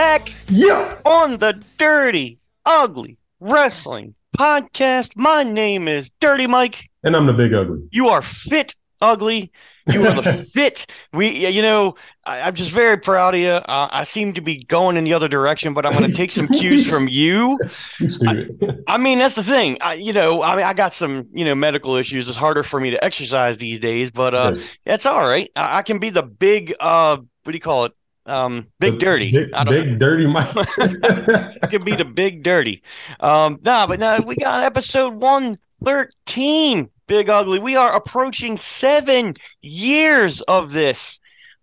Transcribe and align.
back 0.00 0.34
Yeah. 0.48 0.96
on 1.04 1.36
the 1.36 1.62
Dirty 1.76 2.38
Ugly 2.64 3.18
Wrestling 3.38 4.14
Podcast. 4.38 5.14
My 5.14 5.42
name 5.42 5.88
is 5.88 6.10
Dirty 6.20 6.46
Mike. 6.46 6.88
And 7.04 7.14
I'm 7.14 7.26
the 7.26 7.34
big 7.34 7.52
ugly. 7.52 7.80
You 7.90 8.08
are 8.08 8.22
fit 8.22 8.74
ugly. 9.02 9.52
You 9.92 10.06
are 10.06 10.22
the 10.22 10.32
fit. 10.54 10.86
We, 11.12 11.46
you 11.48 11.60
know, 11.60 11.96
I, 12.24 12.40
I'm 12.40 12.54
just 12.54 12.70
very 12.70 12.96
proud 12.96 13.34
of 13.34 13.40
you. 13.40 13.50
Uh, 13.50 13.88
I 13.92 14.04
seem 14.04 14.32
to 14.34 14.40
be 14.40 14.64
going 14.64 14.96
in 14.96 15.04
the 15.04 15.12
other 15.12 15.28
direction, 15.28 15.74
but 15.74 15.84
I'm 15.84 15.92
going 15.92 16.10
to 16.10 16.16
take 16.16 16.30
some 16.30 16.48
cues 16.48 16.86
from 16.88 17.06
you. 17.10 17.58
Stupid. 17.98 18.82
I 18.88 18.96
mean, 18.96 19.18
that's 19.18 19.34
the 19.34 19.44
thing. 19.44 19.76
I, 19.82 19.94
you 19.94 20.14
know, 20.14 20.42
I 20.42 20.56
mean, 20.56 20.64
I 20.64 20.72
got 20.72 20.94
some, 20.94 21.26
you 21.34 21.44
know, 21.44 21.54
medical 21.54 21.96
issues. 21.96 22.26
It's 22.26 22.38
harder 22.38 22.62
for 22.62 22.80
me 22.80 22.88
to 22.92 23.04
exercise 23.04 23.58
these 23.58 23.80
days, 23.80 24.10
but 24.10 24.34
uh, 24.34 24.52
Yes. 24.56 24.76
it's 24.86 25.04
all 25.06 25.28
right. 25.28 25.50
I, 25.54 25.78
I 25.78 25.82
can 25.82 25.98
be 25.98 26.08
the 26.08 26.22
big, 26.22 26.72
uh, 26.80 27.18
what 27.42 27.52
do 27.52 27.56
you 27.56 27.60
call 27.60 27.84
it? 27.84 27.92
Um, 28.26 28.68
big 28.78 28.94
The 28.94 28.98
dirty. 28.98 29.32
Big, 29.32 29.50
know. 29.50 29.64
big 29.64 29.98
dirty 29.98 30.26
Mike. 30.32 30.48
I 30.56 31.66
could 31.70 31.84
be 31.84 31.96
the 31.96 32.04
big 32.04 32.42
dirty. 32.42 32.82
Um, 33.18 33.58
nah, 33.62 33.86
but 33.86 33.98
no, 34.00 34.20
we 34.20 34.36
got 34.36 34.64
episode 34.64 35.14
one 35.14 35.58
thirteen. 35.84 36.90
Big 37.06 37.28
ugly. 37.28 37.58
We 37.58 37.76
are 37.76 37.94
approaching 37.96 38.56
seven 38.56 39.34
years 39.62 40.40
of 40.42 40.72
this. 40.72 41.18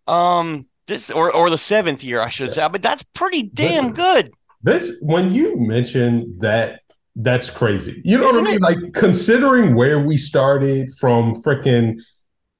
Um, 0.08 0.66
this 0.88 1.10
or 1.10 1.32
or 1.32 1.50
the 1.50 1.58
seventh 1.58 2.04
year, 2.04 2.22
I 2.22 2.30
should 2.30 2.52
say. 2.54 2.68
But 2.70 2.82
that's 2.82 3.04
pretty 3.14 3.44
damn 3.44 3.94
good. 3.94 4.32
this 4.64 4.94
when 5.02 5.32
you 5.34 5.55
mention 5.58 6.40
that 6.40 6.82
that's 7.16 7.50
crazy. 7.50 8.02
You 8.05 8.18
know 8.18 8.26
what 8.26 8.36
I 8.36 8.40
Isn't 8.40 8.52
mean? 8.52 8.60
Like 8.60 8.94
considering 8.94 9.76
where 9.76 9.99
we 9.99 10.18
started 10.18 10.94
from 10.99 11.42
freaking 11.42 11.99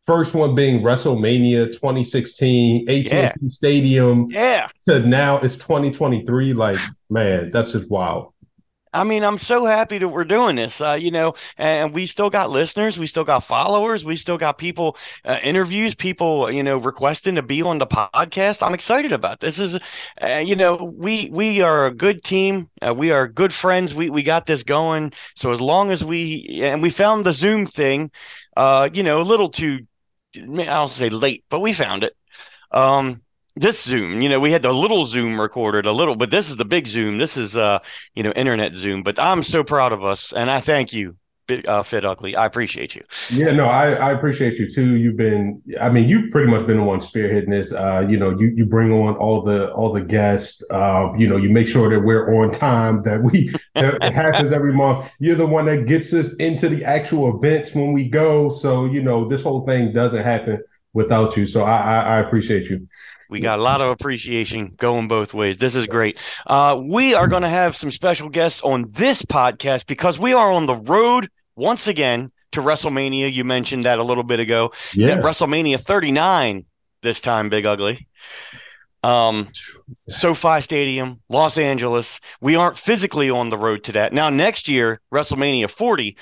first 0.08 0.34
one 0.34 0.56
being 0.56 0.82
WrestleMania 0.82 1.68
2016, 1.68 2.90
AT&T 2.90 3.10
Yeah. 3.16 3.30
Stadium 3.50 4.28
Yeah. 4.32 4.70
to 4.88 5.02
now 5.02 5.38
it's 5.38 5.56
2023 5.58 6.54
like 6.54 6.80
man, 7.10 7.52
that's 7.52 7.74
just 7.74 7.90
wild. 7.90 8.34
I 8.94 9.04
mean, 9.04 9.24
I'm 9.24 9.38
so 9.38 9.66
happy 9.66 10.00
that 10.00 10.08
we're 10.08 10.24
doing 10.24 10.56
this. 10.56 10.80
Uh, 10.82 10.94
you 10.94 11.12
know, 11.12 11.36
and 11.58 11.94
we 11.94 12.08
still 12.08 12.30
got 12.32 12.50
listeners, 12.50 12.98
we 12.98 13.06
still 13.06 13.26
got 13.26 13.44
followers, 13.44 14.04
we 14.04 14.16
still 14.16 14.38
got 14.38 14.58
people, 14.58 14.98
uh, 15.26 15.38
interviews, 15.44 15.94
people, 15.94 16.50
you 16.50 16.64
know, 16.64 16.78
requesting 16.78 17.36
to 17.36 17.44
be 17.44 17.62
on 17.62 17.78
the 17.78 17.86
podcast. 17.86 18.66
I'm 18.66 18.74
excited 18.74 19.12
about 19.12 19.42
this. 19.42 19.60
Is, 19.60 19.78
uh, 20.22 20.42
you 20.44 20.56
know, 20.56 20.76
we 20.98 21.30
we 21.32 21.62
are 21.62 21.86
a 21.86 21.94
good 21.94 22.24
team. 22.24 22.70
Uh, 22.82 22.94
we 22.96 23.12
are 23.12 23.28
good 23.28 23.54
friends. 23.54 23.94
We 23.94 24.10
we 24.10 24.24
got 24.24 24.46
this 24.48 24.64
going. 24.64 25.12
So 25.36 25.52
as 25.52 25.62
long 25.62 25.92
as 25.92 26.04
we 26.04 26.62
and 26.64 26.82
we 26.82 26.90
found 26.90 27.26
the 27.26 27.34
Zoom 27.34 27.68
thing, 27.68 28.10
uh, 28.56 28.90
you 28.94 29.04
know, 29.04 29.22
a 29.22 29.28
little 29.30 29.50
too, 29.50 29.86
I'll 30.68 30.88
say 30.88 31.10
late, 31.10 31.44
but 31.50 31.60
we 31.60 31.74
found 31.74 32.04
it. 32.04 32.16
Um, 32.72 33.22
this 33.56 33.82
Zoom, 33.84 34.22
you 34.22 34.30
know, 34.30 34.40
we 34.40 34.52
had 34.52 34.62
the 34.62 34.72
little 34.72 35.06
Zoom 35.06 35.40
recorded 35.42 35.86
a 35.86 35.92
little, 35.92 36.16
but 36.16 36.30
this 36.30 36.50
is 36.50 36.58
the 36.58 36.66
big 36.66 36.86
Zoom. 36.86 37.18
This 37.18 37.38
is 37.38 37.56
uh 37.56 37.80
you 38.14 38.24
know, 38.24 38.32
internet 38.32 38.74
Zoom. 38.74 39.04
But 39.04 39.20
I'm 39.20 39.44
so 39.44 39.64
proud 39.64 39.94
of 39.94 40.04
us, 40.04 40.32
and 40.32 40.52
I 40.52 40.60
thank 40.60 40.94
you, 40.94 41.16
uh, 41.50 41.84
Fit 41.84 42.06
Ugly. 42.06 42.36
I 42.36 42.46
appreciate 42.46 42.96
you. 42.96 43.04
Yeah, 43.30 43.52
no, 43.52 43.66
I, 43.66 43.94
I 43.94 44.12
appreciate 44.12 44.56
you 44.56 44.70
too. 44.70 44.96
You've 44.96 45.18
been, 45.18 45.62
I 45.80 45.90
mean, 45.90 46.08
you've 46.08 46.32
pretty 46.32 46.50
much 46.50 46.66
been 46.68 46.78
the 46.78 46.84
one 46.84 47.00
spearheading 47.00 47.50
this. 47.50 47.74
Uh, 47.74 48.06
you 48.08 48.18
know, 48.18 48.32
you 48.32 48.48
you 48.56 48.66
bring 48.66 48.92
on 48.92 49.16
all 49.16 49.42
the 49.42 49.72
all 49.74 49.92
the 49.92 50.02
guests. 50.02 50.64
Uh, 50.70 51.12
you 51.18 51.28
know, 51.28 51.38
you 51.38 51.50
make 51.50 51.68
sure 51.68 51.90
that 51.90 52.00
we're 52.00 52.36
on 52.36 52.52
time. 52.52 53.04
That 53.04 53.24
we 53.24 53.54
that 53.76 53.96
it 54.04 54.14
happens 54.14 54.52
every 54.52 54.74
month. 54.74 55.10
You're 55.20 55.36
the 55.36 55.48
one 55.48 55.66
that 55.66 55.86
gets 55.86 56.14
us 56.14 56.34
into 56.36 56.70
the 56.70 56.84
actual 56.84 57.38
events 57.38 57.74
when 57.74 57.94
we 57.94 58.08
go. 58.08 58.50
So 58.50 58.86
you 58.86 59.02
know, 59.02 59.28
this 59.28 59.44
whole 59.44 59.66
thing 59.66 59.94
doesn't 59.94 60.24
happen 60.24 60.64
without 60.94 61.38
you. 61.38 61.46
So 61.46 61.64
I 61.64 61.78
I, 61.78 62.00
I 62.00 62.20
appreciate 62.20 62.70
you. 62.70 62.88
We 63.30 63.42
got 63.42 63.60
a 63.60 63.62
lot 63.62 63.82
of 63.82 63.90
appreciation 63.90 64.74
going 64.78 65.08
both 65.08 65.34
ways. 65.34 65.58
This 65.58 65.76
is 65.76 65.86
great. 65.86 66.18
Uh, 66.46 66.80
we 66.82 67.14
are 67.14 67.28
going 67.28 67.42
to 67.42 67.50
have 67.50 67.76
some 67.76 67.92
special 67.92 68.30
guests 68.30 68.62
on 68.62 68.90
this 68.92 69.22
podcast 69.22 69.86
because 69.86 70.18
we 70.18 70.34
are 70.34 70.50
on 70.52 70.66
the 70.66 70.76
road 70.76 71.30
once 71.58 71.88
again 71.88 72.32
to 72.54 72.62
WrestleMania. 72.62 73.32
You 73.34 73.44
mentioned 73.44 73.84
that 73.84 74.00
a 74.00 74.04
little 74.04 74.24
bit 74.24 74.40
ago. 74.40 74.72
Yeah, 74.94 75.18
WrestleMania 75.18 75.80
39 75.80 76.64
this 77.02 77.20
time, 77.20 77.50
Big 77.50 77.66
Ugly. 77.66 78.08
Um, 79.04 79.50
SoFi 80.10 80.62
Stadium, 80.62 81.22
Los 81.30 81.58
Angeles. 81.58 82.20
We 82.42 82.56
aren't 82.56 82.78
physically 82.78 83.30
on 83.30 83.50
the 83.50 83.58
road 83.58 83.84
to 83.86 83.92
that. 83.94 84.12
Now, 84.12 84.30
next 84.30 84.68
year, 84.68 85.00
WrestleMania 85.14 85.70
40, 85.70 86.18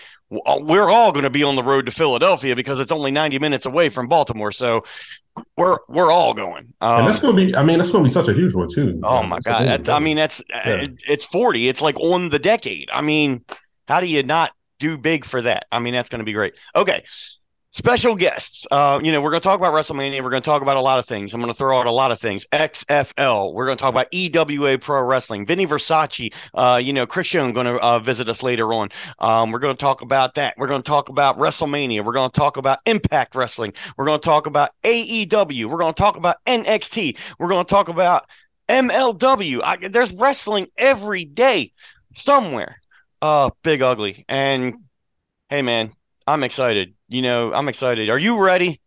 uh, 0.46 0.60
we're 0.62 0.90
all 0.90 1.12
going 1.12 1.24
to 1.24 1.30
be 1.30 1.44
on 1.44 1.56
the 1.56 1.64
road 1.64 1.86
to 1.86 1.92
Philadelphia 1.92 2.56
because 2.56 2.80
it's 2.80 2.92
only 2.92 3.12
90 3.12 3.40
minutes 3.40 3.66
away 3.66 3.90
from 3.90 4.08
Baltimore. 4.08 4.52
So 4.52 4.84
we're 5.58 5.80
we're 5.88 6.12
all 6.12 6.34
going. 6.34 6.74
and 6.82 7.02
Um, 7.02 7.06
that's 7.06 7.20
gonna 7.20 7.34
be. 7.36 7.56
I 7.56 7.64
mean, 7.64 7.78
that's 7.78 7.92
gonna 7.92 8.04
be 8.04 8.10
such 8.10 8.28
a 8.28 8.34
huge 8.34 8.54
one 8.54 8.70
too. 8.70 9.00
oh 9.04 9.24
my 9.24 9.38
That's 9.44 9.46
God. 9.60 9.68
That's, 9.68 9.90
I 9.90 10.00
mean, 10.00 10.16
that's 10.18 10.42
Yeah. 10.50 10.84
it, 10.84 11.04
it's 11.08 11.26
40. 11.26 11.68
It's 11.68 11.82
like 11.82 12.00
on 12.00 12.30
the 12.30 12.40
decade. 12.40 12.90
I 12.92 13.02
mean, 13.02 13.44
how 13.88 14.00
do 14.00 14.08
you 14.08 14.24
not 14.24 14.52
do 14.80 14.98
big 14.98 15.26
for 15.26 15.42
that? 15.42 15.68
I 15.72 15.80
mean, 15.80 15.94
that's 15.94 16.10
going 16.10 16.20
to 16.20 16.26
be 16.26 16.34
great. 16.34 16.56
Okay. 16.76 17.04
Special 17.72 18.16
guests. 18.16 18.66
Uh, 18.72 19.02
you 19.04 19.12
know, 19.12 19.20
we're 19.20 19.32
going 19.32 19.42
to 19.42 19.44
talk 19.44 19.60
about 19.60 19.74
WrestleMania. 19.74 20.24
We're 20.24 20.30
going 20.30 20.42
to 20.42 20.46
talk 20.46 20.62
about 20.62 20.78
a 20.78 20.82
lot 20.82 20.98
of 20.98 21.06
things. 21.06 21.34
I'm 21.34 21.42
going 21.42 21.52
to 21.52 21.58
throw 21.58 21.78
out 21.78 21.88
a 21.88 21.92
lot 21.92 22.10
of 22.10 22.22
things. 22.22 22.46
XFL. 22.54 23.54
We're 23.54 23.66
going 23.66 23.78
to 23.78 23.82
talk 23.82 23.90
about 23.90 24.08
EWA 24.14 24.78
Pro 24.78 25.02
Wrestling. 25.02 25.46
Vinny 25.46 25.68
Versace. 25.68 26.34
Uh, 26.54 26.80
you 26.82 26.94
know, 26.94 27.06
Chris 27.06 27.34
Young 27.34 27.52
going 27.52 27.66
to 27.66 27.78
uh, 27.78 28.00
visit 28.00 28.30
us 28.30 28.42
later 28.42 28.72
on. 28.72 28.92
Um, 29.20 29.52
we're 29.52 29.60
going 29.60 29.76
to 29.76 29.80
talk 29.80 30.00
about 30.02 30.36
that. 30.36 30.54
We're 30.58 30.68
going 30.68 30.84
to 30.84 30.88
talk 30.88 31.10
about 31.10 31.38
WrestleMania. 31.38 32.06
We're 32.06 32.14
going 32.14 32.32
to 32.32 32.40
talk 32.40 32.56
about 32.56 32.80
Impact 32.86 33.36
Wrestling. 33.36 33.74
We're 33.98 34.06
going 34.06 34.22
to 34.22 34.26
talk 34.26 34.48
about 34.48 34.72
AEW. 34.86 35.66
We're 35.66 35.78
going 35.78 35.94
to 35.94 36.02
talk 36.02 36.16
about 36.16 36.38
NXT. 36.48 37.18
We're 37.40 37.50
going 37.50 37.66
to 37.66 37.70
talk 37.70 37.90
about 37.90 38.30
MLW. 38.70 39.62
I, 39.62 39.88
there's 39.90 40.14
wrestling 40.14 40.68
every 40.78 41.26
day 41.26 41.74
somewhere. 42.14 42.78
Uh, 43.26 43.50
big 43.64 43.82
ugly. 43.82 44.24
And 44.30 44.76
hey, 45.50 45.64
man, 45.64 45.94
I'm 46.28 46.44
excited. 46.44 46.94
You 47.08 47.24
know, 47.24 47.54
I'm 47.54 47.68
excited. 47.68 48.08
Are 48.12 48.20
you 48.20 48.38
ready? 48.38 48.80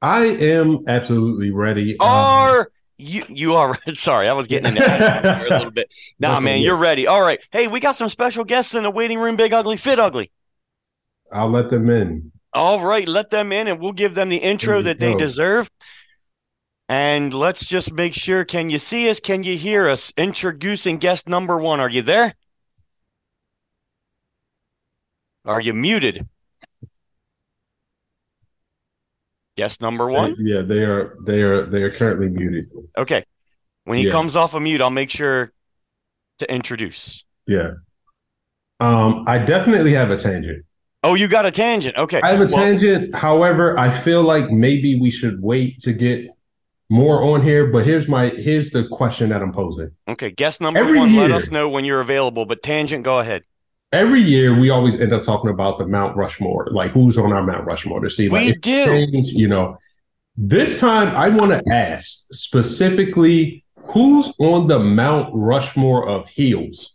I 0.00 0.26
am 0.26 0.84
absolutely 0.86 1.50
ready. 1.50 1.98
Um, 1.98 2.08
Are 2.08 2.68
you? 2.98 3.24
You 3.28 3.54
are. 3.54 3.76
Sorry, 3.94 4.28
I 4.28 4.32
was 4.32 4.46
getting 4.46 4.68
in 4.68 4.74
there 4.76 5.46
a 5.46 5.48
little 5.50 5.70
bit. 5.72 5.92
Nah, 6.20 6.38
man, 6.38 6.62
you're 6.62 6.76
ready. 6.76 7.08
All 7.08 7.20
right. 7.20 7.40
Hey, 7.50 7.66
we 7.66 7.80
got 7.80 7.96
some 7.96 8.08
special 8.08 8.44
guests 8.44 8.76
in 8.76 8.84
the 8.84 8.92
waiting 8.92 9.18
room. 9.18 9.34
Big 9.34 9.52
ugly, 9.52 9.76
fit 9.76 9.98
ugly. 9.98 10.30
I'll 11.32 11.50
let 11.50 11.68
them 11.68 11.90
in. 11.90 12.30
All 12.52 12.80
right, 12.80 13.08
let 13.08 13.30
them 13.30 13.50
in, 13.50 13.66
and 13.66 13.80
we'll 13.80 13.90
give 13.90 14.14
them 14.14 14.28
the 14.28 14.36
intro 14.36 14.82
that 14.82 15.00
they 15.00 15.16
deserve. 15.16 15.68
And 16.88 17.34
let's 17.34 17.66
just 17.66 17.92
make 17.92 18.14
sure. 18.14 18.44
Can 18.44 18.70
you 18.70 18.78
see 18.78 19.10
us? 19.10 19.18
Can 19.18 19.42
you 19.42 19.56
hear 19.58 19.88
us? 19.88 20.12
Introducing 20.16 20.98
guest 20.98 21.28
number 21.28 21.58
one. 21.58 21.80
Are 21.80 21.90
you 21.90 22.02
there? 22.02 22.36
Are 25.44 25.60
you 25.60 25.74
muted? 25.74 26.26
Guest 29.56 29.80
number 29.80 30.08
one. 30.10 30.34
Yeah, 30.38 30.62
they 30.62 30.82
are. 30.84 31.16
They 31.24 31.42
are. 31.42 31.64
They 31.64 31.82
are 31.82 31.90
currently 31.90 32.28
muted. 32.28 32.66
Okay. 32.98 33.24
When 33.84 33.98
he 33.98 34.06
Yeah. 34.06 34.10
comes 34.12 34.34
off 34.34 34.54
of 34.54 34.62
mute, 34.62 34.80
I'll 34.80 34.90
make 34.90 35.10
sure 35.10 35.52
to 36.38 36.52
introduce. 36.52 37.24
Yeah. 37.46 37.74
Um, 38.80 39.24
I 39.28 39.38
definitely 39.38 39.92
have 39.92 40.10
a 40.10 40.16
tangent. 40.16 40.64
Oh, 41.04 41.14
you 41.14 41.28
got 41.28 41.46
a 41.46 41.50
tangent. 41.50 41.96
Okay. 41.96 42.20
I 42.22 42.30
have 42.30 42.40
a 42.40 42.46
Well, 42.46 42.64
tangent. 42.64 43.14
However, 43.14 43.78
I 43.78 43.90
feel 43.90 44.22
like 44.22 44.50
maybe 44.50 44.98
we 44.98 45.10
should 45.10 45.40
wait 45.42 45.80
to 45.82 45.92
get 45.92 46.26
more 46.90 47.22
on 47.22 47.42
here. 47.42 47.66
But 47.66 47.84
here's 47.84 48.08
my 48.08 48.28
here's 48.30 48.70
the 48.70 48.88
question 48.88 49.28
that 49.28 49.42
I'm 49.42 49.52
posing. 49.52 49.90
Okay. 50.08 50.30
Guest 50.30 50.60
number 50.62 50.80
Every 50.80 50.98
one, 50.98 51.14
let 51.14 51.30
us 51.30 51.50
know 51.50 51.68
when 51.68 51.84
you're 51.84 52.00
available. 52.00 52.46
But 52.46 52.62
tangent, 52.62 53.04
go 53.04 53.20
ahead. 53.20 53.44
Every 53.94 54.20
year 54.20 54.58
we 54.58 54.70
always 54.70 55.00
end 55.00 55.12
up 55.12 55.22
talking 55.22 55.50
about 55.50 55.78
the 55.78 55.86
Mount 55.86 56.16
Rushmore, 56.16 56.66
like 56.72 56.90
who's 56.90 57.16
on 57.16 57.32
our 57.32 57.44
Mount 57.44 57.64
Rushmore 57.64 58.00
to 58.00 58.10
see 58.10 58.28
like 58.28 58.44
We 58.44 58.54
do. 58.54 58.84
change, 58.86 59.28
you 59.28 59.46
know. 59.46 59.78
This 60.36 60.80
time 60.80 61.14
I 61.14 61.28
want 61.28 61.52
to 61.52 61.62
ask 61.72 62.24
specifically 62.32 63.64
who's 63.76 64.32
on 64.40 64.66
the 64.66 64.80
Mount 64.80 65.30
Rushmore 65.32 66.08
of 66.08 66.26
heels. 66.28 66.94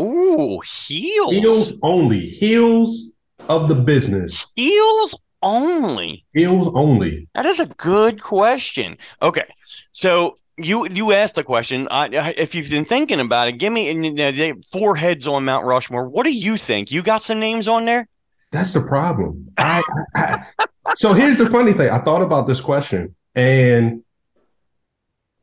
Ooh, 0.00 0.62
heels. 0.86 1.30
Heels 1.30 1.74
only. 1.82 2.20
Heels 2.20 3.10
of 3.50 3.68
the 3.68 3.74
business. 3.74 4.46
Heels 4.56 5.14
only. 5.42 6.24
Heels 6.32 6.70
only. 6.74 7.28
That 7.34 7.44
is 7.44 7.60
a 7.60 7.66
good 7.66 8.22
question. 8.22 8.96
Okay, 9.20 9.44
so 9.92 10.38
you 10.58 10.86
you 10.88 11.12
asked 11.12 11.36
the 11.36 11.44
question. 11.44 11.88
I, 11.90 12.34
if 12.36 12.54
you've 12.54 12.70
been 12.70 12.84
thinking 12.84 13.20
about 13.20 13.48
it, 13.48 13.52
give 13.52 13.72
me 13.72 13.90
you 13.90 14.12
know, 14.12 14.54
four 14.72 14.96
heads 14.96 15.26
on 15.26 15.44
Mount 15.44 15.64
Rushmore. 15.64 16.08
What 16.08 16.24
do 16.24 16.32
you 16.32 16.56
think? 16.56 16.90
You 16.90 17.02
got 17.02 17.22
some 17.22 17.38
names 17.40 17.68
on 17.68 17.84
there? 17.84 18.08
That's 18.50 18.72
the 18.72 18.80
problem. 18.80 19.52
I, 19.58 19.82
I, 20.16 20.46
so 20.96 21.12
here's 21.12 21.38
the 21.38 21.50
funny 21.50 21.72
thing. 21.72 21.90
I 21.90 21.98
thought 22.02 22.22
about 22.22 22.46
this 22.46 22.60
question, 22.60 23.14
and 23.34 24.02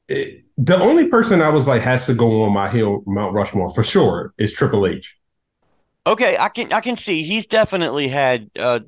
it, 0.08 0.44
the 0.58 0.80
only 0.80 1.08
person 1.08 1.42
I 1.42 1.50
was 1.50 1.68
like 1.68 1.82
has 1.84 2.06
to 2.08 2.14
go 2.14 2.44
on 2.44 2.54
my 2.54 2.70
hill 2.70 3.04
Mount 3.06 3.34
Rushmore 3.34 3.74
for 3.74 3.84
sure 3.84 4.34
is 4.38 4.54
Triple 4.54 4.88
H. 4.88 5.16
Okay, 6.08 6.38
I 6.38 6.50
can 6.50 6.72
I 6.72 6.82
can 6.82 6.96
see 6.98 7.24
he's 7.24 7.48
definitely 7.48 8.08
had 8.08 8.50
uh, 8.58 8.82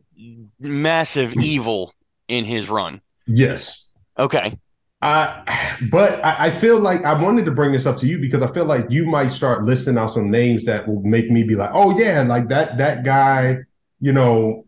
massive 0.60 1.34
Hmm. 1.34 1.42
evil 1.42 1.94
in 2.28 2.46
his 2.46 2.70
run. 2.70 3.02
Yes. 3.26 3.86
Okay, 4.18 4.58
I, 5.02 5.78
but 5.92 6.24
I, 6.26 6.48
I 6.48 6.50
feel 6.50 6.80
like 6.80 7.06
I 7.06 7.20
wanted 7.20 7.46
to 7.46 7.52
bring 7.52 7.72
this 7.72 7.86
up 7.86 7.98
to 7.98 8.08
you 8.08 8.20
because 8.20 8.42
I 8.42 8.52
feel 8.52 8.66
like 8.66 8.88
you 8.90 9.06
might 9.06 9.28
start 9.28 9.64
listing 9.64 9.98
out 9.98 10.12
some 10.12 10.32
names 10.32 10.66
that 10.66 10.88
will 10.88 11.02
make 11.04 11.30
me 11.30 11.44
be 11.44 11.56
like, 11.56 11.70
oh 11.74 11.98
yeah, 11.98 12.24
like 12.24 12.50
that 12.50 12.78
that 12.78 13.04
guy. 13.04 13.60
You 14.00 14.14
know, 14.14 14.66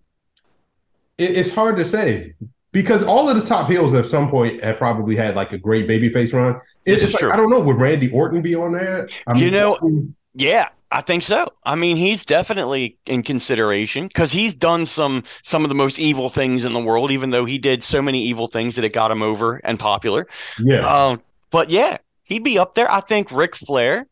it, 1.17 1.31
it's 1.37 1.49
hard 1.49 1.77
to 1.77 1.85
say 1.85 2.33
because 2.71 3.03
all 3.03 3.29
of 3.29 3.39
the 3.39 3.45
top 3.45 3.69
heels 3.69 3.93
at 3.93 4.05
some 4.05 4.29
point 4.29 4.63
have 4.63 4.77
probably 4.77 5.15
had 5.15 5.35
like 5.35 5.51
a 5.51 5.57
great 5.57 5.87
babyface 5.87 6.33
run. 6.33 6.59
It's 6.85 7.13
like, 7.13 7.23
I 7.23 7.35
don't 7.35 7.49
know. 7.49 7.59
Would 7.59 7.77
Randy 7.77 8.11
Orton 8.11 8.41
be 8.41 8.55
on 8.55 8.73
there? 8.73 9.09
I 9.27 9.33
mean, 9.33 9.43
you 9.43 9.51
know, 9.51 10.07
yeah, 10.35 10.69
I 10.91 11.01
think 11.01 11.21
so. 11.21 11.47
I 11.63 11.75
mean, 11.75 11.97
he's 11.97 12.25
definitely 12.25 12.97
in 13.05 13.21
consideration 13.21 14.07
because 14.07 14.31
he's 14.31 14.55
done 14.55 14.87
some 14.87 15.23
some 15.43 15.63
of 15.63 15.69
the 15.69 15.75
most 15.75 15.99
evil 15.99 16.29
things 16.29 16.65
in 16.65 16.73
the 16.73 16.79
world. 16.79 17.11
Even 17.11 17.29
though 17.29 17.45
he 17.45 17.59
did 17.59 17.83
so 17.83 18.01
many 18.01 18.23
evil 18.23 18.47
things 18.47 18.75
that 18.75 18.83
it 18.83 18.93
got 18.93 19.11
him 19.11 19.21
over 19.21 19.57
and 19.57 19.77
popular. 19.77 20.27
Yeah. 20.57 20.85
Uh, 20.87 21.17
but 21.51 21.69
yeah, 21.69 21.97
he'd 22.23 22.43
be 22.43 22.57
up 22.57 22.73
there. 22.73 22.91
I 22.91 23.01
think 23.01 23.31
Ric 23.31 23.55
Flair. 23.55 24.07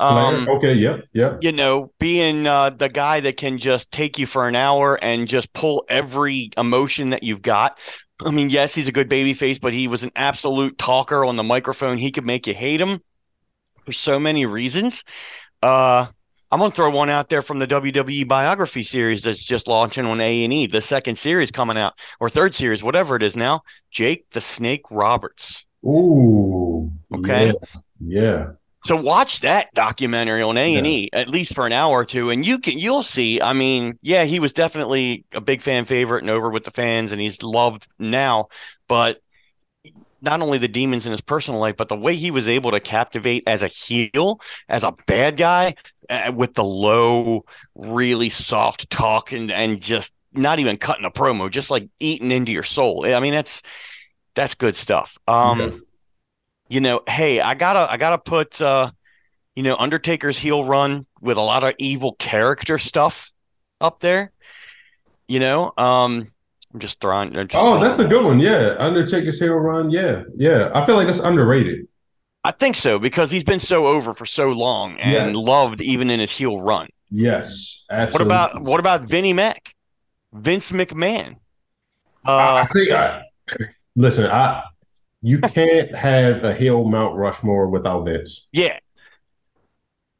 Um, 0.00 0.48
okay. 0.48 0.74
Yep. 0.74 1.08
Yep. 1.12 1.38
You 1.42 1.52
know, 1.52 1.92
being 1.98 2.46
uh, 2.46 2.70
the 2.70 2.88
guy 2.88 3.20
that 3.20 3.36
can 3.36 3.58
just 3.58 3.92
take 3.92 4.18
you 4.18 4.26
for 4.26 4.48
an 4.48 4.56
hour 4.56 4.96
and 5.02 5.28
just 5.28 5.52
pull 5.52 5.84
every 5.88 6.50
emotion 6.56 7.10
that 7.10 7.22
you've 7.22 7.42
got. 7.42 7.78
I 8.24 8.30
mean, 8.30 8.48
yes, 8.48 8.74
he's 8.74 8.88
a 8.88 8.92
good 8.92 9.08
baby 9.08 9.34
face, 9.34 9.58
but 9.58 9.72
he 9.72 9.88
was 9.88 10.02
an 10.02 10.10
absolute 10.16 10.78
talker 10.78 11.24
on 11.24 11.36
the 11.36 11.42
microphone. 11.42 11.98
He 11.98 12.10
could 12.12 12.24
make 12.24 12.46
you 12.46 12.54
hate 12.54 12.80
him 12.80 13.00
for 13.84 13.92
so 13.92 14.18
many 14.18 14.46
reasons. 14.46 15.04
Uh, 15.64 16.08
I'm 16.50 16.60
gonna 16.60 16.70
throw 16.70 16.90
one 16.90 17.08
out 17.08 17.30
there 17.30 17.40
from 17.40 17.58
the 17.58 17.66
WWE 17.66 18.28
biography 18.28 18.82
series 18.82 19.22
that's 19.22 19.42
just 19.42 19.66
launching 19.66 20.04
on 20.04 20.20
A 20.20 20.44
and 20.44 20.52
E. 20.52 20.66
The 20.66 20.82
second 20.82 21.16
series 21.16 21.50
coming 21.50 21.78
out, 21.78 21.94
or 22.20 22.28
third 22.28 22.54
series, 22.54 22.82
whatever 22.82 23.16
it 23.16 23.22
is 23.22 23.34
now. 23.34 23.62
Jake 23.90 24.30
the 24.32 24.42
Snake 24.42 24.82
Roberts. 24.90 25.64
Ooh. 25.84 26.92
Okay. 27.14 27.46
Yeah. 27.46 27.52
yeah. 27.98 28.46
So 28.84 28.94
watch 28.94 29.40
that 29.40 29.72
documentary 29.72 30.42
on 30.42 30.58
A 30.58 30.76
and 30.76 30.86
E 30.86 31.08
at 31.14 31.30
least 31.30 31.54
for 31.54 31.64
an 31.64 31.72
hour 31.72 32.00
or 32.00 32.04
two, 32.04 32.28
and 32.28 32.44
you 32.44 32.58
can 32.58 32.78
you'll 32.78 33.02
see. 33.02 33.40
I 33.40 33.54
mean, 33.54 33.98
yeah, 34.02 34.24
he 34.24 34.40
was 34.40 34.52
definitely 34.52 35.24
a 35.32 35.40
big 35.40 35.62
fan 35.62 35.86
favorite 35.86 36.22
and 36.22 36.30
over 36.30 36.50
with 36.50 36.64
the 36.64 36.70
fans, 36.70 37.10
and 37.10 37.22
he's 37.22 37.42
loved 37.42 37.88
now. 37.98 38.48
But 38.86 39.22
not 40.24 40.42
only 40.42 40.58
the 40.58 40.68
demons 40.68 41.06
in 41.06 41.12
his 41.12 41.20
personal 41.20 41.60
life, 41.60 41.76
but 41.76 41.88
the 41.88 41.96
way 41.96 42.14
he 42.16 42.30
was 42.30 42.48
able 42.48 42.70
to 42.72 42.80
captivate 42.80 43.44
as 43.46 43.62
a 43.62 43.68
heel, 43.68 44.40
as 44.68 44.82
a 44.84 44.94
bad 45.06 45.36
guy, 45.36 45.74
uh, 46.10 46.32
with 46.34 46.54
the 46.54 46.64
low, 46.64 47.44
really 47.74 48.28
soft 48.28 48.90
talk 48.90 49.32
and 49.32 49.50
and 49.50 49.80
just 49.80 50.12
not 50.32 50.58
even 50.58 50.76
cutting 50.76 51.04
a 51.04 51.10
promo, 51.10 51.50
just 51.50 51.70
like 51.70 51.88
eating 52.00 52.30
into 52.30 52.52
your 52.52 52.62
soul. 52.62 53.06
I 53.06 53.20
mean, 53.20 53.34
that's 53.34 53.62
that's 54.34 54.54
good 54.54 54.76
stuff. 54.76 55.16
Um, 55.28 55.84
you 56.68 56.80
know, 56.80 57.02
hey, 57.08 57.40
I 57.40 57.54
gotta 57.54 57.90
I 57.90 57.96
gotta 57.96 58.18
put 58.18 58.60
uh, 58.60 58.90
you 59.54 59.62
know, 59.62 59.76
Undertaker's 59.76 60.38
heel 60.38 60.64
run 60.64 61.06
with 61.20 61.36
a 61.36 61.42
lot 61.42 61.64
of 61.64 61.74
evil 61.78 62.14
character 62.14 62.78
stuff 62.78 63.32
up 63.80 64.00
there. 64.00 64.32
You 65.28 65.40
know, 65.40 65.72
um, 65.78 66.28
I'm 66.74 66.80
just 66.80 67.00
throwing. 67.00 67.32
Just 67.32 67.54
oh, 67.54 67.80
that's 67.80 68.00
a 68.00 68.06
good 68.06 68.24
one. 68.24 68.40
Yeah, 68.40 68.74
Undertaker's 68.78 69.38
heel 69.38 69.54
run. 69.54 69.90
Yeah, 69.90 70.24
yeah. 70.36 70.72
I 70.74 70.84
feel 70.84 70.96
like 70.96 71.06
that's 71.06 71.20
underrated. 71.20 71.86
I 72.42 72.50
think 72.50 72.74
so 72.74 72.98
because 72.98 73.30
he's 73.30 73.44
been 73.44 73.60
so 73.60 73.86
over 73.86 74.12
for 74.12 74.26
so 74.26 74.48
long 74.48 74.98
and 74.98 75.34
yes. 75.34 75.36
loved 75.36 75.80
even 75.80 76.10
in 76.10 76.18
his 76.18 76.32
heel 76.32 76.60
run. 76.60 76.88
Yes, 77.10 77.84
absolutely. 77.90 78.26
What 78.26 78.50
about 78.50 78.62
what 78.62 78.80
about 78.80 79.02
Vinnie 79.02 79.32
Mac, 79.32 79.74
Vince 80.32 80.72
McMahon? 80.72 81.36
Uh, 82.26 82.64
I 82.64 82.66
think 82.72 82.90
I 82.90 83.22
listen. 83.94 84.28
I 84.30 84.64
you 85.22 85.40
can't 85.40 85.94
have 85.94 86.44
a 86.44 86.52
heel 86.52 86.84
Mount 86.84 87.16
Rushmore 87.16 87.68
without 87.68 88.04
Vince. 88.04 88.46
Yeah. 88.52 88.78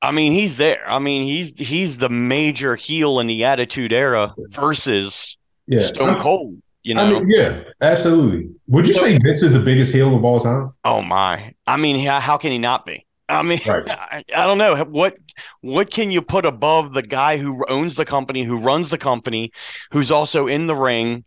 I 0.01 0.13
mean, 0.13 0.33
he's 0.33 0.57
there. 0.57 0.89
I 0.89 0.99
mean, 0.99 1.25
he's 1.25 1.59
he's 1.59 1.99
the 1.99 2.09
major 2.11 2.77
heel 2.77 3.19
in 3.21 3.27
the 3.27 3.45
Attitude 3.45 3.93
Era 3.93 4.35
versus 4.51 5.37
yeah. 5.67 5.87
Stone 5.87 6.21
Cold. 6.21 6.57
You 6.83 6.95
know, 6.95 7.03
I 7.03 7.11
mean, 7.11 7.31
yeah, 7.31 7.63
absolutely. 7.81 8.51
Would 8.67 8.87
you 8.87 8.93
so, 8.93 9.05
say 9.05 9.19
Vince 9.19 9.43
is 9.43 9.53
the 9.53 9.61
biggest 9.61 9.91
heel 9.91 10.15
of 10.15 10.23
all 10.23 10.39
time? 10.39 10.73
Oh 10.85 11.01
my! 11.01 11.55
I 11.67 11.79
mean, 11.79 12.05
how, 12.05 12.21
how 12.21 12.37
can 12.37 12.53
he 12.53 12.59
not 12.59 12.85
be? 12.85 13.07
I 13.27 13.43
mean, 13.43 13.61
right. 13.67 13.89
I, 13.89 14.25
I, 14.37 14.47
don't 14.47 14.59
know 14.59 14.85
what 14.85 15.17
what 15.63 15.91
can 15.91 16.11
you 16.11 16.21
put 16.21 16.45
above 16.45 16.93
the 16.93 17.03
guy 17.03 17.39
who 17.39 17.65
owns 17.69 17.95
the 17.97 18.05
company, 18.05 18.43
who 18.43 18.59
runs 18.59 18.91
the 18.91 18.99
company, 18.99 19.51
who's 19.93 20.11
also 20.11 20.47
in 20.47 20.67
the 20.67 20.75
ring, 20.75 21.25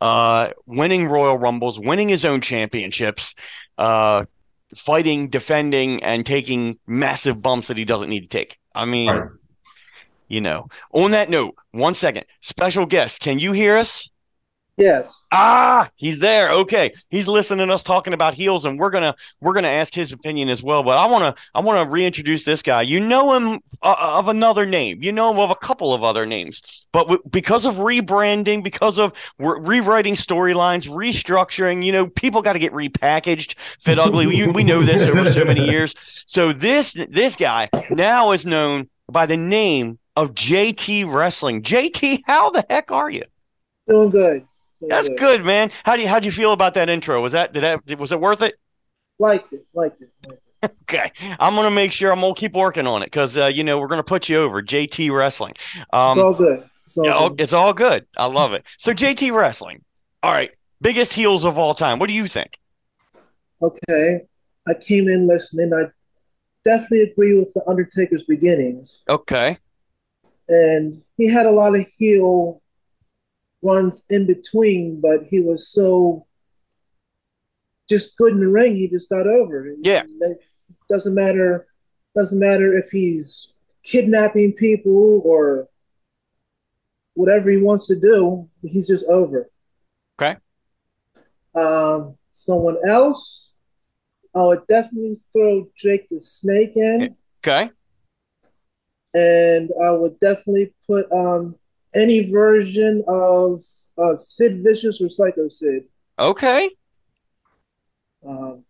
uh, 0.00 0.50
winning 0.66 1.06
Royal 1.06 1.36
Rumbles, 1.36 1.80
winning 1.80 2.08
his 2.08 2.24
own 2.24 2.40
championships, 2.40 3.34
uh, 3.78 4.26
fighting, 4.76 5.28
defending, 5.28 6.04
and 6.04 6.24
taking 6.24 6.78
massive 6.86 7.42
bumps 7.42 7.68
that 7.68 7.76
he 7.76 7.84
doesn't 7.84 8.08
need 8.08 8.22
to 8.22 8.28
take. 8.28 8.58
I 8.74 8.84
mean, 8.84 9.10
right. 9.10 9.30
You 10.30 10.40
know. 10.40 10.68
On 10.92 11.10
that 11.10 11.28
note, 11.28 11.56
one 11.72 11.92
second, 11.92 12.24
special 12.40 12.86
guest, 12.86 13.20
can 13.20 13.38
you 13.38 13.52
hear 13.52 13.76
us? 13.76 14.08
Yes. 14.80 15.22
Ah, 15.30 15.90
he's 15.96 16.20
there. 16.20 16.50
Okay, 16.50 16.92
he's 17.10 17.28
listening 17.28 17.66
to 17.66 17.74
us 17.74 17.82
talking 17.82 18.14
about 18.14 18.32
heels, 18.32 18.64
and 18.64 18.78
we're 18.78 18.88
gonna 18.88 19.14
we're 19.38 19.52
gonna 19.52 19.68
ask 19.68 19.92
his 19.92 20.10
opinion 20.10 20.48
as 20.48 20.62
well. 20.62 20.82
But 20.82 20.96
I 20.96 21.04
wanna 21.04 21.34
I 21.54 21.60
wanna 21.60 21.90
reintroduce 21.90 22.44
this 22.44 22.62
guy. 22.62 22.80
You 22.80 22.98
know 22.98 23.34
him 23.34 23.60
uh, 23.82 23.96
of 23.98 24.28
another 24.28 24.64
name. 24.64 25.02
You 25.02 25.12
know 25.12 25.30
him 25.32 25.38
of 25.38 25.50
a 25.50 25.54
couple 25.54 25.92
of 25.92 26.02
other 26.02 26.24
names. 26.24 26.86
But 26.92 27.02
w- 27.02 27.22
because 27.30 27.66
of 27.66 27.74
rebranding, 27.74 28.64
because 28.64 28.98
of 28.98 29.12
re- 29.38 29.60
rewriting 29.60 30.14
storylines, 30.14 30.88
restructuring, 30.88 31.84
you 31.84 31.92
know, 31.92 32.06
people 32.06 32.40
got 32.40 32.54
to 32.54 32.58
get 32.58 32.72
repackaged. 32.72 33.56
Fit 33.80 33.98
ugly. 33.98 34.26
we, 34.26 34.48
we 34.50 34.64
know 34.64 34.82
this 34.82 35.02
over 35.02 35.30
so 35.30 35.44
many 35.44 35.66
years. 35.66 35.94
So 36.24 36.54
this 36.54 36.96
this 37.10 37.36
guy 37.36 37.68
now 37.90 38.32
is 38.32 38.46
known 38.46 38.88
by 39.12 39.26
the 39.26 39.36
name 39.36 39.98
of 40.16 40.34
JT 40.34 41.12
Wrestling. 41.12 41.62
JT, 41.62 42.22
how 42.26 42.50
the 42.50 42.64
heck 42.68 42.90
are 42.90 43.10
you? 43.10 43.24
Doing 43.88 44.10
good. 44.10 44.46
That's 44.80 45.08
good, 45.10 45.44
man. 45.44 45.70
How 45.84 45.96
do 45.96 46.02
you 46.02 46.08
how'd 46.08 46.24
you 46.24 46.32
feel 46.32 46.52
about 46.52 46.74
that 46.74 46.88
intro? 46.88 47.20
Was 47.20 47.32
that 47.32 47.52
did 47.52 47.62
that 47.62 47.98
was 47.98 48.12
it 48.12 48.20
worth 48.20 48.42
it? 48.42 48.54
Liked 49.18 49.52
it, 49.52 49.66
liked 49.74 50.00
it. 50.00 50.10
Liked 50.26 50.42
it. 50.62 50.76
okay, 50.82 51.12
I'm 51.38 51.54
gonna 51.54 51.70
make 51.70 51.92
sure 51.92 52.12
I'm 52.12 52.20
gonna 52.20 52.34
keep 52.34 52.54
working 52.54 52.86
on 52.86 53.02
it 53.02 53.06
because 53.06 53.36
uh, 53.36 53.46
you 53.46 53.64
know 53.64 53.78
we're 53.78 53.88
gonna 53.88 54.02
put 54.02 54.28
you 54.28 54.38
over 54.38 54.62
JT 54.62 55.14
Wrestling. 55.14 55.54
Um, 55.92 56.10
it's 56.10 56.18
all 56.18 56.34
good. 56.34 56.70
It's 56.86 56.96
all, 56.96 57.04
yeah, 57.04 57.28
good. 57.28 57.40
it's 57.40 57.52
all 57.52 57.74
good. 57.74 58.06
I 58.16 58.26
love 58.26 58.52
it. 58.52 58.64
So 58.78 58.92
JT 58.92 59.34
Wrestling. 59.34 59.84
All 60.22 60.32
right, 60.32 60.50
biggest 60.80 61.12
heels 61.12 61.44
of 61.44 61.58
all 61.58 61.74
time. 61.74 61.98
What 61.98 62.08
do 62.08 62.14
you 62.14 62.26
think? 62.26 62.58
Okay, 63.62 64.22
I 64.66 64.74
came 64.74 65.08
in 65.08 65.26
listening. 65.26 65.72
I 65.74 65.90
definitely 66.64 67.02
agree 67.02 67.38
with 67.38 67.52
the 67.54 67.62
Undertaker's 67.68 68.24
beginnings. 68.24 69.02
Okay, 69.08 69.58
and 70.50 71.02
he 71.16 71.28
had 71.28 71.46
a 71.46 71.52
lot 71.52 71.76
of 71.76 71.86
heel 71.96 72.60
runs 73.62 74.04
in 74.10 74.26
between, 74.26 75.00
but 75.00 75.22
he 75.24 75.40
was 75.40 75.68
so 75.68 76.26
just 77.88 78.16
good 78.16 78.32
in 78.32 78.40
the 78.40 78.48
ring. 78.48 78.74
He 78.74 78.88
just 78.88 79.08
got 79.08 79.26
over. 79.26 79.72
Yeah, 79.80 80.02
it 80.04 80.38
doesn't 80.88 81.14
matter. 81.14 81.66
Doesn't 82.16 82.38
matter 82.38 82.76
if 82.76 82.90
he's 82.90 83.54
kidnapping 83.84 84.52
people 84.52 85.22
or 85.24 85.68
whatever 87.14 87.50
he 87.50 87.58
wants 87.58 87.86
to 87.86 87.98
do. 87.98 88.48
He's 88.62 88.88
just 88.88 89.06
over. 89.06 89.48
Okay. 90.20 90.36
Um, 91.54 92.16
someone 92.32 92.76
else, 92.86 93.52
I 94.34 94.42
would 94.42 94.66
definitely 94.66 95.20
throw 95.32 95.68
Jake 95.76 96.08
the 96.08 96.20
Snake 96.20 96.72
in. 96.74 97.16
Okay. 97.44 97.70
And 99.12 99.70
I 99.82 99.90
would 99.92 100.20
definitely 100.20 100.72
put 100.86 101.10
um, 101.10 101.56
any 101.94 102.30
version 102.30 103.02
of 103.08 103.62
uh, 103.98 104.14
Sid 104.14 104.62
Vicious 104.62 105.00
or 105.00 105.08
Psycho 105.08 105.48
Sid. 105.48 105.84
Okay. 106.18 106.70
Um, 108.26 108.64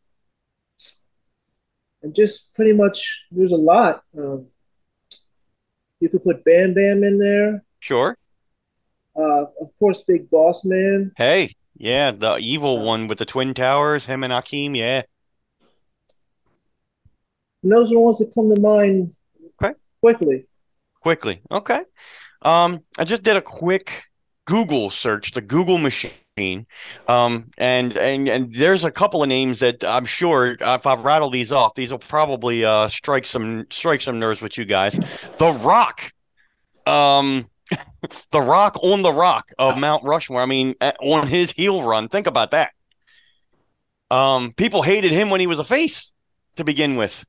and 2.02 2.14
just 2.14 2.54
pretty 2.54 2.72
much, 2.72 3.24
there's 3.30 3.52
a 3.52 3.56
lot. 3.56 4.02
Um, 4.16 4.46
you 6.00 6.08
could 6.08 6.24
put 6.24 6.44
Bam 6.44 6.72
Bam 6.72 7.04
in 7.04 7.18
there. 7.18 7.62
Sure. 7.80 8.16
Uh, 9.14 9.44
of 9.60 9.70
course, 9.78 10.02
Big 10.02 10.30
Boss 10.30 10.64
Man. 10.64 11.12
Hey, 11.16 11.54
yeah, 11.76 12.12
the 12.12 12.38
evil 12.38 12.78
uh, 12.78 12.84
one 12.84 13.08
with 13.08 13.18
the 13.18 13.26
twin 13.26 13.52
towers, 13.52 14.06
him 14.06 14.24
and 14.24 14.32
Akeem. 14.32 14.76
Yeah. 14.76 15.02
And 17.62 17.72
those 17.72 17.90
are 17.90 17.94
the 17.94 18.00
ones 18.00 18.18
that 18.18 18.32
come 18.34 18.54
to 18.54 18.60
mind. 18.60 19.14
Quickly. 20.00 20.46
Quickly. 21.02 21.40
Okay. 21.50 21.82
Um, 22.42 22.80
I 22.98 23.04
just 23.04 23.22
did 23.22 23.36
a 23.36 23.42
quick 23.42 24.04
Google 24.46 24.90
search, 24.90 25.32
the 25.32 25.40
Google 25.40 25.78
machine, 25.78 26.66
um, 27.06 27.50
and 27.58 27.96
and 27.96 28.28
and 28.28 28.52
there's 28.52 28.84
a 28.84 28.90
couple 28.90 29.22
of 29.22 29.28
names 29.28 29.60
that 29.60 29.84
I'm 29.84 30.04
sure 30.04 30.56
if 30.58 30.86
I 30.86 30.94
rattle 30.94 31.30
these 31.30 31.52
off, 31.52 31.74
these 31.74 31.90
will 31.90 31.98
probably 31.98 32.64
uh, 32.64 32.88
strike 32.88 33.26
some 33.26 33.66
strike 33.70 34.00
some 34.00 34.18
nerves 34.18 34.40
with 34.40 34.56
you 34.56 34.64
guys. 34.64 34.98
The 35.38 35.52
Rock, 35.52 36.12
um, 36.86 37.48
the 38.32 38.40
Rock 38.40 38.76
on 38.82 39.02
the 39.02 39.12
Rock 39.12 39.50
of 39.58 39.78
Mount 39.78 40.04
Rushmore. 40.04 40.40
I 40.40 40.46
mean, 40.46 40.74
on 40.80 41.28
his 41.28 41.52
heel 41.52 41.82
run. 41.82 42.08
Think 42.08 42.26
about 42.26 42.52
that. 42.52 42.72
Um, 44.10 44.52
people 44.54 44.82
hated 44.82 45.12
him 45.12 45.30
when 45.30 45.40
he 45.40 45.46
was 45.46 45.60
a 45.60 45.64
face 45.64 46.12
to 46.56 46.64
begin 46.64 46.96
with. 46.96 47.24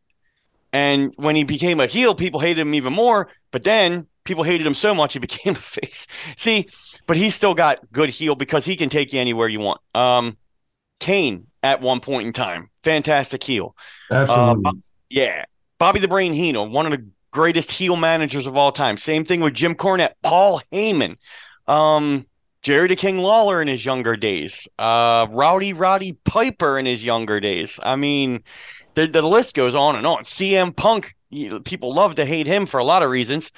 And 0.73 1.13
when 1.17 1.35
he 1.35 1.43
became 1.43 1.79
a 1.79 1.87
heel, 1.87 2.15
people 2.15 2.39
hated 2.39 2.61
him 2.61 2.73
even 2.73 2.93
more. 2.93 3.27
But 3.51 3.63
then 3.63 4.07
people 4.23 4.43
hated 4.43 4.65
him 4.65 4.73
so 4.73 4.93
much 4.93 5.13
he 5.13 5.19
became 5.27 5.53
a 5.53 5.59
face. 5.59 6.07
See, 6.37 6.67
but 7.07 7.17
he's 7.17 7.35
still 7.35 7.53
got 7.53 7.91
good 7.91 8.09
heel 8.09 8.35
because 8.35 8.65
he 8.65 8.75
can 8.75 8.89
take 8.89 9.13
you 9.13 9.19
anywhere 9.19 9.47
you 9.47 9.59
want. 9.59 9.81
Um, 9.93 10.37
Kane 10.99 11.47
at 11.63 11.81
one 11.81 11.99
point 11.99 12.27
in 12.27 12.33
time, 12.33 12.69
fantastic 12.83 13.43
heel. 13.43 13.75
Absolutely. 14.09 14.63
Uh, 14.65 14.71
yeah, 15.09 15.45
Bobby 15.79 15.99
the 15.99 16.07
Brain 16.07 16.33
Heenan, 16.33 16.71
one 16.71 16.85
of 16.85 16.91
the 16.91 17.05
greatest 17.31 17.71
heel 17.71 17.95
managers 17.95 18.47
of 18.47 18.55
all 18.55 18.71
time. 18.71 18.97
Same 18.97 19.25
thing 19.25 19.41
with 19.41 19.53
Jim 19.53 19.75
Cornette, 19.75 20.13
Paul 20.21 20.61
Heyman, 20.71 21.17
um, 21.67 22.25
Jerry 22.61 22.87
the 22.87 22.95
King 22.95 23.17
Lawler 23.17 23.61
in 23.61 23.67
his 23.67 23.83
younger 23.83 24.15
days, 24.15 24.67
uh, 24.77 25.27
Rowdy 25.31 25.73
Roddy 25.73 26.13
Piper 26.23 26.77
in 26.77 26.85
his 26.85 27.03
younger 27.03 27.39
days. 27.39 27.79
I 27.81 27.95
mean, 27.95 28.43
the, 28.93 29.07
the 29.07 29.21
list 29.21 29.55
goes 29.55 29.75
on 29.75 29.95
and 29.95 30.05
on. 30.05 30.23
CM 30.23 30.75
Punk, 30.75 31.15
people 31.63 31.93
love 31.93 32.15
to 32.15 32.25
hate 32.25 32.47
him 32.47 32.65
for 32.65 32.79
a 32.79 32.83
lot 32.83 33.03
of 33.03 33.09
reasons. 33.09 33.51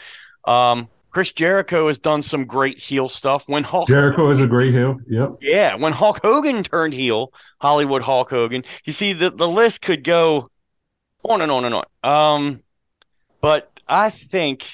Um, 0.46 0.90
Chris 1.12 1.32
Jericho 1.32 1.88
has 1.88 2.00
done 2.00 2.24
some 2.24 2.46
great 2.46 2.80
heel 2.80 3.08
stuff. 3.08 3.48
When 3.48 3.64
Hulk 3.64 3.88
Jericho 3.88 4.32
is 4.32 4.40
a 4.40 4.48
great 4.48 4.74
heel, 4.74 5.00
yep. 5.06 5.38
Yeah, 5.42 5.76
when 5.76 5.94
Hulk 5.94 6.20
Hogan 6.24 6.64
turned 6.64 6.94
heel, 6.94 7.32
Hollywood 7.62 8.02
Hulk 8.02 8.32
Hogan. 8.32 8.64
You 8.84 8.94
see, 8.94 9.14
the 9.14 9.30
the 9.30 9.48
list 9.48 9.84
could 9.84 10.04
go 10.04 10.50
on 11.24 11.42
and 11.42 11.52
on 11.52 11.66
and 11.66 11.76
on. 11.76 11.86
Um, 12.04 12.64
but 13.42 13.72
I 13.88 14.10
think 14.10 14.66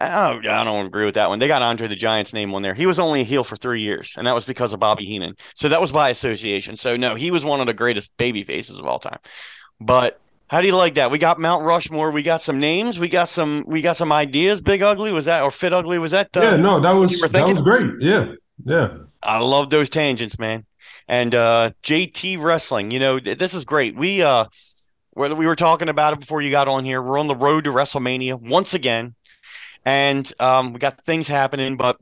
Oh, 0.00 0.04
I 0.38 0.64
don't 0.64 0.86
agree 0.86 1.04
with 1.04 1.16
that 1.16 1.28
one. 1.28 1.40
They 1.40 1.48
got 1.48 1.62
Andre 1.62 1.88
the 1.88 1.96
Giant's 1.96 2.32
name 2.32 2.54
on 2.54 2.62
there. 2.62 2.74
He 2.74 2.86
was 2.86 3.00
only 3.00 3.22
a 3.22 3.24
heel 3.24 3.42
for 3.42 3.56
three 3.56 3.80
years, 3.80 4.14
and 4.16 4.26
that 4.26 4.34
was 4.34 4.44
because 4.44 4.72
of 4.72 4.78
Bobby 4.78 5.04
Heenan. 5.04 5.34
So 5.54 5.68
that 5.68 5.80
was 5.80 5.90
by 5.90 6.10
association. 6.10 6.76
So 6.76 6.96
no, 6.96 7.16
he 7.16 7.30
was 7.32 7.44
one 7.44 7.60
of 7.60 7.66
the 7.66 7.74
greatest 7.74 8.16
baby 8.16 8.44
faces 8.44 8.78
of 8.78 8.86
all 8.86 9.00
time. 9.00 9.18
But 9.80 10.20
how 10.48 10.60
do 10.60 10.68
you 10.68 10.76
like 10.76 10.94
that? 10.94 11.10
We 11.10 11.18
got 11.18 11.40
Mount 11.40 11.64
Rushmore. 11.64 12.12
We 12.12 12.22
got 12.22 12.42
some 12.42 12.60
names. 12.60 12.98
We 12.98 13.08
got 13.08 13.28
some. 13.28 13.64
We 13.66 13.82
got 13.82 13.96
some 13.96 14.12
ideas. 14.12 14.60
Big 14.60 14.82
Ugly 14.82 15.10
was 15.10 15.24
that, 15.24 15.42
or 15.42 15.50
Fit 15.50 15.72
Ugly 15.72 15.98
was 15.98 16.12
that? 16.12 16.36
Uh, 16.36 16.42
yeah, 16.42 16.56
no, 16.56 16.78
that 16.78 16.92
was 16.92 17.20
that 17.20 17.32
was 17.32 17.62
great. 17.62 17.92
Yeah, 17.98 18.34
yeah. 18.64 18.98
I 19.22 19.38
love 19.40 19.70
those 19.70 19.88
tangents, 19.88 20.38
man. 20.38 20.64
And 21.08 21.34
uh 21.34 21.72
JT 21.82 22.40
Wrestling, 22.40 22.90
you 22.92 22.98
know, 22.98 23.18
this 23.18 23.52
is 23.52 23.64
great. 23.64 23.96
We 23.96 24.22
uh, 24.22 24.44
whether 25.10 25.34
we 25.34 25.46
were 25.46 25.56
talking 25.56 25.88
about 25.88 26.12
it 26.12 26.20
before 26.20 26.40
you 26.40 26.50
got 26.50 26.68
on 26.68 26.84
here, 26.84 27.02
we're 27.02 27.18
on 27.18 27.26
the 27.26 27.34
road 27.34 27.64
to 27.64 27.70
WrestleMania 27.70 28.40
once 28.40 28.74
again 28.74 29.16
and 29.84 30.30
um, 30.40 30.72
we 30.72 30.78
got 30.78 31.04
things 31.04 31.28
happening. 31.28 31.76
But 31.76 31.96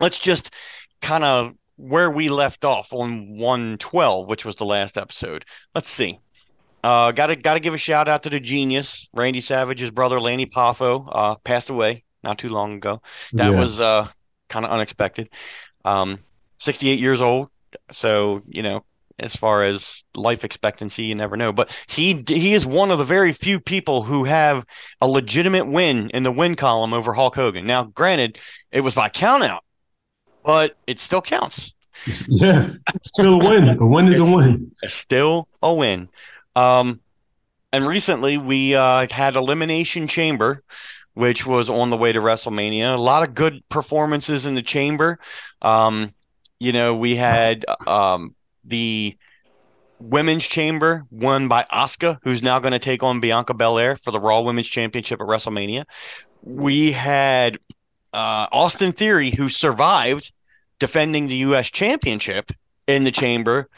let's 0.00 0.18
just 0.18 0.52
kind 1.00 1.24
of 1.24 1.52
where 1.76 2.10
we 2.10 2.28
left 2.28 2.64
off 2.64 2.92
on 2.92 3.36
112, 3.36 4.28
which 4.28 4.44
was 4.44 4.56
the 4.56 4.64
last 4.64 4.96
episode. 4.96 5.44
Let's 5.74 5.88
see. 5.88 6.20
Uh, 6.82 7.12
gotta 7.12 7.34
gotta 7.34 7.60
give 7.60 7.72
a 7.72 7.78
shout 7.78 8.08
out 8.08 8.24
to 8.24 8.30
the 8.30 8.38
genius 8.38 9.08
Randy 9.14 9.40
Savage's 9.40 9.90
brother 9.90 10.20
Lanny 10.20 10.44
Poffo 10.44 11.08
uh, 11.10 11.34
passed 11.36 11.70
away 11.70 12.04
not 12.22 12.38
too 12.38 12.50
long 12.50 12.74
ago. 12.74 13.00
That 13.32 13.52
yeah. 13.52 13.58
was 13.58 13.80
uh, 13.80 14.08
kind 14.50 14.66
of 14.66 14.70
unexpected. 14.70 15.30
Um, 15.84 16.20
68 16.58 16.98
years 16.98 17.22
old, 17.22 17.48
so 17.90 18.42
you 18.46 18.62
know 18.62 18.84
as 19.18 19.36
far 19.36 19.64
as 19.64 20.02
life 20.16 20.44
expectancy 20.44 21.04
you 21.04 21.14
never 21.14 21.36
know. 21.36 21.52
But 21.52 21.76
he 21.86 22.24
he 22.26 22.54
is 22.54 22.66
one 22.66 22.90
of 22.90 22.98
the 22.98 23.04
very 23.04 23.32
few 23.32 23.60
people 23.60 24.02
who 24.02 24.24
have 24.24 24.64
a 25.00 25.06
legitimate 25.08 25.66
win 25.66 26.10
in 26.10 26.22
the 26.22 26.32
win 26.32 26.54
column 26.54 26.92
over 26.92 27.12
Hulk 27.14 27.34
Hogan. 27.36 27.66
Now 27.66 27.84
granted 27.84 28.38
it 28.72 28.80
was 28.80 28.94
by 28.94 29.08
countout 29.08 29.60
but 30.44 30.76
it 30.86 31.00
still 31.00 31.22
counts. 31.22 31.72
Yeah 32.28 32.70
still 33.04 33.40
a 33.40 33.44
win. 33.44 33.68
A 33.68 33.86
win 33.86 34.08
is 34.08 34.18
a 34.18 34.24
win. 34.24 34.72
still 34.86 35.48
a 35.62 35.72
win. 35.72 36.08
Um 36.54 37.00
and 37.72 37.86
recently 37.86 38.36
we 38.36 38.74
uh, 38.74 39.06
had 39.10 39.36
elimination 39.36 40.06
chamber 40.06 40.62
which 41.14 41.46
was 41.46 41.70
on 41.70 41.90
the 41.90 41.96
way 41.96 42.10
to 42.10 42.18
WrestleMania. 42.18 42.92
A 42.92 43.00
lot 43.00 43.22
of 43.22 43.36
good 43.36 43.62
performances 43.68 44.44
in 44.46 44.54
the 44.54 44.62
chamber. 44.62 45.18
Um 45.62 46.12
you 46.58 46.72
know 46.72 46.94
we 46.94 47.16
had 47.16 47.64
um 47.86 48.34
the 48.64 49.16
women's 49.98 50.44
chamber 50.44 51.04
won 51.10 51.48
by 51.48 51.66
Asuka, 51.72 52.18
who's 52.22 52.42
now 52.42 52.58
going 52.58 52.72
to 52.72 52.78
take 52.78 53.02
on 53.02 53.20
Bianca 53.20 53.54
Belair 53.54 53.96
for 54.02 54.10
the 54.10 54.20
Raw 54.20 54.40
Women's 54.40 54.68
Championship 54.68 55.20
at 55.20 55.26
WrestleMania. 55.26 55.84
We 56.42 56.92
had 56.92 57.58
uh, 58.12 58.46
Austin 58.52 58.92
Theory, 58.92 59.30
who 59.30 59.48
survived 59.48 60.32
defending 60.78 61.28
the 61.28 61.36
U.S. 61.36 61.70
Championship 61.70 62.52
in 62.86 63.04
the 63.04 63.10
chamber, 63.10 63.68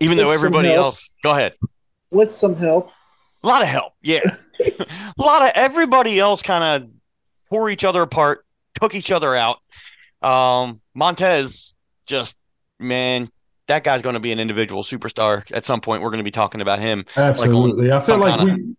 even 0.00 0.16
With 0.16 0.26
though 0.26 0.32
everybody 0.32 0.72
else. 0.72 1.14
Go 1.22 1.30
ahead. 1.30 1.54
With 2.10 2.32
some 2.32 2.56
help. 2.56 2.90
A 3.42 3.46
lot 3.46 3.62
of 3.62 3.68
help, 3.68 3.94
yeah. 4.02 4.20
a 4.60 5.22
lot 5.22 5.42
of 5.42 5.52
everybody 5.54 6.18
else 6.18 6.42
kind 6.42 6.84
of 6.84 6.90
tore 7.48 7.70
each 7.70 7.84
other 7.84 8.02
apart, 8.02 8.44
took 8.78 8.94
each 8.94 9.10
other 9.10 9.34
out. 9.34 9.58
Um, 10.20 10.82
Montez 10.94 11.74
just 12.04 12.36
man 12.78 13.30
that 13.70 13.84
guy's 13.84 14.02
going 14.02 14.14
to 14.14 14.20
be 14.20 14.32
an 14.32 14.40
individual 14.40 14.82
superstar 14.82 15.44
at 15.52 15.64
some 15.64 15.80
point. 15.80 16.02
We're 16.02 16.10
going 16.10 16.18
to 16.18 16.24
be 16.24 16.32
talking 16.32 16.60
about 16.60 16.80
him. 16.80 17.04
Absolutely. 17.16 17.88
Like 17.88 18.02
I 18.02 18.04
feel 18.04 18.18
like 18.18 18.40
we, 18.40 18.76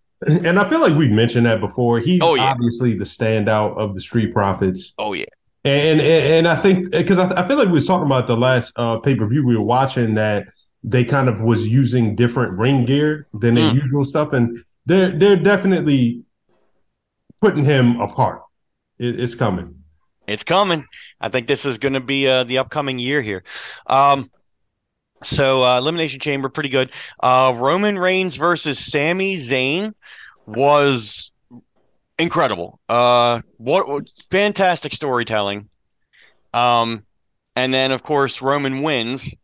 and 0.48 0.60
I 0.60 0.68
feel 0.68 0.82
like 0.82 0.96
we 0.96 1.08
mentioned 1.08 1.46
that 1.46 1.62
before. 1.62 2.00
He's 2.00 2.22
oh, 2.22 2.36
yeah. 2.36 2.52
obviously 2.52 2.94
the 2.96 3.06
standout 3.06 3.78
of 3.78 3.96
the 3.96 4.02
Street 4.02 4.34
Profits. 4.34 4.94
Oh 4.98 5.14
yeah. 5.14 5.26
And 5.64 6.02
and, 6.02 6.02
and 6.02 6.48
I 6.48 6.56
think 6.56 6.92
because 6.92 7.18
I, 7.18 7.42
I, 7.42 7.48
feel 7.48 7.58
like 7.58 7.68
we 7.68 7.74
was 7.74 7.86
talking 7.86 8.06
about 8.06 8.28
the 8.28 8.36
last 8.36 8.74
uh, 8.76 9.00
pay 9.00 9.16
per 9.16 9.28
view 9.28 9.46
we 9.46 9.56
were 9.56 9.64
watching 9.64 10.16
that 10.16 10.48
they 10.84 11.06
kind 11.06 11.30
of 11.30 11.40
was 11.40 11.68
using 11.68 12.16
different 12.16 12.54
ring 12.54 12.84
gear 12.84 13.28
than 13.34 13.56
mm. 13.56 13.58
their 13.58 13.74
usual 13.76 14.04
stuff, 14.04 14.34
and 14.34 14.64
they're 14.86 15.12
they're 15.12 15.38
definitely 15.38 16.24
putting 17.40 17.64
him 17.64 18.02
apart. 18.02 18.42
It, 19.00 19.20
it's 19.20 19.36
coming. 19.36 19.84
It's 20.28 20.44
coming. 20.44 20.86
I 21.20 21.30
think 21.30 21.48
this 21.48 21.66
is 21.66 21.78
going 21.78 21.94
to 21.94 22.00
be 22.00 22.28
uh, 22.28 22.44
the 22.44 22.58
upcoming 22.58 23.00
year 23.00 23.22
here. 23.22 23.44
Um, 23.86 24.32
so 25.24 25.63
uh, 25.63 25.78
elimination 25.78 26.20
chamber, 26.20 26.50
pretty 26.50 26.70
good. 26.70 26.92
Uh, 27.22 27.54
Roman 27.56 27.98
Reigns 27.98 28.36
versus 28.36 28.80
Sami 28.80 29.36
Zayn 29.36 29.94
was 30.46 31.32
incredible. 32.18 32.80
Uh, 32.90 33.42
what, 33.58 33.88
what 33.88 34.10
fantastic 34.30 34.94
storytelling. 34.94 35.70
Um, 36.54 37.06
and 37.56 37.74
then 37.74 37.92
of 37.92 38.04
course 38.04 38.42
Roman 38.42 38.82
wins, 38.82 39.36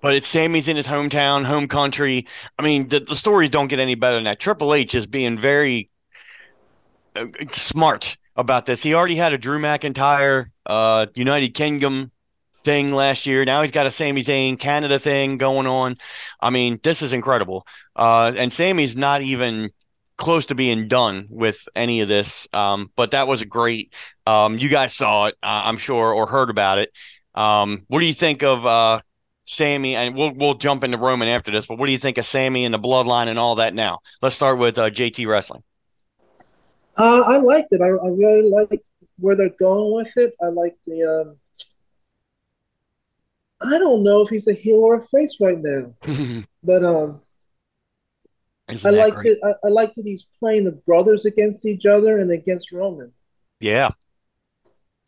but 0.00 0.14
it's 0.14 0.26
Sami's 0.26 0.68
in 0.68 0.76
his 0.76 0.86
hometown, 0.86 1.44
home 1.44 1.68
country. 1.68 2.26
I 2.58 2.62
mean, 2.62 2.88
the, 2.88 3.00
the 3.00 3.16
stories 3.16 3.50
don't 3.50 3.68
get 3.68 3.80
any 3.80 3.94
better 3.94 4.16
than 4.16 4.24
that. 4.24 4.40
Triple 4.40 4.74
H 4.74 4.94
is 4.94 5.06
being 5.06 5.38
very 5.38 5.90
uh, 7.16 7.26
smart 7.52 8.16
about 8.36 8.66
this. 8.66 8.82
He 8.82 8.94
already 8.94 9.16
had 9.16 9.32
a 9.32 9.38
Drew 9.38 9.58
McIntyre, 9.58 10.46
uh, 10.66 11.06
United 11.14 11.54
Kingdom 11.54 12.10
thing 12.64 12.92
last 12.92 13.26
year. 13.26 13.44
Now 13.44 13.62
he's 13.62 13.70
got 13.70 13.86
a 13.86 13.90
Sami 13.90 14.22
Zayn 14.22 14.58
Canada 14.58 14.98
thing 14.98 15.38
going 15.38 15.66
on. 15.66 15.96
I 16.40 16.50
mean, 16.50 16.80
this 16.82 17.02
is 17.02 17.12
incredible. 17.12 17.66
Uh, 17.94 18.32
and 18.36 18.52
Sami's 18.52 18.96
not 18.96 19.22
even 19.22 19.70
close 20.16 20.46
to 20.46 20.54
being 20.54 20.88
done 20.88 21.26
with 21.28 21.68
any 21.74 22.00
of 22.00 22.08
this. 22.08 22.48
Um, 22.52 22.90
but 22.96 23.12
that 23.12 23.26
was 23.26 23.42
a 23.42 23.46
great. 23.46 23.92
Um, 24.26 24.58
you 24.58 24.68
guys 24.68 24.94
saw 24.94 25.26
it, 25.26 25.36
uh, 25.42 25.62
I'm 25.64 25.76
sure, 25.76 26.12
or 26.12 26.26
heard 26.26 26.50
about 26.50 26.78
it. 26.78 26.90
Um, 27.34 27.84
what 27.88 28.00
do 28.00 28.06
you 28.06 28.14
think 28.14 28.42
of 28.42 28.64
uh, 28.64 29.00
Sami? 29.44 29.96
And 29.96 30.14
we'll 30.14 30.32
we'll 30.32 30.54
jump 30.54 30.84
into 30.84 30.98
Roman 30.98 31.28
after 31.28 31.50
this. 31.50 31.66
But 31.66 31.78
what 31.78 31.86
do 31.86 31.92
you 31.92 31.98
think 31.98 32.18
of 32.18 32.24
Sami 32.24 32.64
and 32.64 32.72
the 32.72 32.78
bloodline 32.78 33.28
and 33.28 33.38
all 33.38 33.56
that? 33.56 33.74
Now, 33.74 34.00
let's 34.22 34.36
start 34.36 34.58
with 34.58 34.78
uh, 34.78 34.90
JT 34.90 35.26
Wrestling. 35.26 35.62
Uh, 36.96 37.22
I 37.26 37.38
liked 37.38 37.68
it. 37.72 37.80
I, 37.80 37.86
I 37.88 38.08
really 38.08 38.48
like 38.48 38.80
where 39.18 39.34
they're 39.34 39.48
going 39.48 39.94
with 39.94 40.16
it. 40.16 40.34
I 40.40 40.46
like 40.46 40.76
the 40.86 41.02
um, 41.02 41.36
I 43.60 43.78
don't 43.78 44.02
know 44.02 44.22
if 44.22 44.28
he's 44.28 44.48
a 44.48 44.52
heel 44.52 44.76
or 44.76 44.96
a 44.96 45.02
face 45.02 45.38
right 45.40 45.58
now. 45.60 45.94
but 46.62 46.84
um 46.84 47.20
Isn't 48.68 48.94
I 48.94 48.96
like 48.96 49.14
that. 49.14 49.56
I, 49.62 49.66
I 49.66 49.70
like 49.70 49.94
that 49.94 50.04
he's 50.04 50.28
playing 50.38 50.64
the 50.64 50.72
brothers 50.72 51.24
against 51.24 51.64
each 51.66 51.86
other 51.86 52.18
and 52.18 52.30
against 52.30 52.72
Roman. 52.72 53.12
Yeah. 53.60 53.90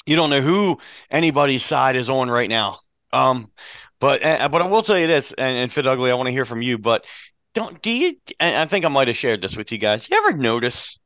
You 0.07 0.17
don't 0.17 0.31
know 0.31 0.41
who 0.41 0.79
anybody's 1.11 1.65
side 1.65 1.97
is 1.97 2.09
on 2.09 2.31
right 2.31 2.49
now. 2.49 2.79
Um, 3.13 3.51
but 3.99 4.25
uh, 4.25 4.49
but 4.49 4.63
I 4.63 4.67
will 4.67 4.83
tell 4.83 4.99
you 4.99 5.07
this, 5.07 5.33
and, 5.33 5.57
and 5.57 5.73
Fit 5.73 5.87
Ugly, 5.87 6.11
I 6.11 6.15
want 6.15 6.29
to 6.29 6.33
hear 6.33 6.45
from 6.45 6.63
you. 6.63 6.79
But 6.79 7.07
don't 7.55 7.81
do 7.81 7.91
you? 7.91 8.17
I 8.39 8.67
think 8.67 8.85
I 8.85 8.89
might 8.89 9.09
have 9.09 9.17
shared 9.17 9.41
this 9.41 9.57
with 9.57 9.73
you 9.73 9.79
guys. 9.79 10.09
You 10.09 10.17
ever 10.19 10.37
notice 10.37 10.99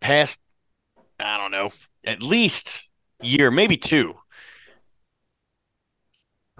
past? 0.00 0.38
I 1.18 1.38
don't 1.38 1.50
know, 1.50 1.70
at 2.04 2.22
least 2.22 2.88
year, 3.22 3.50
maybe 3.50 3.78
two 3.78 4.14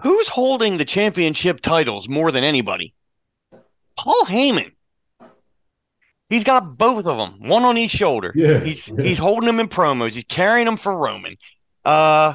Who's 0.01 0.27
holding 0.27 0.77
the 0.77 0.85
championship 0.85 1.61
titles 1.61 2.07
more 2.07 2.31
than 2.31 2.43
anybody? 2.43 2.93
Paul 3.97 4.25
Heyman. 4.25 4.71
He's 6.29 6.43
got 6.43 6.77
both 6.77 7.05
of 7.05 7.17
them, 7.17 7.47
one 7.47 7.63
on 7.63 7.77
each 7.77 7.91
shoulder. 7.91 8.33
Yeah, 8.35 8.59
he's 8.63 8.89
yeah. 8.89 9.03
he's 9.03 9.17
holding 9.17 9.47
them 9.47 9.59
in 9.59 9.69
promos. 9.69 10.11
He's 10.11 10.25
carrying 10.25 10.65
them 10.65 10.75
for 10.77 10.95
Roman. 10.95 11.37
Uh, 11.85 12.33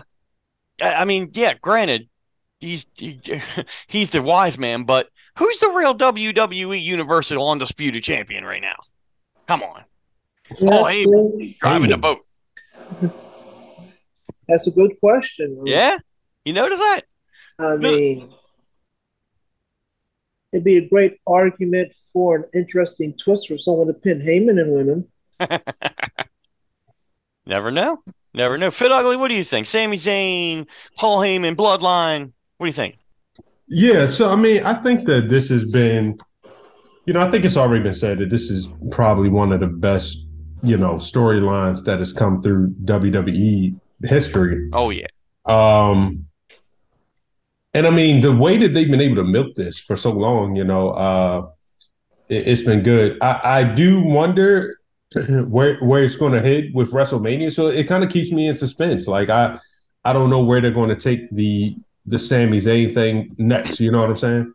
I 0.80 1.04
mean, 1.04 1.30
yeah. 1.34 1.54
Granted, 1.60 2.08
he's 2.58 2.86
he, 2.94 3.20
he's 3.86 4.10
the 4.10 4.22
wise 4.22 4.58
man, 4.58 4.84
but 4.84 5.08
Who's 5.38 5.58
the 5.58 5.70
real 5.70 5.94
WWE 5.94 6.82
Universal 6.82 7.50
Undisputed 7.50 8.02
Champion 8.02 8.44
right 8.44 8.60
now? 8.60 8.76
Come 9.46 9.62
on. 9.62 9.84
Yeah, 10.58 10.70
Oh, 10.70 10.84
that's, 10.84 10.94
hey. 10.94 11.04
uh, 11.04 11.54
Driving 11.60 11.90
the 11.90 11.96
boat. 11.96 12.18
that's 14.48 14.66
a 14.66 14.70
good 14.72 14.98
question. 15.00 15.62
Yeah? 15.64 15.96
You 16.44 16.52
notice 16.52 16.78
that? 16.78 17.02
I 17.58 17.76
mean, 17.76 18.32
it'd 20.52 20.64
be 20.64 20.78
a 20.78 20.88
great 20.88 21.18
argument 21.26 21.92
for 22.12 22.36
an 22.36 22.44
interesting 22.54 23.14
twist 23.16 23.48
for 23.48 23.58
someone 23.58 23.86
to 23.86 23.94
pin 23.94 24.20
Heyman 24.20 24.60
and 24.60 24.74
win 24.74 24.88
him. 24.88 25.08
Never 27.46 27.70
know. 27.70 28.02
Never 28.34 28.56
know. 28.56 28.70
Fit 28.70 28.92
Ugly, 28.92 29.16
what 29.16 29.28
do 29.28 29.34
you 29.34 29.44
think? 29.44 29.66
Sami 29.66 29.96
Zayn, 29.96 30.66
Paul 30.96 31.20
Heyman, 31.20 31.54
Bloodline. 31.54 32.32
What 32.56 32.66
do 32.66 32.68
you 32.68 32.72
think? 32.72 32.98
Yeah, 33.68 34.06
so 34.06 34.30
I 34.30 34.36
mean, 34.36 34.64
I 34.64 34.74
think 34.74 35.06
that 35.06 35.28
this 35.28 35.48
has 35.48 35.64
been, 35.64 36.18
you 37.06 37.12
know, 37.12 37.20
I 37.20 37.30
think 37.30 37.44
it's 37.44 37.56
already 37.56 37.82
been 37.82 37.94
said 37.94 38.18
that 38.18 38.30
this 38.30 38.50
is 38.50 38.68
probably 38.90 39.28
one 39.28 39.52
of 39.52 39.60
the 39.60 39.66
best, 39.66 40.26
you 40.62 40.76
know, 40.76 40.94
storylines 40.94 41.84
that 41.84 41.98
has 41.98 42.12
come 42.12 42.40
through 42.40 42.74
WWE 42.84 43.78
history. 44.04 44.68
Oh, 44.72 44.90
yeah. 44.90 45.06
Um, 45.46 46.26
and 47.74 47.86
I 47.86 47.90
mean, 47.90 48.20
the 48.20 48.32
way 48.32 48.56
that 48.58 48.74
they've 48.74 48.90
been 48.90 49.00
able 49.00 49.16
to 49.16 49.24
milk 49.24 49.54
this 49.56 49.78
for 49.78 49.96
so 49.96 50.12
long, 50.12 50.56
you 50.56 50.64
know, 50.64 50.90
uh, 50.90 51.48
it, 52.28 52.46
has 52.46 52.62
been 52.62 52.82
good. 52.82 53.18
I, 53.22 53.40
I 53.44 53.64
do 53.64 54.02
wonder 54.02 54.78
where 55.46 55.78
where 55.78 56.04
it's 56.04 56.16
going 56.16 56.32
to 56.32 56.40
head 56.40 56.72
with 56.74 56.92
WrestleMania. 56.92 57.52
So 57.52 57.68
it 57.68 57.84
kind 57.84 58.04
of 58.04 58.10
keeps 58.10 58.30
me 58.30 58.48
in 58.48 58.54
suspense. 58.54 59.06
Like 59.06 59.30
I, 59.30 59.58
I 60.04 60.12
don't 60.12 60.30
know 60.30 60.42
where 60.42 60.60
they're 60.60 60.70
going 60.70 60.90
to 60.90 60.96
take 60.96 61.30
the 61.30 61.76
the 62.04 62.18
Sami 62.18 62.58
Zayn 62.58 62.92
thing 62.92 63.34
next. 63.38 63.80
You 63.80 63.90
know 63.90 64.00
what 64.00 64.10
I'm 64.10 64.16
saying? 64.16 64.52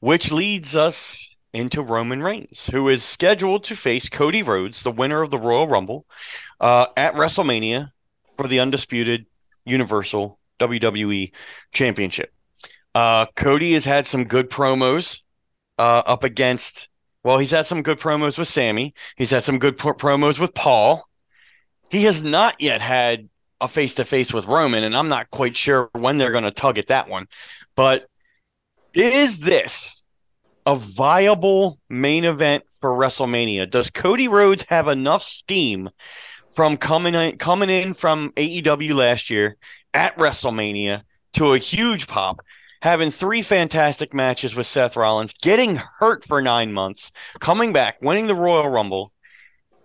Which 0.00 0.32
leads 0.32 0.74
us 0.74 1.36
into 1.52 1.82
Roman 1.82 2.22
Reigns, 2.22 2.70
who 2.72 2.88
is 2.88 3.04
scheduled 3.04 3.64
to 3.64 3.76
face 3.76 4.08
Cody 4.08 4.42
Rhodes, 4.42 4.82
the 4.82 4.90
winner 4.90 5.20
of 5.20 5.30
the 5.30 5.38
Royal 5.38 5.68
Rumble, 5.68 6.06
uh, 6.60 6.86
at 6.96 7.14
WrestleMania 7.14 7.90
for 8.36 8.48
the 8.48 8.58
undisputed 8.58 9.26
Universal 9.64 10.38
WWE 10.68 11.32
Championship. 11.72 12.32
Uh, 12.94 13.26
Cody 13.36 13.72
has 13.72 13.84
had 13.84 14.06
some 14.06 14.24
good 14.24 14.50
promos 14.50 15.20
uh, 15.78 16.02
up 16.06 16.24
against. 16.24 16.88
Well, 17.24 17.38
he's 17.38 17.52
had 17.52 17.66
some 17.66 17.82
good 17.82 17.98
promos 17.98 18.38
with 18.38 18.48
Sami. 18.48 18.94
He's 19.16 19.30
had 19.30 19.44
some 19.44 19.58
good 19.58 19.76
pro- 19.76 19.94
promos 19.94 20.38
with 20.38 20.54
Paul. 20.54 21.08
He 21.90 22.04
has 22.04 22.22
not 22.22 22.60
yet 22.60 22.80
had 22.80 23.28
a 23.60 23.68
face 23.68 23.94
to 23.94 24.04
face 24.04 24.32
with 24.32 24.46
Roman, 24.46 24.82
and 24.82 24.96
I'm 24.96 25.08
not 25.08 25.30
quite 25.30 25.56
sure 25.56 25.88
when 25.92 26.18
they're 26.18 26.32
going 26.32 26.44
to 26.44 26.50
tug 26.50 26.78
at 26.78 26.88
that 26.88 27.08
one. 27.08 27.26
But 27.76 28.06
is 28.92 29.40
this 29.40 30.04
a 30.66 30.76
viable 30.76 31.78
main 31.88 32.24
event 32.24 32.64
for 32.80 32.90
WrestleMania? 32.90 33.70
Does 33.70 33.90
Cody 33.90 34.28
Rhodes 34.28 34.64
have 34.68 34.88
enough 34.88 35.22
steam 35.22 35.90
from 36.52 36.76
coming 36.76 37.14
in, 37.14 37.38
coming 37.38 37.70
in 37.70 37.94
from 37.94 38.32
AEW 38.36 38.94
last 38.94 39.30
year 39.30 39.56
at 39.94 40.16
WrestleMania 40.16 41.02
to 41.34 41.52
a 41.52 41.58
huge 41.58 42.06
pop, 42.06 42.40
having 42.82 43.10
three 43.10 43.42
fantastic 43.42 44.12
matches 44.12 44.54
with 44.54 44.66
Seth 44.66 44.96
Rollins, 44.96 45.32
getting 45.32 45.76
hurt 45.98 46.24
for 46.24 46.42
nine 46.42 46.72
months, 46.72 47.12
coming 47.40 47.72
back, 47.72 48.00
winning 48.02 48.26
the 48.26 48.34
Royal 48.34 48.68
Rumble, 48.68 49.12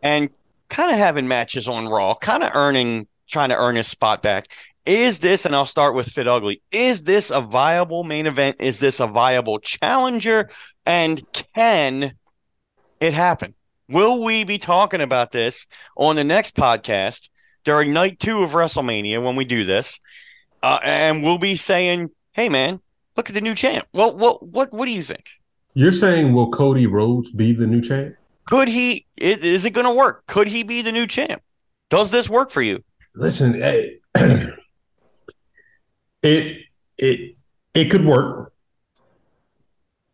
and 0.02 0.30
kind 0.70 0.92
of 0.92 0.98
having 0.98 1.28
matches 1.28 1.68
on 1.68 1.88
Raw, 1.88 2.16
kind 2.16 2.44
of 2.44 2.52
earning, 2.54 3.08
trying 3.30 3.50
to 3.50 3.58
earn 3.58 3.76
his 3.76 3.88
spot 3.88 4.22
back. 4.22 4.48
Is 4.86 5.20
this, 5.20 5.46
and 5.46 5.54
I'll 5.54 5.66
start 5.66 5.96
with 5.96 6.08
Fit 6.08 6.28
Ugly, 6.28 6.62
is 6.72 7.04
this 7.04 7.30
a 7.30 7.42
viable 7.42 8.04
main 8.04 8.26
event? 8.26 8.58
Is 8.60 8.80
this 8.80 9.00
a 9.00 9.08
viable 9.08 9.60
challenger? 9.60 10.50
And 10.86 11.22
can 11.54 12.14
it 13.02 13.14
happen? 13.14 13.54
Will 13.90 14.24
we 14.24 14.44
be 14.44 14.58
talking 14.58 15.02
about 15.02 15.32
this 15.32 15.68
on 15.96 16.16
the 16.16 16.24
next 16.24 16.56
podcast 16.56 17.30
during 17.68 17.92
night 17.92 18.18
two 18.18 18.44
of 18.44 18.52
WrestleMania 18.52 19.22
when 19.22 19.36
we 19.36 19.44
do 19.44 19.66
this? 19.66 20.00
Uh, 20.64 20.80
and 20.84 21.22
we'll 21.22 21.38
be 21.38 21.58
saying, 21.58 22.10
hey, 22.32 22.48
man, 22.48 22.80
look 23.18 23.30
at 23.30 23.34
the 23.34 23.42
new 23.42 23.54
champ. 23.54 23.86
Well, 23.92 24.16
what, 24.16 24.42
what, 24.42 24.72
what 24.72 24.86
do 24.86 24.92
you 24.92 25.04
think? 25.04 25.26
You're 25.74 25.92
saying 25.92 26.32
will 26.34 26.50
Cody 26.50 26.88
Rhodes 26.88 27.30
be 27.30 27.52
the 27.52 27.68
new 27.68 27.82
champ? 27.82 28.16
Could 28.46 28.70
he, 28.70 29.06
is, 29.18 29.40
is 29.40 29.66
it 29.66 29.72
going 29.72 29.86
to 29.86 29.92
work? 29.92 30.26
Could 30.28 30.48
he 30.48 30.64
be 30.64 30.82
the 30.82 30.94
new 30.94 31.06
champ? 31.08 31.42
Does 31.90 32.10
this 32.10 32.30
work 32.30 32.52
for 32.52 32.62
you? 32.62 32.86
Listen, 33.16 33.54
hey, 33.56 34.00
it 36.24 36.62
it 36.98 37.36
it 37.74 37.92
could 37.92 38.06
work. 38.06 38.54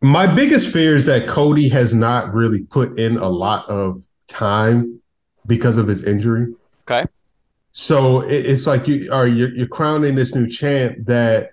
My 0.02 0.26
biggest 0.26 0.72
fear 0.72 0.96
is 0.96 1.06
that 1.06 1.28
Cody 1.28 1.68
has 1.68 1.94
not 1.94 2.34
really 2.34 2.62
put 2.62 2.98
in 2.98 3.16
a 3.16 3.28
lot 3.28 3.68
of 3.68 4.06
time 4.26 5.00
because 5.46 5.76
of 5.76 5.86
his 5.86 6.04
injury. 6.04 6.54
Okay. 6.88 7.06
So 7.74 8.20
it, 8.20 8.46
it's 8.46 8.66
like 8.66 8.86
you 8.86 9.12
are 9.12 9.26
you're, 9.26 9.54
you're 9.54 9.66
crowning 9.66 10.14
this 10.14 10.34
new 10.34 10.48
champ 10.48 10.96
that 11.06 11.50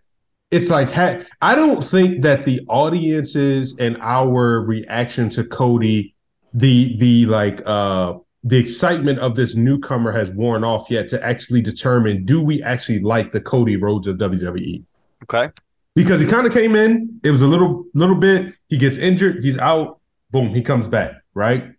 it's 0.51 0.69
like 0.69 0.91
ha- 0.91 1.23
I 1.41 1.55
don't 1.55 1.83
think 1.83 2.21
that 2.21 2.45
the 2.45 2.61
audiences 2.69 3.75
and 3.79 3.97
our 4.01 4.61
reaction 4.61 5.29
to 5.31 5.43
Cody, 5.43 6.13
the 6.53 6.95
the 6.99 7.25
like 7.25 7.61
uh 7.65 8.19
the 8.43 8.57
excitement 8.57 9.17
of 9.17 9.35
this 9.35 9.55
newcomer 9.55 10.11
has 10.11 10.29
worn 10.31 10.63
off 10.63 10.89
yet 10.91 11.07
to 11.09 11.23
actually 11.25 11.61
determine 11.61 12.23
do 12.23 12.41
we 12.41 12.61
actually 12.61 12.99
like 12.99 13.31
the 13.31 13.41
Cody 13.41 13.75
Rhodes 13.75 14.05
of 14.05 14.17
WWE? 14.17 14.83
Okay. 15.23 15.51
Because 15.95 16.21
he 16.21 16.27
kind 16.27 16.45
of 16.45 16.53
came 16.53 16.75
in, 16.75 17.19
it 17.23 17.31
was 17.31 17.41
a 17.41 17.47
little 17.47 17.85
little 17.95 18.15
bit, 18.15 18.53
he 18.69 18.77
gets 18.77 18.95
injured, 18.95 19.43
he's 19.43 19.57
out, 19.57 19.99
boom, 20.29 20.53
he 20.53 20.61
comes 20.61 20.87
back, 20.87 21.13
right? 21.33 21.71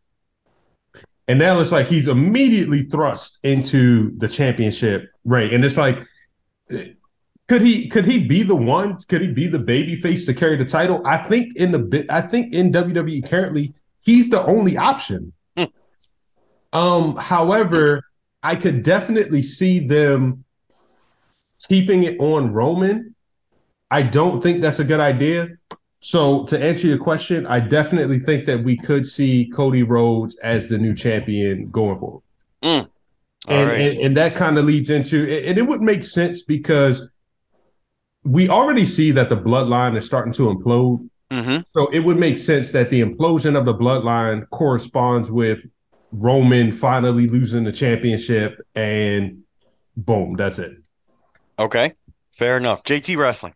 And 1.28 1.38
now 1.38 1.60
it's 1.60 1.72
like 1.72 1.86
he's 1.86 2.08
immediately 2.08 2.82
thrust 2.82 3.38
into 3.42 4.16
the 4.18 4.28
championship 4.28 5.10
ring. 5.24 5.52
And 5.54 5.64
it's 5.64 5.76
like 5.76 5.98
could 7.48 7.62
he 7.62 7.88
could 7.88 8.04
he 8.04 8.26
be 8.26 8.42
the 8.42 8.56
one? 8.56 8.98
Could 9.08 9.20
he 9.20 9.28
be 9.28 9.46
the 9.46 9.58
baby 9.58 9.96
face 9.96 10.26
to 10.26 10.34
carry 10.34 10.56
the 10.56 10.64
title? 10.64 11.02
I 11.04 11.18
think 11.18 11.56
in 11.56 11.72
the 11.72 11.78
bit 11.78 12.10
I 12.10 12.20
think 12.22 12.54
in 12.54 12.72
WWE 12.72 13.28
currently 13.28 13.74
he's 14.04 14.30
the 14.30 14.44
only 14.44 14.76
option. 14.76 15.32
Um, 16.72 17.16
however, 17.16 18.04
I 18.42 18.56
could 18.56 18.82
definitely 18.82 19.42
see 19.42 19.86
them 19.86 20.44
keeping 21.68 22.02
it 22.02 22.18
on 22.18 22.52
Roman. 22.52 23.14
I 23.90 24.02
don't 24.02 24.42
think 24.42 24.62
that's 24.62 24.78
a 24.78 24.84
good 24.84 25.00
idea. 25.00 25.48
So 26.04 26.42
to 26.46 26.60
answer 26.60 26.88
your 26.88 26.98
question, 26.98 27.46
I 27.46 27.60
definitely 27.60 28.18
think 28.18 28.44
that 28.46 28.64
we 28.64 28.76
could 28.76 29.06
see 29.06 29.48
Cody 29.54 29.84
Rhodes 29.84 30.36
as 30.38 30.66
the 30.66 30.76
new 30.76 30.96
champion 30.96 31.70
going 31.70 31.96
forward. 31.96 32.22
Mm. 32.60 32.88
And, 33.46 33.68
right. 33.68 33.80
and 33.80 34.00
and 34.00 34.16
that 34.16 34.34
kind 34.34 34.58
of 34.58 34.64
leads 34.64 34.90
into 34.90 35.16
and 35.46 35.58
it 35.58 35.62
would 35.62 35.80
make 35.80 36.02
sense 36.02 36.42
because 36.42 37.08
we 38.24 38.48
already 38.48 38.84
see 38.84 39.12
that 39.12 39.28
the 39.28 39.36
bloodline 39.36 39.96
is 39.96 40.04
starting 40.04 40.32
to 40.34 40.52
implode. 40.52 41.08
hmm 41.30 41.58
So 41.72 41.86
it 41.92 42.00
would 42.00 42.18
make 42.18 42.36
sense 42.36 42.72
that 42.72 42.90
the 42.90 43.00
implosion 43.00 43.56
of 43.56 43.64
the 43.64 43.74
bloodline 43.74 44.48
corresponds 44.50 45.30
with 45.30 45.60
Roman 46.10 46.72
finally 46.72 47.28
losing 47.28 47.62
the 47.62 47.72
championship 47.72 48.60
and 48.74 49.44
boom, 49.96 50.34
that's 50.34 50.58
it. 50.58 50.78
Okay. 51.60 51.92
Fair 52.32 52.56
enough. 52.56 52.82
JT 52.82 53.16
Wrestling. 53.16 53.54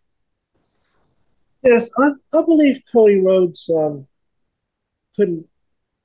Yes, 1.63 1.89
I, 1.97 2.11
I 2.33 2.41
believe 2.43 2.81
Cody 2.91 3.19
Rhodes 3.19 3.69
um, 3.69 4.07
couldn't 5.15 5.47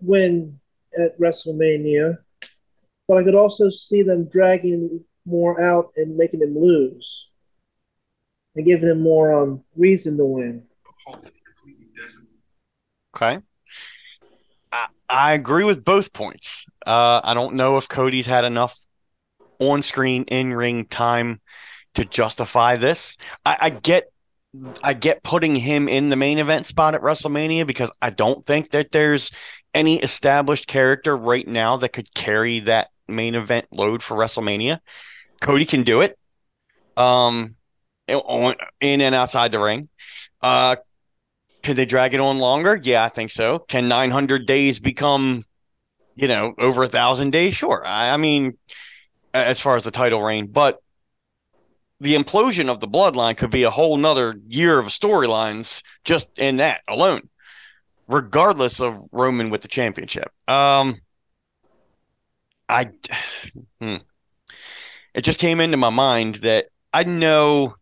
win 0.00 0.58
at 0.98 1.18
WrestleMania, 1.18 2.18
but 3.06 3.18
I 3.18 3.24
could 3.24 3.34
also 3.34 3.70
see 3.70 4.02
them 4.02 4.28
dragging 4.28 5.04
more 5.24 5.60
out 5.60 5.92
and 5.96 6.16
making 6.16 6.42
him 6.42 6.58
lose 6.58 7.28
and 8.56 8.66
giving 8.66 8.88
him 8.88 9.00
more 9.00 9.32
um, 9.32 9.62
reason 9.76 10.16
to 10.16 10.24
win. 10.24 10.64
Okay. 13.14 13.38
I, 14.72 14.86
I 15.08 15.32
agree 15.34 15.64
with 15.64 15.84
both 15.84 16.12
points. 16.12 16.66
Uh, 16.84 17.20
I 17.22 17.34
don't 17.34 17.54
know 17.54 17.76
if 17.76 17.88
Cody's 17.88 18.26
had 18.26 18.44
enough 18.44 18.78
on 19.58 19.82
screen, 19.82 20.24
in 20.24 20.52
ring 20.52 20.86
time 20.86 21.40
to 21.94 22.04
justify 22.04 22.76
this. 22.76 23.16
I, 23.44 23.56
I 23.60 23.70
get. 23.70 24.12
I 24.82 24.92
get 24.94 25.22
putting 25.22 25.56
him 25.56 25.88
in 25.88 26.08
the 26.08 26.16
main 26.16 26.38
event 26.38 26.66
spot 26.66 26.94
at 26.94 27.00
WrestleMania 27.00 27.66
because 27.66 27.90
I 28.02 28.10
don't 28.10 28.44
think 28.44 28.70
that 28.72 28.90
there's 28.92 29.30
any 29.74 29.98
established 29.98 30.66
character 30.66 31.16
right 31.16 31.46
now 31.46 31.78
that 31.78 31.90
could 31.90 32.12
carry 32.14 32.60
that 32.60 32.88
main 33.08 33.34
event 33.34 33.66
load 33.70 34.02
for 34.02 34.16
WrestleMania. 34.16 34.80
Cody 35.40 35.64
can 35.64 35.82
do 35.82 36.02
it. 36.02 36.18
Um, 36.96 37.56
on- 38.08 38.56
in 38.80 39.00
and 39.00 39.14
outside 39.14 39.52
the 39.52 39.58
ring. 39.58 39.88
Uh, 40.42 40.76
can 41.62 41.76
they 41.76 41.84
drag 41.84 42.12
it 42.12 42.20
on 42.20 42.38
longer? 42.38 42.78
Yeah, 42.82 43.04
I 43.04 43.08
think 43.08 43.30
so. 43.30 43.60
Can 43.60 43.88
900 43.88 44.46
days 44.46 44.80
become, 44.80 45.44
you 46.14 46.28
know, 46.28 46.54
over 46.58 46.82
a 46.82 46.88
thousand 46.88 47.30
days? 47.30 47.54
Sure. 47.54 47.84
I, 47.86 48.10
I 48.10 48.16
mean, 48.16 48.58
as 49.32 49.60
far 49.60 49.76
as 49.76 49.84
the 49.84 49.90
title 49.90 50.22
reign, 50.22 50.48
but 50.48 50.78
the 52.02 52.16
implosion 52.16 52.68
of 52.68 52.80
the 52.80 52.88
bloodline 52.88 53.36
could 53.36 53.50
be 53.50 53.62
a 53.62 53.70
whole 53.70 53.96
nother 53.96 54.34
year 54.48 54.76
of 54.76 54.86
storylines 54.86 55.84
just 56.02 56.36
in 56.36 56.56
that 56.56 56.80
alone, 56.88 57.28
regardless 58.08 58.80
of 58.80 59.00
Roman 59.12 59.50
with 59.50 59.62
the 59.62 59.68
championship. 59.68 60.28
Um, 60.48 60.96
I, 62.68 62.90
hmm. 63.80 63.96
it 65.14 65.20
just 65.20 65.38
came 65.38 65.60
into 65.60 65.76
my 65.76 65.90
mind 65.90 66.36
that 66.36 66.66
I 66.92 67.04
know 67.04 67.76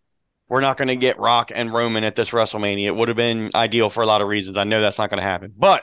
we're 0.50 0.60
not 0.60 0.76
going 0.76 0.88
to 0.88 0.96
get 0.96 1.18
Rock 1.18 1.50
and 1.54 1.72
Roman 1.72 2.04
at 2.04 2.14
this 2.14 2.28
WrestleMania. 2.28 2.88
It 2.88 2.96
would 2.96 3.08
have 3.08 3.16
been 3.16 3.50
ideal 3.54 3.88
for 3.88 4.02
a 4.02 4.06
lot 4.06 4.20
of 4.20 4.28
reasons. 4.28 4.58
I 4.58 4.64
know 4.64 4.82
that's 4.82 4.98
not 4.98 5.08
going 5.08 5.22
to 5.22 5.26
happen, 5.26 5.54
but 5.56 5.82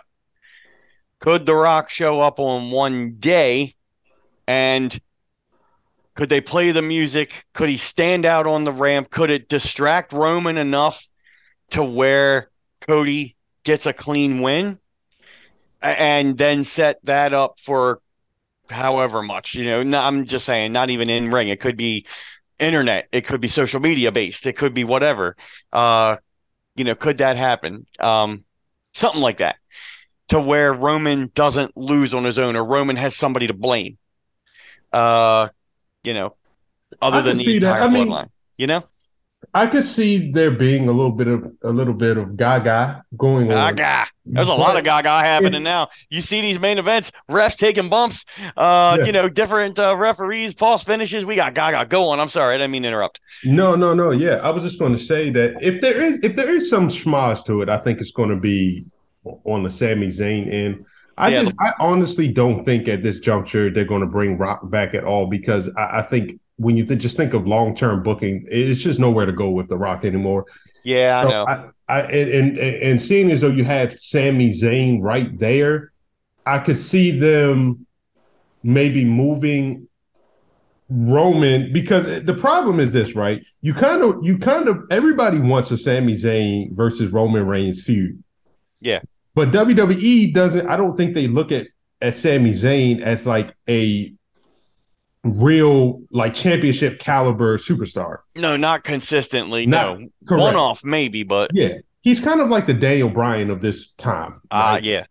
could 1.19 1.47
The 1.47 1.56
Rock 1.56 1.89
show 1.89 2.21
up 2.21 2.38
on 2.39 2.69
one 2.69 3.15
day 3.17 3.73
and 4.45 4.95
could 6.18 6.30
they 6.30 6.42
play 6.42 6.72
the 6.72 6.82
music? 6.82 7.32
Could 7.54 7.70
he 7.70 7.78
stand 7.78 8.26
out 8.26 8.48
on 8.48 8.64
the 8.64 8.72
ramp? 8.72 9.12
Could 9.12 9.30
it 9.30 9.48
distract 9.48 10.12
Roman 10.12 10.58
enough 10.58 11.08
to 11.70 11.84
where 11.84 12.50
Cody 12.82 13.36
gets 13.64 13.86
a 13.86 13.94
clean 13.94 14.42
win 14.42 14.80
and 15.80 16.36
then 16.36 16.64
set 16.64 16.98
that 17.04 17.36
up 17.36 17.60
for 17.60 18.02
however 18.68 19.22
much? 19.22 19.54
You 19.54 19.84
know, 19.84 20.00
I'm 20.00 20.26
just 20.26 20.46
saying, 20.46 20.74
not 20.74 20.90
even 20.90 21.08
in 21.08 21.32
ring. 21.32 21.50
It 21.50 21.60
could 21.60 21.78
be 21.78 22.08
internet, 22.58 23.08
it 23.12 23.22
could 23.22 23.40
be 23.40 23.48
social 23.48 23.80
media 23.80 24.12
based, 24.12 24.48
it 24.48 24.58
could 24.58 24.74
be 24.74 24.84
whatever. 24.84 25.36
Uh, 25.72 26.18
you 26.76 26.84
know, 26.84 26.96
could 26.96 27.20
that 27.20 27.38
happen? 27.38 27.86
Um, 28.00 28.44
something 28.92 29.22
like 29.22 29.38
that 29.38 29.58
to 30.30 30.40
where 30.40 30.74
Roman 30.74 31.32
doesn't 31.36 31.78
lose 31.78 32.16
on 32.16 32.24
his 32.24 32.40
own 32.40 32.56
or 32.56 32.66
Roman 32.66 32.96
has 32.96 33.16
somebody 33.16 33.46
to 33.46 33.54
blame. 33.54 34.00
Uh, 34.92 35.50
you 36.04 36.14
know, 36.14 36.36
other 37.02 37.22
than 37.22 37.38
the 37.38 37.56
entire 37.56 37.82
I 37.82 37.88
bloodline. 37.88 38.22
Mean, 38.24 38.30
you 38.58 38.68
know, 38.68 38.84
I 39.54 39.68
could 39.68 39.84
see 39.84 40.32
there 40.32 40.52
being 40.52 40.90
a 40.90 40.92
little 40.92 41.12
bit 41.12 41.28
of 41.28 41.52
a 41.64 41.70
little 41.70 41.94
bit 41.94 42.18
of 42.18 42.36
Gaga 42.36 43.04
going 43.16 43.52
on. 43.52 43.76
Gaga. 43.76 44.10
There's 44.26 44.48
a 44.48 44.52
but, 44.52 44.60
lot 44.60 44.78
of 44.78 44.84
Gaga 44.84 45.10
happening 45.20 45.64
now. 45.64 45.90
You 46.10 46.22
see 46.22 46.42
these 46.42 46.60
main 46.60 46.78
events, 46.78 47.12
refs 47.30 47.56
taking 47.56 47.88
bumps. 47.88 48.26
Uh, 48.58 48.98
yeah. 49.00 49.06
you 49.06 49.12
know, 49.12 49.30
different 49.30 49.80
uh, 49.80 49.96
referees, 49.96 50.54
false 50.54 50.84
finishes. 50.84 51.24
We 51.24 51.36
got 51.36 51.54
Gaga. 51.54 51.86
Go 51.86 52.10
on. 52.10 52.20
I'm 52.20 52.30
sorry, 52.30 52.56
I 52.56 52.58
didn't 52.58 52.72
mean 52.72 52.82
to 52.82 52.90
interrupt. 52.90 53.20
No, 53.44 53.76
no, 53.76 53.94
no. 53.94 54.12
Yeah, 54.12 54.36
I 54.44 54.50
was 54.50 54.64
just 54.64 54.80
going 54.80 54.94
to 54.94 55.00
say 55.00 55.30
that 55.30 55.62
if 55.62 55.82
there 55.82 56.02
is 56.02 56.20
if 56.24 56.36
there 56.36 56.54
is 56.54 56.70
some 56.70 56.88
schmoz 56.88 57.46
to 57.46 57.62
it, 57.62 57.70
I 57.70 57.78
think 57.78 58.02
it's 58.02 58.12
going 58.12 58.30
to 58.30 58.36
be 58.36 58.86
on 59.24 59.64
the 59.64 59.72
Sami 59.72 60.08
Zayn 60.08 60.52
end. 60.52 60.86
I 61.18 61.30
yeah. 61.30 61.40
just 61.42 61.54
I 61.60 61.74
honestly 61.80 62.28
don't 62.28 62.64
think 62.64 62.88
at 62.88 63.02
this 63.02 63.20
juncture 63.20 63.72
they're 63.72 63.86
going 63.86 64.02
to 64.02 64.08
bring 64.08 64.38
Rock 64.38 64.70
back 64.70 64.94
at 64.94 65.04
all 65.04 65.26
because 65.28 65.70
I, 65.76 66.00
I 66.00 66.02
think 66.02 66.40
when 66.58 66.78
you 66.78 66.86
th- 66.86 67.00
just 67.00 67.18
think 67.18 67.34
of 67.34 67.48
long 67.48 67.76
term 67.76 68.04
booking, 68.04 68.46
it's 68.50 68.82
just 68.82 69.00
nowhere 69.00 69.26
to 69.26 69.32
go 69.32 69.50
with 69.50 69.68
the 69.68 69.78
Rock 69.78 70.06
anymore. 70.06 70.46
Yeah, 70.84 71.22
so 71.22 71.28
I 71.28 71.32
know. 71.32 71.46
I, 71.46 71.70
I 71.90 72.02
and, 72.04 72.58
and 72.58 72.60
and 72.60 73.02
seeing 73.02 73.32
as 73.32 73.42
though 73.42 73.50
you 73.50 73.64
have 73.64 73.94
Sami 73.94 74.52
Zayn 74.52 75.02
right 75.02 75.38
there, 75.40 75.92
I 76.46 76.60
could 76.60 76.78
see 76.78 77.18
them 77.18 77.88
maybe 78.64 79.04
moving 79.04 79.88
Roman 80.90 81.74
because 81.74 82.24
the 82.24 82.34
problem 82.34 82.80
is 82.80 82.92
this, 82.92 83.16
right? 83.16 83.46
You 83.62 83.74
kind 83.74 84.04
of 84.04 84.18
you 84.22 84.38
kind 84.38 84.68
of 84.68 84.84
everybody 84.92 85.40
wants 85.40 85.72
a 85.72 85.78
Sami 85.78 86.14
Zayn 86.14 86.76
versus 86.76 87.12
Roman 87.12 87.48
Reigns 87.48 87.82
feud. 87.82 88.24
Yeah. 88.80 89.00
But 89.38 89.52
WWE 89.52 90.34
doesn't. 90.34 90.67
I 90.67 90.76
don't 90.76 90.97
think 90.97 91.13
they 91.13 91.28
look 91.28 91.52
at 91.52 91.67
at 92.02 92.15
Sami 92.15 92.54
Zayn 92.54 93.02
as 93.02 93.28
like 93.28 93.56
a 93.69 94.12
real 95.23 96.02
like 96.10 96.34
championship 96.34 96.97
caliber 96.97 97.60
superstar. 97.60 98.21
No, 98.36 98.58
not 98.58 98.84
consistently. 98.84 99.67
Not, 99.67 100.00
no, 100.00 100.08
correct. 100.28 100.41
one 100.41 100.56
off 100.56 100.84
maybe, 100.84 101.21
but 101.21 101.52
yeah, 101.54 101.76
he's 102.02 102.19
kind 102.19 102.41
of 102.41 102.50
like 102.50 102.65
the 102.65 102.73
Daniel 102.73 103.10
Bryan 103.10 103.52
of 103.52 103.62
this 103.62 103.91
time. 103.91 104.41
Ah, 104.50 104.71
right? 104.71 104.78
uh, 104.78 104.80
yeah. 104.82 105.06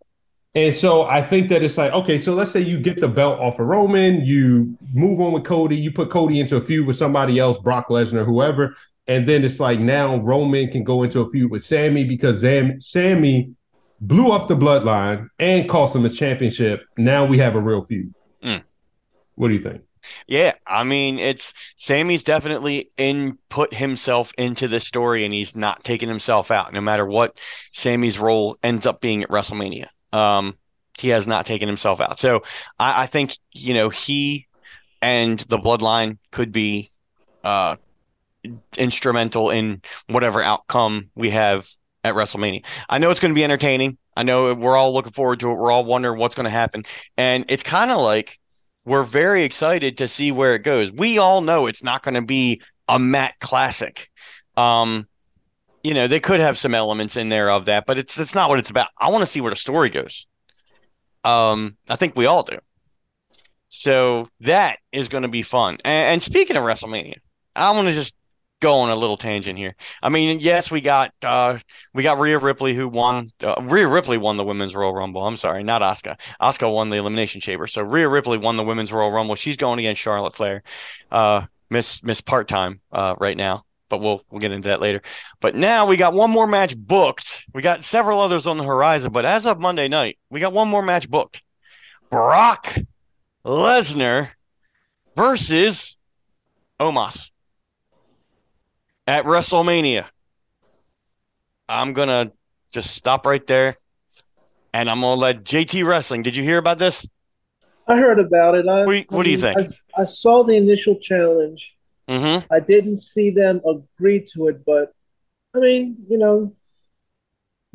And 0.53 0.75
so 0.75 1.03
I 1.03 1.21
think 1.21 1.47
that 1.47 1.63
it's 1.63 1.77
like, 1.77 1.93
okay, 1.93 2.19
so 2.19 2.33
let's 2.33 2.51
say 2.51 2.59
you 2.59 2.81
get 2.81 2.99
the 2.99 3.07
belt 3.07 3.39
off 3.39 3.59
of 3.59 3.67
Roman, 3.67 4.25
you 4.25 4.77
move 4.93 5.21
on 5.21 5.31
with 5.31 5.45
Cody, 5.45 5.77
you 5.77 5.93
put 5.93 6.09
Cody 6.09 6.41
into 6.41 6.57
a 6.57 6.61
feud 6.61 6.85
with 6.85 6.97
somebody 6.97 7.39
else, 7.39 7.57
Brock 7.59 7.87
Lesnar, 7.87 8.25
whoever, 8.25 8.75
and 9.07 9.25
then 9.25 9.45
it's 9.45 9.61
like 9.61 9.79
now 9.79 10.17
Roman 10.17 10.69
can 10.69 10.83
go 10.83 11.03
into 11.03 11.21
a 11.21 11.29
feud 11.29 11.49
with 11.49 11.63
Sami 11.63 12.03
because 12.03 12.39
Zam- 12.39 12.81
Sami 12.81 13.55
blew 13.99 14.31
up 14.31 14.47
the 14.47 14.55
bloodline 14.55 15.29
and 15.39 15.67
cost 15.67 15.95
him 15.95 16.03
his 16.03 16.17
championship. 16.17 16.83
Now 16.97 17.25
we 17.25 17.37
have 17.39 17.55
a 17.55 17.59
real 17.59 17.83
feud. 17.83 18.13
Mm. 18.43 18.63
What 19.35 19.49
do 19.49 19.53
you 19.53 19.59
think? 19.59 19.81
Yeah, 20.27 20.53
I 20.65 20.83
mean, 20.83 21.19
it's 21.19 21.53
Sami's 21.75 22.23
definitely 22.23 22.91
in 22.97 23.37
put 23.49 23.73
himself 23.73 24.31
into 24.37 24.67
the 24.67 24.79
story, 24.79 25.25
and 25.25 25.33
he's 25.33 25.55
not 25.55 25.83
taking 25.83 26.07
himself 26.07 26.49
out, 26.51 26.73
no 26.73 26.81
matter 26.81 27.05
what 27.05 27.37
Sami's 27.73 28.17
role 28.17 28.57
ends 28.63 28.85
up 28.85 29.01
being 29.01 29.23
at 29.23 29.29
WrestleMania. 29.29 29.87
Um, 30.13 30.57
he 30.97 31.09
has 31.09 31.27
not 31.27 31.45
taken 31.45 31.67
himself 31.67 31.99
out, 31.99 32.19
so 32.19 32.43
I, 32.79 33.03
I 33.03 33.05
think 33.07 33.37
you 33.51 33.73
know 33.73 33.89
he 33.89 34.47
and 35.01 35.39
the 35.39 35.57
Bloodline 35.57 36.17
could 36.31 36.51
be 36.51 36.89
uh, 37.43 37.75
instrumental 38.77 39.49
in 39.49 39.81
whatever 40.07 40.41
outcome 40.41 41.09
we 41.15 41.31
have 41.31 41.67
at 42.07 42.15
WrestleMania. 42.15 42.65
I 42.89 42.97
know 42.97 43.11
it's 43.11 43.19
going 43.19 43.33
to 43.33 43.35
be 43.35 43.43
entertaining. 43.43 43.97
I 44.15 44.23
know 44.23 44.53
we're 44.53 44.75
all 44.75 44.93
looking 44.93 45.11
forward 45.11 45.39
to 45.41 45.51
it. 45.51 45.55
We're 45.55 45.71
all 45.71 45.85
wondering 45.85 46.19
what's 46.19 46.35
going 46.35 46.45
to 46.45 46.49
happen. 46.49 46.83
And 47.17 47.45
it's 47.49 47.63
kind 47.63 47.91
of 47.91 47.99
like 47.99 48.39
we're 48.85 49.03
very 49.03 49.43
excited 49.43 49.97
to 49.97 50.07
see 50.07 50.31
where 50.31 50.55
it 50.55 50.63
goes. 50.63 50.91
We 50.91 51.17
all 51.17 51.41
know 51.41 51.67
it's 51.67 51.83
not 51.83 52.03
going 52.03 52.15
to 52.15 52.21
be 52.21 52.61
a 52.87 52.97
mat 52.97 53.35
classic. 53.39 54.09
Um, 54.55 55.07
you 55.83 55.93
know, 55.93 56.07
they 56.07 56.19
could 56.19 56.39
have 56.39 56.57
some 56.57 56.73
elements 56.73 57.15
in 57.15 57.29
there 57.29 57.51
of 57.51 57.65
that, 57.65 57.85
but 57.85 57.97
it's 57.97 58.17
it's 58.17 58.33
not 58.33 58.49
what 58.49 58.59
it's 58.59 58.69
about. 58.69 58.89
I 58.97 59.09
want 59.09 59.21
to 59.21 59.25
see 59.25 59.41
where 59.41 59.51
the 59.51 59.55
story 59.55 59.89
goes. 59.89 60.25
Um, 61.23 61.77
I 61.89 61.95
think 61.95 62.15
we 62.15 62.25
all 62.25 62.43
do. 62.43 62.57
So 63.69 64.29
that 64.41 64.79
is 64.91 65.09
going 65.09 65.23
to 65.23 65.27
be 65.29 65.43
fun. 65.43 65.77
And, 65.83 66.13
and 66.13 66.21
speaking 66.21 66.55
of 66.55 66.63
WrestleMania, 66.63 67.15
I 67.55 67.71
want 67.71 67.87
to 67.87 67.93
just 67.93 68.13
go 68.59 68.75
on 68.75 68.89
a 68.89 68.95
little 68.95 69.17
tangent 69.17 69.57
here. 69.57 69.75
I 70.01 70.09
mean, 70.09 70.39
yes, 70.39 70.71
we 70.71 70.81
got 70.81 71.13
uh, 71.21 71.59
we 71.93 72.03
got 72.03 72.19
Rhea 72.19 72.37
Ripley 72.39 72.73
who 72.73 72.87
won. 72.87 73.31
Uh, 73.43 73.55
Rhea 73.61 73.87
Ripley 73.87 74.17
won 74.17 74.37
the 74.37 74.43
women's 74.43 74.75
Royal 74.75 74.93
Rumble. 74.93 75.25
I'm 75.25 75.37
sorry, 75.37 75.63
not 75.63 75.81
Asuka. 75.81 76.17
Asuka 76.41 76.71
won 76.71 76.89
the 76.89 76.97
Elimination 76.97 77.41
Chamber. 77.41 77.67
So 77.67 77.81
Rhea 77.81 78.07
Ripley 78.07 78.37
won 78.37 78.57
the 78.57 78.63
women's 78.63 78.91
Royal 78.91 79.11
Rumble. 79.11 79.35
She's 79.35 79.57
going 79.57 79.79
against 79.79 80.01
Charlotte 80.01 80.35
Flair, 80.35 80.63
uh, 81.11 81.45
Miss 81.69 82.03
Miss 82.03 82.21
Part 82.21 82.47
Time 82.47 82.81
uh, 82.91 83.15
right 83.19 83.37
now. 83.37 83.63
But 83.89 84.01
we'll 84.01 84.21
we'll 84.29 84.41
get 84.41 84.51
into 84.51 84.69
that 84.69 84.81
later. 84.81 85.01
But 85.39 85.55
now 85.55 85.85
we 85.85 85.95
got 85.95 86.13
one 86.13 86.31
more 86.31 86.47
match 86.47 86.75
booked. 86.75 87.45
We 87.53 87.61
got 87.61 87.83
several 87.83 88.19
others 88.19 88.47
on 88.47 88.57
the 88.57 88.65
horizon. 88.65 89.11
But 89.11 89.25
as 89.25 89.45
of 89.45 89.59
Monday 89.59 89.87
night, 89.87 90.17
we 90.29 90.39
got 90.39 90.53
one 90.53 90.67
more 90.67 90.81
match 90.81 91.09
booked. 91.09 91.41
Brock 92.09 92.75
Lesnar 93.45 94.31
versus 95.15 95.97
Omos 96.79 97.31
at 99.07 99.23
WrestleMania. 99.23 100.05
I'm 101.69 101.93
going 101.93 102.09
to 102.09 102.31
just 102.71 102.93
stop 102.93 103.25
right 103.25 103.45
there 103.47 103.77
and 104.73 104.89
I'm 104.89 105.01
going 105.01 105.17
to 105.17 105.21
let 105.21 105.43
JT 105.43 105.85
Wrestling. 105.85 106.21
Did 106.21 106.35
you 106.35 106.43
hear 106.43 106.57
about 106.57 106.77
this? 106.77 107.07
I 107.87 107.97
heard 107.97 108.19
about 108.19 108.55
it. 108.55 108.67
I, 108.67 108.85
what, 108.85 108.91
do 108.91 108.97
you, 108.97 109.05
what 109.09 109.23
do 109.23 109.29
you 109.29 109.37
think? 109.37 109.57
I, 109.57 110.01
I, 110.01 110.05
saw 110.05 110.43
the 110.43 110.57
initial 110.57 110.99
challenge. 110.99 111.73
Mm-hmm. 112.07 112.45
I 112.53 112.59
didn't 112.59 112.97
see 112.97 113.31
them 113.31 113.61
agree 113.65 114.25
to 114.33 114.49
it, 114.49 114.65
but 114.65 114.91
I 115.55 115.59
mean, 115.59 115.97
you 116.09 116.17
know, 116.17 116.53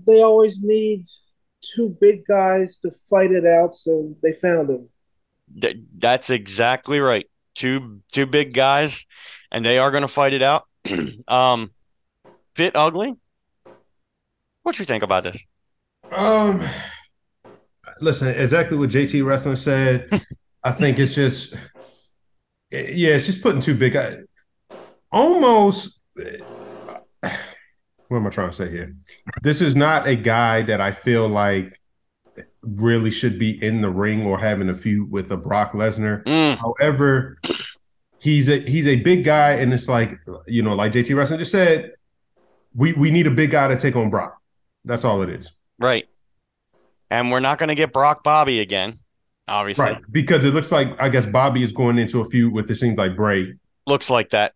they 0.06 0.22
always 0.22 0.60
need 0.62 1.06
two 1.74 1.96
big 2.00 2.26
guys 2.26 2.76
to 2.78 2.90
fight 3.08 3.32
it 3.32 3.46
out, 3.46 3.74
so 3.74 4.14
they 4.22 4.32
found 4.32 4.68
them. 4.68 5.78
that's 5.96 6.30
exactly 6.30 7.00
right. 7.00 7.26
Two 7.54 8.00
two 8.10 8.26
big 8.26 8.54
guys, 8.54 9.06
and 9.50 9.64
they 9.64 9.78
are 9.78 9.90
going 9.90 10.02
to 10.02 10.08
fight 10.08 10.32
it 10.32 10.42
out. 10.42 10.66
um, 11.28 11.70
fit 12.54 12.76
ugly. 12.76 13.14
What 14.62 14.76
do 14.76 14.82
you 14.82 14.86
think 14.86 15.02
about 15.02 15.24
this? 15.24 15.38
Um, 16.10 16.64
listen, 18.00 18.28
exactly 18.28 18.76
what 18.76 18.90
JT 18.90 19.24
Wrestling 19.24 19.56
said. 19.56 20.08
I 20.64 20.70
think 20.70 20.98
it's 20.98 21.14
just, 21.14 21.54
yeah, 22.70 23.14
it's 23.14 23.26
just 23.26 23.42
putting 23.42 23.60
too 23.60 23.74
big. 23.74 23.96
I, 23.96 24.16
almost. 25.10 25.98
What 28.08 28.18
am 28.18 28.26
I 28.26 28.30
trying 28.30 28.50
to 28.50 28.54
say 28.54 28.70
here? 28.70 28.94
This 29.42 29.62
is 29.62 29.74
not 29.74 30.06
a 30.06 30.14
guy 30.14 30.60
that 30.64 30.82
I 30.82 30.92
feel 30.92 31.26
like 31.28 31.80
really 32.60 33.10
should 33.10 33.38
be 33.38 33.62
in 33.64 33.80
the 33.80 33.88
ring 33.88 34.26
or 34.26 34.38
having 34.38 34.68
a 34.68 34.74
feud 34.74 35.10
with 35.10 35.30
a 35.30 35.36
Brock 35.38 35.72
Lesnar. 35.72 36.22
Mm. 36.24 36.58
However, 36.58 37.38
he's 38.22 38.48
a 38.48 38.60
he's 38.60 38.86
a 38.86 38.96
big 38.96 39.24
guy, 39.24 39.52
and 39.54 39.74
it's 39.74 39.88
like 39.88 40.18
you 40.46 40.62
know, 40.62 40.74
like 40.74 40.92
JT 40.92 41.14
Wrestling 41.14 41.40
just 41.40 41.52
said, 41.52 41.92
we 42.74 42.92
we 42.92 43.10
need 43.10 43.26
a 43.26 43.30
big 43.30 43.50
guy 43.50 43.68
to 43.68 43.78
take 43.78 43.96
on 43.96 44.10
Brock. 44.10 44.38
That's 44.84 45.04
all 45.04 45.22
it 45.22 45.28
is. 45.28 45.50
Right. 45.78 46.08
And 47.10 47.30
we're 47.30 47.40
not 47.40 47.58
going 47.58 47.68
to 47.68 47.74
get 47.74 47.92
Brock 47.92 48.24
Bobby 48.24 48.60
again, 48.60 48.98
obviously. 49.46 49.84
Right. 49.84 50.02
Because 50.10 50.44
it 50.44 50.54
looks 50.54 50.72
like 50.72 51.00
I 51.00 51.08
guess 51.08 51.26
Bobby 51.26 51.62
is 51.62 51.72
going 51.72 51.98
into 51.98 52.20
a 52.20 52.24
feud 52.30 52.52
with 52.52 52.70
it 52.70 52.76
seems 52.76 52.96
like 52.96 53.16
Bray. 53.16 53.54
Looks 53.86 54.08
like 54.08 54.30
that. 54.30 54.54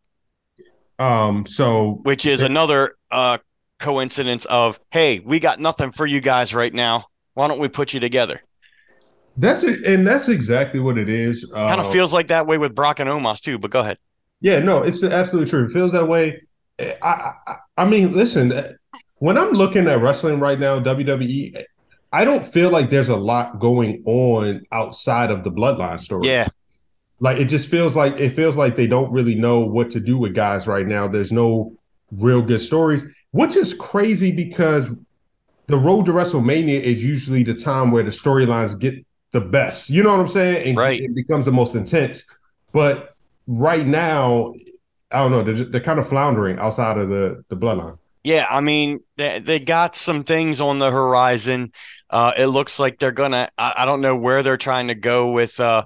Um, 0.98 1.44
so 1.44 2.00
which 2.04 2.24
is 2.24 2.40
another 2.40 2.96
uh 3.10 3.38
coincidence 3.78 4.46
of 4.46 4.80
hey, 4.90 5.18
we 5.18 5.40
got 5.40 5.60
nothing 5.60 5.90
for 5.90 6.06
you 6.06 6.20
guys 6.20 6.54
right 6.54 6.72
now. 6.72 7.06
Why 7.34 7.48
don't 7.48 7.58
we 7.58 7.68
put 7.68 7.92
you 7.92 8.00
together? 8.00 8.40
That's 9.36 9.62
it, 9.62 9.84
and 9.84 10.06
that's 10.06 10.28
exactly 10.28 10.80
what 10.80 10.96
it 10.96 11.08
is. 11.08 11.44
kind 11.52 11.80
of 11.80 11.86
uh, 11.86 11.90
feels 11.90 12.12
like 12.12 12.28
that 12.28 12.46
way 12.46 12.58
with 12.58 12.74
Brock 12.74 13.00
and 13.00 13.10
Omos 13.10 13.40
too. 13.40 13.58
But 13.58 13.70
go 13.70 13.80
ahead. 13.80 13.98
Yeah, 14.40 14.60
no, 14.60 14.82
it's 14.82 15.02
absolutely 15.02 15.50
true. 15.50 15.66
It 15.66 15.72
feels 15.72 15.92
that 15.92 16.06
way. 16.06 16.42
Eh, 16.78 16.94
I, 17.02 17.32
I, 17.46 17.56
I 17.78 17.84
mean, 17.84 18.12
listen, 18.12 18.52
eh, 18.52 18.72
when 19.16 19.38
I'm 19.38 19.52
looking 19.52 19.88
at 19.88 20.00
wrestling 20.00 20.40
right 20.40 20.58
now, 20.58 20.78
WWE, 20.80 21.56
eh, 21.56 21.62
I 22.12 22.24
don't 22.24 22.46
feel 22.46 22.70
like 22.70 22.90
there's 22.90 23.08
a 23.08 23.16
lot 23.16 23.58
going 23.60 24.02
on 24.06 24.62
outside 24.72 25.30
of 25.30 25.44
the 25.44 25.50
bloodline 25.50 26.00
story. 26.00 26.28
Yeah. 26.28 26.48
Like 27.18 27.38
it 27.38 27.46
just 27.46 27.68
feels 27.68 27.96
like 27.96 28.14
it 28.16 28.36
feels 28.36 28.56
like 28.56 28.76
they 28.76 28.86
don't 28.86 29.10
really 29.10 29.34
know 29.34 29.60
what 29.60 29.90
to 29.90 30.00
do 30.00 30.18
with 30.18 30.34
guys 30.34 30.66
right 30.66 30.86
now. 30.86 31.08
There's 31.08 31.32
no 31.32 31.74
real 32.10 32.42
good 32.42 32.60
stories, 32.60 33.04
which 33.30 33.56
is 33.56 33.72
crazy 33.74 34.32
because 34.32 34.94
the 35.66 35.78
road 35.78 36.06
to 36.06 36.12
WrestleMania 36.12 36.80
is 36.80 37.02
usually 37.02 37.42
the 37.42 37.54
time 37.54 37.90
where 37.90 38.02
the 38.02 38.10
storylines 38.10 38.78
get 38.78 39.04
the 39.36 39.40
best. 39.42 39.90
You 39.90 40.02
know 40.02 40.12
what 40.12 40.20
I'm 40.20 40.28
saying? 40.28 40.68
And 40.68 40.78
right. 40.78 40.98
it 40.98 41.14
becomes 41.14 41.44
the 41.44 41.52
most 41.52 41.74
intense. 41.74 42.24
But 42.72 43.14
right 43.46 43.86
now, 43.86 44.54
I 45.10 45.18
don't 45.18 45.30
know. 45.30 45.42
They're, 45.42 45.66
they're 45.66 45.80
kind 45.82 45.98
of 45.98 46.08
floundering 46.08 46.58
outside 46.58 46.96
of 46.96 47.10
the 47.10 47.44
the 47.48 47.56
bloodline. 47.56 47.98
Yeah, 48.24 48.46
I 48.50 48.60
mean, 48.60 49.00
they, 49.16 49.38
they 49.38 49.60
got 49.60 49.94
some 49.94 50.24
things 50.24 50.60
on 50.60 50.80
the 50.80 50.90
horizon. 50.90 51.72
Uh, 52.10 52.32
it 52.36 52.46
looks 52.46 52.78
like 52.78 52.98
they're 52.98 53.12
gonna. 53.12 53.50
I, 53.58 53.74
I, 53.76 53.84
don't 53.84 54.00
know 54.00 54.16
where 54.16 54.42
they're 54.42 54.56
trying 54.56 54.88
to 54.88 54.94
go 54.94 55.30
with 55.30 55.60
uh, 55.60 55.84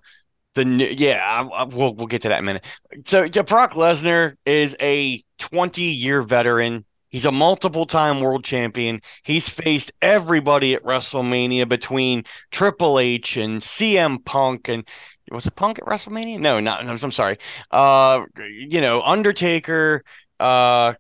the 0.55 0.65
new. 0.65 0.87
Yeah, 0.87 1.21
I, 1.23 1.43
I, 1.43 1.65
we'll 1.65 1.93
we'll 1.95 2.07
get 2.07 2.23
to 2.23 2.29
that 2.29 2.39
in 2.39 2.45
a 2.45 2.47
minute. 2.47 2.65
So, 3.05 3.29
Brock 3.43 3.73
Lesnar 3.73 4.37
is 4.47 4.77
a 4.81 5.23
20 5.39 5.83
year 5.83 6.23
veteran. 6.23 6.85
He's 7.11 7.25
a 7.25 7.33
multiple 7.33 7.87
time 7.87 8.21
world 8.21 8.45
champion. 8.45 9.03
He's 9.25 9.49
faced 9.49 9.93
everybody 10.01 10.75
at 10.75 10.85
WrestleMania 10.85 11.69
between 11.69 12.25
Triple 12.51 12.99
H 12.99 13.37
and 13.37 13.61
CM 13.61 14.25
Punk 14.25 14.69
and 14.69 14.85
was 15.31 15.47
it 15.47 15.55
Punk 15.55 15.79
at 15.79 15.85
WrestleMania? 15.85 16.41
No, 16.41 16.59
not. 16.59 16.85
No, 16.85 16.91
I'm 16.91 17.11
sorry. 17.13 17.39
Uh, 17.71 18.25
you 18.37 18.81
know, 18.81 19.01
Undertaker. 19.03 20.03
Uh, 20.41 20.95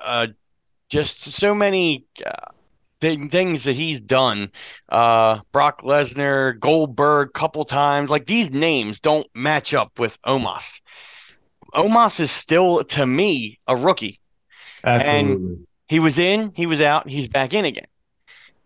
uh, 0.00 0.28
just 0.88 1.22
so 1.22 1.54
many 1.54 2.06
uh, 2.24 2.52
th- 3.00 3.30
things 3.30 3.64
that 3.64 3.74
he's 3.74 4.00
done. 4.00 4.50
Uh, 4.88 5.40
Brock 5.52 5.82
Lesnar, 5.82 6.58
Goldberg, 6.58 7.32
couple 7.32 7.64
times. 7.64 8.10
Like 8.10 8.26
these 8.26 8.50
names 8.50 9.00
don't 9.00 9.26
match 9.34 9.74
up 9.74 9.98
with 9.98 10.20
Omos. 10.22 10.80
Omos 11.74 12.20
is 12.20 12.30
still, 12.30 12.84
to 12.84 13.06
me, 13.06 13.58
a 13.66 13.76
rookie. 13.76 14.20
Absolutely. 14.86 15.32
And 15.32 15.66
he 15.88 15.98
was 15.98 16.18
in, 16.18 16.52
he 16.54 16.66
was 16.66 16.80
out, 16.80 17.08
he's 17.08 17.28
back 17.28 17.52
in 17.52 17.64
again. 17.64 17.86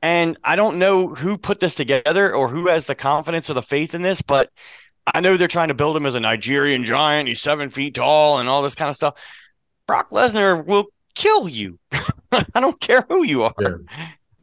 And 0.02 0.38
I 0.44 0.56
don't 0.56 0.78
know 0.78 1.14
who 1.14 1.36
put 1.36 1.60
this 1.60 1.74
together 1.74 2.34
or 2.34 2.48
who 2.48 2.68
has 2.68 2.86
the 2.86 2.94
confidence 2.94 3.50
or 3.50 3.54
the 3.54 3.62
faith 3.62 3.94
in 3.94 4.02
this, 4.02 4.22
but 4.22 4.50
I 5.06 5.20
know 5.20 5.36
they're 5.36 5.48
trying 5.48 5.68
to 5.68 5.74
build 5.74 5.96
him 5.96 6.06
as 6.06 6.14
a 6.14 6.20
Nigerian 6.20 6.84
giant. 6.84 7.28
He's 7.28 7.40
seven 7.40 7.68
feet 7.68 7.94
tall 7.94 8.38
and 8.38 8.48
all 8.48 8.62
this 8.62 8.74
kind 8.74 8.88
of 8.88 8.96
stuff. 8.96 9.14
Brock 9.86 10.10
Lesnar 10.10 10.64
will 10.64 10.86
kill 11.14 11.48
you. 11.48 11.78
I 12.32 12.60
don't 12.60 12.80
care 12.80 13.04
who 13.08 13.24
you 13.24 13.42
are. 13.42 13.54
Yeah. 13.60 13.76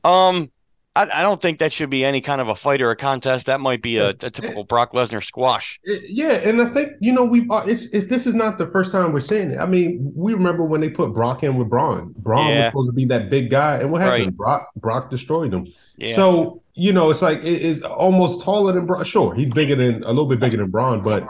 Um, 0.03 0.51
I, 0.97 1.19
I, 1.19 1.21
don't 1.21 1.39
think 1.39 1.59
that 1.59 1.71
should 1.71 1.91
be 1.91 2.03
any 2.03 2.21
kind 2.21 2.41
of 2.41 2.49
a 2.49 2.55
fight 2.55 2.81
or 2.81 2.89
a 2.89 2.95
contest. 2.95 3.45
That 3.45 3.61
might 3.61 3.83
be 3.83 3.97
a, 3.97 4.09
a 4.09 4.31
typical 4.31 4.63
Brock 4.63 4.93
Lesnar 4.93 5.23
squash. 5.23 5.79
Yeah, 5.85 6.33
and 6.33 6.59
I 6.59 6.65
think 6.65 6.93
you 6.99 7.13
know 7.13 7.23
we 7.23 7.45
uh, 7.51 7.63
it's, 7.67 7.85
it's 7.89 8.07
this 8.07 8.25
is 8.25 8.33
not 8.33 8.57
the 8.57 8.65
first 8.67 8.91
time 8.91 9.13
we're 9.13 9.19
seeing 9.19 9.51
it. 9.51 9.59
I 9.59 9.67
mean, 9.67 10.11
we 10.15 10.33
remember 10.33 10.63
when 10.63 10.81
they 10.81 10.89
put 10.89 11.13
Brock 11.13 11.43
in 11.43 11.55
with 11.55 11.69
Braun. 11.69 12.15
Braun 12.17 12.47
yeah. 12.47 12.57
was 12.57 12.65
supposed 12.65 12.89
to 12.89 12.93
be 12.93 13.05
that 13.05 13.29
big 13.29 13.51
guy, 13.51 13.77
and 13.77 13.91
what 13.91 14.01
happened? 14.01 14.25
Right. 14.25 14.37
Brock 14.37 14.69
Brock 14.75 15.09
destroyed 15.11 15.53
him. 15.53 15.67
Yeah. 15.97 16.15
So 16.15 16.63
you 16.73 16.91
know, 16.91 17.11
it's 17.11 17.21
like 17.21 17.39
it 17.39 17.61
is 17.61 17.83
almost 17.83 18.41
taller 18.41 18.73
than 18.73 18.87
Braun. 18.87 19.03
Sure, 19.03 19.35
he's 19.35 19.53
bigger 19.53 19.75
than 19.75 20.03
a 20.03 20.09
little 20.09 20.25
bit 20.25 20.39
bigger 20.39 20.57
than 20.57 20.71
Braun, 20.71 21.01
but 21.01 21.27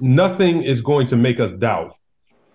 nothing 0.00 0.62
is 0.62 0.82
going 0.82 1.06
to 1.06 1.16
make 1.16 1.38
us 1.38 1.52
doubt 1.52 1.94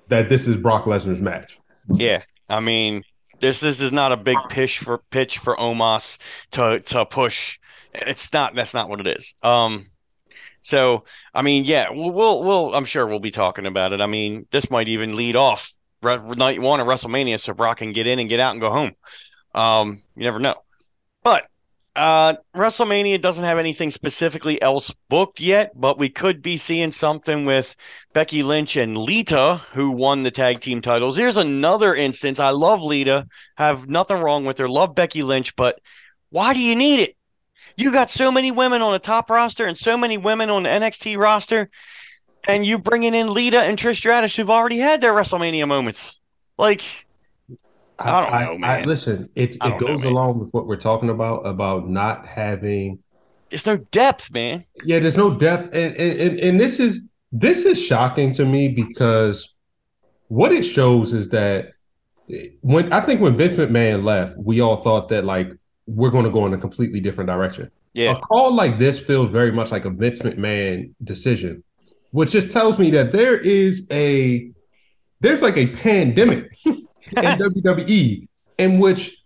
that 0.09 0.27
this 0.27 0.45
is 0.45 0.57
Brock 0.57 0.83
Lesnar's 0.83 1.21
match. 1.21 1.57
Yeah, 1.89 2.23
I 2.49 2.59
mean, 2.59 3.03
this, 3.43 3.59
this 3.59 3.81
is 3.81 3.91
not 3.91 4.13
a 4.13 4.17
big 4.17 4.37
pitch 4.49 4.79
for 4.79 4.99
pitch 5.09 5.37
for 5.37 5.55
Omos 5.55 6.17
to 6.51 6.79
to 6.79 7.05
push. 7.05 7.59
It's 7.93 8.31
not. 8.31 8.55
That's 8.55 8.73
not 8.73 8.89
what 8.89 8.99
it 8.99 9.07
is. 9.07 9.35
Um. 9.43 9.87
So 10.61 11.03
I 11.33 11.41
mean, 11.41 11.65
yeah, 11.65 11.89
we'll, 11.91 12.11
we'll, 12.11 12.43
we'll 12.43 12.73
I'm 12.73 12.85
sure 12.85 13.05
we'll 13.05 13.19
be 13.19 13.31
talking 13.31 13.65
about 13.65 13.91
it. 13.91 13.99
I 13.99 14.07
mean, 14.07 14.47
this 14.51 14.71
might 14.71 14.87
even 14.87 15.15
lead 15.17 15.35
off 15.35 15.73
night 16.01 16.61
one 16.61 16.79
of 16.79 16.87
WrestleMania, 16.87 17.39
so 17.39 17.53
Brock 17.53 17.79
can 17.79 17.91
get 17.91 18.07
in 18.07 18.19
and 18.19 18.29
get 18.29 18.39
out 18.39 18.51
and 18.51 18.61
go 18.61 18.71
home. 18.71 18.91
Um, 19.53 20.01
you 20.15 20.23
never 20.23 20.39
know. 20.39 20.55
But 21.21 21.47
uh, 21.95 22.33
WrestleMania 22.55 23.21
doesn't 23.21 23.43
have 23.43 23.59
anything 23.59 23.91
specifically 23.91 24.59
else 24.61 24.93
booked 25.09 25.39
yet, 25.39 25.79
but 25.79 25.99
we 25.99 26.09
could 26.09 26.41
be 26.41 26.57
seeing 26.57 26.91
something 26.91 27.45
with 27.45 27.75
Becky 28.13 28.41
Lynch 28.41 28.75
and 28.75 28.97
Lita, 28.97 29.61
who 29.73 29.91
won 29.91 30.23
the 30.23 30.31
tag 30.31 30.59
team 30.59 30.81
titles. 30.81 31.17
Here's 31.17 31.37
another 31.37 31.93
instance. 31.93 32.39
I 32.39 32.49
love 32.49 32.81
Lita, 32.81 33.27
have 33.57 33.87
nothing 33.87 34.17
wrong 34.17 34.45
with 34.45 34.57
her, 34.57 34.67
love 34.67 34.95
Becky 34.95 35.21
Lynch, 35.21 35.55
but 35.55 35.79
why 36.29 36.53
do 36.53 36.59
you 36.59 36.75
need 36.75 36.99
it? 36.99 37.15
You 37.77 37.91
got 37.91 38.09
so 38.09 38.31
many 38.31 38.51
women 38.51 38.81
on 38.81 38.93
the 38.93 38.99
top 38.99 39.29
roster 39.29 39.65
and 39.65 39.77
so 39.77 39.95
many 39.95 40.17
women 40.17 40.49
on 40.49 40.63
the 40.63 40.69
NXT 40.69 41.17
roster, 41.17 41.69
and 42.47 42.65
you 42.65 42.79
bringing 42.79 43.13
in 43.13 43.31
Lita 43.31 43.59
and 43.59 43.77
Trish 43.77 43.97
Stratus, 43.97 44.35
who've 44.35 44.49
already 44.49 44.77
had 44.77 44.99
their 44.99 45.13
WrestleMania 45.13 45.67
moments. 45.67 46.19
Like, 46.57 47.05
I 47.99 48.21
don't 48.21 48.33
I, 48.33 48.45
know, 48.45 48.57
man. 48.57 48.69
I, 48.69 48.83
listen, 48.85 49.29
it 49.35 49.55
it 49.55 49.79
goes 49.79 50.03
know, 50.03 50.09
along 50.09 50.39
with 50.39 50.49
what 50.51 50.65
we're 50.65 50.77
talking 50.77 51.09
about 51.09 51.45
about 51.45 51.89
not 51.89 52.27
having. 52.27 52.99
There's 53.49 53.65
no 53.65 53.77
depth, 53.77 54.31
man. 54.31 54.65
Yeah, 54.83 54.99
there's 54.99 55.17
no 55.17 55.35
depth, 55.35 55.73
and 55.75 55.95
and 55.95 56.39
and 56.39 56.59
this 56.59 56.79
is 56.79 57.01
this 57.31 57.65
is 57.65 57.81
shocking 57.81 58.33
to 58.33 58.45
me 58.45 58.67
because 58.67 59.53
what 60.27 60.51
it 60.51 60.63
shows 60.63 61.13
is 61.13 61.29
that 61.29 61.73
when 62.61 62.91
I 62.91 62.99
think 62.99 63.21
when 63.21 63.37
Vince 63.37 63.53
McMahon 63.53 64.03
left, 64.03 64.37
we 64.37 64.59
all 64.61 64.81
thought 64.81 65.09
that 65.09 65.25
like 65.25 65.51
we're 65.85 66.09
going 66.09 66.25
to 66.25 66.31
go 66.31 66.45
in 66.45 66.53
a 66.53 66.57
completely 66.57 66.99
different 66.99 67.29
direction. 67.29 67.69
Yeah, 67.93 68.13
a 68.13 68.19
call 68.19 68.55
like 68.55 68.79
this 68.79 68.99
feels 68.99 69.29
very 69.29 69.51
much 69.51 69.71
like 69.71 69.85
a 69.85 69.91
Vince 69.91 70.19
McMahon 70.19 70.93
decision, 71.03 71.63
which 72.11 72.31
just 72.31 72.51
tells 72.51 72.79
me 72.79 72.89
that 72.91 73.11
there 73.11 73.37
is 73.37 73.85
a 73.91 74.51
there's 75.19 75.43
like 75.43 75.57
a 75.57 75.67
pandemic 75.67 76.51
in 77.07 77.23
WWE 77.23 78.27
in 78.57 78.79
which 78.79 79.17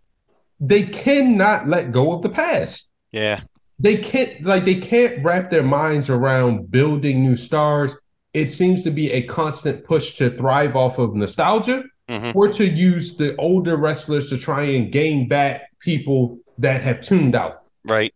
they 0.60 0.84
cannot 0.84 1.68
let 1.68 1.92
go 1.92 2.14
of 2.14 2.22
the 2.22 2.30
past. 2.30 2.88
Yeah. 3.12 3.42
They 3.80 3.98
can't 3.98 4.44
like 4.44 4.66
they 4.66 4.76
can't 4.76 5.24
wrap 5.24 5.52
their 5.52 5.64
minds 5.64 6.10
around 6.10 6.72
building 6.72 7.22
new 7.24 7.36
stars. 7.36 7.96
It 8.34 8.50
seems 8.50 8.84
to 8.84 8.92
be 8.92 9.12
a 9.12 9.22
constant 9.22 9.86
push 9.86 10.16
to 10.16 10.30
thrive 10.30 10.76
off 10.76 10.98
of 10.98 11.16
nostalgia 11.16 11.84
mm-hmm. 12.10 12.38
or 12.38 12.48
to 12.50 12.68
use 12.68 13.16
the 13.16 13.36
older 13.38 13.78
wrestlers 13.78 14.30
to 14.30 14.38
try 14.38 14.64
and 14.64 14.92
gain 14.92 15.28
back 15.28 15.70
people 15.80 16.40
that 16.58 16.82
have 16.82 17.02
tuned 17.02 17.36
out. 17.36 17.64
Right. 17.84 18.14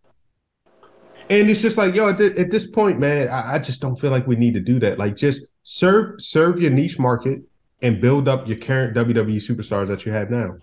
And 1.30 1.50
it's 1.50 1.62
just 1.62 1.78
like, 1.78 1.96
yo, 1.96 2.10
at, 2.10 2.18
th- 2.18 2.38
at 2.38 2.52
this 2.52 2.68
point, 2.68 3.00
man, 3.00 3.30
I-, 3.30 3.56
I 3.56 3.60
just 3.60 3.82
don't 3.82 3.96
feel 3.96 4.12
like 4.12 4.28
we 4.28 4.36
need 4.36 4.54
to 4.56 4.60
do 4.60 4.80
that. 4.80 5.00
Like, 5.00 5.16
just 5.16 5.48
serve 5.64 6.20
serve 6.20 6.60
your 6.60 6.72
niche 6.72 7.00
market, 7.00 7.42
and 7.82 8.02
build 8.02 8.28
up 8.28 8.48
your 8.48 8.58
current 8.58 8.96
WWE 8.96 9.38
superstars 9.38 9.88
that 9.88 10.06
you 10.06 10.12
have 10.12 10.30
now. 10.30 10.58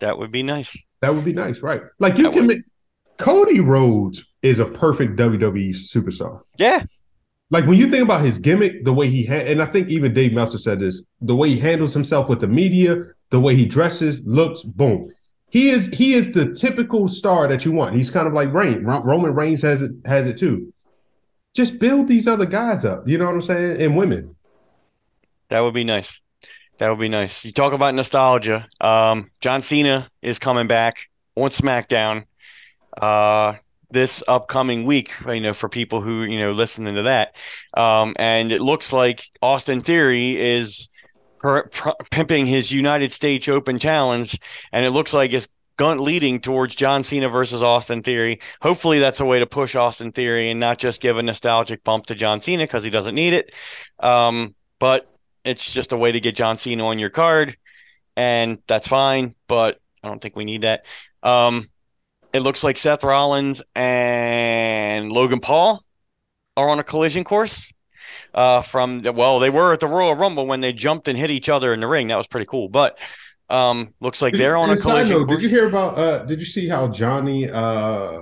That 0.00 0.18
would 0.18 0.32
be 0.32 0.42
nice. 0.42 0.76
That 1.00 1.14
would 1.14 1.24
be 1.24 1.32
nice, 1.32 1.60
right? 1.60 1.82
Like 1.98 2.16
you 2.16 2.24
that 2.24 2.32
can 2.32 2.46
would... 2.46 2.56
make 2.56 2.64
Cody 3.18 3.60
Rhodes 3.60 4.24
is 4.42 4.58
a 4.58 4.66
perfect 4.66 5.16
WWE 5.16 5.70
superstar. 5.70 6.40
Yeah. 6.56 6.84
Like 7.50 7.66
when 7.66 7.78
you 7.78 7.90
think 7.90 8.04
about 8.04 8.22
his 8.22 8.38
gimmick, 8.38 8.84
the 8.84 8.92
way 8.92 9.08
he 9.08 9.24
had, 9.24 9.48
and 9.48 9.60
I 9.60 9.66
think 9.66 9.88
even 9.88 10.14
Dave 10.14 10.32
Meltzer 10.32 10.58
said 10.58 10.80
this, 10.80 11.04
the 11.20 11.34
way 11.34 11.50
he 11.50 11.58
handles 11.58 11.92
himself 11.92 12.28
with 12.28 12.40
the 12.40 12.48
media, 12.48 13.02
the 13.30 13.40
way 13.40 13.56
he 13.56 13.66
dresses, 13.66 14.24
looks, 14.24 14.62
boom. 14.62 15.10
He 15.50 15.70
is 15.70 15.88
he 15.88 16.12
is 16.12 16.30
the 16.30 16.54
typical 16.54 17.08
star 17.08 17.48
that 17.48 17.64
you 17.64 17.72
want. 17.72 17.96
He's 17.96 18.08
kind 18.08 18.28
of 18.28 18.32
like 18.32 18.52
Reigns. 18.52 18.84
Roman 18.84 19.34
Reigns 19.34 19.62
has 19.62 19.82
it 19.82 19.90
has 20.06 20.28
it 20.28 20.36
too. 20.38 20.72
Just 21.52 21.80
build 21.80 22.06
these 22.06 22.28
other 22.28 22.46
guys 22.46 22.84
up. 22.84 23.06
You 23.08 23.18
know 23.18 23.26
what 23.26 23.34
I'm 23.34 23.42
saying? 23.42 23.82
And 23.82 23.96
women. 23.96 24.36
That 25.48 25.60
would 25.60 25.74
be 25.74 25.82
nice. 25.82 26.20
That 26.80 26.88
would 26.88 26.98
be 26.98 27.10
nice. 27.10 27.44
You 27.44 27.52
talk 27.52 27.74
about 27.74 27.94
nostalgia. 27.94 28.66
Um, 28.80 29.30
John 29.42 29.60
Cena 29.60 30.10
is 30.22 30.38
coming 30.38 30.66
back 30.66 31.10
on 31.36 31.50
SmackDown 31.50 32.24
uh, 32.98 33.56
this 33.90 34.22
upcoming 34.26 34.86
week. 34.86 35.12
You 35.26 35.40
know, 35.40 35.52
for 35.52 35.68
people 35.68 36.00
who 36.00 36.22
you 36.22 36.38
know 36.38 36.52
listening 36.52 36.94
to 36.94 37.02
that, 37.02 37.36
um, 37.76 38.16
and 38.18 38.50
it 38.50 38.62
looks 38.62 38.94
like 38.94 39.26
Austin 39.42 39.82
Theory 39.82 40.40
is 40.40 40.88
per- 41.36 41.68
pimping 42.10 42.46
his 42.46 42.72
United 42.72 43.12
States 43.12 43.46
Open 43.46 43.78
Challenge, 43.78 44.40
and 44.72 44.86
it 44.86 44.90
looks 44.90 45.12
like 45.12 45.34
it's 45.34 45.48
gun 45.76 45.98
leading 45.98 46.40
towards 46.40 46.74
John 46.74 47.04
Cena 47.04 47.28
versus 47.28 47.62
Austin 47.62 48.02
Theory. 48.02 48.40
Hopefully, 48.62 49.00
that's 49.00 49.20
a 49.20 49.26
way 49.26 49.38
to 49.38 49.46
push 49.46 49.74
Austin 49.74 50.12
Theory 50.12 50.50
and 50.50 50.58
not 50.58 50.78
just 50.78 51.02
give 51.02 51.18
a 51.18 51.22
nostalgic 51.22 51.84
bump 51.84 52.06
to 52.06 52.14
John 52.14 52.40
Cena 52.40 52.64
because 52.64 52.84
he 52.84 52.90
doesn't 52.90 53.14
need 53.14 53.34
it. 53.34 53.52
Um, 53.98 54.54
but 54.78 55.06
It's 55.44 55.70
just 55.70 55.92
a 55.92 55.96
way 55.96 56.12
to 56.12 56.20
get 56.20 56.36
John 56.36 56.58
Cena 56.58 56.86
on 56.86 56.98
your 56.98 57.10
card, 57.10 57.56
and 58.16 58.58
that's 58.66 58.86
fine. 58.86 59.34
But 59.48 59.80
I 60.02 60.08
don't 60.08 60.20
think 60.20 60.36
we 60.36 60.44
need 60.44 60.62
that. 60.62 60.84
Um, 61.22 61.68
it 62.32 62.40
looks 62.40 62.62
like 62.62 62.76
Seth 62.76 63.02
Rollins 63.02 63.62
and 63.74 65.10
Logan 65.10 65.40
Paul 65.40 65.82
are 66.56 66.68
on 66.68 66.78
a 66.78 66.84
collision 66.84 67.24
course. 67.24 67.72
Uh, 68.32 68.62
from 68.62 69.02
well, 69.02 69.40
they 69.40 69.50
were 69.50 69.72
at 69.72 69.80
the 69.80 69.88
Royal 69.88 70.14
Rumble 70.14 70.46
when 70.46 70.60
they 70.60 70.72
jumped 70.72 71.08
and 71.08 71.18
hit 71.18 71.30
each 71.30 71.48
other 71.48 71.72
in 71.72 71.80
the 71.80 71.86
ring. 71.86 72.08
That 72.08 72.16
was 72.16 72.26
pretty 72.26 72.46
cool. 72.46 72.68
But 72.68 72.98
um, 73.48 73.94
looks 74.00 74.22
like 74.22 74.34
they're 74.34 74.56
on 74.56 74.70
a 74.70 74.76
collision 74.76 75.18
note, 75.18 75.26
course. 75.26 75.42
Did 75.42 75.50
you 75.50 75.56
hear 75.56 75.66
about? 75.66 75.98
Uh, 75.98 76.24
did 76.24 76.38
you 76.38 76.46
see 76.46 76.68
how 76.68 76.88
Johnny? 76.88 77.50
Uh, 77.50 78.20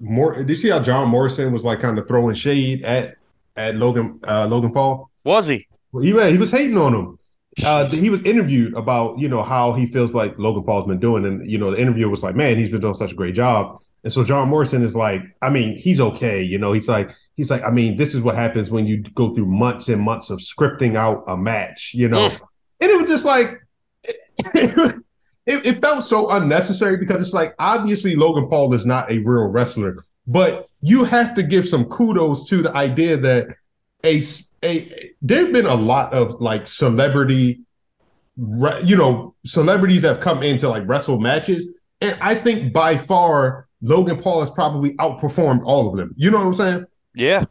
more. 0.00 0.34
Did 0.34 0.50
you 0.50 0.56
see 0.56 0.70
how 0.70 0.78
John 0.78 1.08
Morrison 1.08 1.52
was 1.52 1.64
like 1.64 1.80
kind 1.80 1.98
of 1.98 2.06
throwing 2.06 2.34
shade 2.34 2.84
at 2.84 3.16
at 3.56 3.76
Logan 3.76 4.20
uh, 4.26 4.46
Logan 4.46 4.72
Paul? 4.72 5.10
Was 5.24 5.48
he? 5.48 5.66
He, 6.00 6.08
he 6.08 6.38
was 6.38 6.50
hating 6.50 6.78
on 6.78 6.94
him. 6.94 7.18
Uh, 7.62 7.86
he 7.86 8.08
was 8.08 8.22
interviewed 8.22 8.72
about 8.72 9.18
you 9.18 9.28
know 9.28 9.42
how 9.42 9.74
he 9.74 9.84
feels 9.84 10.14
like 10.14 10.34
Logan 10.38 10.62
Paul's 10.62 10.86
been 10.86 10.98
doing, 10.98 11.26
and 11.26 11.46
you 11.50 11.58
know 11.58 11.70
the 11.70 11.78
interviewer 11.78 12.08
was 12.08 12.22
like, 12.22 12.34
"Man, 12.34 12.56
he's 12.56 12.70
been 12.70 12.80
doing 12.80 12.94
such 12.94 13.12
a 13.12 13.14
great 13.14 13.34
job." 13.34 13.82
And 14.04 14.12
so 14.12 14.24
John 14.24 14.48
Morrison 14.48 14.82
is 14.82 14.96
like, 14.96 15.22
I 15.42 15.50
mean, 15.50 15.78
he's 15.78 16.00
okay, 16.00 16.42
you 16.42 16.58
know. 16.58 16.72
He's 16.72 16.88
like, 16.88 17.10
he's 17.36 17.50
like, 17.50 17.62
I 17.62 17.70
mean, 17.70 17.96
this 17.96 18.14
is 18.14 18.22
what 18.22 18.34
happens 18.34 18.70
when 18.70 18.86
you 18.86 19.02
go 19.02 19.32
through 19.32 19.46
months 19.46 19.88
and 19.88 20.02
months 20.02 20.30
of 20.30 20.40
scripting 20.40 20.96
out 20.96 21.22
a 21.28 21.36
match, 21.36 21.92
you 21.94 22.08
know. 22.08 22.30
And 22.80 22.90
it 22.90 22.98
was 22.98 23.08
just 23.08 23.24
like, 23.24 23.60
it, 24.54 25.04
it 25.46 25.80
felt 25.80 26.04
so 26.04 26.30
unnecessary 26.30 26.96
because 26.96 27.22
it's 27.22 27.32
like 27.32 27.54
obviously 27.58 28.16
Logan 28.16 28.48
Paul 28.48 28.74
is 28.74 28.84
not 28.84 29.10
a 29.10 29.18
real 29.18 29.44
wrestler, 29.44 30.04
but 30.26 30.68
you 30.80 31.04
have 31.04 31.34
to 31.34 31.42
give 31.42 31.68
some 31.68 31.84
kudos 31.84 32.48
to 32.48 32.62
the 32.62 32.74
idea 32.74 33.16
that 33.18 33.54
a 34.02 34.20
a 34.64 35.10
there've 35.20 35.52
been 35.52 35.66
a 35.66 35.74
lot 35.74 36.12
of 36.14 36.40
like 36.40 36.66
celebrity 36.66 37.60
you 38.84 38.96
know 38.96 39.34
celebrities 39.44 40.02
that 40.02 40.08
have 40.08 40.20
come 40.20 40.42
into 40.42 40.68
like 40.68 40.82
wrestle 40.86 41.18
matches 41.18 41.68
and 42.00 42.16
i 42.20 42.34
think 42.34 42.72
by 42.72 42.96
far 42.96 43.68
logan 43.82 44.18
paul 44.18 44.40
has 44.40 44.50
probably 44.50 44.94
outperformed 44.94 45.62
all 45.64 45.88
of 45.88 45.96
them 45.96 46.14
you 46.16 46.30
know 46.30 46.38
what 46.38 46.46
i'm 46.46 46.54
saying 46.54 46.84
yeah 47.14 47.44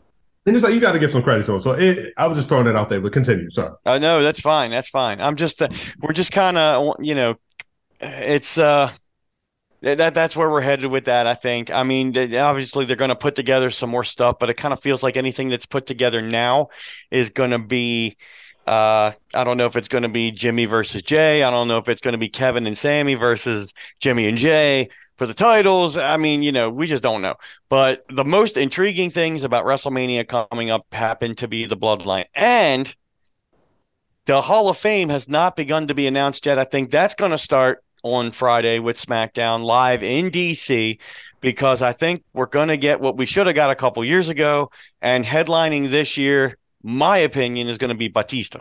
and 0.45 0.55
it's 0.55 0.63
like 0.63 0.73
you 0.73 0.79
got 0.79 0.93
to 0.93 0.99
give 0.99 1.11
some 1.11 1.21
credit 1.21 1.45
to 1.45 1.53
him. 1.53 1.61
So 1.61 1.73
it, 1.73 2.13
I 2.17 2.27
was 2.27 2.37
just 2.37 2.49
throwing 2.49 2.65
that 2.65 2.75
out 2.75 2.89
there, 2.89 2.99
but 2.99 3.13
continue. 3.13 3.49
Sorry. 3.51 3.73
Uh, 3.85 3.99
no, 3.99 4.23
that's 4.23 4.39
fine. 4.39 4.71
That's 4.71 4.87
fine. 4.87 5.21
I'm 5.21 5.35
just 5.35 5.61
uh, 5.61 5.69
we're 5.99 6.13
just 6.13 6.31
kind 6.31 6.57
of 6.57 6.95
you 6.99 7.13
know, 7.13 7.35
it's 7.99 8.57
uh 8.57 8.91
that 9.81 10.13
that's 10.13 10.35
where 10.35 10.49
we're 10.49 10.61
headed 10.61 10.91
with 10.91 11.05
that. 11.05 11.27
I 11.27 11.33
think. 11.33 11.71
I 11.71 11.83
mean, 11.83 12.15
obviously 12.35 12.85
they're 12.85 12.95
going 12.95 13.09
to 13.09 13.15
put 13.15 13.35
together 13.35 13.69
some 13.69 13.89
more 13.89 14.03
stuff, 14.03 14.37
but 14.39 14.49
it 14.49 14.55
kind 14.55 14.73
of 14.73 14.79
feels 14.79 15.03
like 15.03 15.17
anything 15.17 15.49
that's 15.49 15.65
put 15.65 15.85
together 15.85 16.21
now 16.21 16.69
is 17.09 17.29
going 17.29 17.51
to 17.51 17.59
be. 17.59 18.17
Uh, 18.67 19.11
I 19.33 19.43
don't 19.43 19.57
know 19.57 19.65
if 19.65 19.75
it's 19.75 19.87
going 19.87 20.03
to 20.03 20.09
be 20.09 20.29
Jimmy 20.29 20.65
versus 20.65 21.01
Jay. 21.01 21.41
I 21.41 21.49
don't 21.49 21.67
know 21.67 21.79
if 21.79 21.89
it's 21.89 22.01
going 22.01 22.11
to 22.13 22.19
be 22.19 22.29
Kevin 22.29 22.67
and 22.67 22.77
Sami 22.77 23.15
versus 23.15 23.73
Jimmy 23.99 24.27
and 24.27 24.37
Jay 24.37 24.89
for 25.17 25.25
the 25.25 25.33
titles. 25.33 25.97
I 25.97 26.17
mean, 26.17 26.43
you 26.43 26.51
know, 26.51 26.69
we 26.69 26.85
just 26.85 27.01
don't 27.01 27.23
know. 27.23 27.35
But 27.69 28.05
the 28.09 28.23
most 28.23 28.57
intriguing 28.57 29.09
things 29.09 29.43
about 29.43 29.65
WrestleMania 29.65 30.27
coming 30.27 30.69
up 30.69 30.85
happen 30.93 31.35
to 31.35 31.47
be 31.47 31.65
the 31.65 31.75
Bloodline 31.75 32.25
and 32.35 32.93
the 34.25 34.41
Hall 34.41 34.69
of 34.69 34.77
Fame 34.77 35.09
has 35.09 35.27
not 35.27 35.55
begun 35.55 35.87
to 35.87 35.95
be 35.95 36.07
announced 36.07 36.45
yet. 36.45 36.59
I 36.59 36.63
think 36.63 36.91
that's 36.91 37.15
going 37.15 37.31
to 37.31 37.37
start 37.37 37.83
on 38.03 38.31
Friday 38.31 38.79
with 38.79 38.97
SmackDown 38.97 39.63
live 39.63 40.03
in 40.03 40.31
DC 40.31 40.99
because 41.39 41.81
I 41.81 41.91
think 41.91 42.23
we're 42.33 42.45
going 42.45 42.69
to 42.69 42.77
get 42.77 43.01
what 43.01 43.17
we 43.17 43.25
should 43.25 43.47
have 43.47 43.55
got 43.55 43.71
a 43.71 43.75
couple 43.75 44.03
years 44.05 44.29
ago. 44.29 44.71
And 45.01 45.25
headlining 45.25 45.89
this 45.89 46.17
year, 46.17 46.57
my 46.83 47.17
opinion, 47.17 47.67
is 47.67 47.77
going 47.77 47.89
to 47.89 47.95
be 47.95 48.07
Batista. 48.07 48.59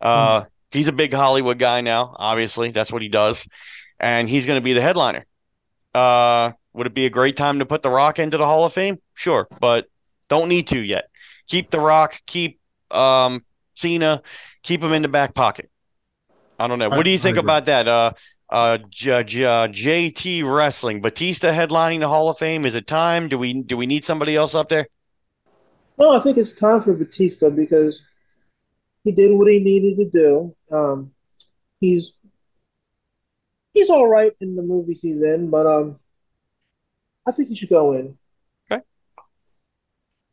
Uh, 0.00 0.42
mm. 0.42 0.46
He's 0.70 0.88
a 0.88 0.92
big 0.92 1.12
Hollywood 1.12 1.58
guy 1.58 1.80
now, 1.80 2.14
obviously. 2.18 2.70
That's 2.70 2.92
what 2.92 3.02
he 3.02 3.08
does. 3.08 3.48
And 3.98 4.28
he's 4.28 4.46
going 4.46 4.58
to 4.58 4.64
be 4.64 4.72
the 4.72 4.80
headliner. 4.80 5.26
Uh, 5.94 6.52
would 6.72 6.86
it 6.86 6.94
be 6.94 7.06
a 7.06 7.10
great 7.10 7.36
time 7.36 7.58
to 7.58 7.66
put 7.66 7.82
The 7.82 7.90
Rock 7.90 8.18
into 8.18 8.36
the 8.36 8.46
Hall 8.46 8.64
of 8.64 8.72
Fame? 8.72 8.98
Sure, 9.14 9.48
but 9.60 9.86
don't 10.28 10.48
need 10.48 10.68
to 10.68 10.78
yet. 10.78 11.08
Keep 11.48 11.70
The 11.70 11.80
Rock, 11.80 12.20
keep 12.26 12.60
um, 12.90 13.44
Cena, 13.74 14.22
keep 14.62 14.82
him 14.82 14.92
in 14.92 15.02
the 15.02 15.08
back 15.08 15.34
pocket. 15.34 15.69
I 16.60 16.66
don't 16.66 16.78
know. 16.78 16.90
What 16.90 17.04
do 17.04 17.10
you 17.10 17.18
think 17.18 17.38
about 17.38 17.64
that? 17.64 17.88
Uh, 17.88 18.12
uh, 18.50 18.78
J- 18.90 19.24
J- 19.24 19.44
JT 19.44 20.44
Wrestling, 20.44 21.00
Batista 21.00 21.52
headlining 21.52 22.00
the 22.00 22.08
Hall 22.08 22.28
of 22.28 22.36
Fame. 22.36 22.66
Is 22.66 22.74
it 22.74 22.86
time? 22.86 23.28
Do 23.28 23.38
we 23.38 23.54
do 23.54 23.78
we 23.78 23.86
need 23.86 24.04
somebody 24.04 24.36
else 24.36 24.54
up 24.54 24.68
there? 24.68 24.86
No, 25.98 26.14
I 26.14 26.20
think 26.20 26.36
it's 26.36 26.52
time 26.52 26.82
for 26.82 26.92
Batista 26.92 27.48
because 27.48 28.04
he 29.04 29.12
did 29.12 29.32
what 29.32 29.50
he 29.50 29.60
needed 29.60 29.96
to 29.96 30.10
do. 30.10 30.56
Um, 30.70 31.12
he's 31.80 32.12
he's 33.72 33.88
all 33.88 34.06
right 34.06 34.32
in 34.40 34.54
the 34.54 34.62
movies 34.62 35.00
he's 35.00 35.22
in, 35.22 35.48
but 35.48 35.66
um, 35.66 35.98
I 37.26 37.32
think 37.32 37.48
he 37.48 37.56
should 37.56 37.70
go 37.70 37.94
in. 37.94 38.18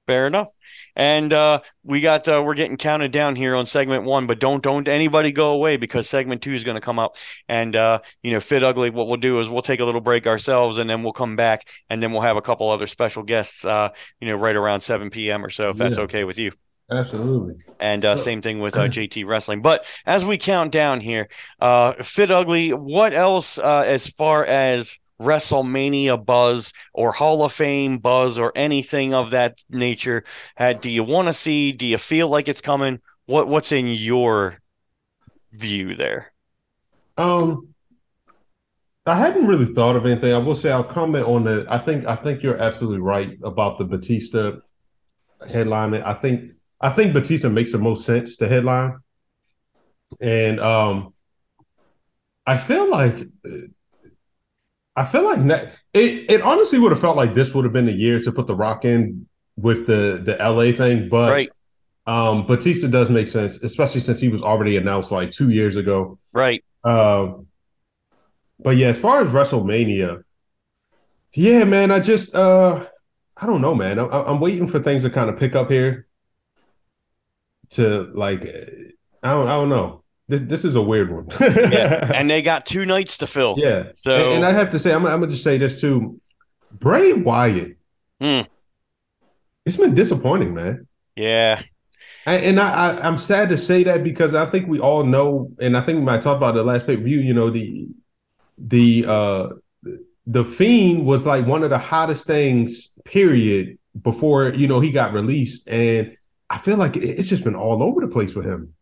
Fair 0.07 0.25
enough. 0.25 0.47
And 0.95 1.31
uh, 1.31 1.61
we 1.83 2.01
got 2.01 2.27
uh, 2.27 2.41
we're 2.43 2.55
getting 2.55 2.75
counted 2.75 3.11
down 3.11 3.35
here 3.35 3.55
on 3.55 3.67
segment 3.67 4.03
one, 4.03 4.25
but 4.25 4.39
don't 4.39 4.63
don't 4.63 4.87
anybody 4.87 5.31
go 5.31 5.49
away 5.51 5.77
because 5.77 6.09
segment 6.09 6.41
two 6.41 6.55
is 6.55 6.63
going 6.63 6.75
to 6.75 6.81
come 6.81 6.97
up. 6.97 7.17
And 7.47 7.75
uh, 7.75 7.99
you 8.23 8.31
know, 8.31 8.39
fit 8.39 8.63
ugly. 8.63 8.89
What 8.89 9.07
we'll 9.07 9.17
do 9.17 9.39
is 9.39 9.47
we'll 9.47 9.61
take 9.61 9.79
a 9.79 9.85
little 9.85 10.01
break 10.01 10.25
ourselves, 10.25 10.79
and 10.79 10.89
then 10.89 11.03
we'll 11.03 11.13
come 11.13 11.35
back, 11.35 11.67
and 11.87 12.01
then 12.01 12.13
we'll 12.13 12.21
have 12.21 12.35
a 12.35 12.41
couple 12.41 12.67
other 12.69 12.87
special 12.87 13.21
guests. 13.21 13.63
Uh, 13.63 13.89
you 14.19 14.27
know, 14.27 14.35
right 14.35 14.55
around 14.55 14.81
seven 14.81 15.11
p.m. 15.11 15.45
or 15.45 15.51
so, 15.51 15.69
if 15.69 15.77
that's 15.77 15.99
okay 15.99 16.23
with 16.23 16.39
you. 16.39 16.51
Absolutely. 16.89 17.55
And 17.79 18.03
uh, 18.05 18.17
same 18.17 18.41
thing 18.41 18.59
with 18.59 18.75
uh, 18.75 18.87
JT 18.87 19.25
Wrestling. 19.27 19.61
But 19.61 19.85
as 20.05 20.23
we 20.23 20.37
count 20.37 20.71
down 20.71 21.01
here, 21.01 21.27
uh, 21.59 22.01
Fit 22.01 22.31
Ugly, 22.31 22.71
what 22.71 23.13
else 23.13 23.59
uh, 23.59 23.83
as 23.85 24.07
far 24.07 24.45
as 24.45 24.97
WrestleMania 25.19 26.23
buzz 26.23 26.73
or 26.93 27.11
Hall 27.11 27.43
of 27.43 27.53
Fame 27.53 27.97
buzz 27.97 28.37
or 28.37 28.51
anything 28.55 29.13
of 29.13 29.31
that 29.31 29.63
nature? 29.69 30.23
Uh, 30.57 30.73
do 30.73 30.89
you 30.89 31.03
want 31.03 31.27
to 31.27 31.33
see? 31.33 31.71
Do 31.71 31.85
you 31.85 31.97
feel 31.97 32.27
like 32.27 32.47
it's 32.47 32.61
coming? 32.61 33.01
What 33.25 33.47
What's 33.47 33.71
in 33.71 33.87
your 33.87 34.59
view 35.51 35.95
there? 35.95 36.31
Um, 37.17 37.73
I 39.05 39.15
hadn't 39.15 39.47
really 39.47 39.65
thought 39.65 39.95
of 39.95 40.05
anything. 40.05 40.33
I 40.33 40.37
will 40.37 40.55
say 40.55 40.71
I'll 40.71 40.83
comment 40.83 41.25
on 41.25 41.45
the. 41.45 41.65
I 41.69 41.77
think 41.77 42.05
I 42.05 42.15
think 42.15 42.43
you're 42.43 42.57
absolutely 42.57 42.99
right 42.99 43.37
about 43.43 43.77
the 43.77 43.85
Batista 43.85 44.57
headline. 45.49 45.95
I 45.95 46.13
think 46.13 46.51
I 46.81 46.89
think 46.89 47.13
Batista 47.13 47.49
makes 47.49 47.71
the 47.71 47.77
most 47.77 48.05
sense 48.05 48.37
to 48.37 48.47
headline, 48.47 48.97
and 50.19 50.59
um, 50.59 51.13
I 52.45 52.57
feel 52.57 52.89
like 52.89 53.27
I 54.97 55.05
feel 55.05 55.23
like 55.23 55.45
that, 55.45 55.73
it, 55.93 56.29
it 56.29 56.41
honestly 56.41 56.79
would 56.79 56.91
have 56.91 56.99
felt 56.99 57.15
like 57.15 57.35
this 57.35 57.53
would 57.53 57.63
have 57.65 57.71
been 57.71 57.85
the 57.85 57.93
year 57.93 58.19
to 58.19 58.31
put 58.31 58.47
the 58.47 58.55
Rock 58.55 58.83
in 58.83 59.27
with 59.55 59.85
the 59.85 60.21
the 60.25 60.35
LA 60.39 60.75
thing, 60.75 61.07
but 61.07 61.29
right. 61.29 61.51
um, 62.07 62.47
Batista 62.47 62.87
does 62.87 63.07
make 63.07 63.27
sense, 63.27 63.61
especially 63.61 64.01
since 64.01 64.19
he 64.19 64.27
was 64.27 64.41
already 64.41 64.75
announced 64.75 65.11
like 65.11 65.29
two 65.29 65.51
years 65.51 65.75
ago, 65.75 66.17
right? 66.33 66.63
Um, 66.83 67.45
but 68.59 68.75
yeah, 68.75 68.87
as 68.87 68.97
far 68.97 69.23
as 69.23 69.31
WrestleMania, 69.31 70.23
yeah, 71.33 71.63
man, 71.63 71.91
I 71.91 71.99
just 71.99 72.33
uh, 72.33 72.83
I 73.37 73.45
don't 73.45 73.61
know, 73.61 73.75
man. 73.75 73.99
I'm, 73.99 74.09
I'm 74.11 74.39
waiting 74.39 74.67
for 74.67 74.79
things 74.79 75.03
to 75.03 75.11
kind 75.11 75.29
of 75.29 75.37
pick 75.37 75.55
up 75.55 75.69
here. 75.69 76.07
To 77.71 78.09
like, 78.15 78.41
I 79.21 79.31
don't, 79.31 79.47
I 79.47 79.55
don't 79.57 79.69
know 79.69 80.03
this, 80.27 80.65
is 80.65 80.75
a 80.75 80.81
weird 80.81 81.11
one. 81.11 81.27
yeah, 81.39 82.11
and 82.15 82.29
they 82.29 82.41
got 82.41 82.65
two 82.65 82.85
nights 82.85 83.17
to 83.19 83.27
fill. 83.27 83.55
Yeah. 83.57 83.89
So, 83.93 84.13
and, 84.13 84.35
and 84.37 84.45
I 84.45 84.51
have 84.51 84.71
to 84.71 84.79
say, 84.79 84.93
I'm, 84.93 85.05
I'm, 85.05 85.19
gonna 85.21 85.27
just 85.27 85.43
say 85.43 85.57
this 85.57 85.79
too. 85.79 86.19
Bray 86.71 87.13
Wyatt. 87.13 87.77
Hmm. 88.19 88.41
It's 89.65 89.77
been 89.77 89.93
disappointing, 89.93 90.53
man. 90.53 90.87
Yeah. 91.15 91.61
And, 92.25 92.43
and 92.43 92.59
I, 92.59 92.97
I, 92.97 93.07
am 93.07 93.17
sad 93.17 93.49
to 93.49 93.57
say 93.57 93.83
that 93.83 94.03
because 94.03 94.33
I 94.33 94.45
think 94.45 94.67
we 94.67 94.79
all 94.79 95.03
know, 95.03 95.51
and 95.59 95.77
I 95.77 95.81
think 95.81 95.99
we 95.99 96.05
might 96.05 96.21
talk 96.21 96.37
about 96.37 96.55
the 96.55 96.63
last 96.63 96.85
pay 96.85 96.97
per 96.97 97.03
view. 97.03 97.19
You 97.19 97.33
know, 97.33 97.49
the 97.49 97.87
the 98.57 99.05
uh 99.07 99.49
the 100.25 100.43
fiend 100.43 101.05
was 101.05 101.25
like 101.25 101.45
one 101.45 101.63
of 101.63 101.69
the 101.69 101.77
hottest 101.77 102.27
things. 102.27 102.89
Period. 103.05 103.77
Before 104.01 104.53
you 104.53 104.67
know 104.67 104.79
he 104.79 104.91
got 104.91 105.13
released, 105.13 105.67
and 105.67 106.15
I 106.49 106.59
feel 106.59 106.77
like 106.77 106.97
it's 106.97 107.29
just 107.29 107.43
been 107.43 107.55
all 107.55 107.81
over 107.81 108.01
the 108.01 108.07
place 108.07 108.35
with 108.35 108.45
him. 108.45 108.73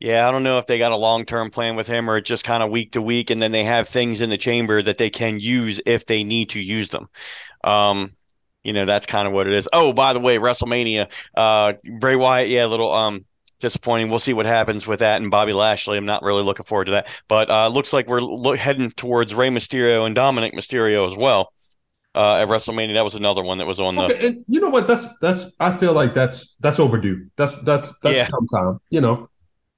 Yeah, 0.00 0.28
I 0.28 0.30
don't 0.30 0.44
know 0.44 0.58
if 0.58 0.66
they 0.66 0.78
got 0.78 0.92
a 0.92 0.96
long 0.96 1.24
term 1.24 1.50
plan 1.50 1.74
with 1.74 1.86
him 1.88 2.08
or 2.08 2.20
just 2.20 2.44
kind 2.44 2.62
of 2.62 2.70
week 2.70 2.92
to 2.92 3.02
week, 3.02 3.30
and 3.30 3.42
then 3.42 3.50
they 3.52 3.64
have 3.64 3.88
things 3.88 4.20
in 4.20 4.30
the 4.30 4.38
chamber 4.38 4.80
that 4.82 4.96
they 4.98 5.10
can 5.10 5.40
use 5.40 5.80
if 5.86 6.06
they 6.06 6.22
need 6.22 6.50
to 6.50 6.60
use 6.60 6.90
them. 6.90 7.08
Um, 7.64 8.12
you 8.62 8.72
know, 8.72 8.84
that's 8.86 9.06
kind 9.06 9.26
of 9.26 9.32
what 9.34 9.46
it 9.48 9.52
is. 9.54 9.68
Oh, 9.72 9.92
by 9.92 10.12
the 10.12 10.20
way, 10.20 10.38
WrestleMania, 10.38 11.08
uh, 11.36 11.72
Bray 11.98 12.14
Wyatt, 12.16 12.48
yeah, 12.48 12.64
a 12.64 12.68
little 12.68 12.92
um 12.92 13.24
disappointing. 13.60 14.08
We'll 14.08 14.20
see 14.20 14.34
what 14.34 14.46
happens 14.46 14.86
with 14.86 15.00
that 15.00 15.20
and 15.20 15.32
Bobby 15.32 15.52
Lashley. 15.52 15.96
I'm 15.98 16.06
not 16.06 16.22
really 16.22 16.44
looking 16.44 16.64
forward 16.64 16.84
to 16.84 16.90
that, 16.92 17.08
but 17.26 17.50
uh, 17.50 17.66
looks 17.66 17.92
like 17.92 18.06
we're 18.06 18.20
lo- 18.20 18.54
heading 18.54 18.90
towards 18.92 19.34
Rey 19.34 19.48
Mysterio 19.48 20.06
and 20.06 20.14
Dominik 20.16 20.54
Mysterio 20.54 21.10
as 21.10 21.16
well. 21.16 21.52
uh, 22.14 22.36
at 22.36 22.48
WrestleMania. 22.48 22.94
That 22.94 23.04
was 23.04 23.16
another 23.16 23.42
one 23.42 23.58
that 23.58 23.66
was 23.66 23.80
on 23.80 23.96
the. 23.96 24.02
Okay, 24.04 24.26
and 24.28 24.44
you 24.46 24.60
know 24.60 24.68
what? 24.70 24.86
That's 24.86 25.08
that's. 25.20 25.50
I 25.58 25.76
feel 25.76 25.92
like 25.92 26.14
that's 26.14 26.54
that's 26.60 26.78
overdue. 26.78 27.26
That's 27.36 27.56
that's 27.58 27.92
that's 28.02 28.14
Yeah. 28.16 28.28
come 28.28 28.46
time. 28.48 28.80
You 28.90 29.00
know, 29.00 29.28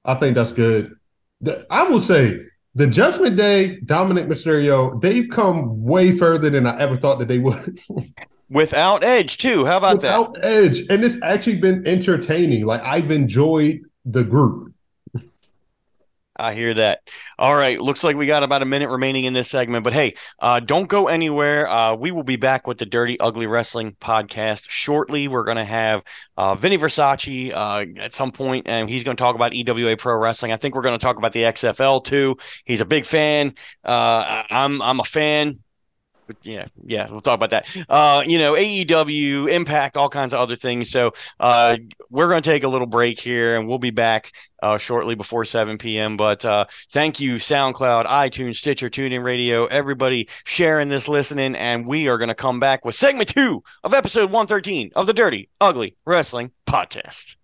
I 0.05 0.15
think 0.15 0.35
that's 0.35 0.51
good. 0.51 0.95
The- 1.41 1.65
I 1.69 1.83
will 1.83 2.01
say 2.01 2.39
the 2.75 2.87
Judgment 2.87 3.35
Day, 3.35 3.79
Dominik 3.85 4.27
Mysterio, 4.27 5.01
they've 5.01 5.29
come 5.29 5.83
way 5.83 6.17
further 6.17 6.49
than 6.49 6.65
I 6.65 6.79
ever 6.79 6.95
thought 6.95 7.19
that 7.19 7.27
they 7.27 7.39
would. 7.39 7.79
Without 8.49 9.03
Edge 9.03 9.37
too. 9.37 9.65
How 9.65 9.77
about 9.77 10.01
that? 10.01 10.19
Without 10.19 10.43
Edge, 10.43 10.79
and 10.89 11.05
it's 11.05 11.21
actually 11.23 11.55
been 11.57 11.87
entertaining. 11.87 12.65
Like 12.65 12.81
I've 12.83 13.09
enjoyed 13.09 13.79
the 14.03 14.23
group. 14.23 14.73
I 16.41 16.53
hear 16.53 16.73
that. 16.73 17.07
All 17.37 17.55
right. 17.55 17.79
Looks 17.79 18.03
like 18.03 18.15
we 18.15 18.25
got 18.25 18.43
about 18.43 18.61
a 18.61 18.65
minute 18.65 18.89
remaining 18.89 19.25
in 19.25 19.33
this 19.33 19.49
segment, 19.49 19.83
but 19.83 19.93
hey, 19.93 20.15
uh, 20.39 20.59
don't 20.59 20.87
go 20.87 21.07
anywhere. 21.07 21.69
Uh, 21.69 21.95
we 21.95 22.11
will 22.11 22.23
be 22.23 22.35
back 22.35 22.67
with 22.67 22.79
the 22.79 22.85
Dirty 22.85 23.19
Ugly 23.19 23.45
Wrestling 23.47 23.95
podcast 24.01 24.65
shortly. 24.67 25.27
We're 25.27 25.43
going 25.43 25.57
to 25.57 25.65
have 25.65 26.01
uh, 26.37 26.55
Vinny 26.55 26.77
Versace 26.77 27.53
uh, 27.53 27.85
at 28.01 28.13
some 28.13 28.31
point, 28.31 28.67
and 28.67 28.89
he's 28.89 29.03
going 29.03 29.15
to 29.15 29.21
talk 29.21 29.35
about 29.35 29.53
EWA 29.53 29.95
Pro 29.97 30.15
Wrestling. 30.15 30.51
I 30.51 30.57
think 30.57 30.75
we're 30.75 30.81
going 30.81 30.97
to 30.97 31.03
talk 31.03 31.17
about 31.17 31.33
the 31.33 31.43
XFL 31.43 32.03
too. 32.03 32.37
He's 32.65 32.81
a 32.81 32.85
big 32.85 33.05
fan. 33.05 33.53
Uh, 33.83 34.43
I'm 34.49 34.81
I'm 34.81 34.99
a 34.99 35.05
fan. 35.05 35.59
Yeah, 36.43 36.65
yeah, 36.85 37.09
we'll 37.09 37.21
talk 37.21 37.35
about 37.35 37.49
that. 37.51 37.67
Uh, 37.89 38.23
you 38.25 38.37
know, 38.37 38.53
AEW, 38.53 39.51
Impact, 39.51 39.97
all 39.97 40.09
kinds 40.09 40.33
of 40.33 40.39
other 40.39 40.55
things. 40.55 40.89
So 40.89 41.13
uh, 41.39 41.77
we're 42.09 42.27
going 42.27 42.41
to 42.41 42.49
take 42.49 42.63
a 42.63 42.67
little 42.67 42.87
break 42.87 43.19
here, 43.19 43.57
and 43.57 43.67
we'll 43.67 43.79
be 43.79 43.91
back 43.91 44.31
uh, 44.61 44.77
shortly 44.77 45.15
before 45.15 45.45
7 45.45 45.77
p.m. 45.77 46.17
But 46.17 46.45
uh, 46.45 46.65
thank 46.91 47.19
you, 47.19 47.35
SoundCloud, 47.35 48.05
iTunes, 48.05 48.55
Stitcher, 48.55 48.89
TuneIn 48.89 49.23
Radio, 49.23 49.65
everybody 49.65 50.29
sharing 50.45 50.89
this, 50.89 51.07
listening, 51.07 51.55
and 51.55 51.87
we 51.87 52.07
are 52.07 52.17
going 52.17 52.29
to 52.29 52.35
come 52.35 52.59
back 52.59 52.85
with 52.85 52.95
segment 52.95 53.29
two 53.29 53.63
of 53.83 53.93
episode 53.93 54.31
113 54.31 54.91
of 54.95 55.07
the 55.07 55.13
Dirty 55.13 55.49
Ugly 55.59 55.95
Wrestling 56.05 56.51
Podcast. 56.65 57.35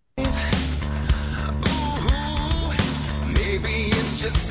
Maybe 3.34 3.90
it's 3.90 4.22
just 4.22 4.48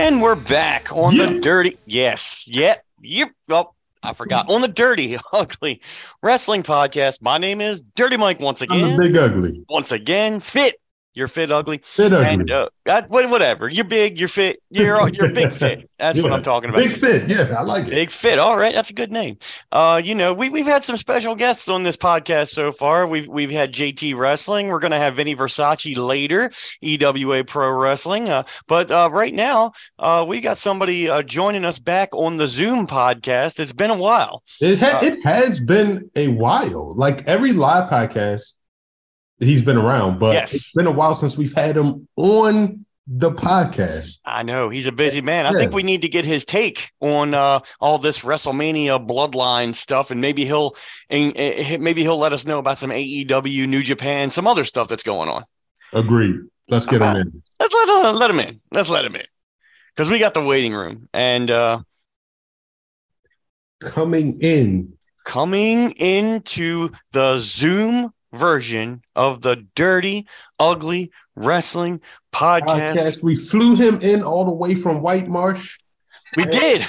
And 0.00 0.22
we're 0.22 0.34
back 0.34 0.90
on 0.92 1.18
the 1.18 1.40
Dirty. 1.40 1.76
Yes, 1.84 2.48
yep, 2.48 2.82
yep. 3.02 3.32
Oh, 3.50 3.74
I 4.02 4.14
forgot 4.14 4.48
on 4.48 4.62
the 4.62 4.66
Dirty 4.66 5.18
Ugly 5.34 5.82
Wrestling 6.22 6.62
Podcast. 6.62 7.20
My 7.20 7.36
name 7.36 7.60
is 7.60 7.82
Dirty 7.96 8.16
Mike 8.16 8.40
once 8.40 8.62
again. 8.62 8.98
big 8.98 9.14
ugly. 9.14 9.62
Once 9.68 9.92
again, 9.92 10.40
fit. 10.40 10.80
You're 11.12 11.28
fit, 11.28 11.50
ugly. 11.50 11.80
Fit 11.84 12.12
ugly. 12.12 12.26
And 12.28 12.50
uh, 12.50 12.68
what- 13.08 13.28
whatever. 13.30 13.68
You're 13.68 13.84
big. 13.84 14.18
You're 14.18 14.28
fit. 14.28 14.62
You're 14.70 15.08
you're 15.08 15.32
big 15.32 15.52
fit. 15.52 15.90
That's 15.98 16.20
what 16.22 16.32
I'm 16.32 16.42
talking 16.42 16.70
about. 16.70 16.82
Big 16.82 16.98
fit. 17.00 17.28
Yeah, 17.28 17.56
I 17.58 17.62
like 17.62 17.86
it. 17.86 17.90
Big 17.90 18.10
fit. 18.10 18.38
All 18.38 18.56
right, 18.56 18.72
that's 18.74 18.90
a 18.90 18.94
good 18.94 19.10
name. 19.10 19.36
Uh, 19.72 20.00
you 20.02 20.14
know, 20.14 20.32
we 20.32 20.48
we've 20.50 20.66
had 20.66 20.84
some 20.84 20.96
special 20.96 21.34
guests 21.34 21.68
on 21.68 21.82
this 21.82 21.96
podcast 21.96 22.50
so 22.50 22.70
far. 22.72 23.06
We've 23.06 23.26
we've 23.26 23.50
had 23.50 23.72
JT 23.72 24.16
Wrestling. 24.16 24.68
We're 24.68 24.78
gonna 24.78 24.98
have 24.98 25.16
Vinny 25.16 25.34
Versace 25.34 25.96
later, 25.96 26.50
EWA 26.80 27.44
Pro 27.44 27.70
Wrestling. 27.70 28.28
Uh, 28.30 28.44
but 28.68 28.90
uh, 28.90 29.08
right 29.12 29.34
now, 29.34 29.72
uh, 29.98 30.24
we 30.26 30.40
got 30.40 30.58
somebody 30.58 31.08
uh, 31.08 31.22
joining 31.22 31.64
us 31.64 31.78
back 31.80 32.08
on 32.12 32.36
the 32.36 32.46
Zoom 32.46 32.86
podcast. 32.86 33.58
It's 33.60 33.72
been 33.72 33.90
a 33.90 33.98
while. 33.98 34.42
It 34.60 34.78
ha- 34.78 34.98
Uh, 35.02 35.04
it 35.06 35.22
has 35.24 35.60
been 35.60 36.10
a 36.16 36.28
while. 36.28 36.94
Like 36.94 37.26
every 37.28 37.52
live 37.52 37.90
podcast, 37.90 38.54
he's 39.40 39.62
been 39.62 39.76
around, 39.76 40.18
but 40.20 40.34
Yes. 40.34 40.54
it's 40.54 40.72
been 40.72 40.86
a 40.86 40.90
while 40.92 41.14
since 41.14 41.36
we've 41.36 41.54
had 41.54 41.76
him 41.76 42.06
on 42.16 42.84
the 43.12 43.32
podcast. 43.32 44.18
I 44.24 44.44
know 44.44 44.68
he's 44.68 44.86
a 44.86 44.92
busy 44.92 45.20
man. 45.20 45.44
I 45.44 45.52
think 45.52 45.72
we 45.72 45.82
need 45.82 46.02
to 46.02 46.08
get 46.08 46.24
his 46.24 46.44
take 46.44 46.90
on 47.00 47.34
uh, 47.34 47.60
all 47.80 47.98
this 47.98 48.20
WrestleMania 48.20 49.04
bloodline 49.04 49.74
stuff, 49.74 50.12
and 50.12 50.20
maybe 50.20 50.44
he'll 50.44 50.76
and, 51.08 51.32
uh, 51.36 51.78
maybe 51.80 52.02
he'll 52.02 52.18
let 52.18 52.32
us 52.32 52.46
know 52.46 52.60
about 52.60 52.78
some 52.78 52.90
AEW, 52.90 53.66
New 53.66 53.82
Japan, 53.82 54.30
some 54.30 54.46
other 54.46 54.62
stuff 54.62 54.86
that's 54.86 55.02
going 55.02 55.28
on. 55.28 55.44
Agreed. 55.92 56.36
Let's 56.68 56.86
get 56.86 57.02
him 57.02 57.16
in. 57.16 57.42
Let's 57.58 57.74
let 57.74 57.88
uh, 57.88 58.12
let 58.12 58.30
him 58.30 58.38
in. 58.38 58.60
Let's 58.70 58.90
let 58.90 59.04
him 59.04 59.16
in 59.16 59.26
because 59.96 60.08
we 60.08 60.20
got 60.20 60.34
the 60.34 60.42
waiting 60.44 60.72
room 60.72 61.08
and 61.12 61.50
uh, 61.50 61.80
Coming 63.82 64.38
in. 64.40 64.92
coming 65.24 65.92
into 65.92 66.90
the 67.12 67.38
Zoom 67.38 68.12
version 68.32 69.02
of 69.14 69.40
the 69.40 69.66
Dirty 69.74 70.26
Ugly 70.58 71.10
Wrestling 71.34 72.00
podcast. 72.32 72.96
Podcast. 72.96 73.22
We 73.22 73.36
flew 73.36 73.76
him 73.76 74.00
in 74.00 74.22
all 74.22 74.44
the 74.44 74.52
way 74.52 74.74
from 74.74 75.02
White 75.02 75.28
Marsh. 75.28 75.78
We 76.36 76.44
did. 76.44 76.86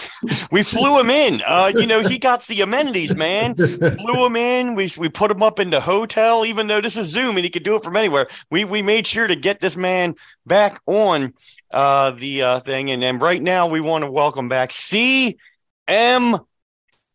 We 0.51 0.61
flew 0.61 0.99
him 0.99 1.09
in. 1.09 1.41
Uh, 1.45 1.71
you 1.75 1.87
know, 1.87 2.07
he 2.07 2.19
got 2.19 2.45
the 2.45 2.61
amenities, 2.61 3.15
man. 3.15 3.55
flew 3.55 4.25
him 4.25 4.35
in. 4.35 4.75
We 4.75 4.91
we 4.97 5.09
put 5.09 5.31
him 5.31 5.41
up 5.41 5.59
in 5.59 5.71
the 5.71 5.81
hotel, 5.81 6.45
even 6.45 6.67
though 6.67 6.79
this 6.79 6.95
is 6.95 7.07
Zoom 7.07 7.37
and 7.37 7.43
he 7.43 7.49
could 7.49 7.63
do 7.63 7.75
it 7.75 7.83
from 7.83 7.95
anywhere. 7.95 8.27
We 8.51 8.65
we 8.65 8.83
made 8.83 9.07
sure 9.07 9.25
to 9.25 9.35
get 9.35 9.59
this 9.59 9.75
man 9.75 10.13
back 10.45 10.79
on 10.85 11.33
uh, 11.71 12.11
the 12.11 12.43
uh, 12.43 12.59
thing, 12.59 12.91
and 12.91 13.01
then 13.01 13.17
right 13.17 13.41
now 13.41 13.67
we 13.67 13.81
want 13.81 14.03
to 14.03 14.11
welcome 14.11 14.47
back 14.47 14.69
CM 14.69 15.35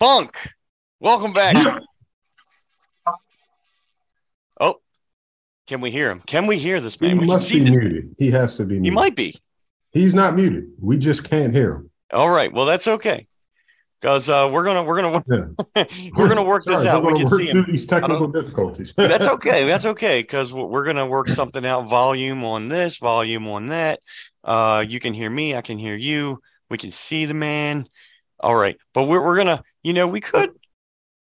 Funk. 0.00 0.36
Welcome 0.98 1.32
back. 1.32 1.56
oh, 4.60 4.80
can 5.66 5.80
we 5.80 5.90
hear 5.90 6.10
him? 6.10 6.20
Can 6.26 6.46
we 6.46 6.58
hear 6.58 6.80
this 6.80 6.96
he 6.96 7.06
man? 7.06 7.18
We 7.18 7.26
must 7.26 7.50
be 7.50 7.60
this. 7.60 7.70
muted. 7.70 8.14
He 8.18 8.30
has 8.30 8.56
to 8.56 8.64
be 8.64 8.74
muted. 8.74 8.84
He 8.84 8.90
might 8.90 9.16
be. 9.16 9.36
He's 9.92 10.14
not 10.14 10.34
muted. 10.36 10.64
We 10.80 10.98
just 10.98 11.28
can't 11.28 11.54
hear 11.54 11.70
him. 11.76 11.90
All 12.12 12.30
right. 12.30 12.52
Well, 12.52 12.66
that's 12.66 12.86
okay. 12.86 13.26
Because 14.00 14.28
uh, 14.28 14.48
we're 14.52 14.64
gonna 14.64 14.84
we're 14.84 15.00
gonna 15.00 15.24
Yeah. 15.74 15.84
we're 16.16 16.28
gonna 16.28 16.44
work 16.44 16.64
this 16.66 16.80
Sorry, 16.80 16.90
out. 16.90 17.02
we're 17.02 17.14
We 17.14 17.20
can 17.20 17.28
see 17.28 17.46
him. 17.46 17.64
these 17.66 17.86
technical 17.86 18.28
difficulties. 18.28 18.92
That's 18.96 19.24
okay. 19.36 19.66
That's 19.66 19.86
okay 19.86 20.20
because 20.20 20.52
we're 20.52 20.84
gonna 20.84 21.06
work 21.06 21.28
something 21.28 21.64
out. 21.64 21.88
Volume 21.88 22.44
on 22.44 22.68
this, 22.68 22.98
volume 22.98 23.48
on 23.48 23.66
that. 23.68 24.00
Uh, 24.44 24.84
you 24.86 25.00
can 25.00 25.14
hear 25.14 25.30
me. 25.30 25.54
I 25.56 25.62
can 25.62 25.78
hear 25.78 25.96
you. 25.96 26.40
We 26.70 26.76
can 26.78 26.90
see 26.90 27.24
the 27.24 27.34
man. 27.34 27.88
All 28.40 28.54
right, 28.54 28.76
but 28.92 29.04
we're 29.04 29.24
we're 29.24 29.36
gonna. 29.38 29.62
You 29.82 29.94
know, 29.94 30.06
we 30.06 30.20
could. 30.20 30.50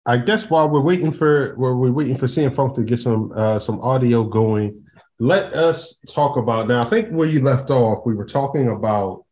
I 0.07 0.17
guess 0.17 0.49
while 0.49 0.69
we're 0.69 0.81
waiting 0.81 1.11
for 1.11 1.53
while 1.57 1.75
we're 1.75 1.91
waiting 1.91 2.17
for 2.17 2.25
CM 2.27 2.55
Funk 2.55 2.75
to 2.75 2.83
get 2.83 2.97
some 2.97 3.31
uh, 3.35 3.59
some 3.59 3.79
audio 3.81 4.23
going, 4.23 4.83
let 5.19 5.53
us 5.53 5.99
talk 6.09 6.37
about 6.37 6.67
now. 6.67 6.81
I 6.81 6.89
think 6.89 7.09
where 7.09 7.27
you 7.27 7.41
left 7.41 7.69
off, 7.69 8.05
we 8.05 8.15
were 8.15 8.25
talking 8.25 8.69
about 8.69 9.25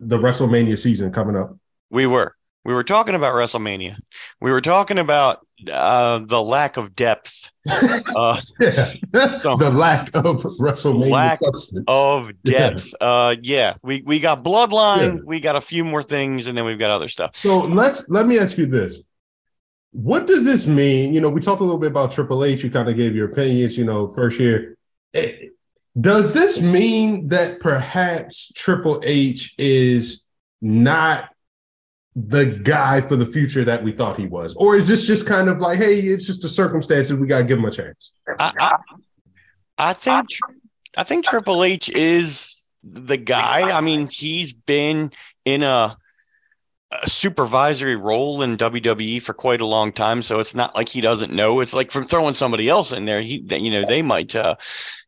the 0.00 0.18
WrestleMania 0.18 0.78
season 0.78 1.10
coming 1.12 1.36
up. 1.36 1.56
We 1.90 2.06
were. 2.06 2.36
We 2.64 2.74
were 2.74 2.84
talking 2.84 3.14
about 3.16 3.34
WrestleMania. 3.34 3.96
We 4.40 4.52
were 4.52 4.60
talking 4.60 4.98
about 4.98 5.44
uh, 5.68 6.20
the 6.24 6.40
lack 6.40 6.76
of 6.76 6.94
depth 6.94 7.50
uh, 8.16 8.40
Yeah, 8.60 8.92
So- 9.40 9.56
the 9.56 9.70
lack 9.72 10.08
of 10.14 10.42
WrestleMania 10.60 11.10
Lack 11.10 11.38
substance. 11.40 11.84
of 11.88 12.30
depth. 12.44 12.92
Uh, 13.00 13.34
yeah, 13.42 13.74
we 13.82 14.02
we 14.04 14.20
got 14.20 14.44
Bloodline. 14.44 15.14
Yeah. 15.16 15.20
We 15.24 15.40
got 15.40 15.56
a 15.56 15.60
few 15.60 15.84
more 15.84 16.02
things, 16.02 16.46
and 16.48 16.56
then 16.56 16.64
we've 16.64 16.78
got 16.78 16.90
other 16.90 17.08
stuff. 17.08 17.34
So 17.34 17.60
let's 17.60 18.08
let 18.08 18.26
me 18.26 18.38
ask 18.38 18.58
you 18.58 18.66
this. 18.66 19.00
What 19.92 20.26
does 20.26 20.44
this 20.44 20.66
mean? 20.66 21.14
You 21.14 21.20
know, 21.20 21.28
we 21.28 21.40
talked 21.40 21.60
a 21.60 21.64
little 21.64 21.78
bit 21.78 21.90
about 21.90 22.10
Triple 22.10 22.44
H. 22.44 22.64
You 22.64 22.70
kind 22.70 22.88
of 22.88 22.96
gave 22.96 23.14
your 23.14 23.30
opinions, 23.30 23.76
you 23.76 23.84
know, 23.84 24.08
first 24.12 24.40
year. 24.40 24.76
Eh, 25.14 25.48
Does 26.00 26.32
this 26.32 26.60
mean 26.60 27.28
that 27.28 27.60
perhaps 27.60 28.50
Triple 28.54 29.02
H 29.04 29.54
is 29.58 30.24
not 30.62 31.28
the 32.16 32.46
guy 32.46 33.00
for 33.02 33.16
the 33.16 33.26
future 33.26 33.64
that 33.64 33.82
we 33.82 33.92
thought 33.92 34.18
he 34.18 34.26
was? 34.26 34.54
Or 34.54 34.76
is 34.76 34.88
this 34.88 35.06
just 35.06 35.26
kind 35.26 35.48
of 35.48 35.60
like, 35.60 35.78
hey, 35.78 36.00
it's 36.00 36.26
just 36.26 36.42
the 36.42 36.48
circumstances, 36.48 37.18
we 37.18 37.26
gotta 37.26 37.44
give 37.44 37.58
him 37.58 37.64
a 37.66 37.70
chance? 37.70 38.12
I, 38.38 38.52
I, 38.58 38.76
I 39.78 39.92
think 39.92 40.28
I 40.96 41.04
think 41.04 41.24
Triple 41.24 41.64
H 41.64 41.88
is 41.90 42.62
the 42.82 43.16
guy. 43.16 43.70
I 43.70 43.80
mean, 43.80 44.08
he's 44.08 44.52
been 44.52 45.12
in 45.44 45.62
a, 45.62 45.96
a 47.02 47.08
supervisory 47.08 47.96
role 47.96 48.42
in 48.42 48.56
WWE 48.56 49.22
for 49.22 49.32
quite 49.32 49.60
a 49.60 49.66
long 49.66 49.92
time, 49.92 50.22
so 50.22 50.40
it's 50.40 50.54
not 50.54 50.74
like 50.74 50.88
he 50.88 51.00
doesn't 51.00 51.32
know. 51.32 51.60
It's 51.60 51.74
like 51.74 51.90
from 51.90 52.04
throwing 52.04 52.34
somebody 52.34 52.68
else 52.68 52.92
in 52.92 53.04
there. 53.04 53.20
He, 53.20 53.44
you 53.50 53.70
know, 53.70 53.86
they 53.86 54.02
might, 54.02 54.34
uh, 54.36 54.56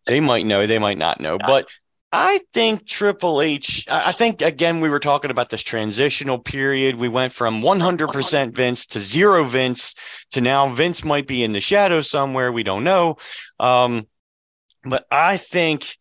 they 0.07 0.21
might 0.21 0.47
know, 0.47 0.67
they 0.67 0.79
might 0.79 0.99
not 0.99 1.21
know, 1.21 1.39
but. 1.39 1.69
I 2.17 2.39
think 2.53 2.87
Triple 2.87 3.43
H. 3.43 3.87
I 3.91 4.13
think 4.13 4.41
again 4.41 4.79
we 4.79 4.89
were 4.89 5.01
talking 5.01 5.33
about 5.33 5.51
this 5.51 5.63
transitional 5.63 6.39
period. 6.39 6.95
We 6.95 7.09
went 7.09 7.33
from 7.33 7.61
100% 7.61 8.55
Vince 8.55 8.87
to 8.87 9.01
zero 9.01 9.43
Vince 9.43 9.97
to 10.31 10.41
now 10.41 10.69
Vince 10.69 11.03
might 11.03 11.27
be 11.27 11.43
in 11.43 11.51
the 11.51 11.59
shadow 11.59 12.03
somewhere. 12.03 12.53
We 12.53 12.63
don't 12.63 12.85
know. 12.85 13.17
Um, 13.59 14.07
but 14.85 15.07
I 15.11 15.39
think 15.39 15.97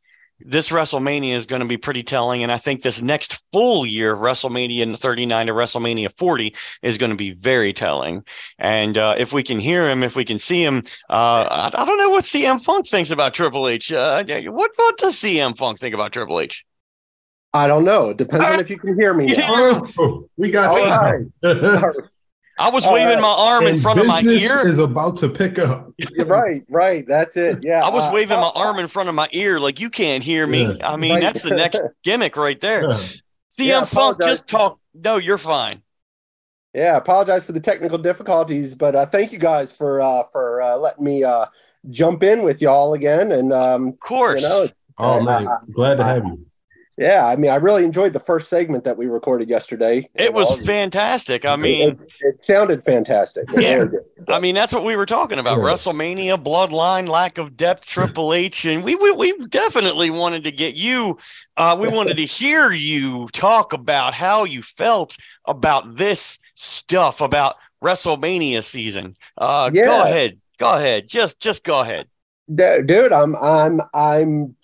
this 0.45 0.69
WrestleMania 0.69 1.33
is 1.33 1.45
going 1.45 1.61
to 1.61 1.67
be 1.67 1.77
pretty 1.77 2.03
telling. 2.03 2.43
And 2.43 2.51
I 2.51 2.57
think 2.57 2.81
this 2.81 3.01
next 3.01 3.41
full 3.51 3.85
year, 3.85 4.15
WrestleMania 4.15 4.97
39 4.97 5.47
to 5.47 5.53
WrestleMania 5.53 6.17
40, 6.17 6.55
is 6.81 6.97
going 6.97 7.09
to 7.11 7.15
be 7.15 7.31
very 7.31 7.73
telling. 7.73 8.23
And 8.57 8.97
uh, 8.97 9.15
if 9.17 9.33
we 9.33 9.43
can 9.43 9.59
hear 9.59 9.89
him, 9.89 10.03
if 10.03 10.15
we 10.15 10.25
can 10.25 10.39
see 10.39 10.63
him, 10.63 10.83
uh, 11.09 11.69
I, 11.73 11.81
I 11.81 11.85
don't 11.85 11.97
know 11.97 12.09
what 12.09 12.23
CM 12.23 12.61
Funk 12.61 12.87
thinks 12.87 13.11
about 13.11 13.33
Triple 13.33 13.67
H. 13.67 13.91
Uh, 13.91 14.23
what, 14.25 14.71
what 14.75 14.97
does 14.97 15.15
CM 15.15 15.57
Funk 15.57 15.79
think 15.79 15.93
about 15.93 16.11
Triple 16.11 16.39
H? 16.39 16.65
I 17.53 17.67
don't 17.67 17.83
know. 17.83 18.09
It 18.09 18.17
depends 18.17 18.45
on 18.45 18.59
if 18.59 18.69
you 18.69 18.79
can 18.79 18.99
hear 18.99 19.13
me 19.13 19.27
now. 19.27 19.87
Oh, 19.99 20.27
we 20.37 20.49
got 20.49 20.71
All 20.71 20.77
something. 20.77 21.31
right. 21.43 21.95
I 22.59 22.69
was 22.69 22.85
waving 22.85 23.15
right. 23.15 23.21
my 23.21 23.27
arm 23.35 23.63
in 23.65 23.79
front 23.81 23.99
of 23.99 24.05
my 24.05 24.21
business 24.21 24.51
ear. 24.51 24.59
is 24.67 24.77
about 24.77 25.15
to 25.17 25.29
pick 25.29 25.57
up. 25.57 25.91
Right, 26.25 26.63
right. 26.69 27.05
That's 27.07 27.35
it. 27.35 27.63
Yeah. 27.63 27.83
I 27.83 27.89
was 27.89 28.03
uh, 28.03 28.11
waving 28.13 28.37
my 28.37 28.47
uh, 28.47 28.51
arm 28.51 28.79
in 28.79 28.87
front 28.87 29.09
of 29.09 29.15
my 29.15 29.27
ear 29.31 29.59
like 29.59 29.79
you 29.79 29.89
can't 29.89 30.23
hear 30.23 30.45
me. 30.45 30.73
Yeah. 30.77 30.87
I 30.91 30.95
mean, 30.97 31.13
Right. 31.13 31.21
that's 31.21 31.41
the 31.41 31.55
next 31.55 31.81
gimmick 32.03 32.37
right 32.37 32.59
there. 32.61 32.89
Yeah. 32.89 32.97
CM 32.97 33.67
Yeah, 33.67 33.83
Funk, 33.85 34.21
just 34.21 34.47
talk. 34.47 34.79
No, 34.93 35.17
you're 35.17 35.37
fine. 35.37 35.81
Yeah, 36.73 36.97
apologize 36.97 37.43
for 37.43 37.51
the 37.51 37.59
technical 37.59 37.97
difficulties, 37.99 38.73
but 38.73 38.95
uh, 38.95 39.05
thank 39.05 39.31
you 39.31 39.37
guys 39.39 39.71
for 39.71 40.01
uh, 40.01 40.23
for 40.31 40.61
uh, 40.61 40.75
letting 40.77 41.03
me 41.03 41.23
uh, 41.23 41.45
jump 41.91 42.23
in 42.23 42.41
with 42.43 42.61
y'all 42.61 42.93
again. 42.95 43.31
And 43.31 43.53
um, 43.53 43.89
Of 43.89 43.99
course. 43.99 44.41
you 44.41 44.47
know, 44.47 44.67
Oh 44.97 45.19
man, 45.21 45.47
glad 45.71 45.97
to 45.97 46.03
have 46.03 46.23
you. 46.25 46.45
Yeah, 47.03 47.27
I 47.27 47.35
mean, 47.35 47.51
I 47.51 47.55
really 47.55 47.83
enjoyed 47.83 48.13
the 48.13 48.19
first 48.19 48.49
segment 48.49 48.83
that 48.85 48.97
we 48.97 49.07
recorded 49.07 49.49
yesterday. 49.49 50.09
it 50.15 50.33
was 50.33 50.57
fantastic. 50.65 51.45
I 51.45 51.55
mean, 51.55 51.89
it, 51.89 51.99
it 52.21 52.45
sounded 52.45 52.83
fantastic. 52.83 53.45
It 53.53 53.61
Yeah. 53.61 53.85
I 54.33 54.39
mean, 54.39 54.55
that's 54.55 54.71
what 54.71 54.85
we 54.85 54.95
were 54.95 55.05
talking 55.05 55.37
about. 55.37 55.57
Yeah. 55.57 55.65
WrestleMania, 55.65 56.41
bloodline, 56.41 57.09
lack 57.09 57.37
of 57.37 57.57
depth, 57.57 57.85
Triple 57.85 58.33
H. 58.33 58.65
And 58.65 58.83
we, 58.83 58.95
we 58.95 59.11
we 59.11 59.37
definitely 59.47 60.09
wanted 60.09 60.45
to 60.45 60.51
get 60.51 60.75
you. 60.75 61.17
Uh, 61.57 61.77
we 61.79 61.89
wanted 61.89 62.17
to 62.17 62.25
hear 62.25 62.71
you 62.71 63.27
talk 63.33 63.73
about 63.73 64.13
how 64.13 64.45
you 64.45 64.61
felt 64.61 65.17
about 65.45 65.97
this 65.97 66.39
stuff, 66.55 67.19
about 67.19 67.55
WrestleMania 67.83 68.63
season. 68.63 69.17
Uh, 69.37 69.69
Go 69.69 70.03
ahead. 70.03 70.39
Go 70.57 70.75
ahead. 70.75 71.07
Just 71.07 71.39
just 71.39 71.63
go 71.63 71.81
ahead. 71.81 72.07
Dude, 72.53 73.11
I'm 73.11 73.35
I'm 73.35 73.81
I'm 73.93 74.55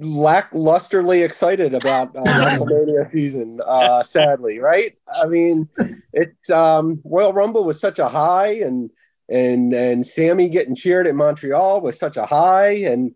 lacklusterly 0.00 1.24
excited 1.24 1.74
about 1.74 2.16
uh, 2.16 2.22
WrestleMania 2.24 3.12
season. 3.12 3.60
Uh, 3.64 4.02
sadly, 4.02 4.58
right? 4.58 4.96
I 5.22 5.26
mean, 5.26 5.68
it's 6.12 6.50
um, 6.50 7.00
Royal 7.04 7.32
Rumble 7.32 7.64
was 7.64 7.78
such 7.78 7.98
a 7.98 8.08
high, 8.08 8.54
and 8.54 8.90
and 9.28 9.72
and 9.72 10.04
Sami 10.04 10.48
getting 10.48 10.74
cheered 10.74 11.06
at 11.06 11.14
Montreal 11.14 11.80
was 11.80 11.98
such 11.98 12.16
a 12.16 12.26
high, 12.26 12.70
and 12.70 13.14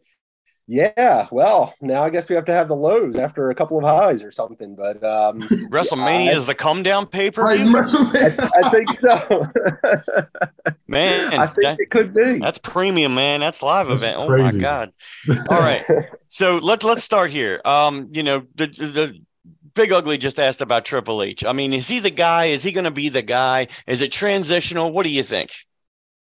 yeah, 0.66 1.26
well, 1.30 1.74
now 1.82 2.02
I 2.02 2.10
guess 2.10 2.28
we 2.28 2.34
have 2.36 2.46
to 2.46 2.52
have 2.52 2.68
the 2.68 2.76
lows 2.76 3.16
after 3.16 3.50
a 3.50 3.54
couple 3.54 3.76
of 3.78 3.84
highs 3.84 4.22
or 4.22 4.30
something. 4.30 4.74
But 4.74 5.02
um, 5.04 5.40
WrestleMania 5.70 6.30
I- 6.30 6.36
is 6.36 6.46
the 6.46 6.54
come 6.54 6.82
down 6.82 7.06
pay 7.06 7.30
per 7.30 7.42
Right. 7.42 7.60
WrestleMania. 7.60 8.50
I 8.62 8.70
think 8.70 9.00
so. 9.00 9.48
Man, 10.88 11.34
I 11.34 11.46
think 11.46 11.62
that- 11.62 11.80
it 11.80 11.90
could 11.90 12.14
be. 12.14 12.38
that's 12.38 12.58
premium, 12.58 13.14
man. 13.14 13.40
That's 13.40 13.62
live 13.62 13.88
That's 13.88 13.98
event. 13.98 14.16
Oh 14.18 14.28
my 14.36 14.52
god. 14.52 14.92
All 15.50 15.58
right. 15.60 15.84
So 16.28 16.58
let 16.58 16.84
let's 16.84 17.04
start 17.04 17.30
here. 17.30 17.60
Um, 17.64 18.08
you 18.12 18.22
know, 18.22 18.44
the 18.54 18.66
the 18.66 19.18
Big 19.74 19.92
Ugly 19.92 20.18
just 20.18 20.38
asked 20.38 20.60
about 20.62 20.84
Triple 20.84 21.22
H. 21.22 21.44
I 21.44 21.52
mean, 21.52 21.72
is 21.72 21.88
he 21.88 21.98
the 21.98 22.10
guy? 22.10 22.46
Is 22.46 22.62
he 22.62 22.70
going 22.70 22.84
to 22.84 22.90
be 22.92 23.08
the 23.08 23.22
guy? 23.22 23.66
Is 23.88 24.00
it 24.02 24.12
transitional? 24.12 24.92
What 24.92 25.02
do 25.02 25.08
you 25.10 25.24
think? 25.24 25.50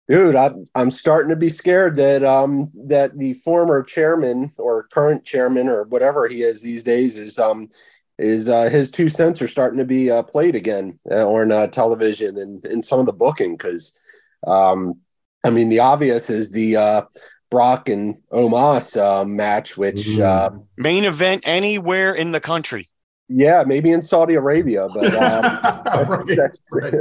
Dude, 0.08 0.36
I'm 0.36 0.66
I'm 0.76 0.90
starting 0.90 1.30
to 1.30 1.36
be 1.36 1.48
scared 1.48 1.96
that 1.96 2.22
um 2.24 2.70
that 2.86 3.16
the 3.18 3.32
former 3.34 3.82
chairman 3.82 4.52
or 4.56 4.84
current 4.84 5.24
chairman 5.24 5.68
or 5.68 5.84
whatever 5.84 6.28
he 6.28 6.42
is 6.42 6.60
these 6.62 6.84
days 6.84 7.16
is 7.18 7.38
um 7.38 7.70
is 8.18 8.48
uh, 8.48 8.70
his 8.70 8.90
two 8.90 9.08
cents 9.08 9.42
are 9.42 9.48
starting 9.48 9.78
to 9.78 9.84
be 9.84 10.10
uh, 10.10 10.22
played 10.22 10.54
again 10.54 10.98
uh, 11.10 11.28
on 11.28 11.50
uh, 11.52 11.66
television 11.66 12.38
and 12.38 12.64
in 12.66 12.80
some 12.82 12.98
of 13.00 13.06
the 13.06 13.12
booking 13.12 13.56
because 13.56 13.98
um 14.46 14.94
I 15.42 15.50
mean 15.50 15.68
the 15.70 15.80
obvious 15.80 16.30
is 16.30 16.50
the 16.52 16.76
uh, 16.76 17.02
Brock 17.50 17.88
and 17.88 18.22
Omos 18.32 18.96
uh, 18.96 19.24
match, 19.24 19.76
which 19.76 19.96
Mm. 19.96 20.22
uh, 20.22 20.50
Main 20.78 21.04
event 21.04 21.42
anywhere 21.46 22.14
in 22.14 22.30
the 22.32 22.40
country. 22.40 22.88
yeah 23.28 23.64
maybe 23.66 23.90
in 23.90 24.02
Saudi 24.02 24.34
Arabia, 24.34 24.88
but 24.88 25.14
um, 25.14 25.42
Right, 25.94 26.36
that's, 26.36 26.58
right. 26.70 26.94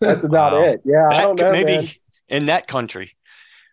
that's 0.00 0.24
about 0.24 0.52
Wow. 0.52 0.64
it. 0.64 0.80
Yeah, 0.84 1.06
I 1.08 1.22
don't 1.22 1.36
know. 1.36 1.50
maybe 1.52 1.64
man. 1.74 1.88
In 2.28 2.46
that 2.46 2.66
country. 2.66 3.16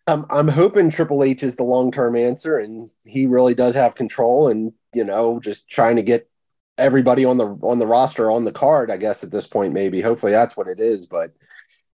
I'm 0.07 0.25
I'm 0.29 0.47
hoping 0.47 0.89
Triple 0.89 1.23
H 1.23 1.43
is 1.43 1.55
the 1.55 1.63
long 1.63 1.91
term 1.91 2.15
answer, 2.15 2.57
and 2.57 2.89
he 3.05 3.25
really 3.25 3.53
does 3.53 3.75
have 3.75 3.95
control, 3.95 4.47
and 4.47 4.73
you 4.93 5.03
know, 5.03 5.39
just 5.39 5.69
trying 5.69 5.97
to 5.97 6.03
get 6.03 6.29
everybody 6.77 7.25
on 7.25 7.37
the 7.37 7.45
on 7.45 7.79
the 7.79 7.87
roster 7.87 8.31
on 8.31 8.45
the 8.45 8.51
card. 8.51 8.89
I 8.89 8.97
guess 8.97 9.23
at 9.23 9.31
this 9.31 9.47
point, 9.47 9.73
maybe 9.73 10.01
hopefully 10.01 10.31
that's 10.31 10.57
what 10.57 10.67
it 10.67 10.79
is. 10.79 11.05
But 11.07 11.31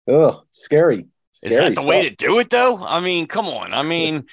oh, 0.08 0.42
scary. 0.50 1.06
Is 1.42 1.56
that 1.56 1.74
the 1.74 1.82
way 1.82 2.08
to 2.08 2.14
do 2.14 2.38
it, 2.38 2.50
though? 2.50 2.82
I 2.82 3.00
mean, 3.00 3.26
come 3.26 3.46
on. 3.46 3.74
I 3.74 3.82
mean, 3.82 4.24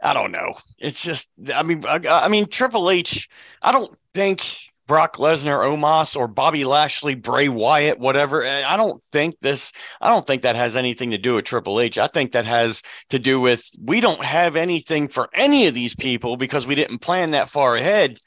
I 0.00 0.12
don't 0.12 0.30
know. 0.30 0.54
It's 0.78 1.02
just, 1.02 1.28
I 1.52 1.62
mean, 1.62 1.84
I, 1.86 2.00
I 2.06 2.28
mean, 2.28 2.46
Triple 2.46 2.90
H. 2.90 3.28
I 3.60 3.72
don't 3.72 3.92
think 4.14 4.46
Brock 4.88 5.16
Lesnar, 5.16 5.64
Omos, 5.64 6.16
or 6.16 6.26
Bobby 6.28 6.64
Lashley, 6.64 7.14
Bray 7.14 7.48
Wyatt, 7.48 7.98
whatever. 7.98 8.42
eh, 8.42 8.64
I 8.66 8.76
don't 8.76 9.02
think 9.12 9.36
this. 9.40 9.72
I 10.00 10.08
don't 10.08 10.26
think 10.26 10.42
that 10.42 10.56
has 10.56 10.76
anything 10.76 11.12
to 11.12 11.18
do 11.18 11.36
with 11.36 11.44
Triple 11.44 11.80
H. 11.80 11.98
I 11.98 12.08
think 12.08 12.32
that 12.32 12.46
has 12.46 12.82
to 13.10 13.18
do 13.18 13.40
with 13.40 13.68
we 13.80 14.00
don't 14.00 14.24
have 14.24 14.56
anything 14.56 15.08
for 15.08 15.28
any 15.34 15.66
of 15.66 15.74
these 15.74 15.94
people 15.94 16.36
because 16.36 16.66
we 16.66 16.74
didn't 16.74 16.98
plan 16.98 17.30
that 17.30 17.48
far 17.48 17.76
ahead. 17.76 18.18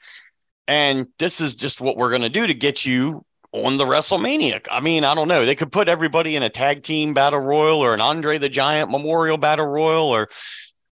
And 0.66 1.06
this 1.18 1.40
is 1.40 1.54
just 1.54 1.80
what 1.80 1.96
we're 1.96 2.10
going 2.10 2.22
to 2.22 2.28
do 2.28 2.46
to 2.46 2.54
get 2.54 2.84
you 2.84 3.24
on 3.52 3.76
the 3.76 3.84
WrestleMania. 3.84 4.66
I 4.70 4.80
mean, 4.80 5.04
I 5.04 5.14
don't 5.14 5.28
know. 5.28 5.46
They 5.46 5.54
could 5.54 5.72
put 5.72 5.88
everybody 5.88 6.36
in 6.36 6.42
a 6.42 6.50
tag 6.50 6.82
team 6.82 7.14
battle 7.14 7.38
royal 7.38 7.80
or 7.80 7.94
an 7.94 8.00
Andre 8.00 8.38
the 8.38 8.48
Giant 8.48 8.90
Memorial 8.90 9.38
Battle 9.38 9.66
Royal 9.66 10.08
or 10.08 10.28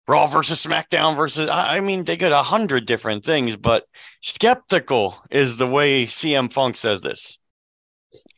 Raw 0.08 0.28
versus 0.28 0.66
SmackDown 0.66 1.16
versus. 1.16 1.50
I 1.50 1.78
I 1.78 1.80
mean, 1.80 2.04
they 2.04 2.18
could 2.18 2.32
a 2.32 2.44
hundred 2.44 2.86
different 2.86 3.24
things, 3.24 3.56
but 3.56 3.86
skeptical 4.22 5.24
is 5.30 5.58
the 5.58 5.68
way 5.68 6.06
CM 6.06 6.52
Funk 6.52 6.76
says 6.76 7.02
this. 7.02 7.38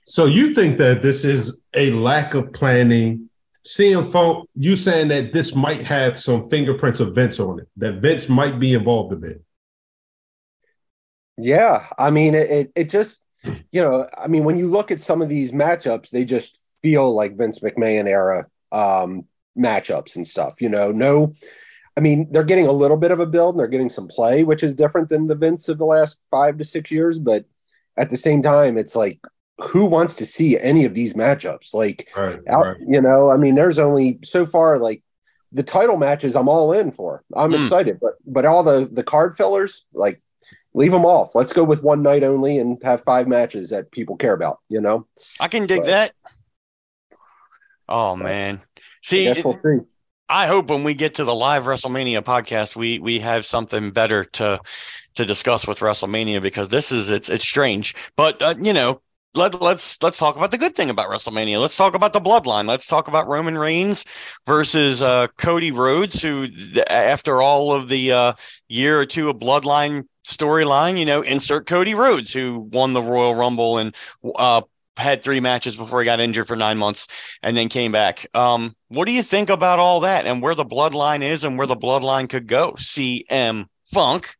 So 0.05 0.26
you 0.26 0.53
think 0.53 0.78
that 0.78 1.01
this 1.01 1.26
is 1.26 1.59
a 1.76 1.91
lack 1.91 2.34
of 2.36 2.53
planning? 2.53 3.30
CM 3.66 4.11
Funk, 4.11 4.47
you 4.55 4.76
saying 4.76 5.07
that 5.07 5.34
this 5.34 5.55
might 5.55 5.82
have 5.82 6.20
some 6.20 6.43
fingerprints 6.43 6.99
of 6.99 7.16
Vince 7.16 7.39
on 7.39 7.59
it, 7.59 7.68
that 7.78 7.95
Vince 7.95 8.30
might 8.30 8.59
be 8.59 8.74
involved 8.76 9.11
a 9.11 9.16
bit. 9.16 9.43
Yeah, 11.38 11.88
I 11.97 12.11
mean, 12.11 12.36
it, 12.36 12.51
it 12.51 12.72
it 12.76 12.89
just 12.91 13.26
you 13.43 13.82
know, 13.82 14.07
I 14.18 14.28
mean, 14.28 14.43
when 14.43 14.57
you 14.57 14.68
look 14.68 14.91
at 14.91 15.01
some 15.01 15.22
of 15.22 15.30
these 15.30 15.51
matchups, 15.51 16.09
they 16.09 16.26
just 16.26 16.59
feel 16.82 17.13
like 17.13 17.38
Vince 17.38 17.59
McMahon 17.59 18.07
era 18.07 18.45
um, 18.72 19.26
matchups 19.57 20.15
and 20.15 20.27
stuff. 20.27 20.61
You 20.61 20.69
know, 20.69 20.91
no, 20.91 21.33
I 21.97 22.01
mean, 22.01 22.27
they're 22.31 22.43
getting 22.43 22.67
a 22.67 22.71
little 22.71 22.97
bit 22.97 23.11
of 23.11 23.19
a 23.19 23.25
build 23.25 23.55
and 23.55 23.59
they're 23.59 23.67
getting 23.67 23.89
some 23.89 24.07
play, 24.07 24.43
which 24.43 24.63
is 24.63 24.75
different 24.75 25.09
than 25.09 25.27
the 25.27 25.35
Vince 25.35 25.67
of 25.69 25.77
the 25.77 25.85
last 25.85 26.19
five 26.31 26.57
to 26.57 26.63
six 26.63 26.91
years. 26.91 27.17
But 27.19 27.45
at 27.97 28.09
the 28.09 28.17
same 28.17 28.41
time, 28.41 28.77
it's 28.77 28.95
like, 28.95 29.19
who 29.61 29.85
wants 29.85 30.15
to 30.15 30.25
see 30.25 30.59
any 30.59 30.83
of 30.83 30.93
these 30.93 31.13
matchups? 31.13 31.73
Like, 31.73 32.09
Right. 32.15 32.39
out, 32.49 32.75
you 32.85 32.99
know, 32.99 33.29
I 33.31 33.37
mean, 33.37 33.55
there's 33.55 33.79
only 33.79 34.19
so 34.23 34.45
far 34.45 34.77
like 34.79 35.01
the 35.53 35.63
title 35.63 35.95
matches 35.95 36.35
I'm 36.35 36.49
all 36.49 36.73
in 36.73 36.91
for. 36.91 37.23
I'm 37.33 37.53
Mm. 37.53 37.63
excited, 37.63 37.99
but 38.01 38.15
but 38.25 38.45
all 38.45 38.63
the 38.63 38.89
the 38.91 39.03
card 39.03 39.37
fillers, 39.37 39.85
like 39.93 40.21
leave 40.73 40.91
them 40.91 41.05
off. 41.05 41.33
Let's 41.33 41.53
go 41.53 41.63
with 41.63 41.81
one 41.83 42.03
night 42.03 42.23
only 42.23 42.57
and 42.57 42.77
have 42.83 43.05
five 43.05 43.29
matches 43.29 43.69
that 43.69 43.91
people 43.91 44.17
care 44.17 44.33
about. 44.33 44.59
You 44.67 44.81
know, 44.81 45.07
I 45.39 45.47
can 45.47 45.65
dig 45.65 45.79
Right. 45.79 45.87
that. 45.87 46.11
Oh 47.87 48.17
man, 48.17 48.61
see, 49.05 49.29
I 49.29 49.41
we'll. 49.43 49.87
I 50.27 50.47
hope 50.47 50.69
when 50.69 50.83
we 50.83 50.95
get 50.95 51.15
to 51.15 51.23
the 51.23 51.35
live 51.35 51.65
WrestleMania 51.65 52.21
podcast, 52.23 52.75
we 52.75 52.99
we 52.99 53.19
have 53.19 53.45
something 53.45 53.91
better 53.91 54.23
to 54.23 54.59
to 55.15 55.25
discuss 55.25 55.67
with 55.67 55.79
WrestleMania 55.79 56.41
because 56.41 56.69
this 56.69 56.91
is 56.91 57.09
it's 57.09 57.29
it's 57.29 57.43
strange. 57.43 57.95
But 58.15 58.41
uh, 58.41 58.55
you 58.59 58.73
know, 58.73 59.01
let 59.35 59.61
let's 59.61 60.01
let's 60.01 60.17
talk 60.17 60.35
about 60.35 60.49
the 60.49 60.57
good 60.57 60.75
thing 60.75 60.89
about 60.89 61.09
WrestleMania. 61.09 61.61
Let's 61.61 61.77
talk 61.77 61.93
about 61.93 62.13
the 62.13 62.21
bloodline. 62.21 62.67
Let's 62.67 62.87
talk 62.87 63.07
about 63.07 63.27
Roman 63.27 63.57
Reigns 63.57 64.03
versus 64.47 65.01
uh, 65.01 65.27
Cody 65.37 65.71
Rhodes, 65.71 66.21
who 66.21 66.47
after 66.87 67.41
all 67.41 67.73
of 67.73 67.87
the 67.87 68.11
uh, 68.11 68.33
year 68.67 68.99
or 68.99 69.05
two 69.05 69.29
of 69.29 69.37
bloodline 69.37 70.05
storyline, 70.25 70.97
you 70.97 71.05
know, 71.05 71.21
insert 71.21 71.67
Cody 71.67 71.93
Rhodes, 71.93 72.33
who 72.33 72.59
won 72.59 72.93
the 72.93 73.01
Royal 73.01 73.35
Rumble 73.35 73.77
and 73.77 73.95
uh, 74.35 74.61
had 74.97 75.23
three 75.23 75.39
matches 75.39 75.75
before 75.75 76.01
he 76.01 76.05
got 76.05 76.19
injured 76.19 76.47
for 76.47 76.55
nine 76.55 76.77
months 76.77 77.07
and 77.43 77.55
then 77.55 77.69
came 77.69 77.91
back. 77.91 78.25
Um, 78.33 78.75
what 78.87 79.05
do 79.05 79.11
you 79.11 79.23
think 79.23 79.49
about 79.49 79.79
all 79.79 80.01
that 80.01 80.25
and 80.25 80.41
where 80.41 80.55
the 80.55 80.65
bloodline 80.65 81.21
is 81.21 81.43
and 81.43 81.57
where 81.57 81.67
the 81.67 81.75
bloodline 81.75 82.29
could 82.29 82.47
go? 82.47 82.73
CM 82.73 83.65
Funk. 83.93 84.35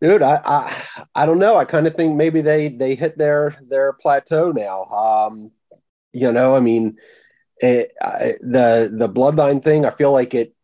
dude. 0.00 0.22
I 0.22 0.40
I, 0.44 0.82
I 1.14 1.26
don't 1.26 1.38
know. 1.38 1.56
I 1.56 1.64
kind 1.64 1.86
of 1.86 1.94
think 1.94 2.16
maybe 2.16 2.40
they 2.40 2.68
they 2.68 2.94
hit 2.94 3.16
their 3.16 3.56
their 3.68 3.92
plateau 3.92 4.52
now. 4.52 4.84
Um, 4.84 5.52
you 6.12 6.32
know, 6.32 6.56
I 6.56 6.60
mean, 6.60 6.96
it, 7.58 7.92
I, 8.02 8.34
the 8.40 8.90
the 8.92 9.08
bloodline 9.08 9.62
thing. 9.62 9.84
I 9.84 9.90
feel 9.90 10.12
like 10.12 10.34
it 10.34 10.54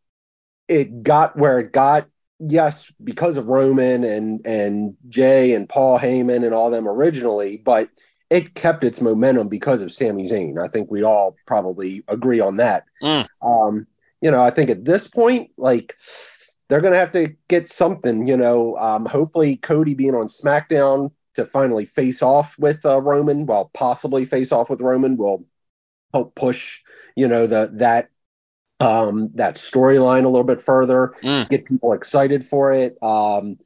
it 0.69 1.03
got 1.03 1.37
where 1.37 1.61
it 1.61 1.73
got 1.73 2.09
yes, 2.39 2.91
because 3.03 3.37
of 3.37 3.47
Roman 3.47 4.05
and 4.05 4.47
and 4.47 4.97
Jay 5.09 5.55
and 5.55 5.69
Paul 5.69 5.99
Heyman 5.99 6.45
and 6.45 6.55
all 6.55 6.71
them 6.71 6.89
originally, 6.89 7.57
but 7.57 7.89
it 8.31 8.55
kept 8.55 8.85
its 8.85 9.01
momentum 9.01 9.49
because 9.49 9.83
of 9.83 9.93
Sami 9.93 10.25
Zayn. 10.29 10.61
I 10.63 10.69
think 10.69 10.91
we 10.91 11.03
all 11.03 11.37
probably 11.47 12.03
agree 12.09 12.41
on 12.41 12.57
that. 12.57 12.85
Mm. 13.03 13.27
Um, 13.43 13.87
you 14.21 14.31
know, 14.31 14.43
I 14.43 14.51
think 14.51 14.71
at 14.71 14.85
this 14.85 15.07
point, 15.07 15.51
like 15.57 15.95
they're 16.69 16.81
gonna 16.81 16.97
have 16.97 17.13
to 17.13 17.35
get 17.49 17.69
something. 17.69 18.27
You 18.27 18.37
know, 18.37 18.77
um, 18.77 19.07
hopefully 19.07 19.57
Cody 19.57 19.95
being 19.95 20.15
on 20.15 20.27
SmackDown 20.29 21.13
to 21.35 21.47
finally 21.47 21.85
face 21.85 22.23
off 22.23 22.59
with 22.59 22.85
uh, 22.85 23.01
Roman, 23.01 23.47
well, 23.47 23.71
possibly 23.75 24.25
face 24.25 24.53
off 24.53 24.71
with 24.71 24.81
Roman, 24.81 25.17
will 25.17 25.47
help 26.13 26.35
push. 26.35 26.81
You 27.15 27.29
know, 27.29 27.47
the 27.47 27.71
that 27.75 28.09
um, 28.81 29.31
that 29.35 29.57
storyline 29.57 30.25
a 30.25 30.29
little 30.29 30.45
bit 30.45 30.61
further, 30.61 31.15
Mm. 31.23 31.49
get 31.49 31.65
people 31.65 31.93
excited 31.93 32.45
for 32.45 32.73
it. 32.73 33.03
Um, 33.03 33.59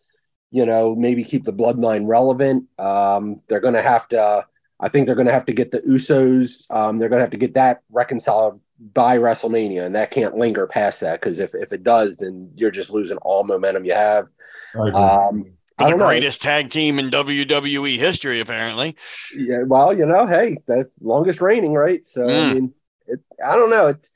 you 0.53 0.67
know, 0.67 0.95
maybe 0.95 1.25
keep 1.25 1.45
the 1.45 1.53
bloodline 1.53 2.09
relevant. 2.09 2.67
Um, 2.79 3.37
they're 3.49 3.61
going 3.61 3.75
to 3.75 3.83
have 3.83 4.09
to, 4.09 4.47
I 4.81 4.89
think 4.89 5.07
they're 5.07 5.15
going 5.15 5.27
to 5.27 5.33
have 5.33 5.47
to 5.47 5.53
get 5.53 5.71
the 5.73 5.81
Usos, 5.81 6.71
um, 6.71 6.99
they're 6.99 7.11
going 7.11 7.21
to 7.21 7.25
have 7.25 7.31
to 7.33 7.37
get 7.37 7.55
that 7.55 7.83
reconciled 7.91 8.61
by 8.95 9.19
WrestleMania, 9.19 9.85
and 9.85 9.95
that 9.95 10.11
can't 10.11 10.37
linger 10.37 10.67
past 10.67 11.01
that 11.01 11.21
because 11.21 11.39
if, 11.39 11.55
if 11.55 11.73
it 11.73 11.85
does, 11.85 12.17
then 12.17 12.51
you're 12.57 12.71
just 12.71 12.91
losing 12.91 13.19
all 13.19 13.45
momentum 13.45 13.85
you 13.85 13.93
have. 13.95 14.29
I 14.75 14.89
agree. 14.89 15.05
Um, 15.05 15.53
I 15.79 15.89
the 15.89 15.91
don't 15.91 15.99
know. 15.99 16.07
greatest 16.07 16.43
tag 16.43 16.71
team 16.71 16.99
in 16.99 17.11
WWE 17.11 17.97
history, 17.99 18.41
apparently. 18.41 18.97
Yeah, 19.33 19.63
well, 19.67 19.97
you 19.97 20.07
know, 20.07 20.27
hey, 20.27 20.59
the 20.67 20.91
longest 21.01 21.41
reigning, 21.41 21.73
right? 21.75 22.05
So 22.05 22.43
I 22.43 22.47
Mm. 22.51 22.55
mean, 22.55 22.75
it, 23.07 23.21
I 23.45 23.55
don't 23.57 23.71
know. 23.71 23.89
It's 23.89 24.13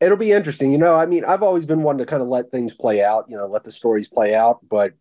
it'll 0.00 0.18
be 0.18 0.32
interesting. 0.32 0.72
You 0.72 0.78
know, 0.78 0.96
I 0.96 1.06
mean, 1.06 1.24
I've 1.24 1.42
always 1.42 1.66
been 1.66 1.82
one 1.82 1.98
to 1.98 2.06
kind 2.06 2.22
of 2.22 2.28
let 2.28 2.50
things 2.50 2.74
play 2.74 3.02
out. 3.04 3.26
You 3.28 3.36
know, 3.38 3.46
let 3.46 3.64
the 3.64 3.72
stories 3.72 4.08
play 4.08 4.34
out. 4.34 4.60
But 4.68 4.94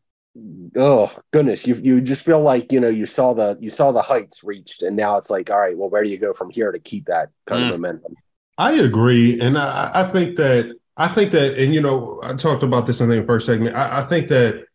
oh 0.76 1.12
goodness, 1.32 1.66
you 1.66 1.76
you 1.76 2.02
just 2.02 2.24
feel 2.24 2.42
like 2.42 2.72
you 2.72 2.80
know 2.80 2.90
you 2.90 3.06
saw 3.06 3.34
the 3.34 3.58
you 3.60 3.70
saw 3.70 3.92
the 3.92 4.02
heights 4.02 4.44
reached, 4.44 4.84
and 4.84 4.96
now 4.96 5.18
it's 5.18 5.30
like, 5.30 5.50
all 5.50 5.60
right, 5.60 5.78
well, 5.78 5.90
where 5.90 6.04
do 6.04 6.10
you 6.10 6.18
go 6.18 6.34
from 6.34 6.50
here 6.50 6.72
to 6.72 6.80
keep 6.80 7.06
that 7.06 7.30
kind 7.46 7.64
Mm. 7.64 7.74
of 7.74 7.80
momentum? 7.80 8.16
I 8.58 8.74
agree, 8.74 9.40
and 9.40 9.58
I, 9.58 9.92
I 9.96 10.04
think 10.04 10.38
that 10.38 10.76
I 10.98 11.08
think 11.08 11.32
that, 11.32 11.58
and 11.58 11.74
you 11.74 11.82
know, 11.82 12.20
I 12.24 12.34
talked 12.34 12.64
about 12.64 12.86
this 12.86 13.00
in 13.00 13.10
the 13.10 13.24
first 13.24 13.46
segment. 13.46 13.76
I, 13.76 14.02
I 14.02 14.04
think 14.04 14.28
that 14.28 14.66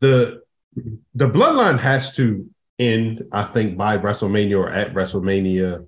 the 0.00 0.42
the 1.14 1.28
bloodline 1.28 1.78
has 1.80 2.12
to 2.16 2.48
end. 2.78 3.24
I 3.32 3.44
think 3.44 3.76
by 3.76 3.96
WrestleMania 3.98 4.58
or 4.58 4.68
at 4.70 4.92
WrestleMania, 4.94 5.86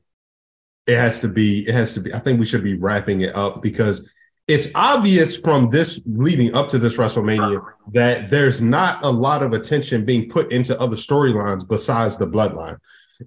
it 0.87 0.97
has 0.97 1.21
to 1.21 1.29
be. 1.29 1.69
It 1.69 1.75
has 1.75 1.93
to 1.95 2.01
be. 2.01 2.15
I 2.15 2.19
think 2.19 2.41
we 2.41 2.47
should 2.47 2.65
be 2.65 2.77
wrapping 2.79 3.21
it 3.23 3.35
up 3.37 3.63
because 3.63 4.09
it's 4.47 4.69
obvious 4.75 5.37
from 5.37 5.71
this 5.71 6.01
leading 6.05 6.55
up 6.55 6.69
to 6.69 6.79
this 6.79 6.97
WrestleMania 6.97 7.65
that 7.93 8.29
there's 8.29 8.61
not 8.61 9.03
a 9.05 9.09
lot 9.09 9.43
of 9.43 9.53
attention 9.53 10.05
being 10.05 10.29
put 10.29 10.53
into 10.53 10.79
other 10.79 10.97
storylines 10.97 11.67
besides 11.67 12.17
the 12.17 12.27
bloodline, 12.27 12.79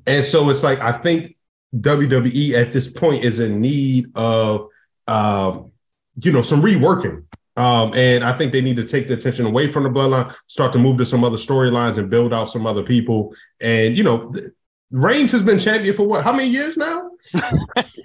and 0.06 0.24
so 0.24 0.50
it's 0.50 0.64
like 0.64 0.80
I 0.80 0.92
think 0.92 1.38
WWE 1.76 2.54
at 2.54 2.74
this 2.74 2.88
point 2.88 3.24
is 3.24 3.40
in 3.40 3.62
need 3.62 4.12
of, 4.16 4.68
um, 5.08 5.72
you 6.22 6.32
know, 6.32 6.42
some 6.42 6.62
reworking. 6.62 7.24
Um, 7.56 7.92
and 7.96 8.24
I 8.24 8.34
think 8.34 8.52
they 8.52 8.62
need 8.62 8.76
to 8.76 8.84
take 8.84 9.08
the 9.08 9.16
attention 9.16 9.46
away 9.46 9.72
from 9.72 9.84
the 9.84 9.90
bloodline, 9.90 10.34
start 10.46 10.74
to 10.74 10.80
move 10.80 10.98
to 11.00 11.06
some 11.06 11.24
other 11.24 11.38
storylines 11.38 11.98
and 11.98 12.10
build 12.10 12.34
out 12.34 12.50
some 12.50 12.68
other 12.68 12.84
people. 12.84 13.34
And, 13.60 13.98
you 13.98 14.04
know, 14.04 14.32
th- 14.32 14.46
Reigns 14.92 15.32
has 15.34 15.42
been 15.42 15.60
champion 15.60 15.94
for 15.96 16.08
what? 16.08 16.24
How 16.24 16.32
many 16.32 16.50
years 16.50 16.78
now? 16.78 17.10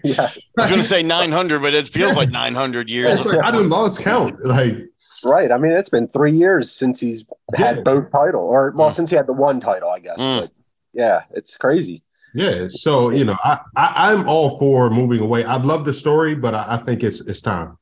Yeah, 0.04 0.22
I 0.58 0.62
was 0.62 0.68
going 0.68 0.82
to 0.82 0.88
say 0.88 1.04
900, 1.04 1.62
but 1.62 1.74
it 1.74 1.86
feels 1.86 2.16
like 2.16 2.30
900 2.30 2.90
years. 2.90 3.20
It's 3.20 3.24
like, 3.24 3.44
I 3.44 3.52
didn't 3.52 3.68
lost 3.70 4.00
count. 4.00 4.44
Like, 4.44 4.76
right. 5.22 5.52
I 5.52 5.58
mean, 5.58 5.70
it's 5.70 5.88
been 5.90 6.08
three 6.08 6.32
years 6.36 6.72
since 6.72 6.98
he's 6.98 7.24
had 7.54 7.76
Yeah. 7.76 7.82
both 7.82 8.10
title, 8.10 8.40
or 8.40 8.72
well, 8.74 8.90
Mm. 8.90 8.96
since 8.96 9.10
he 9.10 9.14
had 9.16 9.28
the 9.28 9.32
one 9.32 9.60
title, 9.60 9.90
I 9.90 10.00
guess. 10.00 10.18
Mm. 10.18 10.40
But 10.40 10.50
yeah, 10.92 11.22
it's 11.30 11.56
crazy. 11.56 12.02
yeah. 12.34 12.66
So, 12.68 13.10
you 13.10 13.24
know, 13.24 13.36
I, 13.44 13.60
I, 13.76 14.12
I'm 14.12 14.28
all 14.28 14.58
for 14.58 14.90
moving 14.90 15.20
away. 15.20 15.44
I 15.44 15.54
love 15.58 15.84
the 15.84 15.94
story, 15.94 16.34
but 16.34 16.52
I, 16.52 16.64
I 16.70 16.76
think 16.78 17.04
it's 17.04 17.20
it's 17.20 17.40
time. 17.40 17.78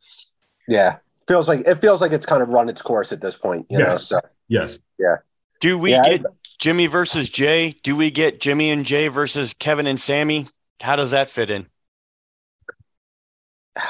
Yeah, 0.69 0.97
feels 1.27 1.49
like 1.49 1.61
it 1.67 1.77
feels 1.77 2.03
like 2.03 2.13
it's 2.13 2.27
kind 2.27 2.43
of 2.43 2.51
run 2.51 2.69
its 2.69 2.83
course 2.83 3.13
at 3.13 3.23
this 3.23 3.35
point. 3.35 3.65
You 3.71 3.79
know, 3.79 3.93
Yes. 3.93 4.09
so 4.09 4.21
Yes. 4.49 4.79
Do 5.61 5.79
we 5.79 5.93
Yeah, 5.93 6.03
I- 6.05 6.09
get 6.19 6.27
Jimmy 6.59 6.87
versus 6.87 7.29
Jay? 7.29 7.77
Do 7.83 7.97
we 7.97 8.11
get 8.11 8.41
Jimmy 8.41 8.71
and 8.71 8.85
Jay 8.85 9.09
versus 9.09 9.55
Kevin 9.55 9.87
and 9.87 10.01
Sami? 10.01 10.49
How 10.81 10.97
does 10.97 11.11
that 11.11 11.31
fit 11.31 11.51
in? 11.51 11.67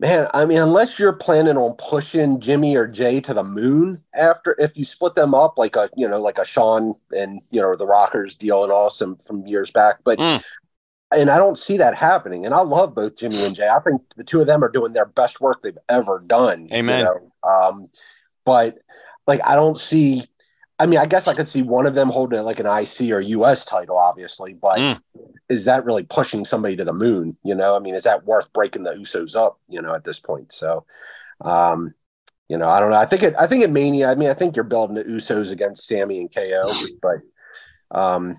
man, 0.00 0.28
I 0.32 0.44
mean, 0.44 0.58
unless 0.58 0.98
you're 0.98 1.12
planning 1.12 1.56
on 1.56 1.74
pushing 1.74 2.40
Jimmy 2.40 2.76
or 2.76 2.86
Jay 2.86 3.20
to 3.22 3.34
the 3.34 3.42
moon 3.42 4.02
after, 4.14 4.54
if 4.58 4.76
you 4.76 4.84
split 4.84 5.14
them 5.14 5.34
up 5.34 5.58
like 5.58 5.76
a 5.76 5.90
you 5.96 6.06
know 6.08 6.20
like 6.20 6.38
a 6.38 6.44
Shawn 6.44 6.94
and 7.16 7.40
you 7.50 7.60
know 7.60 7.74
the 7.74 7.86
Rockers 7.86 8.36
deal 8.36 8.62
and 8.62 8.72
all 8.72 8.90
some 8.90 9.16
from 9.26 9.46
years 9.46 9.70
back, 9.70 9.98
but. 10.04 10.18
Mm. 10.18 10.42
And 11.10 11.30
I 11.30 11.38
don't 11.38 11.56
see 11.56 11.78
that 11.78 11.94
happening. 11.94 12.44
And 12.44 12.54
I 12.54 12.60
love 12.60 12.94
both 12.94 13.16
Jimmy 13.16 13.42
and 13.42 13.56
Jay. 13.56 13.66
I 13.66 13.80
think 13.80 14.02
the 14.18 14.24
two 14.24 14.42
of 14.42 14.46
them 14.46 14.62
are 14.62 14.68
doing 14.68 14.92
their 14.92 15.06
best 15.06 15.40
work 15.40 15.62
they've 15.62 15.78
ever 15.88 16.22
done. 16.26 16.66
you 16.66 16.76
Amen. 16.76 17.06
know? 17.06 17.32
Um, 17.42 17.88
but 18.44 18.76
like, 19.26 19.40
I 19.42 19.54
don't 19.54 19.80
see. 19.80 20.26
I 20.78 20.86
mean, 20.86 20.98
I 21.00 21.06
guess 21.06 21.26
I 21.26 21.34
could 21.34 21.48
see 21.48 21.62
one 21.62 21.86
of 21.86 21.94
them 21.94 22.08
holding 22.08 22.42
like 22.44 22.60
an 22.60 22.66
IC 22.66 23.10
or 23.12 23.20
US 23.20 23.64
title, 23.64 23.98
obviously, 23.98 24.54
but 24.54 24.78
Mm. 24.78 25.00
is 25.48 25.64
that 25.64 25.84
really 25.84 26.04
pushing 26.04 26.44
somebody 26.44 26.76
to 26.76 26.84
the 26.84 26.92
moon? 26.92 27.36
You 27.42 27.54
know, 27.56 27.74
I 27.74 27.80
mean, 27.80 27.94
is 27.94 28.04
that 28.04 28.24
worth 28.24 28.52
breaking 28.52 28.84
the 28.84 28.92
Usos 28.92 29.34
up? 29.34 29.58
You 29.68 29.82
know, 29.82 29.94
at 29.94 30.04
this 30.04 30.18
point, 30.20 30.52
so, 30.52 30.84
um, 31.40 31.94
you 32.48 32.56
know, 32.56 32.68
I 32.68 32.78
don't 32.80 32.90
know. 32.90 32.96
I 32.96 33.06
think 33.06 33.22
it. 33.24 33.34
I 33.38 33.46
think 33.46 33.64
at 33.64 33.70
Mania. 33.70 34.10
I 34.10 34.14
mean, 34.14 34.28
I 34.30 34.34
think 34.34 34.54
you're 34.56 34.64
building 34.64 34.94
the 34.96 35.04
Usos 35.04 35.52
against 35.52 35.86
Sami 35.86 36.18
and 36.20 36.32
KO, 36.34 36.72
but, 37.02 37.18
um, 37.90 38.38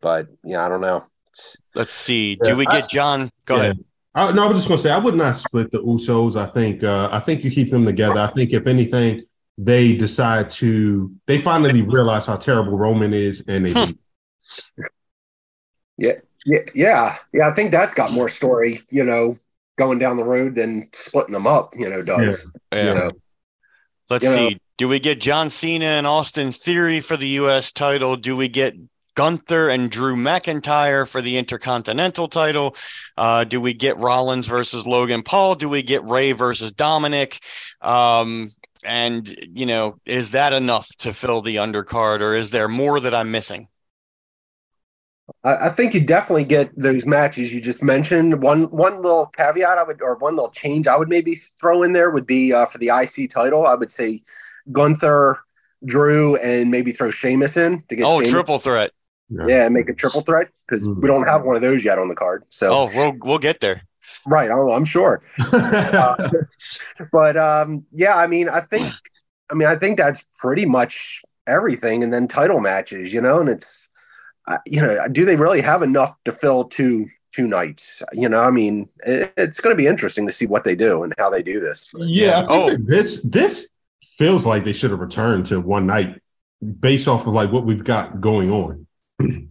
but 0.00 0.28
yeah, 0.42 0.64
I 0.64 0.68
don't 0.68 0.80
know. 0.80 1.04
It's, 1.30 1.56
Let's 1.74 1.92
see. 1.92 2.38
Yeah, 2.42 2.50
Do 2.50 2.56
we 2.56 2.66
I- 2.66 2.80
get 2.80 2.88
John? 2.88 3.30
Go 3.44 3.56
Yeah. 3.56 3.62
ahead. 3.62 3.84
I, 4.14 4.32
no, 4.32 4.44
I 4.44 4.48
was 4.48 4.58
just 4.58 4.68
gonna 4.68 4.78
say 4.78 4.90
I 4.90 4.98
would 4.98 5.14
not 5.14 5.36
split 5.36 5.70
the 5.70 5.78
Usos. 5.80 6.34
I 6.34 6.46
think 6.46 6.82
uh, 6.82 7.08
I 7.12 7.20
think 7.20 7.44
you 7.44 7.50
keep 7.50 7.70
them 7.70 7.84
together. 7.84 8.18
I 8.18 8.26
think 8.28 8.52
if 8.52 8.66
anything, 8.66 9.22
they 9.58 9.92
decide 9.92 10.48
to 10.50 11.12
they 11.26 11.38
finally 11.42 11.82
realize 11.96 12.24
how 12.26 12.36
terrible 12.36 12.78
Roman 12.78 13.12
is, 13.12 13.42
and 13.48 13.66
they 13.66 13.72
Hmm. 13.72 13.78
leave. 13.78 13.98
yeah, 15.98 16.12
yeah, 16.74 17.16
yeah. 17.32 17.48
I 17.48 17.54
think 17.54 17.72
that's 17.72 17.94
got 17.94 18.12
more 18.12 18.28
story, 18.28 18.82
you 18.88 19.04
know, 19.04 19.36
going 19.76 19.98
down 19.98 20.16
the 20.16 20.24
road 20.24 20.54
than 20.54 20.88
splitting 20.92 21.32
them 21.32 21.46
up. 21.46 21.72
You 21.76 21.88
know, 21.90 22.02
does 22.02 22.46
Yeah. 22.72 22.78
you 22.88 22.94
know? 22.94 23.10
Let's 24.10 24.24
You 24.24 24.30
know- 24.30 24.36
see. 24.50 24.60
Do 24.78 24.86
we 24.86 25.00
get 25.00 25.20
John 25.20 25.50
Cena 25.50 25.86
and 25.86 26.06
Austin 26.06 26.52
Theory 26.52 27.00
for 27.00 27.16
the 27.16 27.28
U.S. 27.30 27.72
title? 27.72 28.14
Do 28.16 28.36
we 28.36 28.46
get 28.46 28.74
Gunther 29.16 29.68
and 29.68 29.90
Drew 29.90 30.14
McIntyre 30.14 31.06
for 31.06 31.20
the 31.20 31.36
Intercontinental 31.36 32.28
title? 32.28 32.76
Uh, 33.16 33.42
do 33.42 33.60
we 33.60 33.74
get 33.74 33.98
Rollins 33.98 34.46
versus 34.46 34.86
Logan 34.86 35.24
Paul? 35.24 35.56
Do 35.56 35.68
we 35.68 35.82
get 35.82 36.04
Rey 36.04 36.30
versus 36.30 36.70
Dominik? 36.70 37.40
Um, 37.82 38.52
and, 38.84 39.28
you 39.54 39.66
know, 39.66 39.96
is 40.04 40.30
that 40.32 40.52
enough 40.52 40.88
to 40.98 41.12
fill 41.12 41.42
the 41.42 41.56
undercard 41.56 42.20
or 42.20 42.34
is 42.34 42.50
there 42.50 42.68
more 42.68 43.00
that 43.00 43.14
I'm 43.14 43.30
missing? 43.30 43.68
I, 45.44 45.66
I 45.66 45.68
think 45.68 45.94
you 45.94 46.00
definitely 46.00 46.44
get 46.44 46.70
those 46.76 47.04
matches 47.06 47.52
you 47.52 47.60
just 47.60 47.82
mentioned. 47.82 48.42
One 48.42 48.64
one 48.64 48.96
little 49.02 49.26
caveat 49.26 49.78
I 49.78 49.82
would, 49.82 50.00
or 50.02 50.16
one 50.16 50.36
little 50.36 50.50
change 50.50 50.86
I 50.86 50.96
would 50.96 51.08
maybe 51.08 51.34
throw 51.34 51.82
in 51.82 51.92
there 51.92 52.10
would 52.10 52.26
be 52.26 52.52
uh, 52.52 52.66
for 52.66 52.78
the 52.78 52.88
IC 52.88 53.30
title. 53.30 53.66
I 53.66 53.74
would 53.74 53.90
say 53.90 54.22
Gunther, 54.72 55.38
Drew, 55.84 56.36
and 56.36 56.70
maybe 56.70 56.92
throw 56.92 57.10
Sheamus 57.10 57.56
in 57.56 57.82
to 57.88 57.96
get. 57.96 58.06
Oh, 58.06 58.18
Sheamus- 58.20 58.30
triple 58.32 58.58
threat. 58.58 58.92
Yeah, 59.30 59.66
and 59.66 59.74
make 59.74 59.90
a 59.90 59.94
triple 59.94 60.22
threat 60.22 60.48
because 60.66 60.88
Mhm. 60.88 61.02
we 61.02 61.06
don't 61.06 61.28
have 61.28 61.44
one 61.44 61.54
of 61.54 61.60
those 61.60 61.84
yet 61.84 61.98
on 61.98 62.08
the 62.08 62.14
card. 62.14 62.44
So 62.48 62.72
Oh, 62.72 62.90
we'll, 62.94 63.14
we'll 63.20 63.38
get 63.38 63.60
there. 63.60 63.82
Right, 64.26 64.50
I'm, 64.50 64.70
I'm 64.70 64.84
sure. 64.84 65.22
Uh, 65.52 66.30
but 67.12 67.36
um, 67.36 67.84
yeah, 67.92 68.16
I 68.16 68.26
mean, 68.26 68.48
I 68.48 68.60
think, 68.60 68.92
I 69.50 69.54
mean, 69.54 69.68
I 69.68 69.76
think 69.76 69.98
that's 69.98 70.24
pretty 70.36 70.64
much 70.66 71.22
everything. 71.46 72.02
And 72.02 72.12
then 72.12 72.28
title 72.28 72.60
matches, 72.60 73.12
you 73.14 73.20
know, 73.20 73.40
and 73.40 73.48
it's, 73.48 73.90
uh, 74.46 74.58
you 74.66 74.80
know, 74.80 75.06
do 75.10 75.24
they 75.24 75.36
really 75.36 75.60
have 75.60 75.82
enough 75.82 76.16
to 76.24 76.32
fill 76.32 76.64
two 76.64 77.08
two 77.34 77.46
nights? 77.46 78.02
You 78.12 78.28
know, 78.28 78.42
I 78.42 78.50
mean, 78.50 78.88
it, 79.04 79.32
it's 79.36 79.60
going 79.60 79.74
to 79.74 79.76
be 79.78 79.86
interesting 79.86 80.26
to 80.26 80.32
see 80.32 80.46
what 80.46 80.64
they 80.64 80.74
do 80.74 81.02
and 81.02 81.14
how 81.18 81.30
they 81.30 81.42
do 81.42 81.60
this. 81.60 81.90
yeah, 81.96 82.44
I 82.48 82.66
think 82.66 82.70
Oh. 82.72 82.76
this 82.86 83.20
this 83.22 83.68
feels 84.02 84.44
like 84.46 84.64
they 84.64 84.72
should 84.72 84.90
have 84.90 85.00
returned 85.00 85.46
to 85.46 85.60
one 85.60 85.86
night 85.86 86.20
based 86.80 87.06
off 87.06 87.26
of 87.26 87.32
like 87.34 87.52
what 87.52 87.64
we've 87.64 87.84
got 87.84 88.20
going 88.20 88.50
on. 88.50 88.86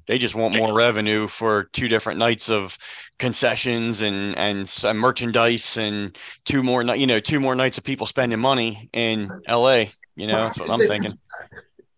They 0.07 0.17
just 0.17 0.35
want 0.35 0.55
more 0.55 0.73
revenue 0.73 1.27
for 1.27 1.65
two 1.65 1.89
different 1.89 2.19
nights 2.19 2.49
of 2.49 2.77
concessions 3.19 4.01
and 4.01 4.37
and 4.37 4.69
merchandise 4.97 5.77
and 5.77 6.17
two 6.45 6.63
more 6.63 6.83
you 6.83 7.07
know 7.07 7.19
two 7.19 7.39
more 7.39 7.55
nights 7.55 7.77
of 7.77 7.83
people 7.83 8.07
spending 8.07 8.39
money 8.39 8.89
in 8.93 9.29
L.A. 9.45 9.91
You 10.15 10.27
know 10.27 10.35
that's 10.35 10.59
what 10.59 10.71
I'm 10.71 10.79
thinking. 10.79 11.17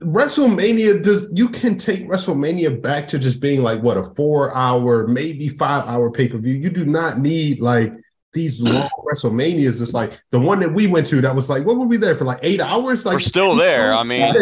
WrestleMania 0.01 1.03
does 1.03 1.29
you 1.33 1.49
can 1.49 1.77
take 1.77 2.07
WrestleMania 2.07 2.81
back 2.81 3.07
to 3.09 3.19
just 3.19 3.39
being 3.39 3.61
like 3.61 3.81
what 3.81 3.97
a 3.97 4.03
four 4.03 4.55
hour, 4.55 5.07
maybe 5.07 5.49
five 5.49 5.85
hour 5.87 6.09
pay 6.09 6.27
per 6.27 6.37
view. 6.37 6.55
You 6.55 6.69
do 6.69 6.85
not 6.85 7.19
need 7.19 7.59
like 7.59 7.93
these 8.33 8.61
long 8.61 8.89
WrestleManias. 9.11 9.81
It's 9.81 9.93
like 9.93 10.19
the 10.31 10.39
one 10.39 10.59
that 10.59 10.71
we 10.73 10.87
went 10.87 11.07
to 11.07 11.21
that 11.21 11.35
was 11.35 11.49
like, 11.49 11.65
what 11.65 11.77
were 11.77 11.85
we 11.87 11.97
there 11.97 12.15
for? 12.15 12.25
Like 12.25 12.39
eight 12.43 12.61
hours? 12.61 13.05
Like 13.05 13.13
We're 13.15 13.19
still 13.19 13.55
there. 13.55 13.93
I 13.93 14.03
mean, 14.03 14.33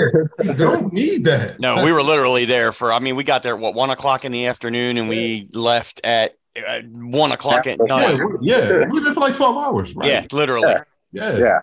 you 0.43 0.53
don't 0.53 0.91
need 0.91 1.23
that. 1.25 1.59
no, 1.59 1.83
we 1.83 1.91
were 1.91 2.03
literally 2.03 2.45
there 2.45 2.71
for. 2.71 2.91
I 2.91 2.99
mean, 2.99 3.15
we 3.15 3.23
got 3.23 3.43
there 3.43 3.53
at 3.55 3.59
what 3.59 3.73
one 3.73 3.89
o'clock 3.89 4.25
in 4.25 4.31
the 4.31 4.45
afternoon, 4.47 4.97
and 4.97 5.07
we 5.07 5.49
left 5.53 6.01
at 6.03 6.35
uh, 6.67 6.79
one 6.91 7.31
o'clock 7.31 7.67
at 7.67 7.77
Yeah, 7.79 7.85
night. 7.95 8.15
we- 8.17 8.37
yeah, 8.41 8.85
we 8.85 8.85
were 8.87 9.01
there 9.01 9.13
for 9.13 9.21
like 9.21 9.35
12 9.35 9.57
hours, 9.57 9.95
right? 9.95 10.09
Yeah, 10.09 10.25
literally. 10.31 10.69
Yeah. 10.69 10.83
Yeah. 11.11 11.37
Yeah. 11.37 11.59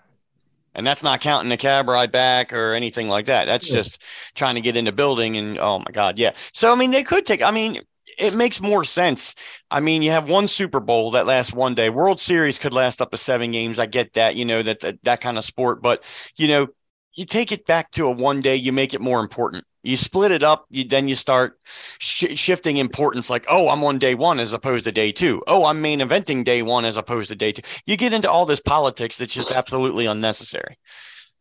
And 0.73 0.85
that's 0.85 1.03
not 1.03 1.21
counting 1.21 1.49
the 1.49 1.55
cab 1.57 1.87
ride 1.87 2.11
back 2.11 2.51
or 2.51 2.73
anything 2.73 3.07
like 3.07 3.27
that. 3.27 3.45
That's 3.45 3.69
Yeah. 3.69 3.75
just 3.75 4.01
trying 4.33 4.55
to 4.55 4.61
get 4.61 4.75
in 4.75 4.83
the 4.83 4.91
building. 4.91 5.37
And 5.37 5.57
oh 5.57 5.79
my 5.79 5.91
God, 5.93 6.17
yeah. 6.19 6.31
So 6.53 6.71
I 6.71 6.75
mean, 6.75 6.91
they 6.91 7.03
could 7.03 7.25
take. 7.25 7.41
I 7.41 7.51
mean, 7.51 7.79
it 8.17 8.33
makes 8.33 8.61
more 8.61 8.83
sense. 8.83 9.35
I 9.69 9.79
mean, 9.79 10.01
you 10.01 10.11
have 10.11 10.27
one 10.27 10.47
Super 10.47 10.79
Bowl 10.79 11.11
that 11.11 11.25
lasts 11.25 11.53
one 11.53 11.75
day. 11.75 11.89
World 11.89 12.19
Series 12.19 12.59
could 12.59 12.73
last 12.73 13.01
up 13.01 13.11
to 13.11 13.17
seven 13.17 13.51
games. 13.51 13.79
I 13.79 13.85
get 13.85 14.13
that. 14.13 14.35
You 14.35 14.45
know 14.45 14.63
that 14.63 14.79
that, 14.81 15.03
that 15.03 15.21
kind 15.21 15.37
of 15.37 15.45
sport, 15.45 15.81
but 15.81 16.03
you 16.35 16.47
know, 16.47 16.67
you 17.13 17.25
take 17.25 17.51
it 17.51 17.65
back 17.65 17.91
to 17.91 18.07
a 18.07 18.11
one 18.11 18.41
day. 18.41 18.55
You 18.55 18.73
make 18.73 18.93
it 18.93 19.01
more 19.01 19.19
important. 19.19 19.65
You 19.83 19.97
split 19.97 20.31
it 20.31 20.43
up. 20.43 20.65
You 20.69 20.83
then 20.83 21.07
you 21.07 21.15
start 21.15 21.59
sh- 21.99 22.35
shifting 22.35 22.77
importance. 22.77 23.29
Like, 23.29 23.45
oh, 23.49 23.69
I'm 23.69 23.83
on 23.83 23.99
day 23.99 24.15
one 24.15 24.39
as 24.39 24.53
opposed 24.53 24.85
to 24.85 24.91
day 24.91 25.11
two. 25.11 25.41
Oh, 25.47 25.65
I'm 25.65 25.81
main 25.81 25.99
eventing 25.99 26.43
day 26.43 26.61
one 26.61 26.85
as 26.85 26.97
opposed 26.97 27.29
to 27.29 27.35
day 27.35 27.51
two. 27.51 27.61
You 27.85 27.95
get 27.95 28.13
into 28.13 28.29
all 28.29 28.45
this 28.45 28.59
politics 28.59 29.17
that's 29.17 29.33
just 29.33 29.51
absolutely 29.51 30.05
unnecessary. 30.05 30.77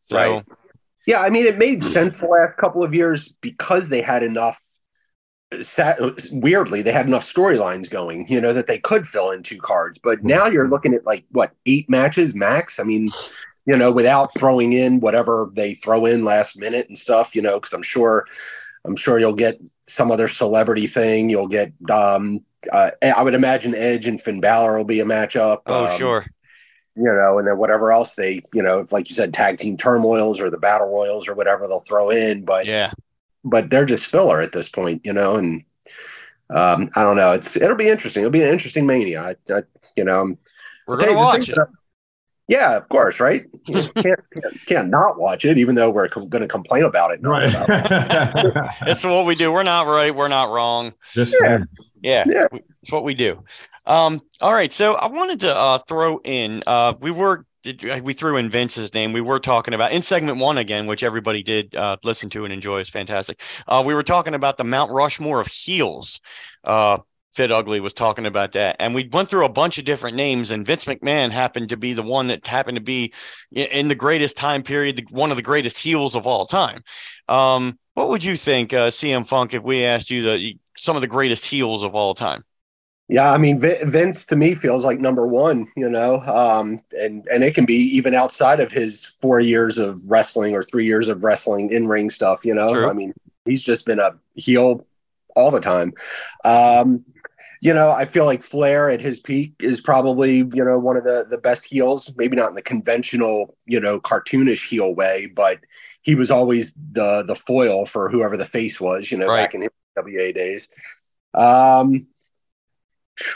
So. 0.02 0.16
Right. 0.16 0.44
Yeah, 1.06 1.20
I 1.20 1.28
mean, 1.28 1.44
it 1.44 1.58
made 1.58 1.82
sense 1.82 2.20
the 2.20 2.26
last 2.26 2.56
couple 2.56 2.82
of 2.82 2.94
years 2.94 3.34
because 3.42 3.90
they 3.90 4.00
had 4.00 4.22
enough. 4.22 4.58
Sa- 5.62 5.94
weirdly, 6.32 6.82
they 6.82 6.92
had 6.92 7.06
enough 7.06 7.32
storylines 7.32 7.88
going, 7.90 8.26
you 8.28 8.40
know, 8.40 8.52
that 8.52 8.66
they 8.66 8.78
could 8.78 9.06
fill 9.06 9.30
in 9.30 9.42
two 9.42 9.58
cards. 9.58 9.98
But 10.02 10.24
now 10.24 10.46
you're 10.46 10.68
looking 10.68 10.94
at 10.94 11.06
like 11.06 11.24
what 11.30 11.52
eight 11.66 11.88
matches 11.88 12.34
max. 12.34 12.78
I 12.80 12.82
mean, 12.82 13.10
you 13.66 13.76
know, 13.76 13.92
without 13.92 14.34
throwing 14.36 14.72
in 14.72 15.00
whatever 15.00 15.50
they 15.54 15.74
throw 15.74 16.04
in 16.06 16.24
last 16.24 16.58
minute 16.58 16.88
and 16.88 16.98
stuff, 16.98 17.34
you 17.34 17.42
know, 17.42 17.58
because 17.58 17.72
I'm 17.72 17.82
sure, 17.82 18.26
I'm 18.84 18.96
sure 18.96 19.18
you'll 19.18 19.34
get 19.34 19.58
some 19.82 20.10
other 20.10 20.28
celebrity 20.28 20.86
thing. 20.86 21.30
You'll 21.30 21.48
get, 21.48 21.72
um, 21.90 22.40
uh, 22.72 22.90
I 23.02 23.22
would 23.22 23.34
imagine 23.34 23.74
Edge 23.74 24.06
and 24.06 24.20
Finn 24.20 24.40
Balor 24.40 24.76
will 24.76 24.84
be 24.84 25.00
a 25.00 25.04
matchup. 25.04 25.62
Oh, 25.66 25.86
um, 25.86 25.98
sure. 25.98 26.26
you 26.96 27.04
know, 27.04 27.38
and 27.38 27.48
then 27.48 27.58
whatever 27.58 27.92
else 27.92 28.14
they, 28.14 28.42
you 28.52 28.62
know, 28.62 28.86
like 28.90 29.08
you 29.10 29.16
said, 29.16 29.32
tag 29.34 29.58
team 29.58 29.76
turmoils 29.76 30.40
or 30.40 30.50
the 30.50 30.58
battle 30.58 30.88
royals 30.88 31.28
or 31.28 31.34
whatever 31.34 31.66
they'll 31.66 31.80
throw 31.80 32.10
in, 32.10 32.44
but 32.44 32.66
Yeah. 32.66 32.92
But 33.44 33.70
they're 33.70 33.84
just 33.84 34.06
filler 34.06 34.40
at 34.40 34.52
this 34.52 34.68
point, 34.68 35.02
you 35.04 35.12
know, 35.12 35.36
and 35.36 35.64
um, 36.50 36.90
I 36.96 37.02
don't 37.02 37.16
know. 37.16 37.32
It's 37.32 37.56
it'll 37.56 37.76
be 37.76 37.88
interesting. 37.88 38.22
It'll 38.22 38.30
be 38.30 38.42
an 38.42 38.48
interesting 38.48 38.86
mania. 38.86 39.22
I, 39.22 39.52
I 39.54 39.62
you 39.96 40.04
know, 40.04 40.16
I'm- 40.18 40.38
We're 40.86 40.96
going 40.96 41.08
to 41.10 41.14
the 41.14 41.18
watch 41.18 41.48
it. 41.48 41.54
that 41.56 41.68
I- 41.68 41.72
yeah, 42.46 42.76
of 42.76 42.88
course, 42.90 43.20
right? 43.20 43.46
You 43.66 43.82
can't, 43.94 44.20
can't 44.32 44.66
can't 44.66 44.88
not 44.90 45.18
watch 45.18 45.46
it, 45.46 45.56
even 45.56 45.74
though 45.74 45.88
we're 45.90 46.08
going 46.08 46.42
to 46.42 46.46
complain 46.48 46.84
about 46.84 47.10
it. 47.12 47.22
not 47.22 47.42
about 47.44 48.44
it. 48.44 48.54
It's 48.86 49.02
what 49.04 49.24
we 49.24 49.34
do. 49.34 49.50
We're 49.50 49.62
not 49.62 49.86
right. 49.86 50.14
We're 50.14 50.28
not 50.28 50.50
wrong. 50.50 50.92
Just 51.14 51.34
Yeah. 51.40 51.58
Yeah. 52.02 52.24
Yeah. 52.28 52.46
It's 52.82 52.92
what 52.92 53.02
we 53.04 53.14
do. 53.14 53.42
Um, 53.86 54.20
all 54.42 54.52
right. 54.52 54.70
So 54.70 54.92
I 54.94 55.06
wanted 55.06 55.40
to 55.40 55.56
uh, 55.56 55.78
throw 55.78 56.20
in, 56.22 56.62
uh, 56.66 56.92
we 57.00 57.10
were, 57.10 57.46
we 57.64 58.12
threw 58.12 58.36
in 58.36 58.50
Vince's 58.50 58.92
name. 58.94 59.12
We 59.12 59.20
were 59.20 59.40
talking 59.40 59.74
about 59.74 59.92
in 59.92 60.02
segment 60.02 60.38
one 60.38 60.58
again, 60.58 60.86
which 60.86 61.02
everybody 61.02 61.42
did 61.42 61.74
uh, 61.74 61.96
listen 62.04 62.30
to 62.30 62.44
and 62.44 62.52
enjoy. 62.52 62.80
It's 62.80 62.90
fantastic. 62.90 63.40
Uh, 63.66 63.82
we 63.84 63.94
were 63.94 64.02
talking 64.02 64.34
about 64.34 64.56
the 64.56 64.64
Mount 64.64 64.90
Rushmore 64.92 65.40
of 65.40 65.46
heels. 65.46 66.20
Uh, 66.62 66.98
Fit 67.34 67.50
Ugly 67.50 67.80
was 67.80 67.92
talking 67.92 68.26
about 68.26 68.52
that. 68.52 68.76
And 68.78 68.94
we 68.94 69.08
went 69.12 69.28
through 69.28 69.44
a 69.44 69.48
bunch 69.48 69.78
of 69.78 69.84
different 69.84 70.16
names, 70.16 70.52
and 70.52 70.64
Vince 70.64 70.84
McMahon 70.84 71.30
happened 71.30 71.70
to 71.70 71.76
be 71.76 71.92
the 71.92 72.02
one 72.02 72.28
that 72.28 72.46
happened 72.46 72.76
to 72.76 72.82
be 72.82 73.12
in 73.50 73.88
the 73.88 73.96
greatest 73.96 74.36
time 74.36 74.62
period, 74.62 75.04
one 75.10 75.32
of 75.32 75.36
the 75.36 75.42
greatest 75.42 75.78
heels 75.78 76.14
of 76.14 76.26
all 76.26 76.46
time. 76.46 76.84
Um, 77.28 77.78
what 77.94 78.08
would 78.08 78.22
you 78.22 78.36
think, 78.36 78.72
uh, 78.72 78.88
CM 78.88 79.26
Funk, 79.26 79.52
if 79.52 79.62
we 79.64 79.84
asked 79.84 80.10
you 80.10 80.22
the 80.22 80.58
some 80.76 80.96
of 80.96 81.02
the 81.02 81.08
greatest 81.08 81.44
heels 81.44 81.84
of 81.84 81.94
all 81.94 82.14
time? 82.14 82.44
Yeah, 83.08 83.30
I 83.30 83.36
mean 83.36 83.60
Vince 83.60 84.24
to 84.26 84.36
me 84.36 84.54
feels 84.54 84.84
like 84.84 84.98
number 84.98 85.26
one, 85.26 85.70
you 85.76 85.90
know, 85.90 86.22
um, 86.22 86.80
and 86.98 87.26
and 87.30 87.44
it 87.44 87.54
can 87.54 87.66
be 87.66 87.74
even 87.74 88.14
outside 88.14 88.60
of 88.60 88.72
his 88.72 89.04
four 89.04 89.40
years 89.40 89.76
of 89.76 90.00
wrestling 90.04 90.54
or 90.54 90.62
three 90.62 90.86
years 90.86 91.08
of 91.08 91.22
wrestling 91.22 91.70
in 91.70 91.86
ring 91.86 92.08
stuff, 92.08 92.46
you 92.46 92.54
know. 92.54 92.68
True. 92.68 92.88
I 92.88 92.94
mean, 92.94 93.12
he's 93.44 93.62
just 93.62 93.84
been 93.84 94.00
a 94.00 94.12
heel 94.36 94.86
all 95.36 95.50
the 95.50 95.60
time. 95.60 95.92
Um, 96.46 97.04
you 97.60 97.74
know, 97.74 97.90
I 97.90 98.06
feel 98.06 98.24
like 98.24 98.42
Flair 98.42 98.88
at 98.90 99.00
his 99.02 99.20
peak 99.20 99.54
is 99.60 99.82
probably 99.82 100.36
you 100.38 100.64
know 100.64 100.78
one 100.78 100.96
of 100.96 101.04
the 101.04 101.26
the 101.28 101.38
best 101.38 101.66
heels, 101.66 102.10
maybe 102.16 102.36
not 102.36 102.48
in 102.48 102.54
the 102.54 102.62
conventional 102.62 103.54
you 103.66 103.80
know 103.80 104.00
cartoonish 104.00 104.66
heel 104.66 104.94
way, 104.94 105.26
but 105.26 105.60
he 106.00 106.14
was 106.14 106.30
always 106.30 106.74
the 106.92 107.22
the 107.22 107.34
foil 107.34 107.84
for 107.84 108.08
whoever 108.08 108.38
the 108.38 108.46
face 108.46 108.80
was, 108.80 109.10
you 109.10 109.18
know, 109.18 109.26
Right. 109.26 109.44
back 109.44 109.54
in 109.54 109.68
WA 109.96 110.32
days. 110.32 110.68
Um, 111.34 112.06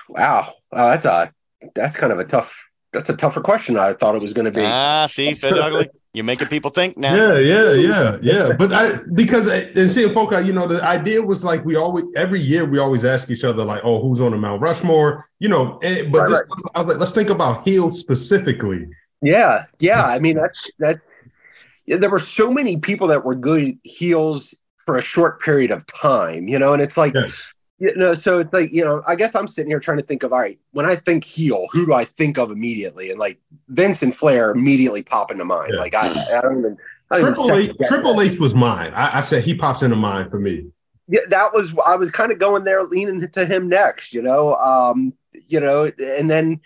Wow, 0.08 0.54
uh, 0.72 0.90
that's 0.90 1.04
a 1.04 1.32
that's 1.74 1.96
kind 1.96 2.12
of 2.12 2.18
a 2.18 2.24
tough 2.24 2.54
that's 2.92 3.08
a 3.08 3.16
tougher 3.16 3.40
question 3.40 3.74
than 3.74 3.84
I 3.84 3.92
thought 3.92 4.14
it 4.14 4.22
was 4.22 4.32
going 4.32 4.46
to 4.46 4.50
be. 4.50 4.62
Ah, 4.64 5.06
see, 5.06 5.34
Fit 5.34 5.58
Ugly, 5.58 5.88
you're 6.14 6.24
making 6.24 6.48
people 6.48 6.70
think 6.70 6.96
now. 6.96 7.14
Yeah, 7.14 7.38
yeah, 7.38 7.72
yeah, 7.74 8.16
yeah. 8.22 8.52
But 8.52 8.72
I 8.72 8.94
because 9.14 9.50
uh, 9.50 9.66
and 9.76 9.90
CM 9.90 10.14
Funk, 10.14 10.32
you 10.46 10.52
know, 10.52 10.66
the 10.66 10.82
idea 10.82 11.22
was 11.22 11.44
like 11.44 11.64
we 11.64 11.76
always 11.76 12.04
every 12.16 12.40
year 12.40 12.64
we 12.64 12.78
always 12.78 13.04
ask 13.04 13.30
each 13.30 13.44
other 13.44 13.64
like, 13.64 13.82
oh, 13.84 14.00
who's 14.00 14.20
on 14.20 14.32
the 14.32 14.38
Mount 14.38 14.62
Rushmore? 14.62 15.28
You 15.38 15.48
know, 15.48 15.78
and, 15.82 16.10
but 16.10 16.22
Right, 16.22 16.28
this, 16.30 16.40
right. 16.40 16.72
I 16.74 16.80
was 16.80 16.88
like, 16.88 16.98
let's 16.98 17.12
think 17.12 17.30
about 17.30 17.66
heels 17.68 17.98
specifically. 17.98 18.86
Yeah, 19.22 19.66
yeah. 19.80 20.06
I 20.06 20.18
mean, 20.18 20.36
that's 20.36 20.70
that. 20.78 21.00
Yeah, 21.86 21.96
there 21.96 22.10
were 22.10 22.18
so 22.18 22.50
many 22.50 22.76
people 22.76 23.06
that 23.08 23.24
were 23.24 23.34
good 23.34 23.78
heels 23.82 24.54
for 24.84 24.98
a 24.98 25.02
short 25.02 25.40
period 25.40 25.70
of 25.70 25.86
time, 25.86 26.48
you 26.48 26.58
know, 26.58 26.72
and 26.72 26.82
it's 26.82 26.96
like, 26.96 27.14
Yes. 27.14 27.52
You 27.78 27.94
know, 27.94 28.14
so 28.14 28.40
it's 28.40 28.52
like, 28.52 28.72
you 28.72 28.84
know, 28.84 29.02
I 29.06 29.14
guess 29.14 29.34
I'm 29.34 29.46
sitting 29.46 29.70
here 29.70 29.80
trying 29.80 29.98
to 29.98 30.04
think 30.04 30.22
of, 30.24 30.32
all 30.32 30.40
right, 30.40 30.58
when 30.72 30.84
I 30.84 30.96
think 30.96 31.24
heel, 31.24 31.66
who 31.72 31.86
do 31.86 31.94
I 31.94 32.04
think 32.04 32.36
of 32.36 32.50
immediately? 32.50 33.10
And 33.10 33.20
like 33.20 33.38
Vince 33.68 34.02
and 34.02 34.14
Flair 34.14 34.50
immediately 34.50 35.02
pop 35.02 35.30
into 35.30 35.44
mind. 35.44 35.70
Yeah. 35.74 35.80
Like 35.80 35.94
I, 35.94 36.08
I 36.36 36.40
don't 36.40 36.58
even. 36.58 36.76
I 37.10 37.20
don't 37.20 37.28
even 37.28 37.34
Triple 37.34 37.52
H, 37.54 37.88
Triple. 37.88 38.20
H 38.20 38.38
was 38.38 38.54
mine. 38.54 38.92
I, 38.94 39.18
I 39.18 39.20
said 39.22 39.44
he 39.44 39.54
pops 39.54 39.82
into 39.82 39.96
mind 39.96 40.30
for 40.30 40.38
me. 40.38 40.66
yeah, 41.08 41.20
that 41.30 41.54
was 41.54 41.74
I 41.86 41.96
was 41.96 42.10
kind 42.10 42.30
of 42.30 42.38
going 42.38 42.64
there, 42.64 42.84
leaning 42.84 43.26
to 43.28 43.46
him 43.46 43.68
next, 43.68 44.12
you 44.12 44.20
know, 44.20 44.54
um, 44.56 45.14
you 45.48 45.58
know, 45.58 45.90
and 45.98 46.28
then 46.28 46.60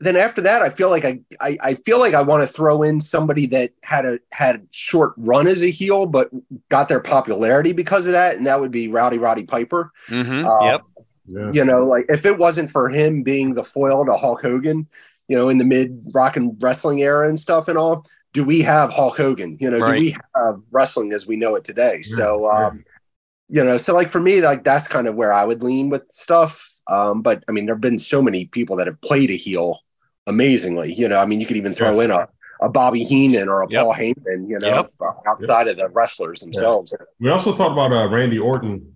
then 0.00 0.16
after 0.16 0.40
that, 0.42 0.62
I 0.62 0.70
feel 0.70 0.88
like 0.90 1.04
I 1.04 1.20
I, 1.40 1.58
I 1.60 1.74
feel 1.74 1.98
like 1.98 2.14
I 2.14 2.22
want 2.22 2.46
to 2.46 2.52
throw 2.52 2.82
in 2.82 3.00
somebody 3.00 3.46
that 3.46 3.72
had 3.84 4.06
a 4.06 4.18
had 4.32 4.56
a 4.56 4.60
short 4.70 5.12
run 5.16 5.46
as 5.46 5.62
a 5.62 5.70
heel, 5.70 6.06
but 6.06 6.30
got 6.70 6.88
their 6.88 7.00
popularity 7.00 7.72
because 7.72 8.06
of 8.06 8.12
that, 8.12 8.36
and 8.36 8.46
that 8.46 8.60
would 8.60 8.70
be 8.70 8.88
Rowdy 8.88 9.18
Roddy 9.18 9.44
Piper. 9.44 9.92
Mm-hmm. 10.08 10.46
Uh, 10.46 10.64
yep. 10.64 10.82
Yeah. 11.32 11.52
You 11.52 11.64
know, 11.64 11.86
like 11.86 12.06
if 12.08 12.24
it 12.26 12.38
wasn't 12.38 12.70
for 12.70 12.88
him 12.88 13.22
being 13.22 13.54
the 13.54 13.62
foil 13.62 14.04
to 14.06 14.12
Hulk 14.12 14.42
Hogan, 14.42 14.88
you 15.28 15.36
know, 15.36 15.48
in 15.48 15.58
the 15.58 15.64
mid 15.64 16.02
rock 16.12 16.36
and 16.36 16.56
wrestling 16.60 17.00
era 17.02 17.28
and 17.28 17.38
stuff 17.38 17.68
and 17.68 17.78
all, 17.78 18.04
do 18.32 18.42
we 18.42 18.62
have 18.62 18.90
Hulk 18.90 19.16
Hogan? 19.16 19.56
You 19.60 19.70
know, 19.70 19.78
Right. 19.78 19.94
do 19.94 20.00
we 20.00 20.16
have 20.34 20.60
wrestling 20.72 21.12
as 21.12 21.26
we 21.26 21.36
know 21.36 21.54
it 21.54 21.62
today? 21.62 22.02
Yeah, 22.04 22.16
So, 22.16 22.50
yeah. 22.50 22.66
um, 22.68 22.84
you 23.48 23.62
know, 23.62 23.76
so 23.76 23.94
like 23.94 24.08
for 24.08 24.18
me, 24.20 24.40
like 24.40 24.64
that's 24.64 24.88
kind 24.88 25.06
of 25.06 25.14
where 25.14 25.32
I 25.32 25.44
would 25.44 25.62
lean 25.62 25.88
with 25.88 26.10
stuff. 26.10 26.68
Um, 26.88 27.22
but 27.22 27.44
I 27.48 27.52
mean, 27.52 27.66
there 27.66 27.74
have 27.76 27.80
been 27.80 27.98
so 27.98 28.20
many 28.22 28.46
people 28.46 28.76
that 28.76 28.88
have 28.88 29.00
played 29.00 29.30
a 29.30 29.36
heel 29.36 29.78
amazingly. 30.26 30.92
You 30.92 31.08
know, 31.08 31.18
I 31.18 31.26
mean, 31.26 31.40
you 31.40 31.46
could 31.46 31.56
even 31.56 31.74
throw 31.74 32.00
in 32.00 32.10
a, 32.10 32.28
a 32.60 32.68
Bobby 32.68 33.04
Heenan 33.04 33.48
or 33.48 33.62
a 33.62 33.68
Yep. 33.70 33.82
Paul 33.84 33.94
Heyman, 33.94 34.48
you 34.48 34.58
know, 34.58 34.68
Yep. 34.68 34.92
outside 35.26 35.68
of 35.68 35.76
the 35.76 35.88
wrestlers 35.88 36.40
themselves. 36.40 36.94
We 37.18 37.30
also 37.30 37.54
talked 37.54 37.72
about 37.72 37.92
uh, 37.92 38.08
Randy 38.08 38.38
Orton. 38.38 38.94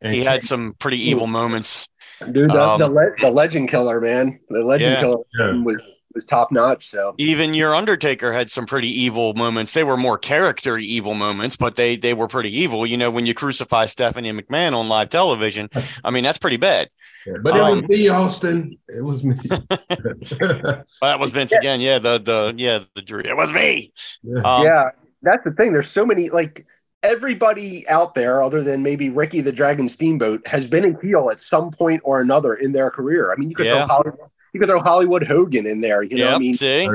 And 0.00 0.14
He 0.14 0.24
had 0.24 0.42
some 0.42 0.74
pretty 0.78 0.98
evil 1.08 1.26
moments. 1.26 1.88
Dude, 2.20 2.50
the, 2.50 2.60
Um, 2.62 2.78
the, 2.80 2.88
le- 2.90 3.14
the 3.20 3.30
legend 3.30 3.68
killer, 3.70 4.00
man, 4.00 4.40
the 4.48 4.62
legend 4.62 4.92
Yeah. 4.94 5.00
killer 5.00 5.18
Yeah. 5.38 5.62
was 5.64 5.82
was 6.16 6.24
top 6.24 6.50
notch. 6.50 6.88
So 6.88 7.14
Even 7.18 7.54
your 7.54 7.74
Undertaker 7.74 8.32
had 8.32 8.50
some 8.50 8.66
pretty 8.66 8.88
evil 8.88 9.34
moments. 9.34 9.72
They 9.72 9.84
were 9.84 9.96
more 9.96 10.18
character 10.18 10.76
evil 10.78 11.14
moments, 11.14 11.56
but 11.56 11.76
they 11.76 11.96
they 11.96 12.14
were 12.14 12.26
pretty 12.26 12.50
evil. 12.56 12.84
You 12.84 12.96
know, 12.96 13.10
when 13.10 13.26
you 13.26 13.34
crucify 13.34 13.86
Stephanie 13.86 14.32
McMahon 14.32 14.74
on 14.74 14.88
live 14.88 15.10
television, 15.10 15.68
I 16.02 16.10
mean 16.10 16.24
that's 16.24 16.38
pretty 16.38 16.56
bad. 16.56 16.90
Yeah, 17.26 17.34
but 17.42 17.56
it 17.56 17.62
Um, 17.62 17.82
was 17.82 17.88
me, 17.88 18.08
Austin. 18.08 18.78
It 18.88 19.02
was 19.04 19.22
me. 19.22 19.36
Well, 19.48 20.84
that 21.02 21.18
was 21.20 21.30
Vince 21.30 21.52
again. 21.52 21.80
Yeah, 21.80 21.98
the 21.98 22.18
the 22.18 22.54
yeah 22.56 22.80
the 22.94 23.02
Drew. 23.02 23.20
It 23.20 23.36
was 23.36 23.52
me. 23.52 23.92
Yeah. 24.22 24.40
Um, 24.42 24.62
yeah, 24.64 24.90
that's 25.22 25.44
the 25.44 25.52
thing. 25.52 25.72
There's 25.72 25.90
so 25.90 26.04
many 26.06 26.30
like 26.30 26.66
everybody 27.02 27.88
out 27.88 28.14
there, 28.14 28.42
other 28.42 28.62
than 28.62 28.82
maybe 28.82 29.08
Ricky 29.08 29.40
the 29.40 29.52
Dragon 29.52 29.88
Steamboat, 29.88 30.46
has 30.46 30.64
been 30.64 30.94
a 30.94 31.00
heel 31.00 31.28
at 31.30 31.40
some 31.40 31.70
point 31.70 32.00
or 32.04 32.20
another 32.20 32.54
in 32.54 32.72
their 32.72 32.90
career. 32.90 33.32
I 33.32 33.36
mean, 33.36 33.48
you 33.50 33.56
could 33.56 33.66
Yeah. 33.66 33.86
throw 33.86 33.94
Hollywood, 33.96 34.30
you 34.56 34.60
could 34.60 34.70
throw 34.70 34.80
Hollywood 34.80 35.24
Hogan 35.24 35.66
in 35.66 35.82
there. 35.82 36.02
You 36.02 36.16
know, 36.16 36.24
Yep, 36.24 36.36
I 36.36 36.38
mean, 36.38 36.54
see, 36.54 36.88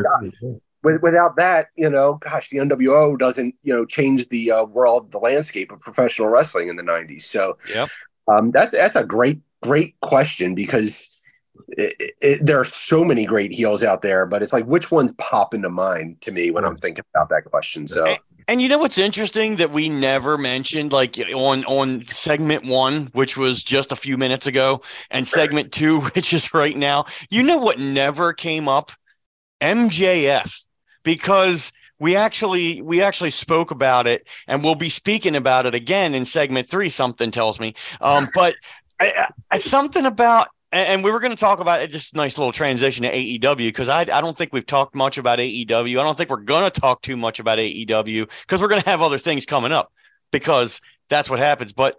with, 0.83 1.01
without 1.01 1.35
that, 1.37 1.67
you 1.75 1.89
know, 1.89 2.15
gosh, 2.15 2.49
the 2.49 2.57
NWO 2.57 3.17
doesn't 3.17 3.55
you 3.63 3.73
know 3.73 3.85
change 3.85 4.27
the 4.29 4.51
uh, 4.51 4.63
world, 4.65 5.11
the 5.11 5.19
landscape 5.19 5.71
of 5.71 5.79
professional 5.79 6.27
wrestling 6.29 6.69
in 6.69 6.75
the 6.75 6.83
'90s. 6.83 7.21
So, 7.23 7.57
Yep. 7.73 7.89
um, 8.27 8.51
that's 8.51 8.71
that's 8.71 8.95
a 8.95 9.05
great 9.05 9.39
great 9.61 9.99
question 10.01 10.55
because 10.55 11.19
it, 11.69 12.13
it, 12.21 12.45
there 12.45 12.59
are 12.59 12.65
so 12.65 13.03
many 13.03 13.25
great 13.25 13.51
heels 13.51 13.83
out 13.83 14.01
there, 14.01 14.25
but 14.25 14.41
it's 14.41 14.53
like 14.53 14.65
which 14.65 14.89
ones 14.89 15.13
pop 15.19 15.53
into 15.53 15.69
mind 15.69 16.19
to 16.21 16.31
me 16.31 16.49
when 16.49 16.65
I'm 16.65 16.75
thinking 16.75 17.03
about 17.13 17.29
that 17.29 17.45
question. 17.45 17.87
So 17.87 18.05
And 18.05 18.19
you 18.59 18.67
know 18.67 18.79
what's 18.79 18.97
interesting 18.97 19.57
that 19.57 19.71
we 19.71 19.87
never 19.87 20.37
mentioned, 20.37 20.91
like 20.91 21.17
on 21.17 21.63
on 21.65 22.03
segment 22.05 22.65
one, 22.65 23.07
which 23.13 23.37
was 23.37 23.63
just 23.63 23.91
a 23.91 23.95
few 23.95 24.17
minutes 24.17 24.47
ago, 24.47 24.81
and 25.11 25.27
segment 25.27 25.71
two, 25.71 26.01
which 26.15 26.33
is 26.33 26.53
right 26.53 26.75
now. 26.75 27.05
You 27.29 27.43
know 27.43 27.59
what 27.59 27.79
never 27.79 28.33
came 28.33 28.67
up? 28.67 28.91
MJF, 29.61 30.65
because 31.03 31.71
we 31.99 32.15
actually 32.15 32.81
we 32.81 33.03
actually 33.03 33.29
spoke 33.29 33.69
about 33.69 34.07
it, 34.07 34.27
and 34.47 34.63
we'll 34.63 34.75
be 34.75 34.89
speaking 34.89 35.35
about 35.35 35.67
it 35.67 35.75
again 35.75 36.15
in 36.15 36.25
segment 36.25 36.67
three. 36.67 36.89
Something 36.89 37.29
tells 37.29 37.59
me, 37.59 37.75
um, 38.01 38.27
but 38.33 38.55
I, 38.99 39.27
I, 39.51 39.59
something 39.59 40.05
about 40.05 40.49
and, 40.71 40.87
and 40.87 41.03
we 41.03 41.11
were 41.11 41.19
going 41.19 41.33
to 41.33 41.39
talk 41.39 41.59
about 41.59 41.81
it. 41.81 41.89
Just 41.89 42.13
a 42.13 42.17
nice 42.17 42.37
little 42.37 42.51
transition 42.51 43.03
to 43.03 43.11
AEW 43.11 43.57
because 43.67 43.89
I, 43.89 44.01
I 44.01 44.21
don't 44.21 44.37
think 44.37 44.53
we've 44.53 44.65
talked 44.65 44.95
much 44.95 45.17
about 45.17 45.39
AEW. 45.39 45.99
I 45.99 46.03
don't 46.03 46.17
think 46.17 46.29
we're 46.29 46.37
going 46.37 46.69
to 46.69 46.79
talk 46.81 47.01
too 47.01 47.17
much 47.17 47.39
about 47.39 47.59
AEW 47.59 48.29
because 48.41 48.61
we're 48.61 48.67
going 48.67 48.81
to 48.81 48.89
have 48.89 49.01
other 49.01 49.17
things 49.17 49.45
coming 49.45 49.71
up 49.71 49.91
because 50.31 50.81
that's 51.09 51.29
what 51.29 51.39
happens. 51.39 51.73
But 51.73 51.97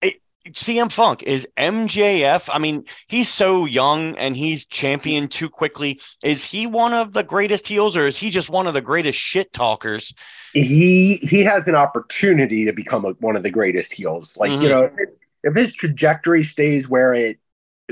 it, 0.00 0.20
CM 0.48 0.90
Funk 0.90 1.22
is 1.22 1.46
MJF. 1.56 2.48
I 2.52 2.58
mean, 2.58 2.84
he's 3.08 3.28
so 3.28 3.64
young 3.64 4.16
and 4.16 4.36
he's 4.36 4.66
championed 4.66 5.30
too 5.32 5.48
quickly. 5.48 6.00
Is 6.24 6.44
he 6.44 6.66
one 6.66 6.92
of 6.92 7.12
the 7.12 7.22
greatest 7.24 7.66
heels 7.66 7.96
or 7.96 8.06
is 8.06 8.18
he 8.18 8.30
just 8.30 8.50
one 8.50 8.66
of 8.66 8.74
the 8.74 8.80
greatest 8.80 9.18
shit 9.18 9.52
talkers? 9.52 10.12
he 10.54 11.16
he 11.22 11.42
has 11.44 11.66
an 11.66 11.74
opportunity 11.74 12.66
to 12.66 12.72
become 12.74 13.06
a, 13.06 13.10
one 13.20 13.36
of 13.36 13.42
the 13.42 13.50
greatest 13.50 13.90
heels. 13.92 14.36
Like 14.36 14.50
Mhm. 14.50 14.62
you 14.62 14.68
know, 14.68 14.90
if, 14.98 15.08
if 15.44 15.54
his 15.56 15.72
trajectory 15.72 16.42
stays 16.44 16.88
where 16.88 17.14
it 17.14 17.38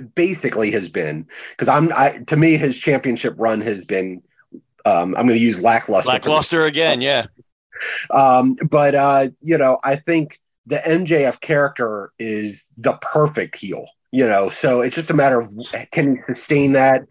basically 0.01 0.71
has 0.73 0.89
been, 0.89 1.27
because 1.51 1.69
I'm 1.69 1.93
I 1.93 2.23
to 2.27 2.37
me 2.37 2.57
his 2.57 2.77
championship 2.77 3.35
run 3.39 3.61
has 3.61 3.85
been. 3.85 4.23
Um, 4.87 5.15
I'm 5.15 5.27
going 5.27 5.39
to 5.39 5.45
use 5.45 5.61
lackluster. 5.61 6.11
Lackluster 6.11 6.65
again. 6.65 7.03
Yeah. 7.03 7.27
Um, 8.11 8.57
but 8.69 8.95
uh, 8.95 9.29
you 9.41 9.59
know, 9.59 9.79
I 9.85 9.97
think 9.97 10.41
the 10.67 10.77
MJF 10.77 11.41
character 11.41 12.13
is 12.19 12.65
the 12.77 12.95
perfect 13.03 13.57
heel. 13.57 13.87
You 14.13 14.27
know, 14.27 14.49
so 14.49 14.81
it's 14.81 14.97
just 14.97 15.11
a 15.11 15.15
matter 15.15 15.41
of 15.41 15.53
can 15.93 16.17
he 16.17 16.23
sustain 16.27 16.73
that? 16.73 17.07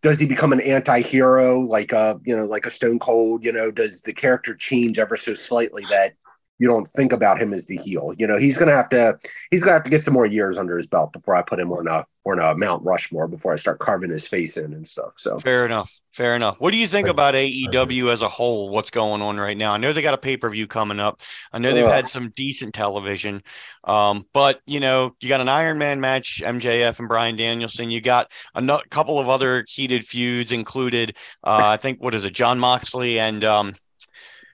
Does 0.00 0.18
he 0.18 0.26
become 0.26 0.52
an 0.52 0.60
anti-hero 0.60 1.60
like 1.60 1.92
a 1.92 2.18
you 2.24 2.34
know 2.34 2.46
like 2.46 2.64
a 2.64 2.70
Stone 2.70 3.00
Cold? 3.00 3.44
You 3.44 3.52
know, 3.52 3.70
does 3.70 4.00
the 4.02 4.14
character 4.14 4.54
change 4.54 4.98
ever 4.98 5.16
so 5.16 5.34
slightly 5.34 5.84
that 5.90 6.14
you 6.58 6.66
don't 6.68 6.86
think 6.88 7.12
about 7.12 7.40
him 7.40 7.52
as 7.52 7.66
the 7.66 7.76
heel? 7.78 8.14
You 8.18 8.26
know, 8.26 8.36
he's 8.36 8.56
gonna 8.56 8.72
have 8.74 8.88
to 8.90 9.18
he's 9.50 9.60
gonna 9.60 9.74
have 9.74 9.84
to 9.84 9.90
get 9.90 10.00
some 10.02 10.14
more 10.14 10.26
years 10.26 10.58
under 10.58 10.76
his 10.76 10.86
belt 10.86 11.12
before 11.12 11.36
I 11.36 11.42
put 11.42 11.58
him 11.60 11.72
on 11.72 11.86
a 11.86 12.04
on 12.26 12.38
a 12.40 12.54
Mount 12.54 12.84
Rushmore 12.84 13.26
before 13.26 13.54
I 13.54 13.56
start 13.56 13.78
carving 13.78 14.10
his 14.10 14.26
face 14.28 14.58
in 14.58 14.74
and 14.74 14.86
stuff. 14.86 15.12
So 15.16 15.38
Fair 15.40 15.64
enough. 15.64 15.98
Fair 16.12 16.34
enough. 16.36 16.56
What 16.60 16.72
do 16.72 16.76
you 16.76 16.86
think 16.86 17.08
about 17.08 17.32
AEW 17.34 18.12
as 18.12 18.20
a 18.22 18.28
whole? 18.28 18.68
What's 18.70 18.90
going 18.90 19.22
on 19.22 19.38
right 19.38 19.56
now? 19.56 19.72
I 19.72 19.76
know 19.78 19.92
they 19.94 20.02
got 20.02 20.12
a 20.14 20.18
pay 20.18 20.36
per 20.36 20.50
view 20.50 20.66
coming 20.66 21.00
up. 21.00 21.20
I 21.52 21.58
know 21.58 21.72
they've 21.72 21.84
Yeah. 21.84 21.94
had 21.94 22.08
some 22.08 22.30
decent 22.36 22.74
television, 22.74 23.42
um, 23.84 24.24
but 24.34 24.60
you 24.66 24.80
know 24.80 25.14
you 25.20 25.28
got 25.28 25.40
an 25.40 25.48
Iron 25.48 25.78
Man 25.78 26.00
match, 26.00 26.42
MJF 26.44 26.98
and 26.98 27.08
Bryan 27.08 27.36
Danielson. 27.36 27.88
You 27.90 28.00
got 28.00 28.30
a 28.54 28.60
no- 28.60 28.82
couple 28.90 29.18
of 29.18 29.28
other 29.28 29.64
heated 29.68 30.04
feuds, 30.06 30.50
included 30.52 31.16
uh, 31.44 31.60
I 31.68 31.76
think 31.78 32.02
what 32.02 32.14
is 32.14 32.24
it, 32.24 32.32
Jon 32.34 32.58
Moxley 32.58 33.18
and 33.20 33.42
um, 33.44 33.74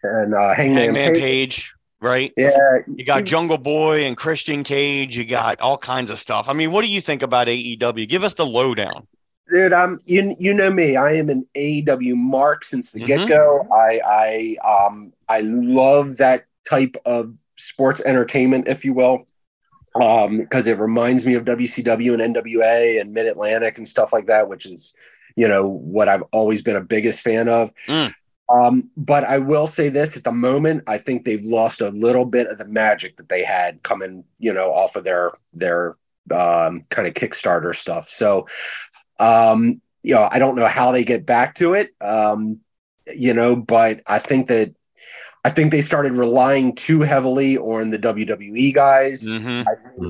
and 0.02 0.34
uh, 0.34 0.54
Hangman, 0.54 0.76
Hangman 0.94 1.12
Page, 1.14 1.20
Page, 1.22 1.73
right? 2.04 2.32
yeah, 2.36 2.78
You 2.94 3.04
got 3.04 3.24
Jungle 3.24 3.58
Boy 3.58 4.04
and 4.04 4.16
Christian 4.16 4.62
Cage. 4.62 5.16
You 5.16 5.24
got 5.24 5.60
all 5.60 5.78
kinds 5.78 6.10
of 6.10 6.18
stuff. 6.20 6.48
I 6.48 6.52
mean, 6.52 6.70
what 6.70 6.82
do 6.82 6.88
you 6.88 7.00
think 7.00 7.22
about 7.22 7.48
AEW? 7.48 8.08
Give 8.08 8.22
us 8.22 8.34
the 8.34 8.46
lowdown. 8.46 9.06
Dude, 9.52 9.72
I'm 9.72 9.98
you. 10.06 10.36
You 10.38 10.54
know 10.54 10.70
me. 10.70 10.96
I 10.96 11.12
am 11.14 11.28
an 11.28 11.46
AEW 11.54 12.14
mark 12.16 12.64
since 12.64 12.92
the 12.92 13.00
Mhm. 13.00 13.06
get 13.06 13.28
go. 13.28 13.66
I 13.74 14.00
I 14.62 14.88
um 14.88 15.12
I 15.28 15.40
love 15.40 16.16
that 16.18 16.44
type 16.68 16.96
of 17.04 17.36
sports 17.56 18.00
entertainment, 18.06 18.68
if 18.68 18.84
you 18.86 18.94
will, 18.94 19.26
um 20.00 20.38
because 20.38 20.66
it 20.66 20.78
reminds 20.78 21.24
me 21.26 21.34
of 21.34 21.44
WCW 21.44 22.14
and 22.14 22.22
NWA 22.22 23.00
and 23.00 23.12
Mid 23.12 23.26
Atlantic 23.26 23.76
and 23.76 23.86
stuff 23.86 24.12
like 24.14 24.26
that, 24.26 24.48
which 24.48 24.64
is 24.64 24.94
you 25.36 25.46
know 25.46 25.68
what 25.68 26.08
I've 26.08 26.22
always 26.32 26.62
been 26.62 26.76
a 26.76 26.80
biggest 26.80 27.20
fan 27.20 27.48
of. 27.48 27.70
Mm. 27.86 28.14
Um, 28.48 28.90
but 28.96 29.24
I 29.24 29.38
will 29.38 29.66
say 29.66 29.88
this: 29.88 30.16
at 30.16 30.24
the 30.24 30.32
moment, 30.32 30.84
I 30.86 30.98
think 30.98 31.24
they've 31.24 31.42
lost 31.42 31.80
a 31.80 31.90
little 31.90 32.26
bit 32.26 32.46
of 32.48 32.58
the 32.58 32.66
magic 32.66 33.16
that 33.16 33.28
they 33.28 33.42
had 33.42 33.82
coming, 33.82 34.24
you 34.38 34.52
know, 34.52 34.70
off 34.72 34.96
of 34.96 35.04
their 35.04 35.32
their 35.52 35.96
um, 36.30 36.84
kind 36.90 37.08
of 37.08 37.14
Kickstarter 37.14 37.74
stuff. 37.74 38.08
So, 38.08 38.46
um, 39.18 39.80
you 40.02 40.14
know, 40.14 40.28
I 40.30 40.38
don't 40.38 40.56
know 40.56 40.66
how 40.68 40.92
they 40.92 41.04
get 41.04 41.26
back 41.26 41.54
to 41.56 41.74
it, 41.74 41.94
um, 42.00 42.60
you 43.14 43.34
know, 43.34 43.56
but 43.56 44.02
I 44.06 44.18
think 44.18 44.48
that 44.48 44.74
I 45.44 45.50
think 45.50 45.70
they 45.70 45.80
started 45.80 46.12
relying 46.12 46.74
too 46.74 47.00
heavily 47.02 47.58
on 47.58 47.90
the 47.90 47.98
WWE 47.98 48.72
guys. 48.72 49.28
hmm 49.28 49.62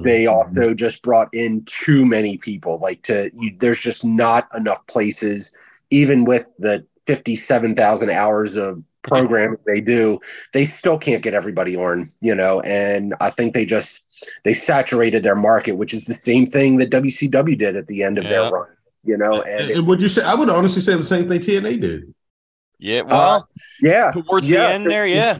They 0.03 0.27
also 0.27 0.75
just 0.75 1.03
brought 1.03 1.33
in 1.33 1.65
too 1.67 2.05
many 2.05 2.39
people. 2.39 2.79
Like 2.79 3.03
to 3.05 3.31
you, 3.35 3.57
there's 3.59 3.81
just 3.81 4.05
not 4.05 4.49
enough 4.55 4.87
places, 4.87 5.55
even 5.91 6.25
with 6.25 6.47
the 6.59 6.87
fifty-seven 7.07 7.75
thousand 7.75 8.11
hours 8.11 8.57
of 8.57 8.83
programming 9.03 9.59
they 9.67 9.81
do, 9.81 10.19
they 10.53 10.65
still 10.65 10.99
can't 10.99 11.23
get 11.23 11.35
everybody 11.35 11.77
on. 11.77 12.11
You 12.21 12.35
know, 12.35 12.61
and 12.61 13.15
I 13.21 13.31
think 13.31 13.55
they 13.55 13.65
just 13.67 14.07
they 14.45 14.55
saturated 14.55 15.23
their 15.23 15.37
market, 15.37 15.73
which 15.77 15.93
is 15.95 16.05
the 16.07 16.15
same 16.15 16.47
thing 16.47 16.79
that 16.79 16.91
WCW 16.91 17.57
did 17.59 17.77
at 17.77 17.87
the 17.87 18.03
end 18.03 18.19
of 18.19 18.25
Yeah. 18.25 18.31
their 18.31 18.51
run. 18.51 18.69
You 19.07 19.19
know, 19.19 19.43
And, 19.43 19.69
and 19.69 19.71
and 19.79 19.87
would 19.87 20.01
you 20.01 20.09
say? 20.09 20.23
I 20.23 20.35
would 20.35 20.49
honestly 20.49 20.81
say 20.81 20.97
the 20.97 21.03
same 21.03 21.29
thing 21.29 21.41
TNA 21.41 21.81
did. 21.81 22.15
Yeah. 22.79 23.01
Uh, 23.01 23.07
well, 23.09 23.49
yeah, 23.83 24.11
towards 24.13 24.49
yeah, 24.49 24.69
the 24.69 24.75
end 24.75 24.91
there, 24.91 25.07
yeah. 25.07 25.37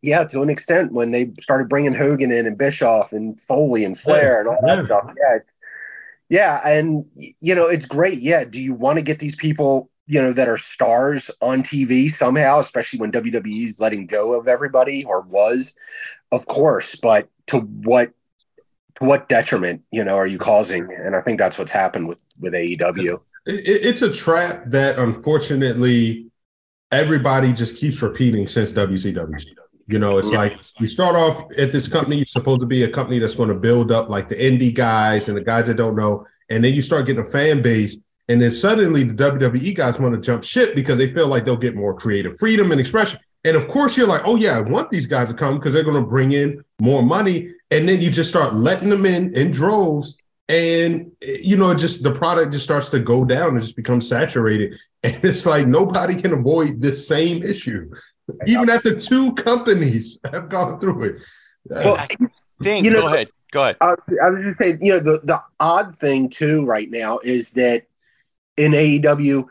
Yeah, 0.00 0.24
to 0.24 0.42
an 0.42 0.50
extent, 0.50 0.90
when 0.92 1.12
they 1.12 1.30
started 1.40 1.68
bringing 1.68 1.94
Hogan 1.94 2.32
in 2.32 2.46
and 2.46 2.58
Bischoff 2.58 3.12
and 3.12 3.40
Foley 3.40 3.84
and 3.84 3.96
Flair 3.96 4.40
and 4.40 4.48
all 4.48 4.58
that 4.62 4.78
Yeah. 4.78 4.84
stuff. 4.86 5.10
Yeah, 5.16 5.38
yeah, 6.28 6.68
and 6.68 7.04
you 7.40 7.54
know 7.54 7.68
it's 7.68 7.86
great. 7.86 8.18
Yeah, 8.18 8.44
do 8.44 8.58
you 8.58 8.74
want 8.74 8.96
to 8.96 9.02
get 9.02 9.18
these 9.20 9.36
people, 9.36 9.90
you 10.12 10.20
know, 10.20 10.32
that 10.34 10.46
are 10.46 10.58
stars 10.58 11.30
on 11.40 11.62
TV 11.62 12.10
somehow, 12.10 12.58
especially 12.58 12.98
when 12.98 13.10
WWE's 13.10 13.80
letting 13.80 14.06
go 14.06 14.34
of 14.38 14.46
everybody 14.46 15.04
or 15.04 15.22
was, 15.22 15.74
of 16.32 16.46
course. 16.46 16.96
But 16.96 17.28
to 17.46 17.60
what 17.60 18.10
to 18.96 19.04
what 19.04 19.30
detriment, 19.30 19.80
you 19.90 20.04
know, 20.04 20.16
are 20.16 20.26
you 20.26 20.36
causing? 20.38 20.86
And 20.92 21.16
I 21.16 21.22
think 21.22 21.38
that's 21.38 21.56
what's 21.56 21.70
happened 21.70 22.08
with 22.08 22.18
with 22.38 22.52
AEW. 22.52 23.20
It, 23.46 23.54
it- 23.66 23.86
it's 23.86 24.02
a 24.02 24.12
trap 24.12 24.64
that 24.66 24.98
unfortunately 24.98 26.26
everybody 26.90 27.54
just 27.54 27.76
keeps 27.78 28.02
repeating 28.02 28.46
since 28.46 28.70
WCW. 28.72 29.42
You 29.88 29.98
know, 29.98 30.18
it's 30.18 30.28
like 30.38 30.58
you 30.78 30.88
start 30.88 31.16
off 31.16 31.42
at 31.58 31.72
this 31.72 31.88
company, 31.88 32.16
you're 32.16 32.26
supposed 32.26 32.60
to 32.60 32.66
be 32.66 32.82
a 32.82 32.88
company 32.88 33.18
that's 33.18 33.34
going 33.34 33.48
to 33.48 33.54
build 33.54 33.90
up 33.90 34.10
like 34.10 34.28
the 34.28 34.34
indie 34.36 34.74
guys 34.74 35.28
and 35.28 35.36
the 35.36 35.40
guys 35.42 35.66
that 35.68 35.74
don't 35.76 35.96
know. 35.96 36.26
And 36.50 36.62
then 36.62 36.74
you 36.74 36.82
start 36.82 37.06
getting 37.06 37.24
a 37.24 37.28
fan 37.28 37.62
base. 37.62 37.96
And 38.28 38.40
then 38.40 38.50
suddenly 38.50 39.02
the 39.02 39.14
WWE 39.14 39.74
guys 39.74 39.98
want 39.98 40.14
to 40.14 40.20
jump 40.20 40.44
ship 40.44 40.74
because 40.74 40.98
they 40.98 41.12
feel 41.12 41.26
like 41.28 41.44
they'll 41.44 41.56
get 41.56 41.74
more 41.74 41.94
creative 41.94 42.38
freedom 42.38 42.70
and 42.70 42.80
expression. 42.80 43.18
And 43.44 43.56
of 43.56 43.66
course, 43.68 43.96
you're 43.96 44.06
like, 44.06 44.22
oh, 44.24 44.36
yeah, 44.36 44.56
I 44.58 44.60
want 44.60 44.90
these 44.90 45.06
guys 45.06 45.28
to 45.28 45.34
come 45.34 45.56
because 45.56 45.72
they're 45.74 45.82
going 45.82 46.02
to 46.02 46.08
bring 46.08 46.32
in 46.32 46.64
more 46.80 47.02
money. 47.02 47.52
And 47.70 47.88
then 47.88 48.00
you 48.00 48.10
just 48.10 48.30
start 48.30 48.54
letting 48.54 48.88
them 48.90 49.04
in 49.04 49.34
in 49.34 49.50
droves 49.50 50.18
and 50.48 51.10
eh, 51.22 51.38
you 51.40 51.56
know 51.56 51.72
just 51.72 52.02
the 52.02 52.12
product 52.12 52.52
just 52.52 52.64
starts 52.64 52.88
to 52.90 52.98
go 52.98 53.24
down 53.24 53.50
and 53.50 53.60
just 53.60 53.76
becomes 53.76 54.08
saturated 54.08 54.76
and 55.02 55.18
it's 55.24 55.46
like 55.46 55.66
nobody 55.66 56.14
can 56.20 56.32
avoid 56.32 56.80
this 56.82 57.06
same 57.06 57.42
issue 57.42 57.88
even 58.46 58.68
after 58.68 58.94
two 58.94 59.32
companies 59.34 60.18
have 60.32 60.48
gone 60.48 60.78
through 60.78 61.04
it 61.04 61.16
Well, 61.68 61.96
I 61.96 62.06
think. 62.60 62.84
you 62.84 62.90
know- 62.90 63.02
go 63.02 63.06
ahead. 63.06 63.28
Go 63.52 63.62
ahead. 63.64 63.76
I, 63.82 63.94
I 64.22 64.30
was 64.30 64.44
just 64.46 64.58
saying, 64.58 64.78
you 64.80 64.94
know, 64.94 64.98
the, 64.98 65.20
the 65.24 65.42
odd 65.60 65.94
thing 65.94 66.30
too 66.30 66.64
right 66.64 66.90
now 66.90 67.18
is 67.22 67.50
that 67.50 67.84
in 68.56 68.72
AEW, 68.72 69.46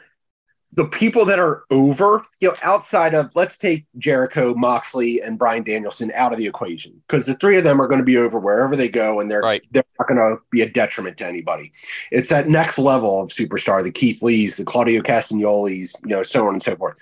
the 0.74 0.86
people 0.86 1.26
that 1.26 1.38
are 1.38 1.64
over, 1.70 2.24
you 2.39 2.47
know, 2.47 2.56
outside 2.64 3.14
of 3.14 3.30
let's 3.36 3.58
take 3.58 3.86
Jericho, 3.97 4.54
Moxley, 4.54 5.22
and 5.22 5.38
Bryan 5.38 5.64
Danielson 5.64 6.12
out 6.16 6.32
of 6.32 6.38
the 6.38 6.47
equation 6.47 6.93
because 7.08 7.26
the 7.26 7.36
three 7.36 7.58
of 7.58 7.66
them 7.66 7.82
are 7.82 7.88
going 7.88 7.99
to 7.99 8.06
be 8.06 8.16
over 8.18 8.39
wherever 8.39 8.76
they 8.78 8.88
go, 8.88 9.20
and 9.20 9.30
they're 9.30 9.41
Right. 9.41 9.66
they're 9.72 9.84
not 9.99 10.08
going 10.08 10.18
to 10.18 10.41
be 10.49 10.62
a 10.62 10.70
detriment 10.70 11.18
to 11.18 11.26
anybody. 11.28 11.72
It's 12.10 12.30
that 12.30 12.47
next 12.47 12.78
level 12.78 13.22
of 13.22 13.32
superstar, 13.32 13.84
the 13.84 13.91
Keith 13.91 14.22
Lees, 14.22 14.56
the 14.56 14.64
Claudio 14.64 15.02
Castagnolis, 15.02 15.93
you 16.04 16.10
know, 16.12 16.24
so 16.24 16.47
on 16.47 16.54
and 16.54 16.64
so 16.64 16.76
forth. 16.78 16.97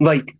Like 0.00 0.36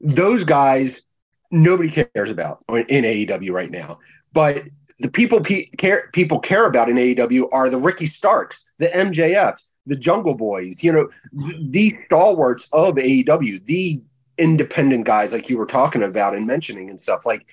those 0.00 0.44
guys, 0.44 1.02
nobody 1.50 1.90
cares 1.90 2.30
about 2.30 2.62
in 2.68 3.04
AEW 3.04 3.50
right 3.50 3.70
now, 3.70 3.98
but 4.32 4.62
the 5.00 5.10
people 5.10 5.40
pe- 5.40 5.64
care 5.78 6.10
people 6.12 6.38
care 6.38 6.66
about 6.66 6.88
in 6.88 6.94
AEW 6.96 7.48
are 7.52 7.68
the 7.68 7.76
Ricky 7.76 8.06
Starks, 8.06 8.70
the 8.78 8.86
MJFs, 8.86 9.64
the 9.86 9.96
Jungle 9.96 10.34
Boys, 10.34 10.82
you 10.82 10.92
know, 10.92 11.08
th- 11.46 11.56
these 11.60 11.92
stalwarts 12.06 12.68
of 12.72 12.94
AEW, 12.94 13.64
the 13.66 14.00
independent 14.38 15.04
guys 15.04 15.32
like 15.32 15.48
you 15.50 15.56
were 15.58 15.66
talking 15.66 16.02
about 16.02 16.34
and 16.34 16.46
mentioning 16.46 16.90
and 16.90 17.00
stuff. 17.00 17.24
Like 17.26 17.46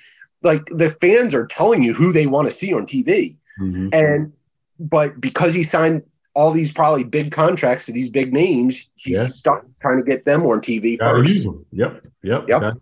like 0.44 0.66
the 0.68 0.90
fans 0.90 1.34
are 1.36 1.46
telling 1.46 1.84
you 1.84 1.94
who 1.94 2.12
they 2.12 2.26
want 2.28 2.50
to 2.50 2.56
see 2.56 2.74
on 2.74 2.86
TV. 2.86 3.36
mhm. 3.60 3.90
And 3.94 4.34
but 4.80 5.20
because 5.22 5.54
he 5.54 5.64
signed 5.64 6.02
all 6.34 6.52
these 6.52 6.72
probably 6.72 7.04
big 7.04 7.30
contracts 7.32 7.86
to 7.86 7.92
these 7.92 8.08
big 8.10 8.32
names. 8.34 8.90
He's 8.96 9.18
Yeah. 9.18 9.28
start 9.28 9.68
trying 9.82 10.00
to 10.00 10.06
get 10.06 10.24
them 10.26 10.46
on 10.46 10.62
TV 10.62 10.98
Gotta 10.98 11.18
first. 11.20 11.30
use 11.30 11.44
them. 11.44 11.66
Yep. 11.74 12.08
Yep. 12.24 12.48
Yep. 12.48 12.78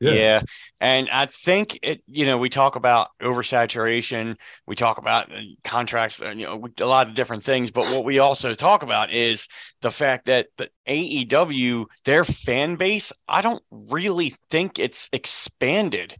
Yeah. 0.00 0.12
Yeah. 0.12 0.42
And 0.80 1.08
I 1.08 1.26
think 1.26 1.78
it, 1.82 2.02
you 2.08 2.26
know, 2.26 2.36
we 2.36 2.48
talk 2.48 2.76
about 2.76 3.08
oversaturation, 3.22 4.36
we 4.66 4.74
talk 4.74 4.98
about 4.98 5.32
uh, 5.32 5.40
contracts, 5.62 6.20
uh, 6.20 6.30
you 6.30 6.44
know, 6.44 6.66
a 6.80 6.84
lot 6.84 7.08
of 7.08 7.14
different 7.14 7.44
things. 7.44 7.70
But 7.70 7.84
what 7.86 8.04
we 8.04 8.18
also 8.18 8.54
talk 8.54 8.82
about 8.82 9.12
is 9.12 9.48
the 9.80 9.90
fact 9.90 10.26
that 10.26 10.48
the 10.58 10.68
AEW, 10.86 11.86
their 12.04 12.24
fan 12.24 12.76
base, 12.76 13.12
I 13.28 13.40
don't 13.40 13.62
really 13.70 14.34
think 14.50 14.78
it's 14.78 15.08
expanded 15.12 16.16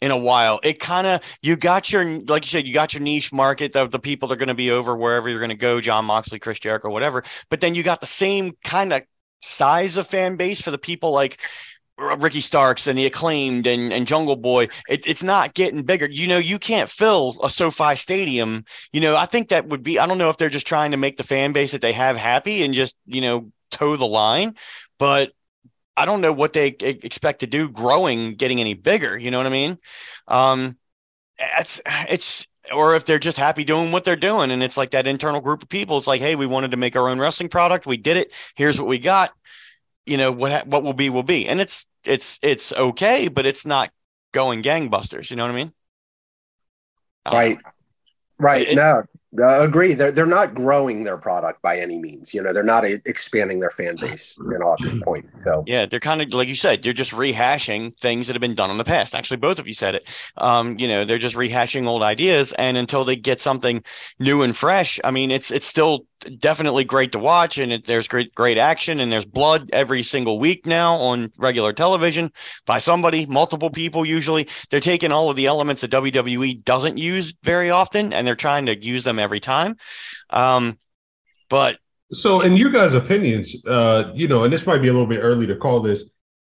in 0.00 0.10
a 0.10 0.16
while. 0.16 0.60
It 0.62 0.78
kind 0.78 1.06
of, 1.06 1.20
you 1.42 1.56
got 1.56 1.90
your, 1.90 2.04
like 2.04 2.44
you 2.44 2.48
said, 2.48 2.66
you 2.66 2.72
got 2.72 2.94
your 2.94 3.02
niche 3.02 3.32
market 3.32 3.76
of 3.76 3.90
the 3.90 3.98
people 3.98 4.28
that 4.28 4.34
are 4.34 4.38
going 4.38 4.48
to 4.48 4.54
be 4.54 4.70
over 4.70 4.96
wherever 4.96 5.28
you're 5.28 5.40
going 5.40 5.50
to 5.50 5.56
go, 5.56 5.80
Jon 5.80 6.04
Moxley, 6.04 6.38
Chris 6.38 6.60
Jericho, 6.60 6.90
whatever. 6.90 7.22
But 7.50 7.60
then 7.60 7.74
you 7.74 7.82
got 7.82 8.00
the 8.00 8.06
same 8.06 8.52
kind 8.64 8.92
of 8.92 9.02
size 9.40 9.96
of 9.96 10.06
fan 10.06 10.36
base 10.36 10.60
for 10.60 10.70
the 10.70 10.78
people 10.78 11.12
like 11.12 11.38
Ricky 11.98 12.40
Starks 12.40 12.86
and 12.86 12.98
the 12.98 13.06
acclaimed 13.06 13.66
and, 13.66 13.92
and 13.92 14.06
Jungle 14.06 14.36
Boy, 14.36 14.68
it, 14.88 15.06
it's 15.06 15.22
not 15.22 15.54
getting 15.54 15.82
bigger. 15.82 16.06
You 16.06 16.28
know, 16.28 16.38
you 16.38 16.58
can't 16.58 16.90
fill 16.90 17.36
a 17.42 17.48
SoFi 17.48 17.96
stadium. 17.96 18.64
You 18.92 19.00
know, 19.00 19.16
I 19.16 19.26
think 19.26 19.48
that 19.48 19.68
would 19.68 19.82
be, 19.82 19.98
I 19.98 20.06
don't 20.06 20.18
know 20.18 20.28
if 20.28 20.36
they're 20.36 20.50
just 20.50 20.66
trying 20.66 20.90
to 20.90 20.98
make 20.98 21.16
the 21.16 21.24
fan 21.24 21.52
base 21.52 21.72
that 21.72 21.80
they 21.80 21.94
have 21.94 22.16
happy 22.16 22.62
and 22.62 22.74
just, 22.74 22.96
you 23.06 23.22
know, 23.22 23.50
toe 23.70 23.96
the 23.96 24.06
line, 24.06 24.54
but 24.98 25.32
I 25.96 26.04
don't 26.04 26.20
know 26.20 26.32
what 26.32 26.52
they 26.52 26.68
expect 26.68 27.40
to 27.40 27.46
do 27.46 27.68
growing, 27.70 28.34
getting 28.34 28.60
any 28.60 28.74
bigger. 28.74 29.16
You 29.16 29.30
know 29.30 29.38
what 29.38 29.46
I 29.46 29.50
mean? 29.50 29.78
Um, 30.28 30.76
it's, 31.38 31.80
it's, 31.86 32.46
or 32.72 32.96
if 32.96 33.06
they're 33.06 33.18
just 33.18 33.38
happy 33.38 33.64
doing 33.64 33.92
what 33.92 34.04
they're 34.04 34.16
doing. 34.16 34.50
And 34.50 34.62
it's 34.62 34.76
like 34.76 34.90
that 34.90 35.06
internal 35.06 35.40
group 35.40 35.62
of 35.62 35.68
people. 35.68 35.96
It's 35.96 36.06
like, 36.06 36.20
hey, 36.20 36.34
we 36.34 36.46
wanted 36.46 36.72
to 36.72 36.76
make 36.76 36.96
our 36.96 37.08
own 37.08 37.18
wrestling 37.18 37.48
product. 37.48 37.86
We 37.86 37.96
did 37.96 38.16
it. 38.16 38.32
Here's 38.54 38.78
what 38.78 38.88
we 38.88 38.98
got 38.98 39.32
you 40.06 40.16
know 40.16 40.32
what 40.32 40.52
ha- 40.52 40.62
what 40.64 40.82
will 40.82 40.92
be 40.92 41.10
will 41.10 41.22
be 41.22 41.46
and 41.46 41.60
it's 41.60 41.86
it's 42.04 42.38
it's 42.42 42.72
okay 42.72 43.28
but 43.28 43.44
it's 43.46 43.66
not 43.66 43.90
going 44.32 44.62
gangbusters 44.62 45.30
you 45.30 45.36
know 45.36 45.44
what 45.44 45.52
i 45.52 45.54
mean 45.54 45.72
I 47.24 47.32
Right. 47.34 47.58
Right. 48.38 48.68
It- 48.68 48.76
no, 48.76 49.02
uh, 49.42 49.62
agree. 49.62 49.94
They're 49.94 50.12
they're 50.12 50.26
not 50.26 50.54
growing 50.54 51.04
their 51.04 51.16
product 51.16 51.62
by 51.62 51.78
any 51.78 51.98
means. 51.98 52.32
You 52.34 52.42
know, 52.42 52.52
they're 52.52 52.62
not 52.62 52.84
uh, 52.84 52.98
expanding 53.04 53.60
their 53.60 53.70
fan 53.70 53.96
base. 53.96 54.36
You 54.38 54.58
know, 54.58 54.74
at 54.74 54.78
this 54.82 55.02
point. 55.02 55.26
So 55.44 55.64
Yeah, 55.66 55.86
they're 55.86 56.00
kind 56.00 56.22
of 56.22 56.32
like 56.32 56.48
you 56.48 56.54
said, 56.54 56.82
they're 56.82 56.92
just 56.92 57.12
rehashing 57.12 57.98
things 57.98 58.26
that 58.26 58.34
have 58.34 58.40
been 58.40 58.54
done 58.54 58.70
in 58.70 58.76
the 58.76 58.84
past. 58.84 59.14
Actually, 59.14 59.38
both 59.38 59.58
of 59.58 59.66
you 59.66 59.74
said 59.74 59.94
it. 59.94 60.08
Um, 60.36 60.78
you 60.78 60.86
know, 60.86 61.04
they're 61.04 61.18
just 61.18 61.34
rehashing 61.34 61.86
old 61.86 62.02
ideas, 62.02 62.52
and 62.52 62.76
until 62.76 63.04
they 63.04 63.16
get 63.16 63.40
something 63.40 63.82
new 64.18 64.42
and 64.42 64.56
fresh, 64.56 65.00
I 65.02 65.10
mean, 65.10 65.30
it's 65.30 65.50
it's 65.50 65.66
still 65.66 66.06
definitely 66.38 66.84
great 66.84 67.12
to 67.12 67.18
watch, 67.18 67.58
and 67.58 67.72
it, 67.72 67.84
there's 67.84 68.08
great 68.08 68.34
great 68.34 68.58
action, 68.58 69.00
and 69.00 69.10
there's 69.10 69.24
blood 69.24 69.70
every 69.72 70.02
single 70.02 70.38
week 70.38 70.66
now 70.66 70.96
on 70.96 71.32
regular 71.36 71.72
television 71.72 72.30
by 72.66 72.78
somebody, 72.78 73.26
multiple 73.26 73.70
people. 73.70 74.04
Usually, 74.04 74.48
they're 74.70 74.80
taking 74.80 75.12
all 75.12 75.30
of 75.30 75.36
the 75.36 75.46
elements 75.46 75.82
that 75.82 75.90
WWE 75.90 76.64
doesn't 76.64 76.98
use 76.98 77.34
very 77.42 77.70
often, 77.70 78.12
and 78.12 78.26
they're 78.26 78.34
trying 78.34 78.66
to 78.66 78.84
use 78.84 79.04
them 79.04 79.18
every 79.18 79.40
time. 79.40 79.76
Um, 80.30 80.78
but 81.48 81.78
So, 82.12 82.40
in 82.40 82.56
your 82.56 82.70
guys' 82.70 82.94
opinions, 82.94 83.56
uh, 83.66 84.12
you 84.14 84.28
know, 84.28 84.44
and 84.44 84.52
this 84.52 84.66
might 84.66 84.82
be 84.82 84.88
a 84.88 84.92
little 84.92 85.08
bit 85.08 85.20
early 85.20 85.46
to 85.46 85.56
call 85.56 85.80
this. 85.80 86.04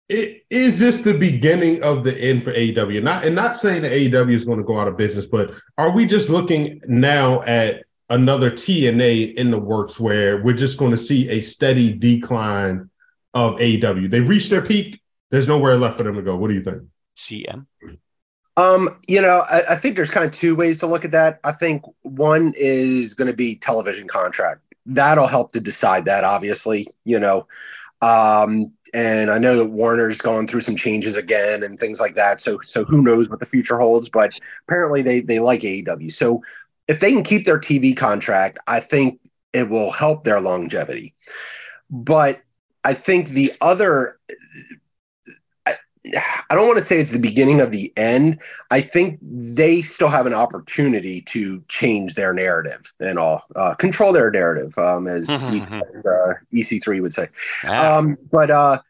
It, 0.10 0.44
is 0.50 0.78
this 0.78 1.00
the 1.00 1.14
beginning 1.14 1.84
of 1.84 2.04
the 2.04 2.20
end 2.20 2.44
for 2.44 2.52
AEW? 2.52 3.02
Not 3.02 3.24
and 3.26 3.34
not 3.34 3.56
saying 3.56 3.84
that 3.84 3.94
AEW 3.94 4.34
is 4.34 4.44
going 4.44 4.58
to 4.58 4.64
go 4.64 4.78
out 4.78 4.90
of 4.90 4.98
business, 4.98 5.26
but 5.26 5.54
are 5.78 5.92
we 5.92 6.06
just 6.06 6.30
looking 6.30 6.82
now 6.88 7.42
at 7.44 7.84
another 8.12 8.52
TNA 8.52 9.34
in 9.36 9.50
the 9.50 9.58
works 9.58 10.00
where 10.00 10.44
we're 10.44 10.54
just 10.54 10.78
going 10.78 10.92
to 10.92 10.98
see 10.98 11.30
a 11.30 11.42
steady 11.42 11.92
decline 11.92 12.90
of 13.34 13.56
AEW? 13.56 14.12
They've 14.12 14.28
reached 14.28 14.52
their 14.52 14.62
peak. 14.62 15.02
There's 15.32 15.48
nowhere 15.48 15.78
left 15.78 15.98
for 15.98 16.04
them 16.04 16.16
to 16.16 16.22
go. 16.22 16.36
What 16.36 16.50
do 16.50 16.54
you 16.54 16.62
think? 16.62 16.84
CM, 17.18 17.66
Um, 18.58 19.00
you 19.08 19.22
know, 19.22 19.44
I, 19.50 19.62
I 19.72 19.76
think 19.76 19.96
there's 19.96 20.10
kind 20.10 20.26
of 20.26 20.32
two 20.32 20.56
ways 20.56 20.78
to 20.80 20.88
look 20.88 21.06
at 21.06 21.12
that. 21.12 21.40
I 21.44 21.54
think 21.54 21.84
one 22.02 22.54
is 22.58 23.14
going 23.14 23.30
to 23.30 23.36
be 23.36 23.56
television 23.56 24.08
contract. 24.08 24.62
That'll 24.86 25.28
help 25.28 25.54
to 25.54 25.60
decide 25.60 26.06
that, 26.06 26.24
obviously, 26.24 26.88
you 27.06 27.20
know. 27.20 27.48
Um, 28.02 28.74
and 28.94 29.32
I 29.32 29.38
know 29.38 29.56
that 29.58 29.70
Warner's 29.70 30.18
gone 30.18 30.48
through 30.48 30.62
some 30.62 30.76
changes 30.76 31.16
again 31.16 31.64
and 31.64 31.80
things 31.80 32.00
like 32.00 32.16
that. 32.16 32.42
So, 32.42 32.60
so 32.66 32.84
who 32.84 33.02
knows 33.02 33.30
what 33.30 33.40
the 33.40 33.46
future 33.46 33.78
holds? 33.78 34.10
But 34.10 34.38
apparently, 34.68 35.02
they 35.02 35.22
they 35.22 35.40
like 35.40 35.62
AEW. 35.62 36.12
So, 36.12 36.42
if 36.88 37.00
they 37.00 37.12
can 37.12 37.24
keep 37.24 37.46
their 37.46 37.60
TV 37.60 37.96
contract, 37.96 38.60
I 38.68 38.80
think 38.80 39.20
it 39.54 39.70
will 39.70 39.92
help 39.92 40.24
their 40.24 40.42
longevity. 40.42 41.14
But 41.90 42.42
I 42.84 42.94
think 42.94 43.30
the 43.30 43.54
other 43.62 44.20
I 46.04 46.56
don't 46.56 46.68
want 46.68 46.80
to 46.80 46.86
say 46.86 47.00
it's 47.00 47.12
the 47.12 47.20
beginning 47.20 47.62
of 47.62 47.70
the 47.72 47.94
end. 47.96 48.40
I 48.72 48.82
think 48.82 49.20
they 49.22 49.82
still 49.82 50.08
have 50.08 50.26
an 50.26 50.34
opportunity 50.34 51.22
to 51.24 51.64
change 51.68 52.16
their 52.16 52.34
narrative 52.34 52.92
and 53.00 53.20
all, 53.20 53.44
uh, 53.56 53.76
control 53.76 54.12
their 54.12 54.32
narrative, 54.32 54.76
um, 54.80 55.08
as 55.08 55.30
E- 55.52 55.62
uh, 55.62 56.34
EC3 56.54 57.02
would 57.02 57.14
say. 57.14 57.28
Um, 57.86 58.18
but 58.32 58.50
uh, 58.50 58.82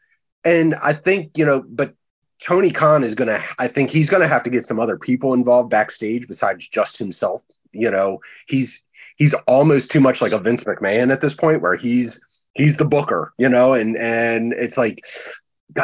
and 0.44 0.74
I 0.76 0.94
think 0.94 1.36
you 1.36 1.44
know, 1.44 1.62
but 1.68 1.94
Tony 2.42 2.70
Khan 2.70 3.04
is 3.04 3.14
gonna. 3.14 3.40
I 3.58 3.68
think 3.68 3.90
he's 3.90 4.08
gonna 4.08 4.26
have 4.26 4.42
to 4.44 4.50
get 4.50 4.64
some 4.64 4.80
other 4.80 4.98
people 4.98 5.34
involved 5.34 5.70
backstage 5.70 6.26
besides 6.26 6.66
just 6.66 6.96
himself. 6.96 7.42
You 7.72 7.90
know, 7.90 8.20
he's 8.46 8.82
he's 9.16 9.34
almost 9.46 9.90
too 9.90 10.00
much 10.00 10.20
like 10.20 10.32
a 10.32 10.38
Vince 10.38 10.64
McMahon 10.64 11.12
at 11.12 11.20
this 11.20 11.34
point, 11.34 11.62
where 11.62 11.76
he's 11.76 12.20
he's 12.54 12.76
the 12.76 12.84
booker. 12.84 13.32
You 13.38 13.48
know, 13.48 13.72
and 13.72 13.96
and 13.98 14.52
it's 14.54 14.76
like 14.76 15.04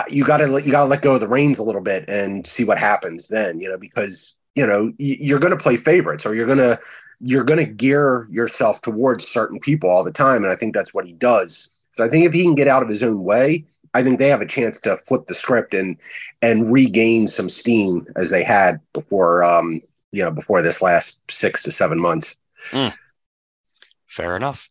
you 0.08 0.24
got 0.24 0.38
to 0.38 0.46
let 0.46 0.66
you 0.66 0.72
got 0.72 0.84
to 0.84 0.90
let 0.90 1.02
go 1.02 1.14
of 1.14 1.20
the 1.20 1.28
reins 1.28 1.58
a 1.58 1.62
little 1.62 1.82
bit 1.82 2.08
and 2.08 2.46
see 2.46 2.64
what 2.64 2.78
happens 2.78 3.28
then. 3.28 3.60
You 3.60 3.70
know, 3.70 3.78
because 3.78 4.36
you 4.54 4.66
know 4.66 4.92
you're 4.98 5.38
going 5.38 5.56
to 5.56 5.62
play 5.62 5.76
favorites 5.76 6.26
or 6.26 6.34
you're 6.34 6.46
going 6.46 6.58
to 6.58 6.78
you're 7.20 7.44
going 7.44 7.58
to 7.58 7.72
gear 7.72 8.28
yourself 8.30 8.80
towards 8.80 9.26
certain 9.26 9.58
people 9.58 9.90
all 9.90 10.04
the 10.04 10.12
time, 10.12 10.44
and 10.44 10.52
I 10.52 10.56
think 10.56 10.74
that's 10.74 10.94
what 10.94 11.06
he 11.06 11.12
does. 11.12 11.68
So 11.92 12.04
I 12.04 12.08
think 12.08 12.24
if 12.24 12.32
he 12.32 12.42
can 12.42 12.54
get 12.54 12.68
out 12.68 12.82
of 12.82 12.88
his 12.88 13.02
own 13.02 13.24
way, 13.24 13.64
I 13.94 14.02
think 14.02 14.18
they 14.18 14.28
have 14.28 14.40
a 14.40 14.46
chance 14.46 14.80
to 14.82 14.96
flip 14.96 15.26
the 15.26 15.34
script 15.34 15.74
and 15.74 15.96
and 16.42 16.72
regain 16.72 17.26
some 17.26 17.48
steam 17.48 18.06
as 18.16 18.30
they 18.30 18.44
had 18.44 18.80
before 18.92 19.42
um 19.44 19.80
you 20.12 20.24
know 20.24 20.30
before 20.30 20.62
this 20.62 20.82
last 20.82 21.22
six 21.30 21.62
to 21.64 21.70
seven 21.70 22.00
months. 22.00 22.36
Fair 24.06 24.36
enough. 24.36 24.68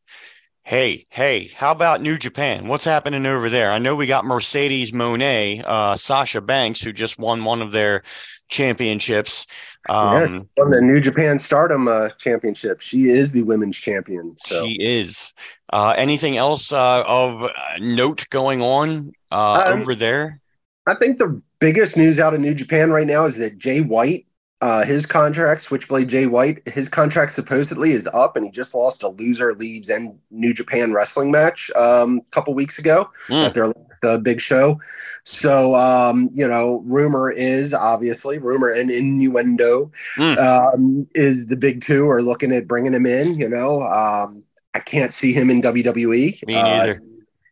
Hey, 0.64 1.06
hey, 1.10 1.50
how 1.56 1.72
about 1.72 2.02
New 2.02 2.18
Japan? 2.18 2.68
What's 2.68 2.84
happening 2.84 3.26
over 3.26 3.50
there? 3.50 3.72
I 3.72 3.78
know 3.78 3.96
we 3.96 4.06
got 4.06 4.26
Mercedes 4.26 4.92
Moné, 4.92 5.64
uh, 5.66 5.96
Sasha 5.96 6.42
Banks, 6.42 6.82
who 6.82 6.92
just 6.92 7.18
won 7.18 7.46
one 7.46 7.62
of 7.62 7.72
their 7.72 8.04
championships. 8.50 9.48
Um, 9.90 10.50
On 10.60 10.72
the 10.72 10.82
New 10.82 11.00
Japan 11.00 11.40
Stardom 11.40 11.88
uh, 11.88 12.10
Championship, 12.10 12.82
she 12.82 13.08
is 13.08 13.32
the 13.32 13.44
women's 13.44 13.78
champion. 13.78 14.36
So 14.40 14.66
She 14.66 14.74
is. 14.82 15.32
Uh, 15.72 15.94
anything 15.98 16.36
else 16.36 16.74
uh, 16.74 17.04
of 17.08 17.44
uh, 17.44 17.50
note 17.80 18.28
going 18.30 18.62
on 18.62 19.14
uh, 19.32 19.72
Um, 19.72 19.82
over 19.82 19.96
there? 19.96 20.42
I 20.86 20.96
think 20.96 21.18
the 21.18 21.42
biggest 21.60 21.96
news 21.96 22.20
out 22.20 22.34
of 22.34 22.42
New 22.42 22.54
Japan 22.54 22.92
right 22.92 23.08
now 23.08 23.24
is 23.24 23.38
that 23.38 23.58
Jay 23.58 23.80
White, 23.80 24.26
uh, 24.62 24.84
his 24.84 25.06
contract, 25.06 25.62
Switchblade 25.62 26.10
Jay 26.10 26.26
White, 26.26 26.68
his 26.68 26.90
contract 26.90 27.32
supposedly 27.34 27.92
is 27.92 28.08
up, 28.14 28.36
and 28.36 28.46
he 28.46 28.52
just 28.52 28.74
lost 28.74 29.04
a 29.04 29.10
loser 29.10 29.54
leaves 29.54 29.90
and 29.90 30.18
New 30.32 30.54
Japan 30.54 30.94
wrestling 30.94 31.30
match 31.32 31.70
um, 31.76 32.20
a 32.20 32.32
couple 32.32 32.54
weeks 32.54 32.80
ago 32.80 33.10
Mm. 33.28 33.46
at 33.46 33.54
their 33.54 33.74
the 34.04 34.20
big 34.20 34.40
show. 34.40 34.80
So 35.24 35.74
um, 35.76 36.30
you 36.34 36.48
know, 36.48 36.84
rumor 36.86 37.32
is 37.32 37.74
obviously 37.74 38.38
rumor 38.38 38.70
and 38.72 38.90
innuendo 38.92 39.92
Mm. 40.18 40.38
um, 40.40 41.08
is 41.16 41.48
the 41.48 41.58
big 41.58 41.82
two 41.84 42.08
are 42.10 42.22
looking 42.22 42.52
at 42.52 42.68
bringing 42.68 42.94
him 42.94 43.06
in. 43.06 43.36
You 43.36 43.50
know, 43.50 43.82
um, 43.84 44.44
I 44.74 44.80
can't 44.80 45.12
see 45.14 45.34
him 45.34 45.50
in 45.50 45.62
WWE. 45.62 46.46
Me 46.48 46.56
Uh, 46.56 46.64
neither. 46.64 47.02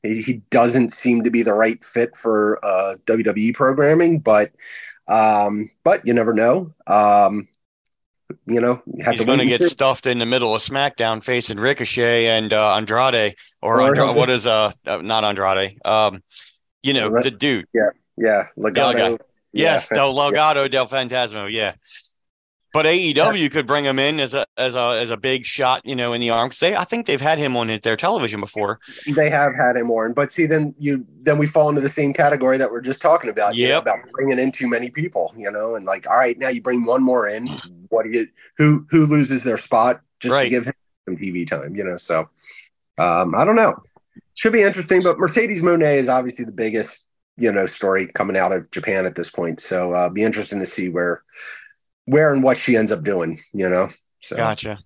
he, 0.03 0.21
he 0.21 0.33
doesn't 0.51 0.91
seem 0.91 1.23
to 1.23 1.31
be 1.31 1.41
the 1.43 1.53
right 1.53 1.83
fit 1.83 2.15
for 2.15 2.59
uh, 2.63 2.95
WWE 3.07 3.53
programming, 3.55 4.19
but 4.19 4.51
um, 5.07 5.69
but 5.83 6.05
you 6.05 6.13
never 6.13 6.33
know. 6.33 6.73
Um, 6.87 7.47
you 8.47 8.59
know, 8.59 8.81
you 8.85 9.03
have 9.03 9.15
He's 9.15 9.23
going 9.23 9.39
to 9.39 9.45
get 9.45 9.63
stuffed 9.63 10.07
in 10.07 10.17
the 10.19 10.25
middle 10.25 10.55
of 10.55 10.61
SmackDown 10.61 11.23
facing 11.23 11.57
Ricochet 11.59 12.25
and 12.25 12.51
uh, 12.51 12.73
Andrade, 12.73 13.35
or 13.61 13.79
Or- 13.81 13.87
Andra- 13.87 14.13
what 14.13 14.29
is 14.29 14.47
uh, 14.47 14.71
uh, 14.85 14.97
not 14.97 15.23
Andrade? 15.23 15.79
Um, 15.85 16.23
you 16.81 16.93
know, 16.93 17.09
the 17.21 17.31
dude. 17.31 17.65
yeah, 17.73 17.89
yeah. 18.17 18.47
Legado. 18.57 18.73
Delgado. 18.73 19.17
Yes, 19.53 19.87
yeah, 19.89 19.97
Del 19.97 20.13
Legado 20.13 20.69
del 20.69 20.87
Fantasma. 20.87 21.51
Yeah. 21.51 21.75
But 22.75 22.85
AEW 22.85 23.49
could 23.51 23.65
bring 23.65 23.85
him 23.85 23.97
in 23.99 24.19
as 24.19 24.33
a 24.33 24.45
as 24.57 24.75
a 24.75 24.99
as 25.01 25.09
a 25.09 25.17
big 25.17 25.45
shot, 25.45 25.81
you 25.85 25.95
know, 25.95 26.13
in 26.13 26.21
the 26.21 26.29
arm. 26.29 26.49
'Cause 26.49 26.59
they, 26.59 26.75
I 26.75 26.83
think 26.83 27.05
they've 27.07 27.19
had 27.21 27.39
him 27.39 27.55
on 27.57 27.67
their 27.81 27.95
television 27.95 28.39
before. 28.41 28.79
they 29.15 29.29
have 29.29 29.55
had 29.55 29.77
him 29.77 29.89
on, 29.89 30.13
but 30.13 30.31
see, 30.31 30.45
then 30.45 30.75
you 30.77 31.05
then 31.21 31.37
we 31.37 31.47
fall 31.47 31.69
into 31.69 31.81
the 31.81 31.89
same 31.89 32.13
category 32.13 32.57
that 32.57 32.69
we're 32.69 32.81
just 32.81 33.01
talking 33.01 33.29
about. 33.29 33.55
you 33.55 33.69
know, 33.69 33.79
about 33.79 33.99
bringing 34.11 34.37
in 34.39 34.51
too 34.51 34.67
many 34.67 34.89
people, 34.91 35.33
you 35.37 35.49
know, 35.49 35.75
and 35.75 35.85
like, 35.85 36.05
all 36.09 36.17
right, 36.17 36.37
now 36.37 36.49
you 36.49 36.61
bring 36.61 36.85
one 36.85 37.01
more 37.01 37.27
in. 37.29 37.47
What 37.89 38.03
do 38.03 38.09
you? 38.11 38.27
Who 38.57 38.85
who 38.91 39.05
loses 39.05 39.41
their 39.43 39.57
spot 39.57 40.01
just 40.19 40.33
Right. 40.33 40.43
to 40.43 40.49
give 40.49 40.65
him 40.65 40.73
some 41.07 41.17
TV 41.17 41.47
time? 41.47 41.75
You 41.75 41.85
know, 41.85 41.97
so 41.97 42.29
um, 42.97 43.33
I 43.35 43.45
don't 43.45 43.55
know. 43.55 43.81
Should 44.33 44.53
be 44.53 44.63
interesting, 44.63 45.01
but 45.01 45.17
Mercedes 45.17 45.61
Moné 45.61 45.95
is 45.95 46.09
obviously 46.09 46.43
the 46.43 46.51
biggest, 46.51 47.07
you 47.37 47.51
know, 47.51 47.65
story 47.65 48.07
coming 48.07 48.35
out 48.35 48.51
of 48.51 48.69
Japan 48.71 49.05
at 49.05 49.15
this 49.15 49.29
point. 49.29 49.61
So 49.61 49.93
uh, 49.93 50.09
be 50.09 50.23
interesting 50.23 50.59
to 50.59 50.65
see 50.65 50.89
where, 50.89 51.23
where 52.05 52.33
and 52.33 52.43
what 52.43 52.57
she 52.57 52.77
ends 52.77 52.91
up 52.91 53.03
doing. 53.03 53.39
You 53.53 53.69
know, 53.69 53.89
so 54.21 54.35
Gotcha. 54.35 54.79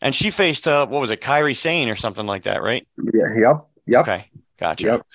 And 0.00 0.14
she 0.14 0.30
faced 0.30 0.68
uh, 0.68 0.86
what 0.86 1.00
was 1.00 1.10
it, 1.10 1.20
Kairi 1.20 1.56
Sane 1.56 1.88
or 1.88 1.96
something 1.96 2.26
like 2.26 2.44
that, 2.44 2.62
right? 2.62 2.86
yeah, 3.14 3.34
yep, 3.36 3.66
yep. 3.86 4.00
Okay, 4.02 4.30
gotcha. 4.58 4.86
Yep. 4.86 5.06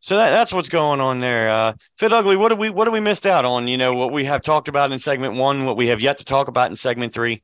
So 0.00 0.16
that, 0.16 0.30
that's 0.30 0.52
what's 0.52 0.68
going 0.68 1.00
on 1.00 1.20
there. 1.20 1.48
Uh, 1.48 1.72
Fit 1.98 2.12
Ugly, 2.12 2.36
what 2.36 2.48
do 2.50 2.56
we 2.56 2.70
what 2.70 2.84
do 2.86 2.90
we 2.90 3.00
missed 3.00 3.26
out 3.26 3.44
on? 3.44 3.68
You 3.68 3.76
know 3.76 3.92
what 3.92 4.12
we 4.12 4.24
have 4.24 4.42
talked 4.42 4.68
about 4.68 4.92
in 4.92 4.98
segment 4.98 5.34
one, 5.34 5.64
what 5.64 5.76
we 5.76 5.88
have 5.88 6.00
yet 6.00 6.18
to 6.18 6.24
talk 6.24 6.48
about 6.48 6.70
in 6.70 6.76
segment 6.76 7.12
three. 7.14 7.42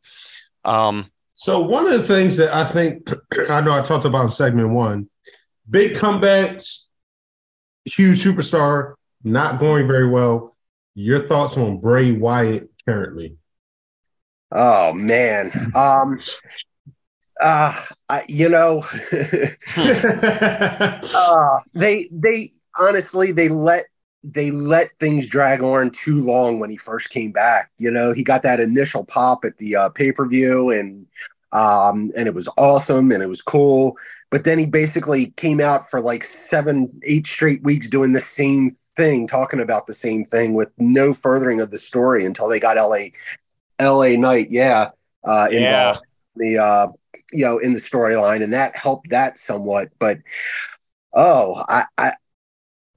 Um, 0.65 1.11
So 1.35 1.61
one 1.61 1.87
of 1.87 1.93
the 1.93 2.03
things 2.03 2.37
that 2.37 2.55
I 2.55 2.65
think 2.65 3.09
I 3.51 3.61
know 3.61 3.73
I 3.73 3.81
talked 3.81 4.05
about 4.05 4.25
in 4.25 4.31
segment 4.31 4.71
one, 4.71 5.09
big 5.69 5.95
comebacks, 5.95 6.85
huge 7.85 8.23
superstar, 8.23 8.95
not 9.23 9.61
going 9.61 9.87
very 9.87 10.09
well. 10.09 10.57
Your 10.95 11.27
thoughts 11.27 11.57
on 11.57 11.79
Bray 11.79 12.13
Wyatt 12.13 12.70
currently? 12.91 13.37
Oh 14.53 14.93
man, 14.93 15.53
um, 15.75 16.21
uh, 17.41 17.81
I, 18.09 18.25
you 18.29 18.49
know, 18.49 18.85
uh, 19.77 21.59
they 21.75 22.09
they 22.11 22.53
honestly 22.79 23.33
they 23.33 23.49
let 23.49 23.87
they 24.25 24.51
let 24.51 24.91
things 24.99 25.29
drag 25.29 25.63
on 25.63 25.91
too 25.91 26.21
long 26.21 26.59
when 26.59 26.69
he 26.69 26.77
first 26.77 27.11
came 27.11 27.33
back. 27.33 27.71
You 27.79 27.91
know, 27.91 28.13
he 28.13 28.23
got 28.23 28.43
that 28.43 28.61
initial 28.61 29.05
pop 29.05 29.45
at 29.45 29.57
the 29.59 29.77
uh, 29.77 29.89
pay 29.91 30.13
per 30.13 30.27
view, 30.27 30.71
and 30.71 31.07
um, 31.53 32.13
and 32.17 32.27
it 32.29 32.35
was 32.35 32.49
awesome 32.57 33.13
and 33.13 33.23
it 33.23 33.29
was 33.29 33.43
cool. 33.43 33.97
But 34.31 34.45
then 34.45 34.59
he 34.59 34.67
basically 34.67 35.33
came 35.33 35.61
out 35.61 35.91
for 35.91 36.01
like 36.01 36.23
seven, 36.25 37.01
eight 37.03 37.27
straight 37.27 37.63
weeks 37.63 37.89
doing 37.89 38.13
the 38.13 38.21
same 38.21 38.71
thing, 38.97 39.27
talking 39.27 39.61
about 39.61 39.87
the 39.87 39.95
same 39.95 40.25
thing 40.25 40.55
with 40.55 40.71
no 40.79 41.13
furthering 41.13 41.61
of 41.61 41.71
the 41.71 41.79
story 41.79 42.25
until 42.25 42.49
they 42.49 42.61
got 42.61 42.77
LA, 42.77 43.09
LA 43.81 44.17
Knight, 44.17 44.49
yeah, 44.51 44.91
uh, 45.25 45.49
Yeah. 45.51 45.97
involved 45.97 46.07
in 46.37 46.43
the 46.55 46.63
uh, 46.63 46.89
you 47.33 47.45
know 47.45 47.59
in 47.59 47.73
the 47.75 47.81
storyline, 47.81 48.43
and 48.43 48.53
that 48.53 48.77
helped 48.77 49.11
that 49.11 49.39
somewhat. 49.39 49.91
But 49.99 50.19
oh, 51.15 51.65
I, 51.69 51.85
I 51.99 52.13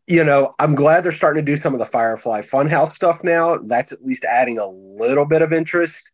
you 0.07 0.23
know, 0.23 0.53
I'm 0.59 0.75
glad 0.75 1.03
they're 1.03 1.11
starting 1.11 1.45
to 1.45 1.51
do 1.51 1.55
some 1.55 1.73
of 1.73 1.79
the 1.79 1.85
Firefly 1.85 2.41
Funhouse 2.41 2.93
stuff 2.93 3.23
now. 3.23 3.57
That's 3.57 3.91
at 3.91 4.03
least 4.03 4.25
adding 4.25 4.57
a 4.57 4.67
little 4.67 5.25
bit 5.25 5.41
of 5.41 5.53
interest. 5.53 6.11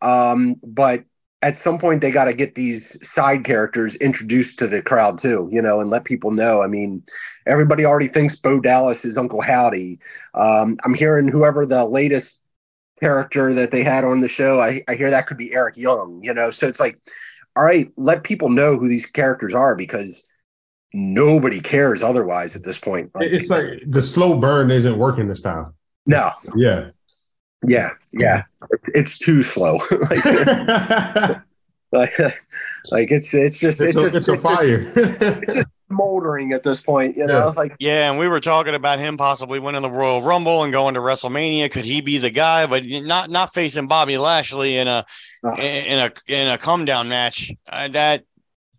Um, 0.00 0.56
but 0.62 1.04
at 1.42 1.56
some 1.56 1.76
point, 1.76 2.00
they 2.00 2.12
got 2.12 2.26
to 2.26 2.34
get 2.34 2.54
these 2.54 2.96
side 3.06 3.42
characters 3.44 3.96
introduced 3.96 4.58
to 4.60 4.68
the 4.68 4.80
crowd 4.80 5.18
too, 5.18 5.48
you 5.52 5.60
know, 5.60 5.80
and 5.80 5.90
let 5.90 6.04
people 6.04 6.30
know. 6.30 6.62
I 6.62 6.68
mean, 6.68 7.02
everybody 7.46 7.84
already 7.84 8.06
thinks 8.06 8.40
Bo 8.40 8.60
Dallas 8.60 9.04
is 9.04 9.18
Uncle 9.18 9.40
Howdy. 9.40 9.98
Um, 10.34 10.78
I'm 10.84 10.94
hearing 10.94 11.26
whoever 11.26 11.66
the 11.66 11.84
latest 11.84 12.42
character 13.00 13.52
that 13.52 13.72
they 13.72 13.82
had 13.82 14.04
on 14.04 14.20
the 14.20 14.28
show, 14.28 14.60
I, 14.60 14.84
I 14.86 14.94
hear 14.94 15.10
that 15.10 15.26
could 15.26 15.36
be 15.36 15.52
Eric 15.52 15.76
Young, 15.76 16.20
you 16.22 16.32
know. 16.32 16.50
So 16.50 16.68
it's 16.68 16.78
like, 16.78 17.00
all 17.56 17.64
right, 17.64 17.90
let 17.96 18.22
people 18.22 18.48
know 18.48 18.78
who 18.78 18.88
these 18.88 19.06
characters 19.06 19.52
are 19.52 19.74
because 19.74 20.28
nobody 20.94 21.60
cares 21.60 22.02
otherwise 22.02 22.54
at 22.54 22.62
this 22.62 22.78
point. 22.78 23.10
it's 23.16 23.50
like 23.50 23.82
the 23.86 24.02
slow 24.02 24.38
burn 24.38 24.70
isn't 24.70 24.96
working 24.96 25.26
this 25.26 25.40
time. 25.40 25.74
no, 26.06 26.30
Yeah. 26.54 26.90
Yeah, 27.66 27.90
yeah, 28.12 28.42
it's 28.94 29.18
too 29.18 29.42
slow. 29.42 29.78
like, 30.10 30.24
like, 31.92 32.18
like 32.90 33.10
it's 33.10 33.32
it's 33.34 33.58
just 33.58 33.80
It's, 33.80 33.96
it's 33.96 33.98
a, 33.98 34.02
just 34.02 34.14
it's 34.14 34.28
a 34.28 34.36
fire. 34.36 35.64
moldering 35.90 36.52
at 36.52 36.62
this 36.62 36.80
point. 36.80 37.16
You 37.16 37.26
know, 37.26 37.38
Yeah. 37.48 37.52
like 37.56 37.76
yeah, 37.78 38.10
and 38.10 38.18
we 38.18 38.28
were 38.28 38.40
talking 38.40 38.74
about 38.74 38.98
him 38.98 39.16
possibly 39.16 39.58
winning 39.58 39.82
the 39.82 39.90
Royal 39.90 40.22
Rumble 40.22 40.62
and 40.64 40.72
going 40.72 40.94
to 40.94 41.00
WrestleMania. 41.00 41.70
Could 41.70 41.84
he 41.84 42.00
be 42.00 42.18
the 42.18 42.30
guy? 42.30 42.66
But 42.66 42.84
not 42.86 43.30
not 43.30 43.52
facing 43.52 43.86
Bobby 43.88 44.18
Lashley 44.18 44.76
in 44.76 44.88
a 44.88 45.04
Uh. 45.44 45.54
in 45.56 45.98
a 45.98 46.12
in 46.26 46.48
a 46.48 46.58
come 46.58 46.84
down 46.84 47.08
match. 47.08 47.52
Uh, 47.68 47.88
that 47.88 48.24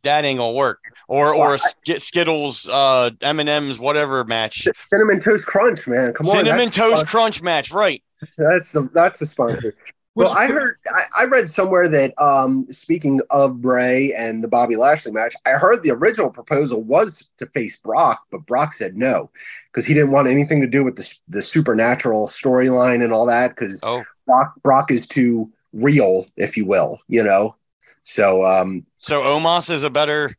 that 0.03 0.25
ain't 0.25 0.39
gonna 0.39 0.51
work. 0.53 0.79
Or 1.07 1.33
or 1.35 1.53
a 1.53 1.57
Sk- 1.59 1.99
Skittles, 1.99 2.67
uh, 2.67 3.11
M 3.21 3.39
and 3.39 3.47
M's, 3.49 3.77
whatever 3.79 4.23
match. 4.23 4.67
cinnamon 4.87 5.19
toast 5.19 5.45
crunch, 5.45 5.87
man. 5.87 6.13
Come 6.13 6.27
on, 6.29 6.37
Cinnamon 6.37 6.65
that's, 6.65 6.75
Toast 6.77 7.05
Crunch 7.07 7.41
match, 7.41 7.71
right? 7.71 8.01
That's 8.37 8.71
the 8.71 8.89
that's 8.93 9.19
the 9.19 9.25
sponsor. 9.25 9.75
Well, 10.15 10.29
I 10.29 10.45
heard, 10.45 10.77
I, 10.89 11.23
I 11.23 11.25
read 11.25 11.49
somewhere 11.49 11.87
that 11.89 12.13
um, 12.21 12.67
speaking 12.71 13.19
of 13.31 13.63
Bray 13.63 14.13
and 14.13 14.43
the 14.43 14.47
Bobby 14.47 14.75
Lashley 14.75 15.11
match, 15.11 15.33
I 15.47 15.51
heard 15.51 15.81
the 15.81 15.89
original 15.89 16.29
proposal 16.29 16.83
was 16.83 17.27
to 17.39 17.47
face 17.47 17.77
Brock, 17.77 18.21
but 18.29 18.45
Brock 18.45 18.73
said 18.73 18.95
no 18.95 19.31
because 19.71 19.85
he 19.85 19.95
didn't 19.95 20.11
want 20.11 20.27
anything 20.27 20.61
to 20.61 20.67
do 20.67 20.83
with 20.83 20.97
the, 20.97 21.11
the 21.29 21.41
supernatural 21.41 22.27
storyline 22.27 23.03
and 23.03 23.11
all 23.11 23.25
that 23.25 23.55
because 23.55 23.83
Oh, 23.83 24.03
Brock, 24.27 24.53
Brock 24.61 24.91
is 24.91 25.07
too 25.07 25.51
real, 25.73 26.27
if 26.37 26.57
you 26.57 26.65
will, 26.67 26.99
you 27.07 27.23
know. 27.23 27.55
So, 28.03 28.45
um, 28.45 28.85
so 28.99 29.23
Omos 29.23 29.71
is 29.71 29.81
a 29.81 29.89
better 29.89 30.35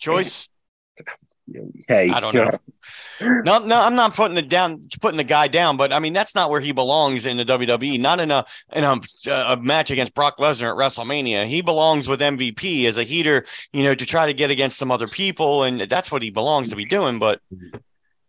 choice. 0.00 0.48
hey, 1.88 2.10
I 2.10 2.20
don't 2.20 2.34
know. 2.34 2.50
No, 3.20 3.58
no, 3.58 3.80
I'm 3.80 3.94
not 3.94 4.14
putting 4.14 4.36
it 4.36 4.48
down, 4.48 4.88
putting 5.00 5.16
the 5.16 5.24
guy 5.24 5.48
down, 5.48 5.76
but 5.76 5.92
I 5.92 5.98
mean 5.98 6.12
that's 6.12 6.34
not 6.34 6.50
where 6.50 6.60
he 6.60 6.72
belongs 6.72 7.26
in 7.26 7.36
the 7.36 7.44
WWE. 7.44 8.00
Not 8.00 8.20
in 8.20 8.30
a 8.30 8.44
in 8.72 8.84
a, 8.84 9.00
a 9.30 9.56
match 9.56 9.90
against 9.90 10.14
Brock 10.14 10.38
Lesnar 10.38 10.70
at 10.70 10.76
WrestleMania. 10.76 11.46
He 11.46 11.62
belongs 11.62 12.08
with 12.08 12.20
MVP 12.20 12.86
as 12.86 12.98
a 12.98 13.04
heater, 13.04 13.44
you 13.72 13.84
know, 13.84 13.94
to 13.94 14.06
try 14.06 14.26
to 14.26 14.34
get 14.34 14.50
against 14.50 14.78
some 14.78 14.90
other 14.90 15.08
people, 15.08 15.62
and 15.62 15.82
that's 15.82 16.10
what 16.10 16.22
he 16.22 16.30
belongs 16.30 16.70
to 16.70 16.76
be 16.76 16.84
doing. 16.84 17.18
But 17.18 17.40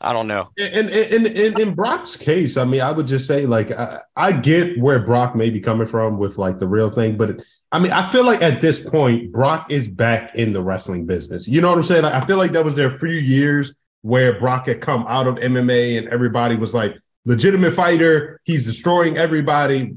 I 0.03 0.11
don't 0.11 0.27
know. 0.27 0.49
in, 0.57 0.89
in, 0.89 1.25
in, 1.25 1.59
in 1.59 1.73
Brock's 1.73 2.15
case, 2.15 2.57
I 2.57 2.65
mean, 2.65 2.81
I 2.81 2.91
would 2.91 3.07
just 3.07 3.25
say, 3.25 3.45
like, 3.45 3.71
I, 3.71 4.01
I 4.15 4.31
get 4.33 4.77
where 4.77 4.99
Brock 4.99 5.35
may 5.35 5.49
be 5.49 5.61
coming 5.61 5.87
from 5.87 6.17
with 6.17 6.37
like 6.37 6.59
the 6.59 6.67
real 6.67 6.89
thing, 6.89 7.17
but 7.17 7.41
I 7.71 7.79
mean, 7.79 7.93
I 7.93 8.11
feel 8.11 8.25
like 8.25 8.41
at 8.41 8.61
this 8.61 8.79
point, 8.79 9.31
Brock 9.31 9.71
is 9.71 9.87
back 9.87 10.35
in 10.35 10.51
the 10.51 10.61
wrestling 10.61 11.05
business. 11.05 11.47
You 11.47 11.61
know 11.61 11.69
what 11.69 11.77
I'm 11.77 11.83
saying? 11.83 12.03
Like, 12.03 12.13
I 12.13 12.25
feel 12.25 12.37
like 12.37 12.51
that 12.51 12.65
was 12.65 12.75
there 12.75 12.89
a 12.89 12.97
few 12.99 13.09
years 13.09 13.73
where 14.01 14.37
Brock 14.39 14.67
had 14.67 14.81
come 14.81 15.05
out 15.07 15.25
of 15.25 15.35
MMA 15.35 15.97
and 15.97 16.07
everybody 16.09 16.57
was 16.57 16.73
like, 16.73 16.97
legitimate 17.25 17.73
fighter, 17.73 18.41
he's 18.43 18.65
destroying 18.65 19.17
everybody, 19.17 19.95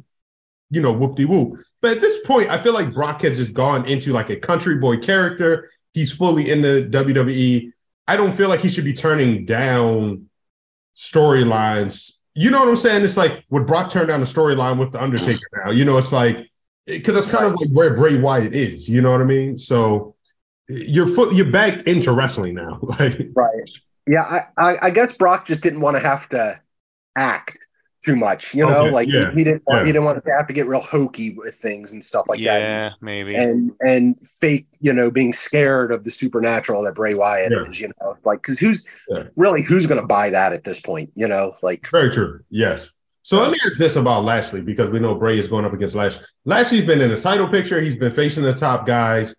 you 0.71 0.81
know, 0.81 0.93
whoop 0.93 1.17
de 1.17 1.25
whoop. 1.25 1.61
But 1.83 1.97
at 1.97 2.01
this 2.01 2.19
point, 2.25 2.49
I 2.49 2.63
feel 2.63 2.73
like 2.73 2.93
Brock 2.93 3.23
has 3.23 3.37
just 3.37 3.53
gone 3.53 3.87
into 3.87 4.13
like 4.13 4.31
a 4.31 4.37
country 4.37 4.77
boy 4.77 4.99
character. 4.99 5.71
He's 5.93 6.13
fully 6.13 6.51
in 6.51 6.63
the 6.63 6.89
WWE. 6.91 7.73
I 8.09 8.17
don't 8.17 8.37
feel 8.37 8.49
like 8.49 8.61
he 8.61 8.69
should 8.69 8.85
be 8.85 8.93
turning 8.93 9.45
down 9.45 10.29
storylines. 10.95 12.19
You 12.35 12.51
know 12.51 12.61
what 12.61 12.69
I'm 12.69 12.77
saying? 12.77 13.05
It's 13.05 13.17
like 13.17 13.45
would 13.51 13.67
Brock 13.67 13.91
turn 13.91 14.09
down 14.09 14.21
the 14.21 14.27
storyline 14.27 14.79
with 14.79 14.93
the 14.93 15.03
Undertaker 15.03 15.41
now? 15.65 15.71
You 15.71 15.85
know, 15.85 15.99
it's 15.99 16.13
like 16.13 16.51
because 16.87 17.15
that's 17.15 17.27
kind 17.27 17.45
of 17.47 17.55
like 17.61 17.71
where 17.71 17.95
Bray 17.95 18.17
Wyatt 18.17 18.55
is. 18.55 18.89
You 18.89 19.03
know 19.03 19.11
what 19.11 19.21
I 19.21 19.25
mean? 19.25 19.59
So 19.59 20.15
you're 20.69 21.07
foot 21.07 21.35
you're 21.35 21.51
back 21.51 21.87
into 21.87 22.13
wrestling 22.13 22.55
now. 22.55 22.81
Like 22.99 23.29
right. 23.35 23.71
Yeah, 24.09 24.23
I, 24.23 24.41
I, 24.57 24.77
I 24.83 24.91
guess 24.91 25.17
Brock 25.17 25.47
just 25.47 25.63
didn't 25.63 25.81
want 25.81 25.97
to 25.97 26.01
have 26.01 26.29
to 26.29 26.61
act 27.17 27.59
too 28.07 28.17
much, 28.17 28.55
you 28.55 28.65
know, 28.65 28.85
Okay, 28.87 28.91
like 28.93 29.09
yeah, 29.09 29.31
he, 29.33 29.39
he 29.39 29.45
didn't 29.45 29.63
want, 29.67 29.81
yeah. 29.81 29.87
he 29.87 29.93
didn't 29.93 30.05
want 30.05 30.25
to 30.25 30.31
have 30.31 30.47
to 30.47 30.55
get 30.55 30.67
real 30.67 30.81
hokey 30.81 31.31
with 31.35 31.55
things 31.55 31.93
and 31.93 32.03
stuff 32.03 32.25
like 32.29 32.39
that. 32.39 32.61
yeah, 32.63 32.91
maybe. 33.01 33.35
and 33.35 33.73
and 33.81 34.17
fake, 34.41 34.67
you 34.81 34.93
know, 34.93 35.11
being 35.11 35.33
scared 35.33 35.91
of 35.93 36.05
the 36.05 36.11
supernatural 36.11 36.83
that 36.85 36.95
Bray 36.95 37.15
Wyatt 37.15 37.51
Yeah. 37.53 37.69
is, 37.71 37.81
you 37.81 37.91
know, 38.01 38.17
like 38.25 38.41
because 38.43 38.59
who's 38.59 38.85
Yeah. 39.09 39.25
really 39.35 39.63
who's 39.63 39.87
going 39.87 40.01
to 40.01 40.07
buy 40.07 40.31
that 40.31 40.53
at 40.53 40.63
this 40.65 40.79
point, 40.81 41.11
you 41.15 41.27
know, 41.29 41.53
like 41.63 41.89
very 41.91 42.11
true. 42.11 42.41
Yes. 42.49 42.89
So 43.23 43.39
let 43.41 43.51
me 43.51 43.59
ask 43.67 43.77
this 43.77 43.97
about 43.97 44.23
Lashley 44.23 44.61
because 44.61 44.89
we 44.91 45.01
know 45.01 45.17
Bray 45.17 45.37
is 45.37 45.49
going 45.49 45.65
up 45.65 45.73
against 45.73 45.97
Lashley. 45.97 46.23
Lashley's 46.45 46.85
been 46.85 47.01
in 47.01 47.11
the 47.11 47.17
title 47.17 47.49
picture. 47.49 47.81
He's 47.81 47.97
been 47.97 48.15
facing 48.15 48.45
the 48.45 48.55
top 48.55 48.87
guys. 48.87 49.35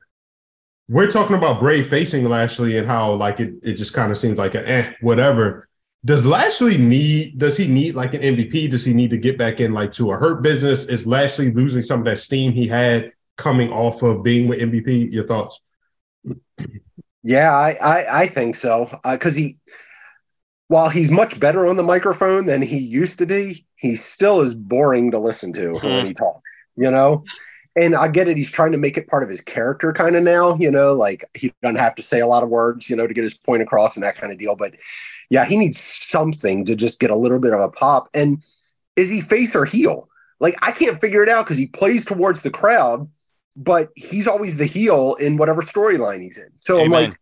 We're 0.89 1.07
talking 1.09 1.35
about 1.37 1.59
Bray 1.61 1.83
facing 1.83 2.25
Lashley 2.27 2.77
and 2.77 2.85
how 2.87 3.13
like 3.13 3.39
it, 3.39 3.53
it 3.63 3.73
just 3.73 3.93
kind 3.93 4.11
of 4.11 4.17
seems 4.17 4.37
like 4.37 4.55
a 4.55 4.69
eh, 4.69 4.93
whatever. 5.01 5.66
Does 6.05 6.25
Lashley 6.25 6.77
need 6.77 7.37
does 7.37 7.57
he 7.57 7.67
need 7.67 7.95
like 7.95 8.13
an 8.13 8.21
MVP? 8.21 8.69
Does 8.69 8.85
he 8.85 8.93
need 8.93 9.09
to 9.09 9.17
get 9.17 9.37
back 9.37 9.59
in 9.59 9.73
like 9.73 9.91
to 9.93 10.11
a 10.11 10.17
hurt 10.17 10.41
business? 10.41 10.83
Is 10.85 11.05
Lashley 11.05 11.51
losing 11.51 11.81
some 11.81 11.99
of 11.99 12.05
that 12.05 12.19
steam 12.19 12.51
he 12.51 12.67
had 12.67 13.11
coming 13.35 13.71
off 13.71 14.03
of 14.03 14.23
being 14.23 14.47
with 14.47 14.59
MVP? 14.59 15.11
Your 15.11 15.27
thoughts? 15.27 15.59
yeah, 17.23 17.51
I 17.51 17.77
I, 17.81 18.21
I 18.21 18.27
think 18.27 18.55
so 18.55 18.89
uh, 19.03 19.15
because 19.15 19.35
he 19.35 19.57
while 20.67 20.89
he's 20.89 21.11
much 21.11 21.39
better 21.39 21.65
on 21.65 21.77
the 21.77 21.83
microphone 21.83 22.45
than 22.45 22.61
he 22.61 22.77
used 22.77 23.17
to 23.19 23.25
be, 23.25 23.65
he 23.77 23.95
still 23.95 24.41
is 24.41 24.53
boring 24.53 25.11
to 25.11 25.19
listen 25.19 25.53
to 25.53 25.73
mm-hmm. 25.73 25.87
when 25.87 26.05
he 26.05 26.13
talks, 26.13 26.41
you 26.75 26.91
know. 26.91 27.23
And 27.75 27.95
I 27.95 28.07
get 28.07 28.27
it; 28.27 28.37
he's 28.37 28.49
trying 28.49 28.71
to 28.71 28.77
make 28.77 28.97
it 28.97 29.07
part 29.07 29.23
of 29.23 29.29
his 29.29 29.41
character, 29.41 29.93
kind 29.93 30.15
of 30.15 30.23
now, 30.23 30.55
you 30.55 30.71
know, 30.71 30.93
like 30.93 31.25
he 31.35 31.53
doesn't 31.61 31.77
have 31.77 31.95
to 31.95 32.01
say 32.01 32.19
a 32.19 32.27
lot 32.27 32.43
of 32.43 32.49
words, 32.49 32.89
you 32.89 32.95
know, 32.95 33.07
to 33.07 33.13
get 33.13 33.23
his 33.23 33.37
point 33.37 33.61
across 33.61 33.95
and 33.95 34.03
that 34.03 34.15
kind 34.15 34.31
of 34.31 34.39
deal. 34.39 34.55
But 34.55 34.73
yeah, 35.29 35.45
he 35.45 35.57
needs 35.57 35.81
something 35.81 36.65
to 36.65 36.75
just 36.75 36.99
get 36.99 37.11
a 37.11 37.15
little 37.15 37.39
bit 37.39 37.53
of 37.53 37.59
a 37.59 37.69
pop. 37.69 38.09
And 38.13 38.43
is 38.95 39.09
he 39.09 39.21
face 39.21 39.55
or 39.55 39.65
heel? 39.65 40.07
Like 40.39 40.55
I 40.61 40.71
can't 40.71 40.99
figure 40.99 41.23
it 41.23 41.29
out 41.29 41.45
because 41.45 41.57
he 41.57 41.67
plays 41.67 42.05
towards 42.05 42.41
the 42.41 42.51
crowd, 42.51 43.09
but 43.55 43.89
he's 43.95 44.27
always 44.27 44.57
the 44.57 44.65
heel 44.65 45.15
in 45.15 45.37
whatever 45.37 45.61
storyline 45.61 46.21
he's 46.21 46.37
in. 46.37 46.49
So 46.57 46.81
I'm 46.81 46.91
like, 46.91 47.19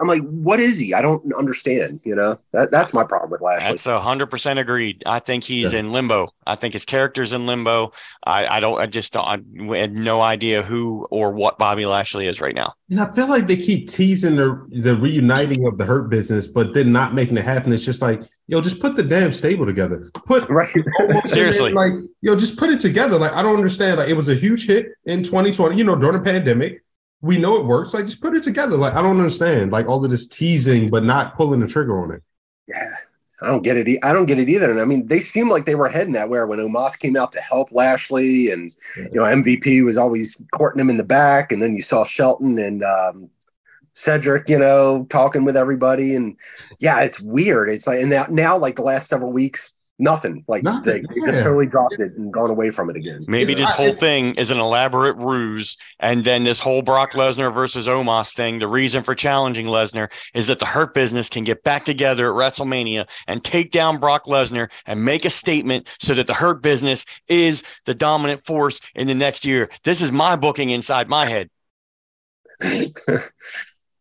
I'm 0.00 0.08
like, 0.08 0.22
what 0.22 0.58
is 0.58 0.76
he? 0.76 0.92
I 0.92 1.00
don't 1.02 1.32
understand. 1.38 2.00
You 2.04 2.16
know, 2.16 2.38
that 2.52 2.72
that's 2.72 2.92
my 2.92 3.04
problem 3.04 3.30
with 3.30 3.40
Lashley. 3.40 3.68
That's 3.70 3.86
a 3.86 4.00
hundred 4.00 4.26
percent 4.26 4.58
agreed. 4.58 5.02
I 5.06 5.20
think 5.20 5.44
he's 5.44 5.72
Yeah. 5.72 5.78
in 5.80 5.92
limbo. 5.92 6.30
I 6.46 6.56
think 6.56 6.72
his 6.74 6.84
character's 6.84 7.32
in 7.32 7.46
limbo. 7.46 7.92
I, 8.26 8.46
I 8.46 8.60
don't. 8.60 8.80
I 8.80 8.86
just 8.86 9.12
don't. 9.12 9.24
I 9.24 9.76
had 9.78 9.94
no 9.94 10.20
idea 10.20 10.62
who 10.62 11.06
or 11.10 11.30
what 11.32 11.58
Bobby 11.58 11.86
Lashley 11.86 12.26
is 12.26 12.40
right 12.40 12.54
now. 12.54 12.74
And 12.90 13.00
I 13.00 13.08
feel 13.14 13.28
like 13.28 13.46
they 13.46 13.56
keep 13.56 13.88
teasing 13.88 14.36
the 14.36 14.66
the 14.70 14.96
reuniting 14.96 15.66
of 15.66 15.78
the 15.78 15.84
hurt 15.86 16.10
business, 16.10 16.46
but 16.48 16.74
then 16.74 16.90
not 16.92 17.14
making 17.14 17.36
it 17.36 17.44
happen. 17.44 17.72
It's 17.72 17.84
just 17.84 18.02
like, 18.02 18.22
yo, 18.48 18.60
just 18.60 18.80
put 18.80 18.96
the 18.96 19.02
damn 19.02 19.32
stable 19.32 19.64
together. 19.64 20.10
Put 20.26 20.48
right. 20.50 20.74
Seriously. 21.24 21.72
like, 21.72 21.92
yo, 22.20 22.34
just 22.36 22.56
put 22.56 22.70
it 22.70 22.80
together. 22.80 23.16
Like, 23.18 23.32
I 23.32 23.42
don't 23.42 23.56
understand. 23.56 23.98
Like, 23.98 24.08
it 24.08 24.14
was 24.16 24.28
a 24.28 24.34
huge 24.34 24.66
hit 24.66 24.88
in 25.06 25.22
2020. 25.22 25.76
You 25.76 25.84
know, 25.84 25.96
during 25.96 26.14
the 26.16 26.22
pandemic, 26.22 26.83
we 27.24 27.38
know 27.38 27.56
it 27.56 27.64
works. 27.64 27.94
Like, 27.94 28.04
just 28.04 28.20
put 28.20 28.36
it 28.36 28.42
together. 28.42 28.76
Like, 28.76 28.94
I 28.94 29.00
don't 29.02 29.18
understand. 29.18 29.72
Like 29.72 29.86
all 29.86 30.04
of 30.04 30.10
this 30.10 30.28
teasing, 30.28 30.90
but 30.90 31.04
not 31.04 31.36
pulling 31.36 31.60
the 31.60 31.66
trigger 31.66 32.02
on 32.02 32.10
it. 32.10 32.22
Yeah. 32.68 32.90
I 33.40 33.46
don't 33.46 33.62
get 33.62 33.76
it. 33.76 33.98
I 34.02 34.12
don't 34.12 34.26
get 34.26 34.38
it 34.38 34.48
either. 34.48 34.70
And 34.70 34.80
I 34.80 34.84
mean, 34.84 35.06
they 35.06 35.18
seemed 35.18 35.50
like 35.50 35.66
they 35.66 35.74
were 35.74 35.88
heading 35.88 36.12
that 36.12 36.28
way 36.28 36.42
when 36.44 36.58
Omos 36.60 36.98
came 36.98 37.16
out 37.16 37.32
to 37.32 37.40
help 37.40 37.72
Lashley, 37.72 38.50
and 38.50 38.72
Yeah. 38.96 39.04
you 39.04 39.14
know 39.14 39.24
MVP 39.24 39.84
was 39.84 39.96
always 39.96 40.36
courting 40.52 40.80
him 40.80 40.88
in 40.88 40.96
the 40.96 41.04
back, 41.04 41.50
and 41.50 41.60
then 41.60 41.74
you 41.74 41.82
saw 41.82 42.04
Shelton 42.04 42.58
and 42.58 42.84
um, 42.84 43.28
Cedric, 43.94 44.48
you 44.48 44.58
know, 44.58 45.06
talking 45.10 45.44
with 45.44 45.56
everybody, 45.56 46.14
and 46.14 46.36
yeah, 46.78 47.00
it's 47.00 47.20
weird. 47.20 47.68
It's 47.68 47.86
like 47.86 48.00
and 48.00 48.10
now, 48.10 48.26
now 48.30 48.56
like 48.56 48.76
the 48.76 48.82
last 48.82 49.08
several 49.08 49.32
weeks, 49.32 49.74
nothing. 50.04 50.44
Like 50.46 50.62
Nothing, 50.62 51.04
they, 51.08 51.20
they 51.20 51.26
just 51.26 51.42
totally 51.42 51.66
dropped 51.66 51.98
it 51.98 52.16
and 52.16 52.32
gone 52.32 52.50
away 52.50 52.70
from 52.70 52.90
it 52.90 52.96
again. 52.96 53.20
Maybe 53.26 53.54
Yeah, 53.54 53.60
this 53.60 53.70
whole 53.70 53.90
thing 53.90 54.34
is 54.34 54.52
an 54.52 54.58
elaborate 54.58 55.16
ruse, 55.16 55.76
and 55.98 56.22
then 56.22 56.44
this 56.44 56.60
whole 56.60 56.82
Brock 56.82 57.12
Lesnar 57.12 57.52
versus 57.52 57.88
Omos 57.88 58.32
thing. 58.34 58.60
The 58.60 58.68
reason 58.68 59.02
for 59.02 59.14
challenging 59.16 59.66
Lesnar 59.66 60.12
is 60.34 60.46
that 60.46 60.60
the 60.60 60.66
Hurt 60.66 60.94
Business 60.94 61.28
can 61.28 61.42
get 61.42 61.64
back 61.64 61.84
together 61.84 62.30
at 62.30 62.36
WrestleMania 62.36 63.08
and 63.26 63.42
take 63.42 63.72
down 63.72 63.98
Brock 63.98 64.26
Lesnar 64.26 64.70
and 64.86 65.04
make 65.04 65.24
a 65.24 65.30
statement 65.30 65.88
so 65.98 66.14
that 66.14 66.28
the 66.28 66.34
Hurt 66.34 66.62
Business 66.62 67.04
is 67.26 67.64
the 67.86 67.94
dominant 67.94 68.44
force 68.44 68.80
in 68.94 69.08
the 69.08 69.14
next 69.14 69.44
year. 69.44 69.68
This 69.82 70.00
is 70.00 70.12
my 70.12 70.36
booking 70.36 70.70
inside 70.70 71.08
my 71.08 71.26
head. 71.26 71.50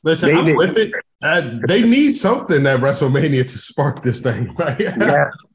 Listen, 0.04 0.36
Maybe. 0.36 0.52
I'm 0.52 0.58
with 0.58 0.78
it. 0.78 0.92
Uh, 1.22 1.60
they 1.66 1.82
need 1.82 2.12
something 2.12 2.68
at 2.68 2.82
WrestleMania 2.82 3.50
to 3.50 3.58
spark 3.58 4.04
this 4.04 4.20
thing. 4.20 4.54
Right? 4.56 4.80
yeah. 4.80 5.30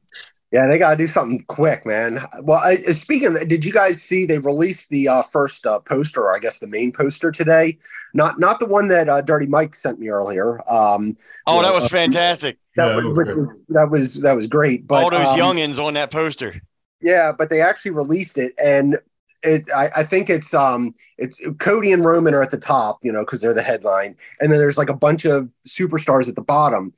Yeah, 0.51 0.65
they 0.65 0.79
got 0.79 0.91
to 0.91 0.95
do 0.95 1.05
something 1.07 1.43
quick, 1.47 1.85
man. 1.85 2.19
Well, 2.41 2.57
I, 2.63 2.77
speaking 2.91 3.35
of 3.37 3.47
did 3.47 3.63
you 3.63 3.71
guys 3.71 4.01
see 4.01 4.25
they 4.25 4.39
released 4.39 4.89
the 4.89 5.07
uh, 5.07 5.21
first 5.21 5.65
uh, 5.67 5.77
poster, 5.79 6.21
or 6.21 6.35
I 6.35 6.39
guess 6.39 6.57
the 6.57 6.65
main 6.67 6.91
poster 6.91 7.31
today? 7.31 7.77
Not 8.15 8.39
not 8.39 8.59
the 8.59 8.65
one 8.65 8.87
that 8.87 9.07
uh, 9.09 9.21
Dirty 9.21 9.45
Mike 9.45 9.75
sent 9.75 9.99
me 9.99 10.09
earlier. 10.09 10.59
Um, 10.69 11.15
Oh, 11.45 11.57
Yeah, 11.57 11.61
that 11.63 11.73
was 11.75 11.85
uh, 11.85 11.89
fantastic. 11.89 12.57
that, 12.77 12.87
Yeah, 12.87 12.95
was, 12.95 13.03
that 13.03 13.09
was 13.09 13.17
which 13.17 13.25
great. 13.27 13.37
was- 13.37 13.57
that 13.69 13.89
was 13.91 14.13
that 14.21 14.35
was 14.35 14.47
great. 14.47 14.87
But 14.87 15.03
All 15.03 15.11
those 15.11 15.27
um, 15.27 15.39
youngins 15.39 15.77
on 15.83 15.93
that 15.93 16.09
poster. 16.09 16.59
yeah, 17.01 17.31
but 17.31 17.51
they 17.51 17.61
actually 17.61 17.91
released 17.91 18.39
it, 18.39 18.53
and 18.57 18.97
it 19.43 19.69
I, 19.75 19.89
I 19.97 20.03
think 20.03 20.31
it's 20.31 20.51
um 20.53 20.95
it's 21.19 21.39
Cody 21.59 21.91
and 21.93 22.03
Roman 22.03 22.33
are 22.33 22.41
at 22.41 22.49
the 22.49 22.57
top, 22.57 22.97
you 23.03 23.11
know, 23.11 23.23
because 23.23 23.39
they're 23.41 23.53
the 23.53 23.61
headline, 23.61 24.15
and 24.41 24.51
then 24.51 24.57
there's 24.59 24.77
like 24.79 24.89
a 24.89 24.95
bunch 24.95 25.25
of 25.25 25.51
superstars 25.67 26.27
at 26.27 26.33
the 26.35 26.41
bottom, 26.41 26.91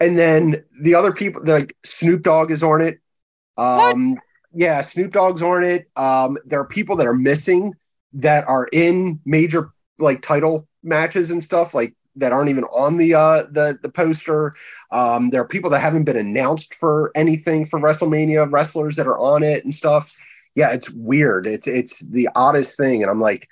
and 0.00 0.18
then 0.18 0.64
the 0.80 0.94
other 0.94 1.12
people 1.12 1.42
like 1.44 1.76
Snoop 1.84 2.22
Dogg 2.22 2.50
is 2.50 2.62
on 2.62 2.80
it. 2.80 3.00
Um, 3.56 4.18
yeah, 4.52 4.80
Snoop 4.80 5.12
Dogg's 5.12 5.42
on 5.42 5.62
it. 5.62 5.88
Um, 5.96 6.38
there 6.44 6.60
are 6.60 6.66
people 6.66 6.96
that 6.96 7.06
are 7.06 7.14
missing 7.14 7.74
that 8.14 8.48
are 8.48 8.68
in 8.72 9.20
major 9.24 9.70
like 9.98 10.22
title 10.22 10.66
matches 10.82 11.30
and 11.30 11.44
stuff 11.44 11.74
like 11.74 11.94
that 12.16 12.32
aren't 12.32 12.48
even 12.48 12.64
on 12.64 12.96
the 12.96 13.14
uh 13.14 13.44
the 13.50 13.78
the 13.82 13.88
poster. 13.88 14.52
Um, 14.90 15.30
there 15.30 15.40
are 15.42 15.46
people 15.46 15.70
that 15.70 15.80
haven't 15.80 16.04
been 16.04 16.16
announced 16.16 16.74
for 16.74 17.12
anything 17.14 17.66
for 17.66 17.78
WrestleMania, 17.78 18.50
wrestlers 18.50 18.96
that 18.96 19.06
are 19.06 19.18
on 19.18 19.42
it 19.42 19.64
and 19.64 19.74
stuff. 19.74 20.16
Yeah, 20.56 20.70
it's 20.70 20.90
weird. 20.90 21.46
It's 21.46 21.66
it's 21.68 22.00
the 22.00 22.28
oddest 22.34 22.76
thing, 22.76 23.02
and 23.02 23.10
I'm 23.10 23.20
like, 23.20 23.48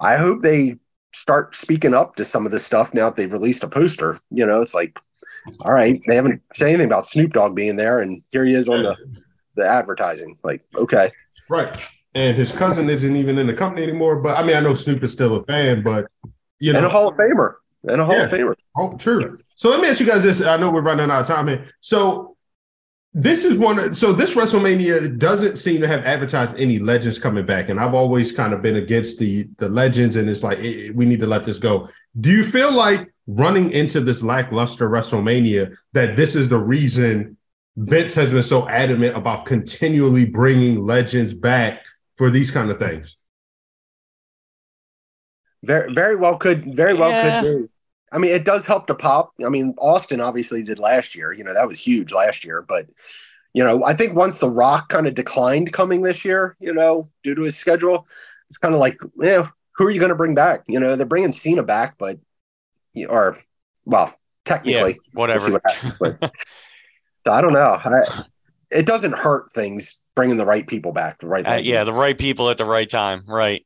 I 0.00 0.16
hope 0.16 0.40
they 0.40 0.76
start 1.12 1.54
speaking 1.54 1.94
up 1.94 2.16
to 2.16 2.24
some 2.24 2.46
of 2.46 2.52
this 2.52 2.64
stuff 2.64 2.94
now 2.94 3.10
that 3.10 3.16
they've 3.16 3.32
released 3.32 3.64
a 3.64 3.68
poster. 3.68 4.18
You 4.30 4.46
know, 4.46 4.60
it's 4.60 4.74
like, 4.74 4.98
all 5.60 5.72
right, 5.72 6.00
they 6.06 6.14
haven't 6.16 6.42
said 6.54 6.68
anything 6.68 6.86
about 6.86 7.06
Snoop 7.06 7.32
Dogg 7.32 7.54
being 7.54 7.76
there, 7.76 8.00
and 8.00 8.22
here 8.32 8.44
he 8.44 8.54
is 8.54 8.68
on 8.68 8.82
the 8.82 8.96
the 9.56 9.66
advertising. 9.66 10.36
Like, 10.44 10.62
okay, 10.76 11.10
Right. 11.48 11.76
And 12.14 12.36
his 12.36 12.52
cousin 12.52 12.88
isn't 12.90 13.16
even 13.16 13.38
in 13.38 13.46
the 13.46 13.52
company 13.54 13.82
anymore. 13.82 14.16
But 14.16 14.38
I 14.38 14.42
mean, 14.42 14.56
I 14.56 14.60
know 14.60 14.74
Snoop 14.74 15.02
is 15.04 15.12
still 15.12 15.36
a 15.36 15.44
fan, 15.44 15.82
but 15.82 16.06
you 16.58 16.72
know, 16.72 16.78
and 16.78 16.86
a 16.86 16.88
Hall 16.90 17.08
of 17.08 17.16
Famer, 17.16 17.54
and 17.84 18.00
a 18.00 18.04
Hall 18.04 18.20
of 18.20 18.30
Yeah. 18.32 18.38
Famer. 18.38 18.54
Oh, 18.76 18.96
true. 18.96 19.38
So 19.56 19.68
let 19.70 19.80
me 19.80 19.88
ask 19.88 20.00
you 20.00 20.06
guys 20.06 20.22
this. 20.22 20.42
I 20.42 20.56
know 20.56 20.70
we're 20.70 20.80
running 20.80 21.10
out 21.10 21.20
of 21.22 21.26
time 21.26 21.46
here. 21.48 21.66
So 21.80 22.36
this 23.14 23.44
is 23.44 23.56
one. 23.58 23.78
of- 23.78 23.96
So 23.96 24.12
this 24.12 24.34
WrestleMania 24.36 25.18
doesn't 25.18 25.56
seem 25.58 25.80
to 25.80 25.88
have 25.88 26.04
advertised 26.04 26.56
any 26.58 26.78
legends 26.78 27.18
coming 27.18 27.44
back, 27.46 27.68
and 27.68 27.78
I've 27.80 27.94
always 27.94 28.32
kind 28.32 28.52
of 28.52 28.62
been 28.62 28.76
against 28.76 29.18
the 29.18 29.48
the 29.58 29.68
legends, 29.68 30.16
and 30.16 30.28
it's 30.30 30.42
like 30.42 30.58
eh, 30.60 30.90
we 30.94 31.04
need 31.06 31.20
to 31.20 31.26
let 31.26 31.44
this 31.44 31.58
go. 31.58 31.88
Do 32.20 32.30
you 32.30 32.44
feel 32.44 32.72
like 32.72 33.12
running 33.28 33.70
into 33.70 34.00
this 34.00 34.22
lackluster 34.22 34.88
WrestleMania 34.88 35.76
that 35.92 36.16
this 36.16 36.34
is 36.34 36.48
the 36.48 36.58
reason 36.58 37.36
Vince 37.76 38.14
has 38.14 38.32
been 38.32 38.42
so 38.42 38.68
adamant 38.68 39.16
about 39.16 39.46
continually 39.46 40.24
bringing 40.24 40.84
legends 40.84 41.32
back 41.32 41.84
for 42.16 42.30
these 42.30 42.50
kind 42.50 42.70
of 42.70 42.80
things? 42.80 43.16
Very, 45.62 45.92
very 45.92 46.16
well 46.16 46.36
could, 46.36 46.74
very 46.74 46.94
well 46.94 47.10
Yeah. 47.10 47.42
could 47.42 47.62
be. 47.62 47.68
I 48.10 48.18
mean, 48.18 48.30
it 48.30 48.44
does 48.44 48.64
help 48.64 48.86
to 48.86 48.94
pop. 48.94 49.34
I 49.44 49.50
mean, 49.50 49.74
Austin 49.76 50.20
obviously 50.20 50.62
did 50.62 50.78
last 50.78 51.14
year. 51.14 51.30
You 51.32 51.44
know, 51.44 51.52
that 51.52 51.68
was 51.68 51.78
huge 51.78 52.12
last 52.12 52.44
year. 52.44 52.64
But 52.66 52.86
you 53.54 53.62
know, 53.62 53.84
I 53.84 53.92
think 53.94 54.14
once 54.14 54.38
The 54.38 54.48
Rock 54.48 54.88
kind 54.88 55.06
of 55.06 55.14
declined 55.14 55.72
coming 55.72 56.02
this 56.02 56.24
year, 56.24 56.56
you 56.60 56.72
know, 56.72 57.10
due 57.22 57.34
to 57.34 57.42
his 57.42 57.56
schedule, 57.56 58.06
it's 58.48 58.58
kind 58.58 58.74
of 58.74 58.80
like, 58.80 58.98
yeah, 59.20 59.48
who 59.72 59.86
are 59.86 59.90
you 59.90 60.00
going 60.00 60.10
to 60.10 60.16
bring 60.16 60.34
back? 60.34 60.64
You 60.68 60.80
know, 60.80 60.96
they're 60.96 61.06
bringing 61.06 61.32
Cena 61.32 61.62
back, 61.62 61.96
but 61.98 62.18
or 63.06 63.36
well, 63.84 64.06
Yeah, 64.06 64.12
technically, 64.44 64.98
We'll 65.14 65.20
whatever. 65.28 65.52
what 65.52 65.62
happens, 65.66 65.94
but- 65.98 66.32
so 67.26 67.32
I 67.32 67.40
don't 67.40 67.52
know. 67.52 67.78
I, 67.82 68.24
it 68.70 68.86
doesn't 68.86 69.12
hurt 69.16 69.52
things 69.52 70.00
bringing 70.14 70.36
the 70.36 70.46
right 70.46 70.66
people 70.66 70.92
back. 70.92 71.20
The 71.20 71.26
right, 71.26 71.46
Uh, 71.46 71.54
yeah, 71.54 71.84
the 71.84 71.92
right 71.92 72.18
people 72.18 72.50
at 72.50 72.58
the 72.58 72.64
right 72.64 72.88
time. 72.88 73.22
Right. 73.26 73.64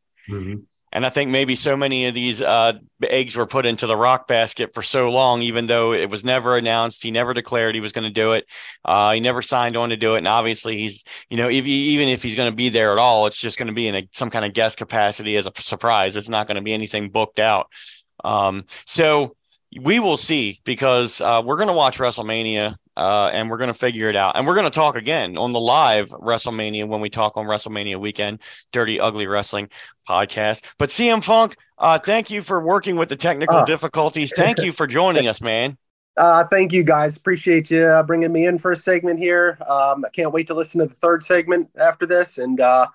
And 0.95 1.07
I 1.07 1.09
think 1.09 1.31
maybe 1.31 1.57
so 1.57 1.75
many 1.75 2.05
of 2.05 2.13
these 2.15 2.43
uh, 2.43 2.75
eggs 3.03 3.35
were 3.35 3.47
put 3.47 3.65
into 3.65 3.87
the 3.87 3.97
rock 3.97 4.29
basket 4.29 4.75
for 4.75 4.83
so 4.83 5.09
long, 5.09 5.41
even 5.41 5.65
though 5.65 5.95
it 5.95 6.11
was 6.11 6.23
never 6.23 6.59
announced. 6.59 7.03
He 7.03 7.11
never 7.11 7.33
declared 7.33 7.75
he 7.75 7.81
was 7.81 7.93
going 7.93 8.05
to 8.05 8.11
do 8.11 8.33
it. 8.33 8.45
Uh, 8.85 9.13
he 9.13 9.21
never 9.21 9.41
signed 9.41 9.75
on 9.75 9.89
to 9.89 9.97
do 9.97 10.15
it. 10.17 10.19
And 10.19 10.29
obviously, 10.29 10.77
he's, 10.77 11.03
you 11.31 11.39
know, 11.39 11.49
if 11.49 11.65
he, 11.65 11.73
even 11.95 12.09
if 12.09 12.23
he's 12.23 12.35
going 12.35 12.53
to 12.53 12.55
be 12.55 12.69
there 12.69 12.93
at 12.93 12.99
all, 12.99 13.27
it's 13.27 13.39
just 13.39 13.57
going 13.59 13.69
to 13.69 13.73
be 13.73 13.89
in 13.89 13.95
a, 13.95 14.09
some 14.13 14.29
kind 14.29 14.45
of 14.45 14.53
guest 14.53 14.77
capacity 14.77 15.35
as 15.39 15.47
a 15.47 15.53
surprise. 15.57 16.15
It's 16.15 16.29
not 16.29 16.47
going 16.47 16.57
to 16.57 16.63
be 16.63 16.75
anything 16.75 17.09
booked 17.09 17.39
out. 17.39 17.69
Um, 18.25 18.65
so 18.87 19.37
we 19.81 20.01
will 20.01 20.17
see 20.17 20.61
because 20.65 21.21
uh, 21.21 21.43
we're 21.45 21.57
going 21.57 21.69
to 21.69 21.75
watch 21.75 21.99
WrestleMania 21.99 22.77
uh, 22.97 23.31
and 23.33 23.49
we're 23.51 23.57
going 23.57 23.73
to 23.73 23.79
figure 23.79 24.09
it 24.11 24.17
out. 24.17 24.37
And 24.37 24.47
we're 24.47 24.55
going 24.55 24.67
to 24.67 24.71
talk 24.71 24.97
again 24.97 25.39
on 25.39 25.53
the 25.53 25.61
live 25.61 26.11
WrestleMania 26.11 26.87
when 26.87 27.01
we 27.01 27.09
talk 27.09 27.37
on 27.37 27.47
WrestleMania 27.47 27.99
weekend, 27.99 28.41
Dirty 28.73 29.01
Ugly 29.01 29.27
Wrestling 29.27 29.71
podcast. 30.09 30.65
But 30.79 30.91
CM 30.91 31.25
Funk, 31.25 31.57
uh, 31.79 31.99
thank 31.99 32.31
you 32.31 32.43
for 32.43 32.61
working 32.61 32.97
with 32.97 33.09
the 33.09 33.17
technical 33.17 33.59
Ah. 33.59 33.65
difficulties. 33.65 34.33
Thank 34.37 34.59
you 34.59 34.73
for 34.73 34.87
joining 34.87 35.27
us, 35.29 35.41
man. 35.41 35.79
Uh, 36.15 36.45
thank 36.45 36.75
you 36.75 36.83
guys. 36.83 37.17
Appreciate 37.17 37.71
you 37.71 37.87
uh, 37.87 38.03
bringing 38.03 38.31
me 38.31 38.45
in 38.45 38.59
for 38.59 38.73
a 38.73 38.77
segment 38.77 39.19
here. 39.19 39.57
Um, 39.67 40.05
I 40.05 40.11
can't 40.13 40.31
wait 40.31 40.47
to 40.49 40.55
listen 40.55 40.79
to 40.81 40.87
the 40.87 40.95
third 40.95 41.23
segment 41.23 41.71
after 41.79 42.05
this 42.05 42.37
and, 42.37 42.61
uh, 42.61 42.87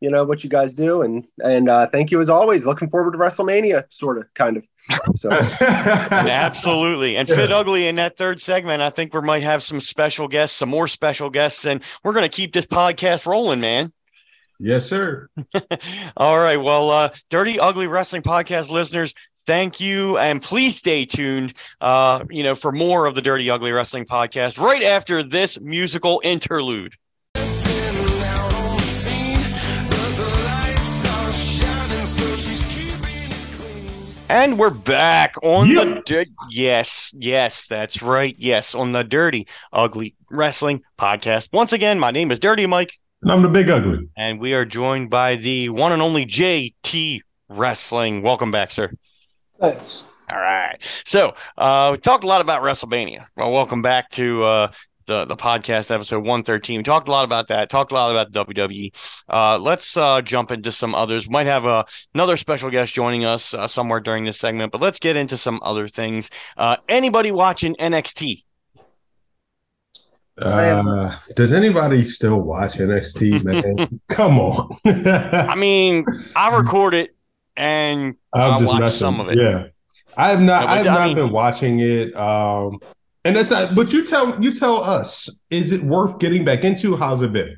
you 0.00 0.10
know, 0.10 0.24
what 0.24 0.44
you 0.44 0.50
guys 0.50 0.72
do. 0.74 1.02
And, 1.02 1.26
and 1.42 1.68
uh, 1.68 1.86
thank 1.86 2.10
you 2.10 2.20
as 2.20 2.28
always. 2.28 2.66
Looking 2.66 2.88
forward 2.88 3.12
to 3.12 3.18
WrestleMania, 3.18 3.84
sort 3.90 4.18
of, 4.18 4.32
kind 4.34 4.56
of. 4.56 4.64
So, 5.14 5.30
Absolutely. 6.10 7.16
And 7.16 7.28
Fit 7.28 7.50
Ugly 7.50 7.86
in 7.86 7.96
that 7.96 8.16
third 8.16 8.40
segment, 8.40 8.82
I 8.82 8.90
think 8.90 9.14
we 9.14 9.20
might 9.20 9.42
have 9.42 9.62
some 9.62 9.80
special 9.80 10.28
guests, 10.28 10.56
some 10.56 10.68
more 10.68 10.86
special 10.86 11.30
guests, 11.30 11.64
and 11.64 11.82
we're 12.04 12.12
going 12.12 12.28
to 12.28 12.34
keep 12.34 12.52
this 12.52 12.66
podcast 12.66 13.26
rolling, 13.26 13.60
man. 13.60 13.92
yes, 14.58 14.86
sir. 14.86 15.28
All 16.16 16.38
right. 16.38 16.56
Well, 16.56 16.90
uh, 16.90 17.08
Dirty 17.30 17.58
Ugly 17.58 17.86
Wrestling 17.86 18.22
Podcast 18.22 18.70
listeners, 18.70 19.14
thank 19.46 19.80
you. 19.80 20.18
And 20.18 20.42
please 20.42 20.76
stay 20.76 21.04
tuned, 21.04 21.54
uh, 21.80 22.24
you 22.30 22.42
know, 22.42 22.54
for 22.54 22.72
more 22.72 23.06
of 23.06 23.14
the 23.14 23.22
Dirty 23.22 23.48
Ugly 23.50 23.72
Wrestling 23.72 24.04
Podcast 24.06 24.58
right 24.58 24.82
after 24.82 25.22
this 25.22 25.60
musical 25.60 26.20
interlude. 26.24 26.94
And 34.28 34.58
we're 34.58 34.70
back 34.70 35.36
on 35.42 35.68
Yeah. 35.68 35.84
the 35.84 36.02
di- 36.04 36.26
yes, 36.50 37.12
yes, 37.16 37.64
that's 37.66 38.02
right. 38.02 38.34
Yes, 38.38 38.74
on 38.74 38.90
the 38.92 39.04
Dirty 39.04 39.46
Ugly 39.72 40.14
Wrestling 40.30 40.82
Podcast. 40.98 41.48
Once 41.52 41.72
again, 41.72 41.98
my 42.00 42.10
name 42.10 42.32
is 42.32 42.40
Dirty 42.40 42.66
Mike, 42.66 42.92
And 43.22 43.30
I'm 43.30 43.42
the 43.42 43.48
big 43.48 43.70
ugly. 43.70 44.08
and 44.16 44.40
we 44.40 44.52
are 44.52 44.64
joined 44.64 45.10
by 45.10 45.36
the 45.36 45.68
one 45.68 45.92
and 45.92 46.02
only 46.02 46.26
JT 46.26 47.20
Wrestling. 47.48 48.22
Welcome 48.22 48.50
back, 48.50 48.72
sir. 48.72 48.90
Thanks. 49.60 50.02
All 50.28 50.38
right. 50.38 50.76
So 51.04 51.34
uh, 51.56 51.90
we 51.92 51.98
talked 51.98 52.24
a 52.24 52.26
lot 52.26 52.40
about 52.40 52.62
WrestleMania. 52.62 53.26
Well, 53.36 53.52
welcome 53.52 53.80
back 53.80 54.10
to 54.10 54.42
uh, 54.42 54.72
the 55.06 55.24
the 55.24 55.36
podcast 55.36 55.90
episode 55.90 56.18
113. 56.18 56.78
We 56.78 56.82
talked 56.82 57.08
a 57.08 57.10
lot 57.10 57.24
about 57.24 57.48
that. 57.48 57.70
Talked 57.70 57.92
a 57.92 57.94
lot 57.94 58.10
about 58.10 58.32
the 58.32 58.44
WWE. 58.44 59.22
Uh, 59.28 59.58
let's 59.58 59.96
uh, 59.96 60.20
jump 60.22 60.50
into 60.50 60.72
some 60.72 60.94
others. 60.94 61.26
We 61.26 61.32
might 61.32 61.46
have 61.46 61.64
uh, 61.64 61.84
another 62.14 62.36
special 62.36 62.70
guest 62.70 62.92
joining 62.92 63.24
us 63.24 63.54
uh, 63.54 63.68
somewhere 63.68 64.00
during 64.00 64.24
this 64.24 64.38
segment, 64.38 64.72
but 64.72 64.80
let's 64.80 64.98
get 64.98 65.16
into 65.16 65.36
some 65.36 65.60
other 65.62 65.88
things. 65.88 66.30
Uh, 66.56 66.76
anybody 66.88 67.30
watching 67.30 67.74
NXT? 67.76 68.42
Uh, 70.38 71.16
does 71.34 71.54
anybody 71.54 72.04
still 72.04 72.42
watch 72.42 72.74
NXT, 72.74 73.42
man? 73.42 74.00
Come 74.08 74.38
on. 74.38 74.76
I 74.84 75.54
mean, 75.56 76.04
I 76.34 76.54
record 76.54 76.92
it 76.92 77.16
and 77.56 78.16
I 78.34 78.58
just 78.58 78.80
messing. 78.80 78.98
some 78.98 79.20
of 79.20 79.28
it. 79.28 79.38
Yeah, 79.38 79.68
I 80.16 80.28
have 80.28 80.40
not. 80.42 80.64
But 80.64 80.68
I 80.68 80.76
have 80.78 80.86
I 80.88 80.94
not 80.94 81.06
mean- 81.06 81.16
been 81.16 81.30
watching 81.32 81.80
it. 81.80 82.14
Um, 82.14 82.80
and 83.26 83.36
that's 83.36 83.50
not. 83.50 83.74
But 83.74 83.92
you 83.92 84.04
tell 84.04 84.42
you 84.42 84.52
tell 84.52 84.82
us, 84.82 85.28
is 85.50 85.72
it 85.72 85.82
worth 85.82 86.18
getting 86.18 86.44
back 86.44 86.64
into? 86.64 86.96
How's 86.96 87.22
it 87.22 87.32
been? 87.32 87.56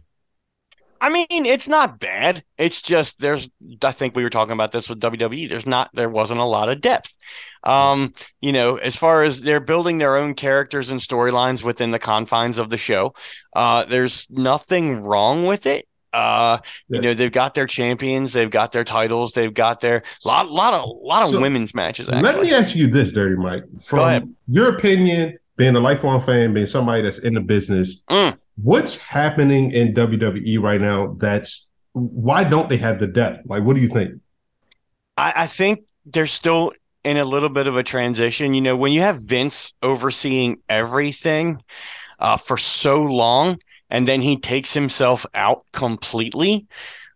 I 1.00 1.10
mean, 1.10 1.46
it's 1.46 1.68
not 1.68 2.00
bad. 2.00 2.42
It's 2.58 2.82
just 2.82 3.20
there's 3.20 3.48
I 3.84 3.92
think 3.92 4.16
we 4.16 4.24
were 4.24 4.30
talking 4.30 4.52
about 4.52 4.72
this 4.72 4.88
with 4.88 4.98
WWE. 5.00 5.48
There's 5.48 5.66
not 5.66 5.90
there 5.94 6.08
wasn't 6.08 6.40
a 6.40 6.44
lot 6.44 6.68
of 6.68 6.80
depth. 6.80 7.16
Um, 7.62 8.14
you 8.40 8.50
know, 8.52 8.76
as 8.76 8.96
far 8.96 9.22
as 9.22 9.40
they're 9.40 9.60
building 9.60 9.98
their 9.98 10.16
own 10.16 10.34
characters 10.34 10.90
and 10.90 11.00
storylines 11.00 11.62
within 11.62 11.92
the 11.92 12.00
confines 12.00 12.58
of 12.58 12.70
the 12.70 12.76
show. 12.76 13.14
Uh 13.54 13.84
there's 13.84 14.26
nothing 14.30 15.00
wrong 15.02 15.46
with 15.46 15.66
it. 15.66 15.86
Uh, 16.12 16.58
you 16.88 16.96
Yeah. 16.96 17.00
know, 17.02 17.14
they've 17.14 17.30
got 17.30 17.54
their 17.54 17.66
champions, 17.66 18.32
they've 18.32 18.50
got 18.50 18.72
their 18.72 18.82
titles, 18.82 19.32
they've 19.32 19.54
got 19.54 19.78
their 19.80 20.02
lot 20.24 20.50
lot 20.50 20.74
of 20.74 20.88
lot 21.02 21.22
of 21.22 21.30
So, 21.30 21.40
women's 21.40 21.74
matches 21.74 22.08
actually. 22.08 22.22
Let 22.22 22.40
me 22.40 22.52
ask 22.52 22.74
you 22.74 22.88
this, 22.88 23.12
Dirty 23.12 23.36
Mike. 23.36 23.62
From 23.80 24.34
your 24.48 24.74
opinion, 24.74 25.37
being 25.58 25.76
a 25.76 25.80
lifelong 25.80 26.20
fan, 26.22 26.54
being 26.54 26.66
somebody 26.66 27.02
that's 27.02 27.18
in 27.18 27.34
the 27.34 27.40
business, 27.40 28.00
Mm. 28.08 28.38
what's 28.56 28.96
happening 28.96 29.72
in 29.72 29.92
WWE 29.92 30.58
right 30.58 30.80
now? 30.80 31.14
That's 31.18 31.66
why 31.92 32.44
don't 32.44 32.70
they 32.70 32.76
have 32.78 32.98
the 33.00 33.08
depth? 33.08 33.40
Like, 33.46 33.64
what 33.64 33.74
do 33.74 33.82
you 33.82 33.88
think? 33.88 34.20
I, 35.16 35.32
I 35.36 35.46
think 35.46 35.80
they're 36.06 36.26
still 36.28 36.72
in 37.04 37.16
a 37.16 37.24
little 37.24 37.48
bit 37.48 37.66
of 37.66 37.76
a 37.76 37.82
transition. 37.82 38.54
You 38.54 38.60
know, 38.60 38.76
when 38.76 38.92
you 38.92 39.00
have 39.00 39.20
Vince 39.20 39.74
overseeing 39.82 40.58
everything 40.68 41.60
uh, 42.20 42.36
for 42.36 42.56
so 42.56 43.02
long, 43.02 43.58
and 43.90 44.06
then 44.06 44.20
he 44.20 44.38
takes 44.38 44.72
himself 44.74 45.26
out 45.34 45.64
completely. 45.72 46.66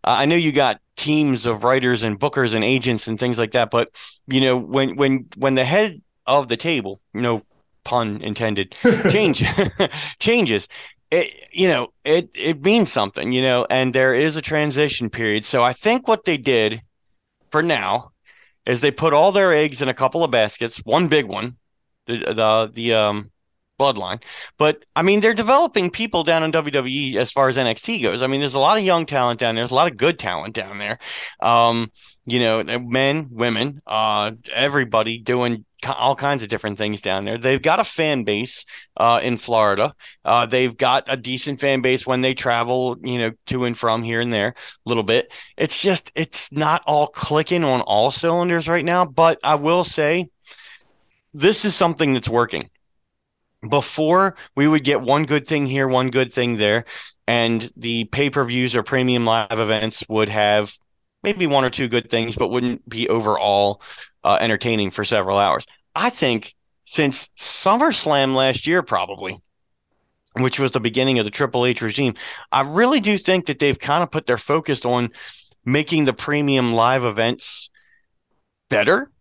Uh, 0.03 0.15
I 0.19 0.25
know 0.25 0.35
you 0.35 0.51
got 0.51 0.81
teams 0.97 1.45
of 1.45 1.63
writers 1.63 2.03
and 2.03 2.19
bookers 2.19 2.53
and 2.53 2.63
agents 2.63 3.07
and 3.07 3.17
things 3.17 3.39
like 3.39 3.51
that, 3.53 3.71
but 3.71 3.89
you 4.27 4.41
know, 4.41 4.57
when 4.57 4.95
when 4.97 5.27
when 5.37 5.55
the 5.55 5.65
head 5.65 6.01
of 6.25 6.49
the 6.49 6.57
table, 6.57 6.99
no 7.13 7.41
pun 7.83 8.21
intended, 8.21 8.75
change 9.11 9.43
changes. 10.19 10.67
It 11.11 11.47
you 11.51 11.67
know 11.67 11.89
it 12.03 12.29
it 12.33 12.61
means 12.63 12.91
something 12.91 13.31
you 13.31 13.41
know 13.41 13.67
and 13.69 13.93
there 13.93 14.15
is 14.15 14.35
a 14.35 14.41
transition 14.41 15.09
period. 15.09 15.45
So 15.45 15.61
i 15.61 15.73
think 15.73 16.07
what 16.07 16.25
they 16.25 16.37
did 16.37 16.81
for 17.51 17.61
now 17.61 18.11
is 18.65 18.81
they 18.81 18.91
put 18.91 19.13
all 19.13 19.31
their 19.31 19.53
eggs 19.53 19.81
in 19.81 19.89
a 19.89 19.93
couple 19.93 20.23
of 20.23 20.31
baskets 20.31 20.77
one 20.77 21.07
big 21.07 21.25
one 21.25 21.57
the 22.07 22.17
the 22.17 22.71
the 22.73 22.93
um 22.93 23.31
bloodline 23.83 24.21
but 24.57 24.85
i 24.95 25.01
mean 25.01 25.19
they're 25.19 25.33
developing 25.33 25.89
people 25.89 26.23
down 26.23 26.43
in 26.43 26.51
wwe 26.51 27.15
as 27.15 27.31
far 27.31 27.49
as 27.49 27.57
nxt 27.57 28.01
goes 28.01 28.21
i 28.21 28.27
mean 28.27 28.39
there's 28.39 28.53
a 28.53 28.59
lot 28.59 28.77
of 28.77 28.83
young 28.83 29.05
talent 29.05 29.39
down 29.39 29.55
there 29.55 29.61
there's 29.61 29.71
a 29.71 29.75
lot 29.75 29.91
of 29.91 29.97
good 29.97 30.17
talent 30.17 30.53
down 30.53 30.77
there 30.77 30.97
um 31.41 31.91
you 32.25 32.39
know 32.39 32.63
men 32.79 33.27
women 33.31 33.81
uh 33.87 34.31
everybody 34.53 35.17
doing 35.17 35.65
all 35.85 36.15
kinds 36.15 36.43
of 36.43 36.47
different 36.47 36.77
things 36.77 37.01
down 37.01 37.25
there 37.25 37.37
they've 37.37 37.61
got 37.61 37.79
a 37.79 37.83
fan 37.83 38.23
base 38.23 38.63
uh 38.95 39.19
in 39.21 39.37
florida 39.37 39.93
uh, 40.25 40.45
they've 40.45 40.77
got 40.77 41.03
a 41.07 41.17
decent 41.17 41.59
fan 41.59 41.81
base 41.81 42.05
when 42.05 42.21
they 42.21 42.33
travel, 42.33 42.97
you 43.01 43.19
know, 43.19 43.31
to 43.47 43.65
and 43.65 43.77
from 43.77 44.03
here 44.03 44.21
and 44.21 44.31
there 44.31 44.49
a 44.49 44.89
little 44.89 45.03
bit. 45.03 45.31
It's 45.57 45.81
just 45.81 46.11
it's 46.15 46.51
not 46.51 46.81
all 46.85 47.07
clicking 47.07 47.63
on 47.63 47.81
all 47.81 48.11
cylinders 48.11 48.67
right 48.67 48.85
now. 48.85 49.05
But 49.05 49.39
I 49.43 49.55
will 49.55 49.83
say, 49.83 50.29
this 51.33 51.65
is 51.65 51.75
something 51.75 52.13
that's 52.13 52.29
working. 52.29 52.69
Before 53.67 54.35
we 54.55 54.67
would 54.67 54.83
get 54.83 55.01
one 55.01 55.25
good 55.25 55.47
thing 55.47 55.65
here, 55.67 55.87
one 55.87 56.09
good 56.09 56.33
thing 56.33 56.57
there, 56.57 56.85
and 57.27 57.71
the 57.77 58.05
pay 58.05 58.29
per 58.29 58.43
views 58.43 58.75
or 58.75 58.83
premium 58.83 59.25
live 59.25 59.47
events 59.51 60.03
would 60.09 60.29
have 60.29 60.75
maybe 61.23 61.47
one 61.47 61.63
or 61.63 61.69
two 61.69 61.87
good 61.87 62.09
things, 62.09 62.35
but 62.35 62.49
wouldn't 62.49 62.87
be 62.87 63.07
overall 63.07 63.81
uh, 64.23 64.37
entertaining 64.41 64.91
for 64.91 65.05
several 65.05 65.37
hours. 65.37 65.65
I 65.95 66.09
think 66.09 66.55
since 66.85 67.29
SummerSlam 67.37 68.35
last 68.35 68.67
year, 68.67 68.83
probably 68.83 69.41
which 70.35 70.59
was 70.59 70.71
the 70.71 70.79
beginning 70.79 71.19
of 71.19 71.25
the 71.25 71.31
Triple 71.31 71.65
H 71.65 71.81
regime. 71.81 72.15
I 72.51 72.61
really 72.61 72.99
do 72.99 73.17
think 73.17 73.45
that 73.45 73.59
they've 73.59 73.77
kind 73.77 74.03
of 74.03 74.11
put 74.11 74.25
their 74.25 74.37
focus 74.37 74.85
on 74.85 75.11
making 75.65 76.05
the 76.05 76.13
premium 76.13 76.73
live 76.73 77.03
events 77.03 77.69
better, 78.69 79.11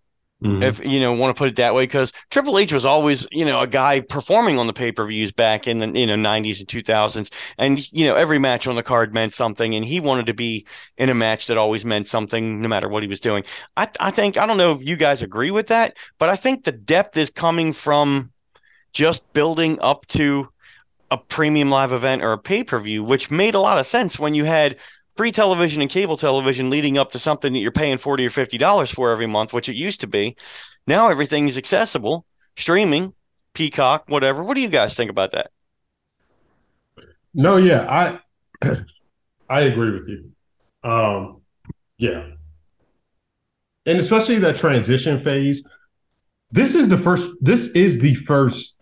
Mhm. 0.42 0.62
if 0.62 0.84
you 0.84 1.00
know 1.00 1.12
want 1.12 1.34
to 1.34 1.38
put 1.38 1.48
it 1.48 1.56
that 1.56 1.74
way. 1.74 1.84
Because 1.84 2.12
Triple 2.30 2.58
H 2.58 2.72
was 2.72 2.84
always 2.84 3.26
you 3.30 3.44
know 3.44 3.60
a 3.60 3.66
guy 3.66 4.00
performing 4.00 4.58
on 4.58 4.66
the 4.66 4.72
pay 4.72 4.92
per 4.92 5.06
views 5.06 5.32
back 5.32 5.68
in 5.68 5.78
the 5.78 5.98
you 5.98 6.06
know 6.06 6.16
nineties 6.16 6.60
and 6.60 6.68
two 6.68 6.82
thousands, 6.82 7.30
and 7.58 7.90
you 7.92 8.04
know 8.04 8.16
every 8.16 8.38
match 8.38 8.66
on 8.66 8.76
the 8.76 8.82
card 8.82 9.14
meant 9.14 9.32
something, 9.32 9.74
and 9.74 9.84
he 9.84 10.00
wanted 10.00 10.26
to 10.26 10.34
be 10.34 10.66
in 10.98 11.08
a 11.08 11.14
match 11.14 11.46
that 11.46 11.58
always 11.58 11.84
meant 11.84 12.06
something, 12.08 12.60
no 12.60 12.68
matter 12.68 12.88
what 12.88 13.02
he 13.02 13.08
was 13.08 13.20
doing. 13.20 13.44
I 13.76 13.88
I 14.00 14.10
think 14.10 14.36
I 14.36 14.46
don't 14.46 14.58
know 14.58 14.72
if 14.72 14.82
you 14.82 14.96
guys 14.96 15.22
agree 15.22 15.50
with 15.50 15.68
that, 15.68 15.96
but 16.18 16.28
I 16.28 16.36
think 16.36 16.64
the 16.64 16.72
depth 16.72 17.16
is 17.16 17.30
coming 17.30 17.72
from 17.72 18.30
just 18.92 19.32
building 19.32 19.78
up 19.80 20.06
to 20.06 20.48
a 21.10 21.16
premium 21.18 21.70
live 21.70 21.92
event 21.92 22.22
or 22.22 22.32
a 22.32 22.38
pay 22.38 22.64
per 22.64 22.80
view, 22.80 23.04
which 23.04 23.30
made 23.30 23.54
a 23.54 23.60
lot 23.60 23.78
of 23.78 23.86
sense 23.86 24.18
when 24.18 24.34
you 24.34 24.44
had 24.44 24.76
free 25.16 25.32
television 25.32 25.82
and 25.82 25.90
cable 25.90 26.16
television 26.16 26.70
leading 26.70 26.98
up 26.98 27.12
to 27.12 27.18
something 27.18 27.52
that 27.52 27.58
you're 27.58 27.70
paying 27.70 27.98
forty 27.98 28.26
or 28.26 28.30
fifty 28.30 28.58
dollars 28.58 28.90
for 28.90 29.10
every 29.10 29.26
month, 29.26 29.52
which 29.52 29.68
it 29.68 29.76
used 29.76 30.00
to 30.00 30.06
be. 30.06 30.36
Now 30.86 31.08
everything's 31.08 31.56
accessible, 31.56 32.26
streaming, 32.56 33.14
Peacock, 33.54 34.04
whatever. 34.08 34.42
What 34.42 34.54
do 34.54 34.60
you 34.60 34.68
guys 34.68 34.94
think 34.94 35.10
about 35.10 35.32
that? 35.32 35.50
No, 37.34 37.56
yeah, 37.56 38.18
I 38.62 38.76
I 39.48 39.60
agree 39.60 39.90
with 39.90 40.08
you. 40.08 40.30
Um, 40.82 41.42
yeah, 41.98 42.26
and 43.86 43.98
especially 43.98 44.38
that 44.40 44.56
transition 44.56 45.20
phase. 45.20 45.62
This 46.50 46.74
is 46.74 46.88
the 46.88 46.98
first. 46.98 47.30
This 47.40 47.68
is 47.68 47.98
the 47.98 48.14
first 48.14 48.76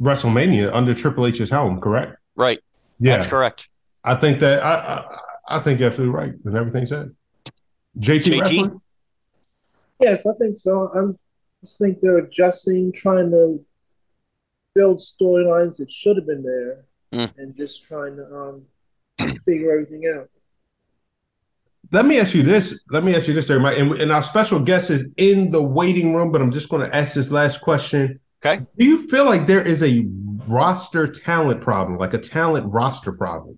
WrestleMania 0.00 0.72
under 0.72 0.94
Triple 0.94 1.26
H's 1.26 1.50
helm, 1.50 1.80
correct? 1.80 2.16
Right, 2.34 2.60
Yeah, 3.00 3.16
that's 3.16 3.26
correct. 3.26 3.68
I 4.04 4.14
think 4.14 4.38
that 4.40 4.62
I 4.62 5.04
I, 5.48 5.56
I 5.56 5.60
think 5.60 5.80
you're 5.80 5.88
absolutely 5.88 6.14
right 6.14 6.32
with 6.44 6.56
everything 6.56 6.86
said. 6.86 7.14
JT, 7.98 8.40
JT? 8.42 8.80
Yes, 10.00 10.26
I 10.26 10.32
think 10.38 10.56
so. 10.56 10.88
I'm 10.94 11.18
just 11.62 11.78
think 11.78 12.00
they're 12.00 12.18
adjusting, 12.18 12.92
trying 12.92 13.30
to 13.30 13.64
build 14.74 14.98
storylines 14.98 15.78
that 15.78 15.90
should 15.90 16.16
have 16.16 16.26
been 16.26 16.42
there, 16.42 16.84
Mm. 17.12 17.32
and 17.38 17.54
just 17.54 17.84
trying 17.84 18.16
to 18.16 18.24
um 18.36 18.62
figure 19.44 19.70
everything 19.72 20.12
out. 20.14 20.28
Let 21.92 22.04
me 22.04 22.18
ask 22.18 22.34
you 22.34 22.42
this. 22.42 22.80
Let 22.90 23.04
me 23.04 23.14
ask 23.14 23.28
you 23.28 23.32
this, 23.32 23.46
there, 23.46 23.60
Mike. 23.60 23.78
And, 23.78 23.92
and 23.92 24.10
our 24.10 24.22
special 24.22 24.58
guest 24.58 24.90
is 24.90 25.06
in 25.16 25.52
the 25.52 25.62
waiting 25.62 26.14
room, 26.14 26.32
but 26.32 26.42
I'm 26.42 26.50
just 26.50 26.68
going 26.68 26.84
to 26.84 26.94
ask 26.94 27.14
this 27.14 27.30
last 27.30 27.60
question. 27.60 28.18
Okay. 28.44 28.66
Do 28.76 28.84
you 28.84 29.06
feel 29.08 29.24
like 29.24 29.46
there 29.46 29.62
is 29.62 29.84
a 29.84 30.04
roster 30.48 31.06
talent 31.06 31.60
problem, 31.60 31.96
like 31.96 32.12
a 32.12 32.18
talent 32.18 32.72
roster 32.72 33.12
problem? 33.12 33.56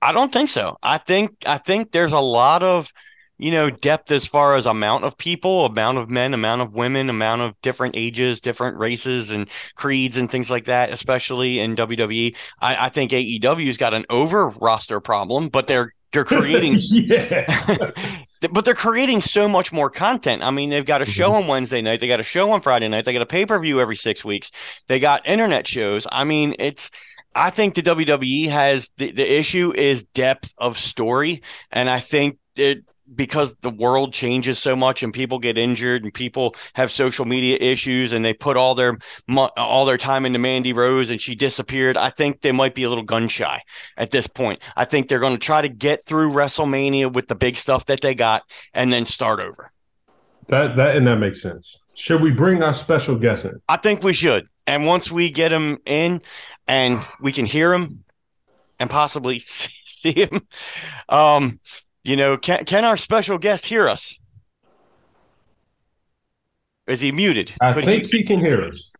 I 0.00 0.12
don't 0.12 0.32
think 0.32 0.48
so. 0.48 0.78
I 0.82 0.98
think 0.98 1.36
I 1.46 1.58
think 1.58 1.90
there's 1.90 2.12
a 2.12 2.20
lot 2.20 2.62
of 2.62 2.92
you 3.36 3.50
know 3.50 3.70
depth 3.70 4.10
as 4.10 4.26
far 4.26 4.54
as 4.54 4.66
amount 4.66 5.04
of 5.04 5.16
people, 5.18 5.66
amount 5.66 5.98
of 5.98 6.10
men, 6.10 6.34
amount 6.34 6.62
of 6.62 6.72
women, 6.72 7.10
amount 7.10 7.42
of 7.42 7.60
different 7.62 7.96
ages, 7.96 8.40
different 8.40 8.76
races 8.78 9.30
and 9.30 9.48
creeds 9.74 10.16
and 10.16 10.30
things 10.30 10.50
like 10.50 10.66
that. 10.66 10.92
Especially 10.92 11.58
in 11.60 11.76
WWE, 11.76 12.36
I, 12.60 12.86
I 12.86 12.88
think 12.88 13.10
AEW's 13.12 13.76
got 13.76 13.94
an 13.94 14.06
over 14.10 14.48
roster 14.48 15.00
problem, 15.00 15.48
but 15.48 15.66
they're 15.66 15.92
they're 16.12 16.24
creating 16.24 16.78
but 18.52 18.64
they're 18.64 18.74
creating 18.74 19.20
so 19.20 19.48
much 19.48 19.72
more 19.72 19.90
content. 19.90 20.44
I 20.44 20.50
mean, 20.52 20.70
they've 20.70 20.86
got 20.86 21.02
a 21.02 21.04
mm-hmm. 21.04 21.12
show 21.12 21.32
on 21.32 21.48
Wednesday 21.48 21.82
night, 21.82 22.00
they 22.00 22.08
got 22.08 22.20
a 22.20 22.24
show 22.24 22.50
on 22.52 22.60
Friday 22.60 22.88
night, 22.88 23.04
they 23.04 23.12
got 23.12 23.22
a 23.22 23.26
pay 23.26 23.46
per 23.46 23.58
view 23.58 23.80
every 23.80 23.96
six 23.96 24.24
weeks, 24.24 24.50
they 24.86 25.00
got 25.00 25.26
internet 25.26 25.66
shows. 25.66 26.06
I 26.10 26.24
mean, 26.24 26.54
it's. 26.58 26.90
I 27.34 27.50
think 27.50 27.74
the 27.74 27.82
WWE 27.82 28.48
has 28.48 28.90
the, 28.96 29.12
the 29.12 29.38
issue 29.38 29.72
is 29.74 30.02
depth 30.02 30.52
of 30.58 30.78
story, 30.78 31.42
and 31.70 31.88
I 31.88 32.00
think 32.00 32.38
that 32.56 32.82
because 33.14 33.54
the 33.62 33.70
world 33.70 34.12
changes 34.12 34.58
so 34.58 34.76
much 34.76 35.02
and 35.02 35.12
people 35.12 35.38
get 35.38 35.56
injured 35.56 36.04
and 36.04 36.12
people 36.12 36.54
have 36.74 36.90
social 36.90 37.24
media 37.24 37.56
issues 37.58 38.12
and 38.12 38.24
they 38.24 38.34
put 38.34 38.56
all 38.56 38.74
their 38.74 38.98
all 39.56 39.86
their 39.86 39.96
time 39.96 40.26
into 40.26 40.38
Mandy 40.38 40.72
Rose 40.72 41.10
and 41.10 41.20
she 41.20 41.34
disappeared. 41.34 41.96
I 41.96 42.10
think 42.10 42.40
they 42.40 42.52
might 42.52 42.74
be 42.74 42.82
a 42.82 42.88
little 42.88 43.04
gun 43.04 43.28
shy 43.28 43.62
at 43.96 44.10
this 44.10 44.26
point. 44.26 44.60
I 44.76 44.84
think 44.84 45.08
they're 45.08 45.18
going 45.18 45.34
to 45.34 45.38
try 45.38 45.62
to 45.62 45.68
get 45.68 46.04
through 46.04 46.32
WrestleMania 46.32 47.12
with 47.12 47.28
the 47.28 47.34
big 47.34 47.56
stuff 47.56 47.86
that 47.86 48.00
they 48.00 48.14
got 48.14 48.42
and 48.74 48.92
then 48.92 49.06
start 49.06 49.40
over. 49.40 49.72
That 50.48 50.76
that 50.76 50.96
and 50.96 51.06
that 51.06 51.18
makes 51.18 51.40
sense. 51.40 51.78
Should 51.94 52.20
we 52.20 52.30
bring 52.30 52.62
our 52.62 52.74
special 52.74 53.16
guest 53.16 53.44
in? 53.44 53.60
I 53.68 53.76
think 53.76 54.02
we 54.02 54.12
should. 54.12 54.46
And 54.68 54.84
once 54.84 55.10
we 55.10 55.30
get 55.30 55.50
him 55.50 55.78
in 55.86 56.20
and 56.66 57.00
we 57.22 57.32
can 57.32 57.46
hear 57.46 57.72
him 57.72 58.04
and 58.78 58.90
possibly 58.90 59.38
see 59.86 60.12
him, 60.12 60.46
um, 61.08 61.58
you 62.04 62.16
know, 62.16 62.36
can 62.36 62.66
can 62.66 62.84
our 62.84 62.98
special 62.98 63.38
guest 63.38 63.64
hear 63.64 63.88
us? 63.88 64.18
Is 66.86 67.00
he 67.00 67.12
muted? 67.12 67.54
I 67.62 67.72
Could 67.72 67.86
think 67.86 68.06
he 68.08 68.22
can 68.22 68.40
hear 68.40 68.60
us. 68.60 68.90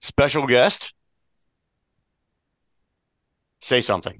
special 0.00 0.46
guest 0.48 0.92
say 3.60 3.80
something. 3.80 4.18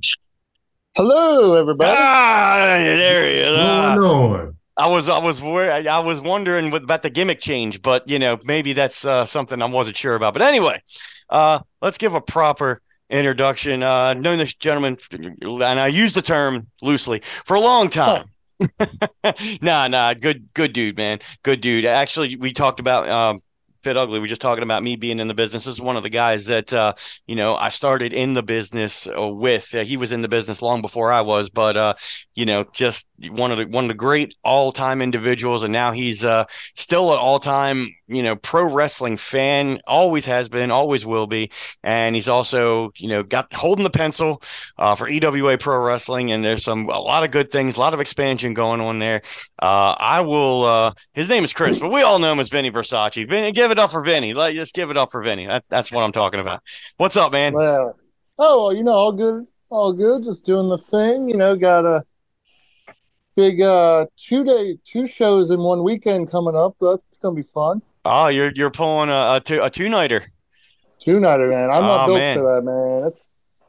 Hello, 0.97 1.55
everybody. 1.57 1.91
Ah, 1.93 2.77
there 2.79 3.25
he 3.25 3.33
is. 3.33 3.51
What's 3.51 3.61
Ah. 3.61 3.95
going 3.97 4.41
on? 4.41 4.56
I 4.77 4.89
was 4.89 5.09
I 5.09 5.19
was 5.19 5.43
I 5.43 5.99
was 6.01 6.21
wondering 6.21 6.71
what, 6.71 6.83
about 6.83 7.03
the 7.03 7.11
gimmick 7.11 7.41
change, 7.41 7.81
but 7.81 8.09
you 8.09 8.19
know 8.19 8.39
maybe 8.45 8.75
that's 8.75 9.05
uh, 9.05 9.25
something 9.25 9.63
I 9.63 9.67
wasn't 9.67 9.97
sure 9.97 10.15
about. 10.15 10.35
But 10.35 10.43
anyway, 10.43 10.83
uh, 11.31 11.61
let's 11.81 11.99
give 11.99 12.15
a 12.15 12.21
proper 12.21 12.83
introduction. 13.09 13.83
Uh, 13.83 14.15
known 14.15 14.39
this 14.39 14.55
gentleman, 14.55 14.99
and 15.13 15.63
I 15.63 15.87
use 15.87 16.13
the 16.13 16.23
term 16.23 16.69
loosely 16.83 17.23
for 17.45 17.55
a 17.55 17.61
long 17.61 17.89
time. 17.89 18.27
nah, 19.63 19.89
nah, 19.89 20.15
good 20.15 20.49
good 20.53 20.73
dude, 20.73 20.97
man, 20.97 21.21
good 21.43 21.61
dude. 21.61 21.87
Actually, 21.87 22.37
we 22.37 22.53
talked 22.53 22.81
about 22.81 23.09
um, 23.09 23.43
Fit 23.87 23.97
Ugly. 23.97 24.19
We 24.19 24.27
just 24.27 24.41
talking 24.41 24.65
about 24.65 24.83
me 24.83 24.97
being 24.97 25.21
in 25.21 25.29
the 25.29 25.35
business. 25.35 25.65
This 25.65 25.75
is 25.75 25.81
one 25.81 25.97
of 25.97 26.03
the 26.03 26.09
guys 26.09 26.47
that 26.47 26.73
uh, 26.73 26.95
you 27.29 27.37
know 27.37 27.55
I 27.55 27.69
started 27.69 28.13
in 28.13 28.35
the 28.35 28.43
business 28.43 29.07
uh, 29.07 29.29
with. 29.29 29.73
Uh, 29.73 29.85
he 29.85 29.97
was 29.97 30.11
in 30.11 30.23
the 30.23 30.29
business 30.29 30.61
long 30.61 30.83
before 30.83 31.13
I 31.13 31.21
was, 31.21 31.51
but 31.51 31.77
uh, 31.77 31.95
you 32.35 32.47
know, 32.47 32.65
just 32.73 33.07
one 33.31 33.53
of 33.53 33.59
the 33.59 33.67
one 33.67 33.85
of 33.85 33.89
the 33.89 33.95
great 33.95 34.35
all 34.43 34.73
time 34.73 35.01
individuals, 35.01 35.63
and 35.63 35.73
now 35.73 35.93
he's 35.93 36.25
uh, 36.25 36.47
still 36.75 37.13
an 37.13 37.19
all 37.21 37.39
time 37.39 37.89
you 38.09 38.23
know 38.23 38.37
pro 38.37 38.65
wrestling 38.65 39.17
fan. 39.17 39.81
Always 39.87 40.27
has 40.27 40.49
been, 40.49 40.73
always 40.73 41.07
will 41.07 41.29
be, 41.29 41.51
and 41.83 42.15
he's 42.15 42.29
also 42.29 42.91
you 42.97 43.09
know 43.09 43.23
got 43.23 43.53
holding 43.53 43.85
the 43.85 43.91
pencil 43.91 44.43
uh, 44.79 44.95
for 44.95 45.09
EWA 45.09 45.59
Pro 45.59 45.79
Wrestling, 45.79 46.33
and 46.33 46.45
there's 46.45 46.65
some 46.65 46.89
a 46.89 46.99
lot 46.99 47.23
of 47.23 47.31
good 47.31 47.51
things, 47.51 47.77
a 47.77 47.81
lot 47.81 47.95
of 47.95 48.01
expansion 48.01 48.53
going 48.53 48.81
on 48.81 48.99
there. 48.99 49.23
Uh, 49.61 49.95
I 49.99 50.21
will. 50.23 50.65
Uh, 50.65 50.93
his 51.15 51.29
name 51.29 51.45
is 51.45 51.53
Chris, 51.53 51.79
but 51.79 51.93
we 51.93 52.03
all 52.03 52.19
know 52.19 52.33
him 52.33 52.41
as 52.41 52.49
Vinny 52.49 52.71
Versace. 52.71 53.29
Vinny, 53.29 53.53
give 53.53 53.71
it 53.71 53.76
up 53.79 53.91
for 53.91 54.03
Vinny. 54.03 54.35
Let 54.35 54.55
just 54.55 54.75
give 54.75 54.91
it 54.91 54.97
up 54.97 55.13
for 55.13 55.23
Vinny. 55.23 55.47
That, 55.47 55.65
that's 55.69 55.91
what 55.93 56.03
I'm 56.03 56.13
talking 56.13 56.41
about. 56.41 56.63
What's 56.97 57.17
up, 57.17 57.33
man? 57.33 57.53
Well, 57.53 57.97
oh, 58.39 58.65
well, 58.65 58.77
you 58.77 58.83
know, 58.83 58.93
all 58.93 59.13
good, 59.13 59.47
all 59.71 59.93
good. 59.93 60.25
Just 60.25 60.45
doing 60.45 60.69
the 60.69 60.79
thing. 60.79 61.29
You 61.29 61.37
know, 61.37 61.57
got 61.57 61.85
a 61.85 62.03
big 63.37 63.61
uh 63.61 64.07
two 64.17 64.45
day, 64.45 64.79
two 64.85 65.07
shows 65.07 65.51
in 65.51 65.61
one 65.61 65.85
weekend 65.85 66.31
coming 66.31 66.57
up. 66.57 66.77
That's 66.81 67.19
gonna 67.19 67.35
be 67.37 67.43
fun. 67.43 67.83
Oh, 68.05 68.29
you're 68.29 68.53
you're 68.55 68.71
pulling 68.71 69.11
a, 69.11 69.37
a 69.37 69.41
two 69.45 69.63
a 69.63 69.71
two 69.71 69.89
nighter. 69.89 70.25
Two 71.01 71.21
nighter, 71.21 71.49
man. 71.51 71.71
I'm 71.71 71.83
not 71.83 72.05
Oh, 72.05 72.07
built 72.07 72.19
man. 72.19 72.37
for 72.39 72.55
that, 72.55 72.63
man. 72.63 73.03
That's 73.03 73.29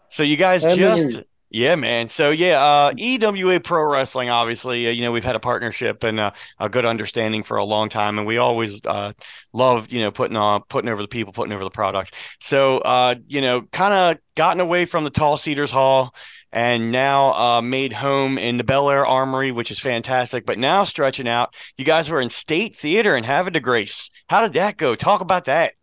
So 0.09 0.23
you 0.23 0.37
guys 0.37 0.61
just 0.63 0.77
Vinny. 0.77 1.25
Yeah, 1.49 1.75
man. 1.75 2.09
So 2.09 2.31
yeah, 2.31 2.61
uh, 2.61 2.93
EWA 2.97 3.61
Pro 3.61 3.83
Wrestling. 3.85 4.29
Obviously, 4.29 4.85
uh, 4.87 4.91
you 4.91 5.03
know 5.03 5.13
we've 5.13 5.23
had 5.23 5.35
a 5.35 5.39
partnership 5.39 6.03
and 6.03 6.19
uh, 6.19 6.31
a 6.59 6.67
good 6.67 6.85
understanding 6.85 7.43
for 7.43 7.55
a 7.55 7.63
long 7.63 7.87
time, 7.87 8.17
and 8.17 8.27
we 8.27 8.37
always 8.37 8.81
uh, 8.85 9.13
love 9.53 9.89
you 9.89 10.01
know 10.01 10.11
putting 10.11 10.35
on 10.35 10.63
putting 10.67 10.89
over 10.89 11.01
the 11.01 11.07
people, 11.07 11.31
putting 11.31 11.53
over 11.53 11.63
the 11.63 11.69
products. 11.69 12.11
So 12.41 12.79
uh, 12.79 13.15
you 13.27 13.39
know, 13.39 13.61
kind 13.61 13.93
of 13.93 14.21
gotten 14.35 14.59
away 14.59 14.83
from 14.85 15.05
the 15.05 15.09
Tall 15.09 15.37
Cedars 15.37 15.71
Hall. 15.71 16.13
And 16.49 16.93
now 16.93 17.33
uh, 17.33 17.61
made 17.61 17.91
home 17.91 18.37
in 18.37 18.55
the 18.55 18.63
Bel 18.63 18.89
Air 18.89 19.05
Armory, 19.05 19.51
which 19.51 19.69
is 19.69 19.79
fantastic. 19.79 20.45
But 20.45 20.57
now 20.57 20.85
stretching 20.85 21.27
out, 21.27 21.53
you 21.77 21.83
guys 21.83 22.09
were 22.09 22.21
in 22.21 22.29
State 22.29 22.75
Theater 22.75 23.15
and 23.15 23.25
Havre 23.25 23.51
de 23.51 23.59
Grace. 23.59 24.09
How 24.29 24.41
did 24.41 24.53
that 24.53 24.77
go? 24.77 24.95
Talk 24.95 25.19
about 25.19 25.45
that. 25.45 25.73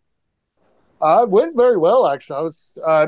uh 1.01 1.27
went 1.29 1.57
very 1.57 1.77
well 1.77 2.07
actually. 2.07 2.37
I 2.37 2.41
was 2.41 2.79
uh 2.85 3.07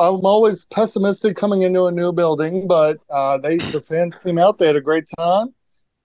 I'm 0.00 0.24
always 0.24 0.64
pessimistic 0.66 1.36
coming 1.36 1.62
into 1.62 1.84
a 1.84 1.92
new 1.92 2.12
building, 2.12 2.66
but 2.66 2.98
uh 3.10 3.38
they 3.38 3.58
the 3.58 3.80
fans 3.80 4.16
came 4.16 4.38
out, 4.38 4.58
they 4.58 4.66
had 4.66 4.76
a 4.76 4.80
great 4.80 5.04
time. 5.18 5.54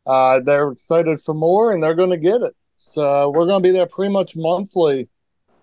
Uh 0.06 0.40
they're 0.42 0.72
excited 0.72 1.20
for 1.22 1.34
more 1.34 1.72
and 1.72 1.82
they're 1.82 1.96
gonna 1.96 2.18
get 2.18 2.42
it. 2.42 2.56
So 2.76 3.30
we're 3.32 3.48
gonna 3.48 3.62
be 3.62 3.72
there 3.72 3.88
pretty 3.88 4.12
much 4.12 4.36
monthly 4.36 5.08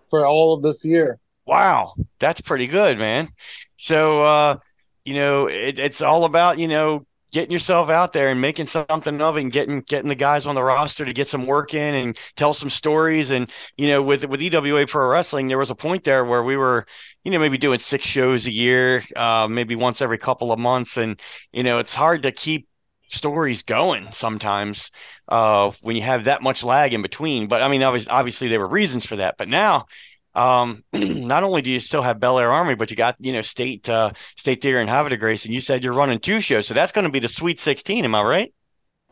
for 0.09 0.27
all 0.27 0.55
of 0.55 0.63
this 0.63 0.85
year. 0.85 1.19
Wow, 1.47 1.95
that's 2.21 2.41
pretty 2.41 2.67
good, 2.67 2.99
man. 2.99 3.31
So, 3.77 4.25
uh, 4.25 4.57
you 5.05 5.15
know, 5.15 5.47
it, 5.49 5.79
it's 5.79 6.01
all 6.01 6.25
about 6.25 6.59
you 6.59 6.69
know 6.69 7.07
getting 7.33 7.51
yourself 7.51 7.89
out 7.89 8.13
there 8.13 8.29
and 8.29 8.41
making 8.41 8.67
something 8.67 9.21
of 9.21 9.37
it, 9.37 9.41
and 9.41 9.51
getting 9.51 9.81
getting 9.81 10.09
the 10.09 10.15
guys 10.15 10.47
on 10.47 10.55
the 10.55 10.63
roster 10.63 11.05
to 11.05 11.13
get 11.13 11.27
some 11.27 11.47
work 11.47 11.75
in 11.75 11.95
and 11.95 12.19
tell 12.37 12.55
some 12.55 12.71
stories. 12.71 13.31
And 13.31 13.51
you 13.77 13.89
know, 13.89 14.03
with 14.03 14.25
with 14.27 14.41
EWA 14.41 14.87
Pro 14.87 15.09
Wrestling, 15.09 15.49
there 15.49 15.59
was 15.59 15.71
a 15.71 15.75
point 15.75 16.05
there 16.05 16.25
where 16.25 16.45
we 16.45 16.57
were, 16.57 16.87
you 17.25 17.31
know, 17.31 17.39
maybe 17.39 17.59
doing 17.59 17.79
six 17.79 18.07
shows 18.07 18.47
a 18.47 18.53
year, 18.53 19.05
uh, 19.17 19.47
maybe 19.49 19.75
once 19.77 20.01
every 20.01 20.19
couple 20.19 20.53
of 20.53 20.59
months, 20.59 20.97
and 20.97 21.21
you 21.53 21.63
know, 21.63 21.79
it's 21.79 21.95
hard 21.95 22.23
to 22.23 22.33
keep 22.33 22.69
stories 23.07 23.63
going 23.63 24.11
sometimes 24.11 24.91
uh, 25.29 25.71
when 25.83 25.97
you 25.97 26.03
have 26.03 26.25
that 26.25 26.43
much 26.43 26.65
lag 26.65 26.95
in 26.95 27.03
between. 27.03 27.47
But 27.47 27.63
I 27.63 27.69
mean, 27.69 27.83
obviously, 27.83 28.11
obviously 28.11 28.49
there 28.49 28.61
were 28.61 28.69
reasons 28.69 29.05
for 29.07 29.17
that, 29.17 29.37
but 29.39 29.49
now 29.49 29.87
um 30.35 30.83
not 30.93 31.43
only 31.43 31.61
do 31.63 31.71
you 31.71 31.81
still 31.81 32.03
have 32.03 32.19
Bel 32.19 32.39
Air 32.39 32.53
Armory, 32.53 32.75
but 32.75 32.91
you 32.91 32.97
got 32.97 33.17
you 33.19 33.33
know 33.33 33.43
state 33.43 33.89
uh 33.89 34.13
state 34.37 34.63
theater 34.63 34.81
and 34.81 34.89
Havre 34.89 35.17
Grace, 35.17 35.45
and 35.45 35.53
you 35.55 35.61
said 35.61 35.85
you're 35.85 35.93
running 35.93 36.19
two 36.19 36.41
shows, 36.41 36.67
so 36.67 36.75
that's 36.75 36.93
going 36.93 37.05
to 37.05 37.11
be 37.11 37.19
the 37.19 37.29
Sweet 37.29 37.61
16. 37.61 38.05
Am 38.05 38.15
I 38.15 38.23
right? 38.23 38.55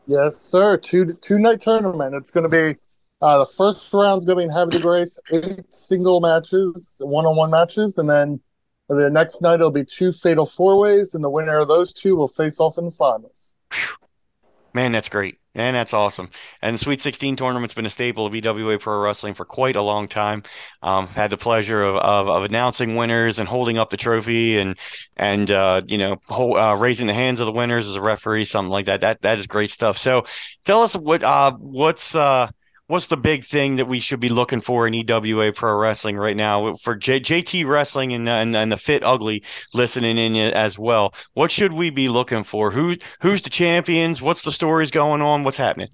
Yes, 0.07 0.35
sir. 0.37 0.77
Two 0.77 1.13
two 1.13 1.39
night 1.39 1.61
tournament. 1.61 2.15
It's 2.15 2.31
going 2.31 2.43
to 2.43 2.49
be 2.49 2.79
uh, 3.21 3.39
the 3.39 3.45
first 3.45 3.93
round's 3.93 4.25
going 4.25 4.37
to 4.37 4.41
be 4.41 4.45
in 4.45 4.51
Havre 4.51 4.71
de 4.71 4.79
Grace, 4.79 5.19
eight 5.31 5.73
single 5.73 6.21
matches, 6.21 7.01
one 7.03 7.25
on 7.25 7.35
one 7.35 7.51
matches, 7.51 7.97
and 7.97 8.09
then 8.09 8.41
the 8.89 9.09
next 9.09 9.41
night 9.41 9.55
it'll 9.55 9.71
be 9.71 9.85
two 9.85 10.11
fatal 10.11 10.45
four 10.45 10.79
ways, 10.79 11.13
and 11.13 11.23
the 11.23 11.29
winner 11.29 11.59
of 11.59 11.67
those 11.67 11.93
two 11.93 12.15
will 12.15 12.27
face 12.27 12.59
off 12.59 12.77
in 12.77 12.85
the 12.85 12.91
finals. 12.91 13.53
Man, 14.73 14.91
that's 14.91 15.09
great. 15.09 15.37
And 15.53 15.75
that's 15.75 15.93
awesome. 15.93 16.29
And 16.61 16.75
the 16.75 16.77
Sweet 16.77 17.01
16 17.01 17.35
tournament's 17.35 17.73
been 17.73 17.85
a 17.85 17.89
staple 17.89 18.25
of 18.25 18.33
EWA 18.33 18.79
Pro 18.79 19.01
Wrestling 19.01 19.33
for 19.33 19.43
quite 19.43 19.75
a 19.75 19.81
long 19.81 20.07
time. 20.07 20.43
Um, 20.81 21.07
had 21.07 21.29
the 21.29 21.35
pleasure 21.37 21.83
of, 21.83 21.97
of, 21.97 22.29
of 22.29 22.43
announcing 22.45 22.95
winners 22.95 23.37
and 23.37 23.49
holding 23.49 23.77
up 23.77 23.89
the 23.89 23.97
trophy 23.97 24.57
and 24.57 24.77
and 25.17 25.51
uh, 25.51 25.81
you 25.85 25.97
know 25.97 26.21
uh, 26.29 26.77
raising 26.79 27.07
the 27.07 27.13
hands 27.13 27.41
of 27.41 27.47
the 27.47 27.51
winners 27.51 27.85
as 27.89 27.95
a 27.95 28.01
referee, 28.01 28.45
something 28.45 28.71
like 28.71 28.85
that. 28.85 29.01
That 29.01 29.21
that 29.23 29.39
is 29.39 29.47
great 29.47 29.71
stuff. 29.71 29.97
So, 29.97 30.23
tell 30.63 30.83
us 30.83 30.95
what 30.95 31.21
uh 31.21 31.51
what's 31.59 32.15
uh 32.15 32.49
what's 32.91 33.07
the 33.07 33.17
big 33.17 33.45
thing 33.45 33.77
that 33.77 33.87
we 33.87 34.01
should 34.01 34.19
be 34.19 34.27
looking 34.27 34.59
for 34.59 34.85
in 34.85 34.93
EWA 34.93 35.53
Pro 35.53 35.75
Wrestling 35.77 36.17
right 36.17 36.35
now 36.35 36.75
for 36.75 36.93
J- 36.93 37.21
JT 37.21 37.65
Wrestling 37.65 38.11
and, 38.11 38.27
and 38.27 38.53
and 38.53 38.69
the 38.71 38.77
Fit 38.77 39.01
Ugly 39.03 39.43
listening 39.73 40.17
in 40.17 40.35
as 40.35 40.77
well? 40.77 41.13
What 41.33 41.51
should 41.51 41.71
we 41.71 41.89
be 41.89 42.09
looking 42.09 42.43
for? 42.43 42.71
Who 42.71 42.97
who's 43.21 43.41
the 43.41 43.49
champions? 43.49 44.21
What's 44.21 44.41
the 44.41 44.51
stories 44.51 44.91
going 44.91 45.21
on? 45.21 45.43
What's 45.43 45.57
happening? 45.57 45.87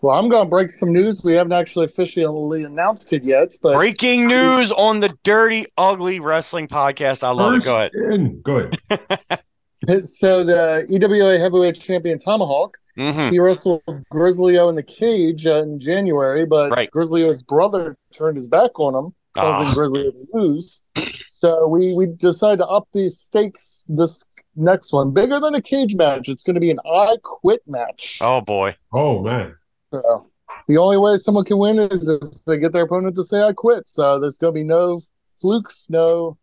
Well, 0.00 0.18
I'm 0.18 0.28
going 0.28 0.46
to 0.46 0.50
break 0.50 0.72
some 0.72 0.92
news. 0.92 1.22
We 1.22 1.34
haven't 1.34 1.52
actually 1.52 1.84
officially 1.84 2.64
announced 2.64 3.12
it 3.12 3.22
yet, 3.22 3.54
but 3.62 3.74
Breaking 3.74 4.26
news 4.26 4.72
on 4.72 4.98
the 4.98 5.16
Dirty 5.22 5.66
Ugly 5.78 6.18
Wrestling 6.18 6.66
podcast. 6.66 7.22
I 7.22 7.30
love 7.30 7.54
it. 7.54 7.64
Go 7.64 7.76
ahead. 7.76 7.90
In. 8.10 8.40
Go 8.40 8.68
ahead. 8.90 9.40
so 10.00 10.42
the 10.42 10.86
EWA 10.88 11.38
Heavyweight 11.38 11.78
Champion 11.78 12.18
Tomahawk 12.18 12.78
hmm 12.96 13.30
he 13.30 13.38
wrestled 13.38 13.82
Grizzlyo 14.12 14.68
in 14.68 14.74
the 14.74 14.82
cage 14.82 15.46
uh, 15.46 15.62
in 15.62 15.78
January, 15.80 16.44
but 16.46 16.70
Right. 16.70 16.90
Grizzlyo's 16.90 17.42
brother 17.42 17.96
turned 18.12 18.36
his 18.36 18.48
back 18.48 18.78
on 18.78 18.94
him, 18.94 19.14
causing 19.36 19.68
Ah. 19.68 19.74
Grizzlyo 19.74 20.10
to 20.12 20.26
lose. 20.34 20.82
So 21.26 21.66
we 21.66 21.94
we 21.94 22.06
decided 22.06 22.58
to 22.58 22.66
up 22.66 22.88
these 22.92 23.18
stakes 23.18 23.84
this 23.88 24.24
next 24.54 24.92
one, 24.92 25.12
bigger 25.12 25.40
than 25.40 25.54
a 25.54 25.62
cage 25.62 25.94
match. 25.94 26.28
It's 26.28 26.42
going 26.42 26.54
to 26.54 26.60
be 26.60 26.70
an 26.70 26.80
I 26.84 27.16
Quit 27.22 27.62
match. 27.66 28.18
Oh 28.20 28.40
boy. 28.40 28.76
Oh 28.92 29.22
man. 29.22 29.56
So 29.92 30.26
the 30.68 30.76
only 30.76 30.98
way 30.98 31.16
someone 31.16 31.44
can 31.44 31.56
win 31.58 31.78
is 31.78 32.06
if 32.08 32.44
they 32.44 32.58
get 32.58 32.72
their 32.72 32.84
opponent 32.84 33.16
to 33.16 33.22
say 33.24 33.42
I 33.42 33.52
quit. 33.54 33.88
So 33.88 34.20
there's 34.20 34.36
going 34.36 34.52
to 34.54 34.60
be 34.60 34.64
no 34.64 35.00
flukes, 35.40 35.86
no 35.88 36.36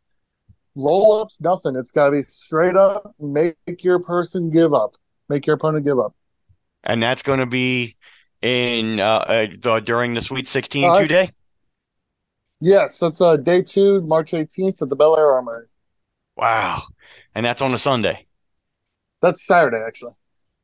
roll 0.76 1.22
ups, 1.22 1.40
nothing. 1.42 1.76
It's 1.76 1.92
got 1.92 2.06
to 2.08 2.12
be 2.12 2.22
straight 2.24 2.76
up. 2.76 3.14
Make 3.20 3.56
your 3.84 4.00
person 4.00 4.50
give 4.50 4.74
up. 4.74 4.96
Make 5.30 5.46
your 5.46 5.56
opponent 5.56 5.86
give 5.86 6.00
up. 6.00 6.16
And 6.84 7.02
that's 7.04 7.22
going 7.22 7.40
to 7.40 7.46
be 7.46 7.96
in 8.42 9.00
uh, 9.00 9.18
uh 9.18 9.48
the, 9.60 9.80
during 9.80 10.14
the 10.14 10.22
Sweet 10.22 10.48
16 10.48 10.84
Uh, 10.84 11.00
two 11.00 11.08
day. 11.08 11.30
Yes, 12.62 12.98
that's 12.98 13.22
uh, 13.22 13.38
day 13.38 13.62
two, 13.62 14.02
March 14.02 14.32
18th 14.32 14.82
at 14.82 14.90
the 14.90 14.96
Bel 14.96 15.18
Air 15.18 15.32
Armory. 15.32 15.68
Wow. 16.36 16.84
And 17.36 17.46
that's 17.46 17.62
on 17.62 17.74
a 17.74 17.78
Sunday. 17.78 18.26
That's 19.22 19.46
Saturday, 19.46 19.82
actually. 19.86 20.14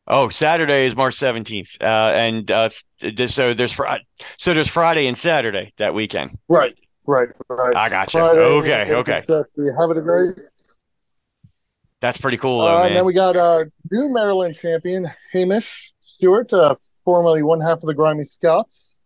Oh, 0.07 0.29
Saturday 0.29 0.85
is 0.85 0.95
March 0.95 1.15
seventeenth, 1.15 1.77
uh, 1.81 2.11
and 2.13 2.49
uh, 2.51 2.69
so 2.69 3.55
there's 3.55 3.71
Fri- 3.71 4.05
so 4.37 4.53
there's 4.53 4.67
Friday 4.67 5.07
and 5.07 5.17
Saturday 5.17 5.73
that 5.77 5.95
weekend. 5.95 6.37
Right, 6.47 6.77
right, 7.07 7.29
right. 7.49 7.75
I 7.75 7.89
gotcha. 7.89 8.19
you. 8.19 8.23
Okay, 8.23 8.93
okay. 8.93 9.23
uh, 9.27 9.43
we 9.57 9.65
have 9.79 9.89
it 9.89 9.97
a 9.97 10.01
great. 10.01 10.39
That's 12.01 12.17
pretty 12.17 12.37
cool, 12.37 12.59
though, 12.61 12.77
Uh, 12.77 12.83
and 12.83 12.95
then 12.95 13.05
we 13.05 13.13
got 13.13 13.35
uh, 13.37 13.65
new 13.91 14.13
Maryland 14.13 14.55
champion 14.55 15.09
Hamish 15.31 15.93
Stewart, 16.01 16.51
uh, 16.53 16.75
formerly 17.03 17.41
one 17.41 17.61
half 17.61 17.79
of 17.79 17.87
the 17.87 17.93
Grimy 17.93 18.23
Scots. 18.23 19.05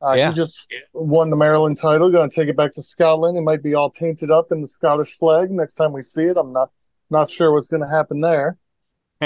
Uh, 0.00 0.14
Yeah. 0.16 0.28
He 0.30 0.34
just 0.34 0.66
won 0.92 1.30
the 1.30 1.36
Maryland 1.36 1.76
title. 1.76 2.10
Going 2.10 2.30
to 2.30 2.34
take 2.34 2.48
it 2.48 2.56
back 2.56 2.72
to 2.72 2.82
Scotland. 2.82 3.36
It 3.36 3.42
might 3.42 3.62
be 3.62 3.74
all 3.74 3.90
painted 3.90 4.30
up 4.30 4.52
in 4.52 4.60
the 4.60 4.66
Scottish 4.66 5.16
flag 5.18 5.50
next 5.50 5.74
time 5.74 5.92
we 5.92 6.02
see 6.02 6.24
it. 6.24 6.36
I'm 6.36 6.52
not 6.52 6.70
not 7.10 7.30
sure 7.30 7.52
what's 7.52 7.68
going 7.68 7.82
to 7.82 7.88
happen 7.88 8.20
there. 8.20 8.56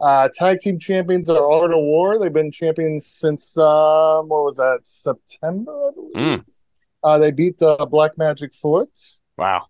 uh, 0.00 0.28
tag 0.34 0.58
team 0.60 0.78
champions 0.78 1.28
are 1.28 1.50
Art 1.50 1.72
of 1.72 1.78
War. 1.78 2.18
They've 2.18 2.32
been 2.32 2.50
champions 2.50 3.06
since 3.06 3.56
uh, 3.58 4.20
what 4.22 4.44
was 4.44 4.56
that 4.56 4.80
September? 4.84 5.88
I 5.88 5.90
believe. 5.94 6.14
Mm. 6.16 6.44
Uh, 7.02 7.18
they 7.18 7.30
beat 7.30 7.58
the 7.58 7.86
Black 7.90 8.16
Magic 8.18 8.54
Forts. 8.54 9.20
wow. 9.36 9.66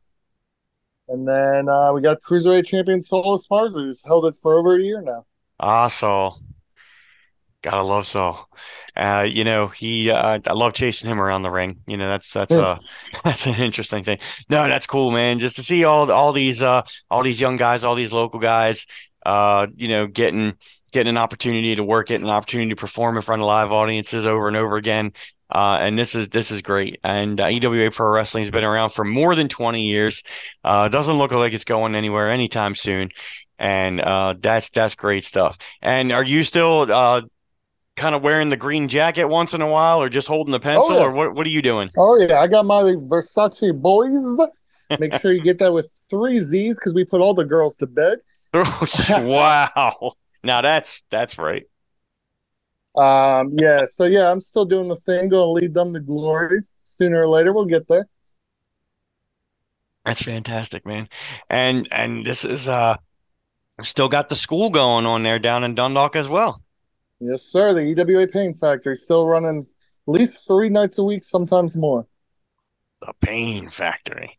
And 1.10 1.26
then 1.26 1.68
uh, 1.68 1.92
we 1.92 2.00
got 2.00 2.22
Cruiserweight 2.22 2.66
champion 2.66 3.02
Saul 3.02 3.36
Esparza, 3.36 3.74
who's 3.74 4.00
held 4.04 4.26
it 4.26 4.36
for 4.36 4.56
over 4.56 4.76
a 4.76 4.82
year 4.82 5.02
now. 5.02 5.26
Ah, 5.58 5.88
Saul. 5.88 6.40
Gotta 7.62 7.82
love 7.82 8.06
Saul. 8.06 8.48
Uh, 8.96 9.26
you 9.28 9.44
know, 9.44 9.66
he 9.66 10.10
uh, 10.10 10.38
I 10.46 10.52
love 10.52 10.72
chasing 10.72 11.10
him 11.10 11.20
around 11.20 11.42
the 11.42 11.50
ring. 11.50 11.80
You 11.86 11.96
know, 11.96 12.08
that's 12.08 12.32
that's 12.32 12.54
a 12.54 12.78
that's 13.24 13.46
an 13.46 13.56
interesting 13.56 14.04
thing. 14.04 14.18
No, 14.48 14.66
that's 14.68 14.86
cool, 14.86 15.10
man. 15.10 15.38
Just 15.38 15.56
to 15.56 15.62
see 15.62 15.84
all 15.84 16.10
all 16.10 16.32
these 16.32 16.62
uh 16.62 16.82
all 17.10 17.22
these 17.22 17.40
young 17.40 17.56
guys, 17.56 17.84
all 17.84 17.96
these 17.96 18.12
local 18.12 18.40
guys, 18.40 18.86
uh, 19.26 19.66
you 19.76 19.88
know, 19.88 20.06
getting 20.06 20.54
getting 20.92 21.10
an 21.10 21.18
opportunity 21.18 21.74
to 21.74 21.84
work 21.84 22.10
it, 22.10 22.20
an 22.20 22.28
opportunity 22.28 22.70
to 22.70 22.76
perform 22.76 23.16
in 23.16 23.22
front 23.22 23.42
of 23.42 23.46
live 23.46 23.72
audiences 23.72 24.26
over 24.26 24.48
and 24.48 24.56
over 24.56 24.76
again. 24.76 25.12
Uh, 25.50 25.78
and 25.80 25.98
this 25.98 26.14
is 26.14 26.28
this 26.28 26.50
is 26.50 26.62
great. 26.62 27.00
And 27.02 27.40
uh, 27.40 27.46
EWA 27.46 27.90
Pro 27.90 28.10
Wrestling 28.10 28.42
has 28.44 28.50
been 28.50 28.64
around 28.64 28.90
for 28.90 29.04
more 29.04 29.34
than 29.34 29.48
20 29.48 29.82
years. 29.82 30.22
Uh, 30.64 30.88
doesn't 30.88 31.18
look 31.18 31.32
like 31.32 31.52
it's 31.52 31.64
going 31.64 31.94
anywhere 31.94 32.30
anytime 32.30 32.74
soon. 32.74 33.10
And 33.58 34.00
uh, 34.00 34.34
that's 34.38 34.70
that's 34.70 34.94
great 34.94 35.24
stuff. 35.24 35.58
And 35.82 36.12
are 36.12 36.24
you 36.24 36.44
still 36.44 36.90
uh, 36.90 37.22
kind 37.96 38.14
of 38.14 38.22
wearing 38.22 38.48
the 38.48 38.56
green 38.56 38.88
jacket 38.88 39.26
once 39.26 39.52
in 39.52 39.60
a 39.60 39.66
while, 39.66 40.00
or 40.00 40.08
just 40.08 40.26
holding 40.26 40.52
the 40.52 40.60
pencil, 40.60 40.96
yeah. 40.96 41.04
or 41.04 41.12
what? 41.12 41.34
What 41.34 41.46
are 41.46 41.50
you 41.50 41.62
doing? 41.62 41.90
Oh 41.96 42.18
yeah, 42.18 42.40
I 42.40 42.46
got 42.46 42.64
my 42.64 42.82
Versace 42.82 43.78
boys. 43.78 44.48
Make 44.98 45.14
sure 45.20 45.32
you 45.32 45.42
get 45.42 45.58
that 45.58 45.72
with 45.72 46.00
three 46.08 46.38
Z's 46.38 46.76
because 46.76 46.94
we 46.94 47.04
put 47.04 47.20
all 47.20 47.34
the 47.34 47.44
girls 47.44 47.76
to 47.76 47.86
bed. 47.86 48.18
wow. 48.54 50.14
Now 50.42 50.62
that's 50.62 51.02
that's 51.10 51.38
right. 51.38 51.64
Um, 53.00 53.54
yeah, 53.58 53.86
so 53.86 54.04
yeah, 54.04 54.30
I'm 54.30 54.42
still 54.42 54.66
doing 54.66 54.88
the 54.88 54.96
thing, 54.96 55.30
going 55.30 55.40
to 55.40 55.64
lead 55.64 55.72
them 55.72 55.94
to 55.94 56.00
glory. 56.00 56.60
Sooner 56.84 57.22
or 57.22 57.26
later, 57.28 57.52
we'll 57.52 57.64
get 57.64 57.88
there. 57.88 58.06
That's 60.04 60.22
fantastic, 60.22 60.84
man. 60.84 61.08
And 61.48 61.88
and 61.90 62.26
this 62.26 62.44
is 62.44 62.68
uh 62.68 62.96
still 63.82 64.08
got 64.08 64.28
the 64.28 64.36
school 64.36 64.68
going 64.68 65.06
on 65.06 65.22
there 65.22 65.38
down 65.38 65.64
in 65.64 65.74
Dundalk 65.74 66.14
as 66.14 66.28
well. 66.28 66.62
Yes, 67.20 67.42
sir. 67.42 67.72
The 67.72 67.82
EWA 67.82 68.26
Pain 68.26 68.52
Factory 68.54 68.96
still 68.96 69.26
running 69.26 69.60
at 69.60 70.12
least 70.12 70.46
three 70.46 70.68
nights 70.68 70.98
a 70.98 71.04
week, 71.04 71.24
sometimes 71.24 71.76
more. 71.76 72.06
The 73.00 73.14
Pain 73.20 73.70
Factory. 73.70 74.36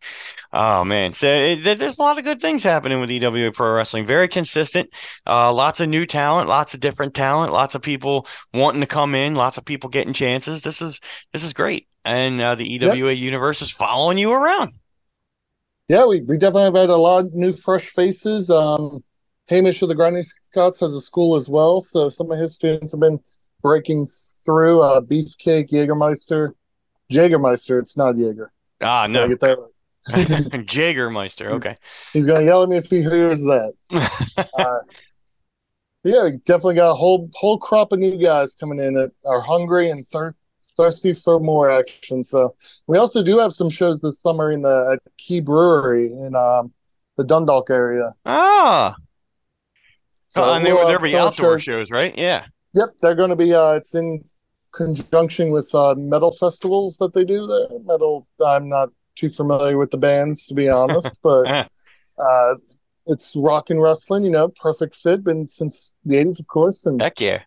Oh 0.54 0.84
man, 0.84 1.14
so 1.14 1.28
it, 1.28 1.64
there's 1.80 1.98
a 1.98 2.02
lot 2.02 2.20
of 2.20 2.24
good 2.24 2.40
things 2.40 2.62
happening 2.62 3.02
with 3.02 3.10
EWA 3.10 3.52
Pro 3.52 3.74
Wrestling. 3.74 4.06
Very 4.06 4.28
consistent. 4.28 4.90
Uh, 5.26 5.52
lots 5.52 5.80
of 5.80 5.90
new 5.90 6.06
talent, 6.06 6.48
lots 6.48 6.76
of 6.76 6.80
different 6.80 7.16
talent, 7.16 7.54
lots 7.54 7.74
of 7.74 7.82
people 7.82 8.28
wanting 8.54 8.82
to 8.82 8.88
come 8.88 9.16
in, 9.16 9.34
lots 9.34 9.58
of 9.58 9.66
people 9.66 9.90
getting 9.90 10.14
chances. 10.14 10.62
This 10.62 10.82
is 10.82 11.00
this 11.34 11.44
is 11.44 11.54
great, 11.54 11.88
and 12.06 12.40
uh, 12.40 12.54
the 12.54 12.72
EWA 12.76 13.14
universe 13.14 13.64
is 13.64 13.72
following 13.72 14.20
you 14.20 14.32
around. 14.32 14.74
Yeah, 15.88 16.06
we, 16.06 16.22
we 16.22 16.38
definitely 16.38 16.64
have 16.64 16.76
had 16.76 16.90
a 16.90 16.96
lot 16.96 17.26
of 17.26 17.34
new, 17.34 17.52
fresh 17.52 17.88
faces. 17.88 18.50
Um, 18.50 19.02
Hamish 19.48 19.82
of 19.82 19.90
the 19.90 19.96
Grinding 19.96 20.24
Scots 20.52 20.80
has 20.80 20.94
a 20.94 21.02
school 21.02 21.36
as 21.36 21.50
well, 21.50 21.82
so 21.82 22.10
some 22.10 22.32
of 22.32 22.40
his 22.40 22.54
students 22.54 22.94
have 22.94 23.02
been 23.02 23.20
breaking 23.62 24.08
through. 24.46 24.82
Uh, 24.82 25.02
Beefcake, 25.02 25.70
Jägermeister, 25.70 26.54
Jägermeister. 27.12 27.80
It's 27.80 27.96
not 27.98 28.16
Jaeger. 28.18 28.52
Ah, 28.82 29.06
Did 29.08 29.18
I 29.18 29.20
no, 29.22 29.28
get 29.28 29.40
that 29.42 29.58
right? 29.60 29.68
Jagermeister. 30.66 31.52
Okay. 31.58 31.78
He's 32.14 32.26
gonna 32.26 32.44
yell 32.46 32.64
at 32.64 32.70
me 32.70 32.78
if 32.78 32.90
he 32.90 33.02
hears 33.02 33.42
that. 33.42 33.74
Uh, 34.58 34.80
yeah, 36.04 36.30
definitely 36.46 36.74
got 36.76 36.90
a 36.90 36.94
whole 36.96 37.30
whole 37.36 37.60
crop 37.60 37.92
of 37.92 38.00
new 38.00 38.18
guys 38.18 38.56
coming 38.56 38.80
in 38.80 38.96
that 38.96 39.12
are 39.24 39.40
hungry 39.40 39.92
and 39.92 40.08
thir- 40.08 40.34
thirsty 40.76 41.14
for 41.14 41.40
more 41.40 41.70
action. 41.70 42.24
So 42.24 42.56
we 42.88 42.98
also 42.98 43.22
do 43.22 43.38
have 43.38 43.54
some 43.54 43.70
shows 43.70 44.00
this 44.02 44.20
summer 44.20 44.52
in 44.52 44.64
the 44.64 44.94
at 44.94 45.14
Key 45.20 45.42
Brewery 45.42 46.08
in 46.08 46.34
um, 46.36 46.74
the 47.18 47.24
Dundalk 47.24 47.70
area. 47.70 48.08
ah, 48.26 48.96
So 50.30 50.44
oh, 50.44 50.54
and 50.54 50.66
there 50.66 50.74
we'll 50.74 50.86
will 50.86 50.92
have 50.92 51.02
there 51.04 51.12
be 51.12 51.16
outdoor 51.16 51.60
shows- 51.60 51.88
shows, 51.88 51.92
right? 51.92 52.18
Yeah. 52.18 52.46
Yep, 52.74 52.90
they're 53.04 53.16
going 53.16 53.30
to 53.32 53.36
be. 53.36 53.54
Uh, 53.54 53.74
it's 53.74 53.94
in 53.94 54.24
conjunction 54.72 55.52
with 55.52 55.74
uh, 55.74 55.96
metal 55.98 56.32
festivals 56.32 56.98
that 56.98 57.14
they 57.14 57.26
do 57.26 57.48
there. 57.48 57.80
Metal. 57.84 58.28
I'm 58.46 58.70
not 58.70 58.90
too 59.16 59.30
familiar 59.30 59.78
with 59.78 59.92
the 59.92 59.98
bands 59.98 60.46
to 60.48 60.54
be 60.54 60.70
honest, 60.70 61.12
but 61.24 61.70
uh, 62.18 62.56
it's 63.08 63.36
rock 63.36 63.70
and 63.70 63.82
wrestling. 63.82 64.24
You 64.26 64.32
know, 64.32 64.50
perfect 64.50 64.96
fit. 64.96 65.24
Been 65.24 65.48
since 65.48 65.94
the 66.06 66.16
'80s, 66.16 66.40
of 66.40 66.48
course, 66.48 66.86
and 66.86 67.02
Heck 67.02 67.20
yeah. 67.20 67.44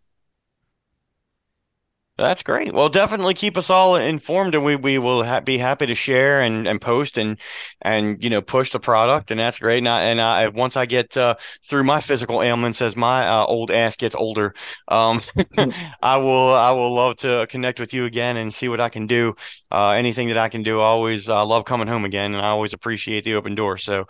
That's 2.16 2.44
great. 2.44 2.72
Well, 2.72 2.88
definitely 2.88 3.34
keep 3.34 3.58
us 3.58 3.70
all 3.70 3.96
informed, 3.96 4.54
and 4.54 4.64
we, 4.64 4.76
we 4.76 4.98
will 4.98 5.24
ha- 5.24 5.40
be 5.40 5.58
happy 5.58 5.86
to 5.86 5.96
share 5.96 6.40
and, 6.42 6.64
and 6.68 6.80
post 6.80 7.18
and 7.18 7.40
and 7.82 8.22
you 8.22 8.30
know 8.30 8.40
push 8.40 8.70
the 8.70 8.78
product, 8.78 9.32
and 9.32 9.40
that's 9.40 9.58
great. 9.58 9.78
And 9.78 9.88
I, 9.88 10.02
and 10.04 10.20
I 10.20 10.46
once 10.46 10.76
I 10.76 10.86
get 10.86 11.16
uh, 11.16 11.34
through 11.68 11.82
my 11.82 12.00
physical 12.00 12.40
ailments 12.40 12.80
as 12.80 12.94
my 12.94 13.26
uh, 13.26 13.44
old 13.46 13.72
ass 13.72 13.96
gets 13.96 14.14
older, 14.14 14.54
um, 14.86 15.22
I 16.02 16.18
will 16.18 16.54
I 16.54 16.70
will 16.70 16.94
love 16.94 17.16
to 17.16 17.48
connect 17.50 17.80
with 17.80 17.92
you 17.92 18.04
again 18.04 18.36
and 18.36 18.54
see 18.54 18.68
what 18.68 18.80
I 18.80 18.90
can 18.90 19.08
do. 19.08 19.34
Uh, 19.72 19.90
anything 19.90 20.28
that 20.28 20.38
I 20.38 20.48
can 20.48 20.62
do, 20.62 20.78
I 20.80 20.84
always 20.84 21.28
uh, 21.28 21.44
love 21.44 21.64
coming 21.64 21.88
home 21.88 22.04
again, 22.04 22.32
and 22.32 22.46
I 22.46 22.50
always 22.50 22.72
appreciate 22.72 23.24
the 23.24 23.34
open 23.34 23.56
door. 23.56 23.76
So, 23.76 24.06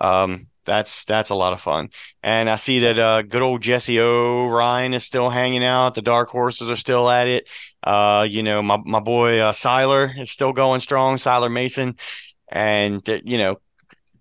um, 0.00 0.46
that's 0.68 1.04
that's 1.04 1.30
a 1.30 1.34
lot 1.34 1.52
of 1.52 1.60
fun. 1.60 1.88
And 2.22 2.48
I 2.48 2.56
see 2.56 2.80
that 2.80 2.98
uh, 2.98 3.22
good 3.22 3.42
old 3.42 3.62
Jesse 3.62 3.98
O'Ryan 3.98 4.94
is 4.94 5.04
still 5.04 5.30
hanging 5.30 5.64
out. 5.64 5.94
The 5.94 6.02
Dark 6.02 6.28
Horses 6.28 6.70
are 6.70 6.76
still 6.76 7.10
at 7.10 7.26
it. 7.26 7.48
Uh, 7.82 8.26
you 8.28 8.42
know, 8.42 8.62
my 8.62 8.76
my 8.76 9.00
boy 9.00 9.40
uh, 9.40 9.52
Siler 9.52 10.20
is 10.20 10.30
still 10.30 10.52
going 10.52 10.80
strong. 10.80 11.16
Siler 11.16 11.52
Mason, 11.52 11.96
and 12.48 13.08
uh, 13.08 13.18
you 13.24 13.38
know, 13.38 13.56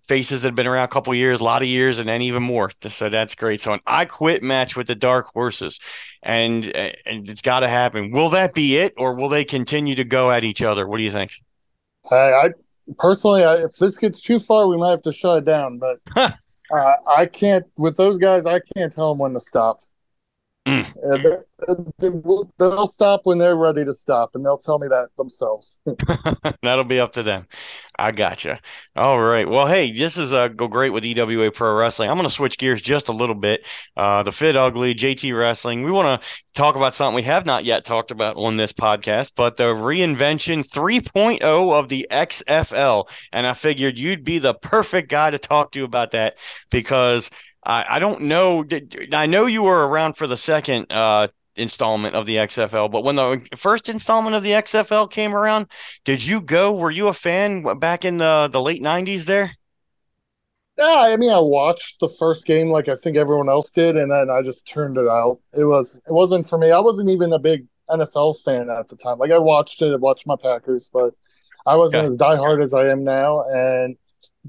faces 0.07 0.41
that 0.41 0.49
have 0.49 0.55
been 0.55 0.67
around 0.67 0.85
a 0.85 0.87
couple 0.87 1.13
years, 1.13 1.41
a 1.41 1.43
lot 1.43 1.61
of 1.61 1.67
years, 1.67 1.99
and 1.99 2.07
then 2.07 2.21
even 2.21 2.41
more. 2.41 2.71
So 2.87 3.09
that's 3.09 3.35
great. 3.35 3.59
So 3.59 3.73
an 3.73 3.81
I 3.85 4.05
quit 4.05 4.41
match 4.41 4.75
with 4.75 4.87
the 4.87 4.95
Dark 4.95 5.27
Horses, 5.33 5.79
and 6.23 6.65
and 6.65 7.29
it's 7.29 7.41
got 7.41 7.59
to 7.59 7.67
happen. 7.67 8.11
Will 8.11 8.29
that 8.29 8.53
be 8.53 8.77
it, 8.77 8.93
or 8.97 9.13
will 9.13 9.29
they 9.29 9.43
continue 9.45 9.95
to 9.95 10.05
go 10.05 10.31
at 10.31 10.43
each 10.43 10.61
other? 10.61 10.87
What 10.87 10.97
do 10.97 11.03
you 11.03 11.11
think? 11.11 11.33
I, 12.09 12.15
I 12.15 12.49
personally, 12.97 13.43
I, 13.43 13.55
if 13.55 13.75
this 13.77 13.97
gets 13.97 14.21
too 14.21 14.39
far, 14.39 14.67
we 14.67 14.77
might 14.77 14.91
have 14.91 15.01
to 15.03 15.11
shut 15.11 15.39
it 15.39 15.45
down. 15.45 15.79
But 15.79 15.99
uh, 16.15 16.31
I 17.07 17.25
can't 17.25 17.65
with 17.77 17.97
those 17.97 18.17
guys. 18.17 18.45
I 18.45 18.59
can't 18.75 18.91
tell 18.91 19.09
them 19.09 19.19
when 19.19 19.33
to 19.33 19.39
stop. 19.39 19.81
Mm. 20.67 21.43
They 21.97 22.09
will- 22.09 22.51
they'll 22.59 22.87
stop 22.87 23.21
when 23.23 23.37
they're 23.37 23.55
ready 23.55 23.83
to 23.85 23.93
stop, 23.93 24.35
and 24.35 24.45
they'll 24.45 24.57
tell 24.57 24.77
me 24.79 24.87
that 24.89 25.09
themselves. 25.17 25.79
That'll 26.61 26.83
be 26.83 26.99
up 26.99 27.13
to 27.13 27.23
them. 27.23 27.47
I 27.99 28.11
gotcha. 28.11 28.59
All 28.95 29.19
right. 29.19 29.49
Well, 29.49 29.65
hey, 29.65 29.91
this 29.91 30.17
is 30.17 30.31
uh, 30.31 30.49
go 30.49 30.67
great 30.67 30.91
with 30.91 31.03
EWA 31.03 31.51
Pro 31.51 31.75
Wrestling. 31.75 32.09
I'm 32.11 32.17
going 32.17 32.29
to 32.29 32.33
switch 32.33 32.59
gears 32.59 32.79
just 32.79 33.07
a 33.07 33.11
little 33.11 33.33
bit. 33.33 33.65
Uh, 33.95 34.21
the 34.21 34.31
Fit 34.31 34.55
Ugly, 34.55 34.93
JT 34.93 35.35
Wrestling. 35.35 35.83
We 35.83 35.89
want 35.89 36.21
to 36.21 36.27
talk 36.53 36.75
about 36.75 36.93
something 36.93 37.15
we 37.15 37.23
have 37.23 37.47
not 37.47 37.65
yet 37.65 37.85
talked 37.85 38.11
about 38.11 38.35
on 38.35 38.57
this 38.57 38.71
podcast, 38.71 39.31
but 39.35 39.57
the 39.57 39.63
reinvention 39.63 40.67
3.0 40.67 41.41
of 41.73 41.89
the 41.89 42.07
XFL. 42.11 43.09
And 43.31 43.47
I 43.47 43.53
figured 43.53 43.97
you'd 43.97 44.23
be 44.23 44.37
the 44.37 44.53
perfect 44.53 45.09
guy 45.09 45.31
to 45.31 45.39
talk 45.39 45.71
to 45.71 45.83
about 45.83 46.11
that 46.11 46.35
because 46.69 47.31
I, 47.63 47.85
I 47.97 47.99
don't 47.99 48.23
know. 48.23 48.65
I 49.13 49.25
know 49.25 49.45
you 49.45 49.63
were 49.63 49.87
around 49.87 50.13
for 50.15 50.27
the 50.27 50.37
second 50.37 50.91
uh, 50.91 51.27
installment 51.55 52.15
of 52.15 52.25
the 52.25 52.37
XFL, 52.39 52.87
but 52.87 53.03
when 53.03 53.15
the 53.15 53.45
first 53.55 53.89
installment 53.89 54.35
of 54.35 54.43
the 54.43 54.53
XFL 54.53 55.07
came 55.07 55.35
around, 55.35 55.67
did 56.05 56.23
you 56.25 56.41
go? 56.41 56.75
Were 56.75 56.91
you 56.91 57.07
a 57.07 57.13
fan 57.13 57.63
back 57.79 58.05
in 58.05 58.17
the 58.17 58.49
the 58.51 58.61
late 58.61 58.81
'90s? 58.81 59.25
There. 59.25 59.51
Yeah, 60.77 60.85
I 61.11 61.17
mean, 61.17 61.31
I 61.31 61.39
watched 61.39 61.99
the 61.99 62.09
first 62.09 62.45
game 62.45 62.69
like 62.69 62.87
I 62.87 62.95
think 62.95 63.17
everyone 63.17 63.49
else 63.49 63.71
did, 63.71 63.95
and 63.97 64.11
then 64.11 64.29
I 64.29 64.41
just 64.43 64.67
turned 64.67 64.97
it 64.97 65.07
out. 65.07 65.39
It 65.53 65.63
was 65.65 66.01
it 66.07 66.11
wasn't 66.13 66.47
for 66.47 66.57
me. 66.57 66.71
I 66.71 66.79
wasn't 66.79 67.09
even 67.09 67.33
a 67.33 67.39
big 67.39 67.65
NFL 67.89 68.35
fan 68.35 68.69
at 68.69 68.87
the 68.89 68.95
time. 68.95 69.17
Like 69.17 69.31
I 69.31 69.39
watched 69.39 69.81
it, 69.81 69.91
I 69.91 69.95
watched 69.95 70.27
my 70.27 70.35
Packers, 70.35 70.89
but 70.93 71.15
I 71.65 71.75
wasn't 71.77 72.03
Okay. 72.03 72.07
as 72.07 72.15
diehard 72.17 72.61
as 72.61 72.73
I 72.75 72.89
am 72.89 73.03
now. 73.03 73.43
And 73.49 73.97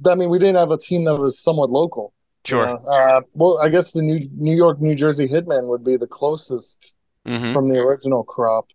I 0.06 0.14
mean, 0.16 0.28
we 0.28 0.38
didn't 0.38 0.56
have 0.56 0.70
a 0.70 0.78
team 0.78 1.04
that 1.04 1.16
was 1.16 1.40
somewhat 1.42 1.70
local. 1.70 2.12
Sure. 2.48 2.66
know. 2.66 2.76
Uh, 2.86 3.20
well, 3.34 3.58
I 3.62 3.68
guess 3.68 3.92
the 3.92 4.02
New 4.02 4.28
New 4.36 4.56
York, 4.56 4.80
New 4.80 4.94
Jersey 4.94 5.28
Hitman 5.28 5.68
would 5.68 5.84
be 5.84 5.96
the 5.96 6.06
closest 6.06 6.94
hmm 7.26 7.52
from 7.52 7.68
the 7.68 7.78
original 7.78 8.24
crop. 8.24 8.66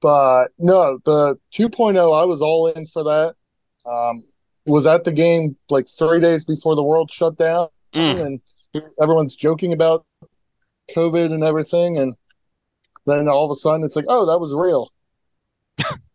But 0.00 0.48
no, 0.58 0.98
the 1.04 1.38
2.0, 1.54 1.96
I 2.20 2.24
was 2.24 2.42
all 2.42 2.66
in 2.68 2.86
for 2.86 3.04
that. 3.04 3.34
Um, 3.86 4.24
was 4.66 4.86
at 4.86 5.04
the 5.04 5.12
game 5.12 5.56
like 5.70 5.86
three 5.88 6.20
days 6.20 6.44
before 6.44 6.74
the 6.76 6.82
world 6.82 7.10
shut 7.10 7.36
down, 7.36 7.68
Mm. 7.94 8.20
and 8.24 8.40
everyone's 9.00 9.36
joking 9.36 9.72
about 9.72 10.04
COVID 10.96 11.32
and 11.32 11.42
everything, 11.44 11.98
and 11.98 12.14
then 13.06 13.28
all 13.28 13.44
of 13.44 13.50
a 13.50 13.54
sudden 13.54 13.84
it's 13.84 13.96
like, 13.96 14.04
oh, 14.08 14.26
that 14.26 14.38
was 14.38 14.52
real. 14.54 14.88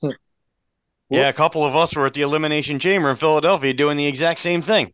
Yeah, 1.10 1.30
a 1.30 1.34
couple 1.34 1.66
of 1.66 1.74
us 1.74 1.96
were 1.96 2.06
at 2.06 2.14
the 2.14 2.22
Elimination 2.22 2.80
Chamber 2.80 3.10
in 3.10 3.16
Philadelphia 3.16 3.74
doing 3.74 3.96
the 3.96 4.08
exact 4.08 4.42
same 4.42 4.62
thing. 4.62 4.92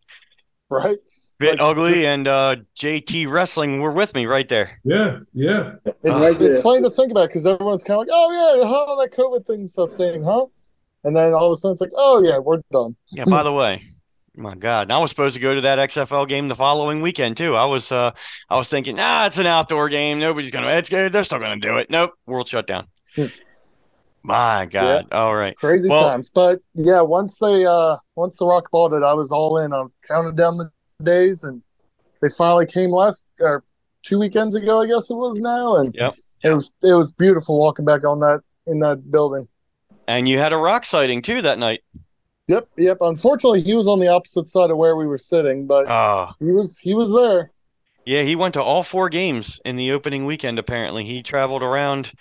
right? 0.69 0.97
Bit 1.39 1.59
Like- 1.59 1.61
ugly 1.61 2.05
and 2.05 2.27
uh, 2.27 2.55
JT 2.79 3.29
Wrestling 3.29 3.81
were 3.81 3.91
with 3.91 4.13
me 4.13 4.25
right 4.27 4.47
there. 4.47 4.79
Yeah, 4.83 5.19
yeah. 5.33 5.73
It's, 5.85 5.95
Right 6.03 6.39
it's 6.39 6.63
funny 6.63 6.81
to 6.83 6.89
think 6.89 7.11
about 7.11 7.29
because 7.29 7.45
everyone's 7.47 7.83
kind 7.83 7.99
of 8.01 8.07
like, 8.07 8.09
oh 8.11 8.59
yeah, 8.61 8.67
how 8.67 8.95
that 9.01 9.11
COVID 9.11 9.45
thing's 9.45 9.77
a 9.77 9.87
thing, 9.87 10.23
huh? 10.23 10.45
And 11.03 11.15
then 11.17 11.33
all 11.33 11.47
of 11.47 11.51
a 11.53 11.55
sudden 11.55 11.73
it's 11.73 11.81
like, 11.81 11.91
oh 11.95 12.21
yeah, 12.23 12.37
we're 12.37 12.61
done. 12.71 12.95
Yeah, 13.11 13.25
by 13.25 13.43
the 13.43 13.51
way, 13.51 13.83
my 14.35 14.55
God, 14.55 14.83
and 14.83 14.93
I 14.93 14.99
was 14.99 15.09
supposed 15.09 15.33
to 15.35 15.41
go 15.41 15.53
to 15.55 15.61
that 15.61 15.79
XFL 15.89 16.27
game 16.29 16.47
the 16.47 16.55
following 16.55 17.01
weekend 17.01 17.35
too. 17.35 17.55
I 17.55 17.65
was 17.65 17.91
uh 17.91 18.11
I 18.49 18.55
was 18.55 18.69
thinking, 18.69 18.95
nah, 18.95 19.25
it's 19.25 19.37
an 19.37 19.47
outdoor 19.47 19.89
game. 19.89 20.19
Nobody's 20.19 20.51
gonna 20.51 20.69
it's 20.69 20.89
good, 20.89 21.11
they're 21.11 21.23
still 21.23 21.39
gonna 21.39 21.57
do 21.59 21.77
it. 21.77 21.89
Nope, 21.89 22.11
world 22.25 22.47
shut 22.47 22.67
down. 22.67 22.87
Hmm. 23.15 23.25
My 24.25 24.65
God. 24.65 25.07
All 25.11 25.35
right. 25.35 25.55
Crazy 25.57 25.89
Well- 25.89 26.03
times. 26.03 26.31
But 26.33 26.59
yeah, 26.73 27.01
once 27.01 27.37
they 27.39 27.65
uh 27.65 27.97
once 28.15 28.37
the 28.37 28.45
Rock 28.45 28.69
bought 28.71 28.93
it, 28.93 29.03
I 29.03 29.13
was 29.13 29.31
all 29.31 29.57
in. 29.57 29.73
I 29.73 29.83
counted 30.07 30.37
down 30.37 30.57
the 30.57 30.69
days 31.01 31.43
and 31.43 31.61
they 32.21 32.29
finally 32.29 32.65
came 32.65 32.89
last 32.91 33.25
or 33.39 33.63
two 34.03 34.19
weekends 34.19 34.55
ago, 34.55 34.81
I 34.81 34.87
guess 34.87 35.09
it 35.09 35.15
was 35.15 35.39
now. 35.39 35.77
And 35.77 35.93
Yep. 35.95 36.13
it 36.43 36.49
was 36.53 36.71
it 36.81 36.93
was 36.93 37.11
beautiful 37.13 37.57
walking 37.59 37.85
back 37.85 38.05
on 38.05 38.19
that 38.19 38.41
in 38.67 38.79
that 38.79 39.09
building. 39.11 39.47
And 40.07 40.27
you 40.27 40.37
had 40.37 40.53
a 40.53 40.57
rock 40.57 40.85
sighting 40.85 41.21
too 41.21 41.41
that 41.41 41.59
night. 41.59 41.81
Yep, 42.47 42.67
yep. 42.77 42.97
Unfortunately 43.01 43.61
he 43.61 43.73
was 43.73 43.87
on 43.87 43.99
the 43.99 44.09
opposite 44.09 44.47
side 44.49 44.69
of 44.69 44.77
where 44.77 44.95
we 44.95 45.07
were 45.07 45.17
sitting, 45.17 45.65
but 45.65 45.87
Oh. 45.89 46.31
he 46.39 46.51
was 46.51 46.77
he 46.77 46.93
was 46.93 47.13
there. 47.13 47.51
Yeah, 48.05 48.23
he 48.23 48.35
went 48.35 48.53
to 48.55 48.61
all 48.61 48.83
four 48.83 49.07
games 49.07 49.61
in 49.63 49.77
the 49.77 49.91
opening 49.93 50.25
weekend, 50.25 50.59
apparently. 50.59 51.05
He 51.05 51.23
traveled 51.23 51.63
around 51.63 52.11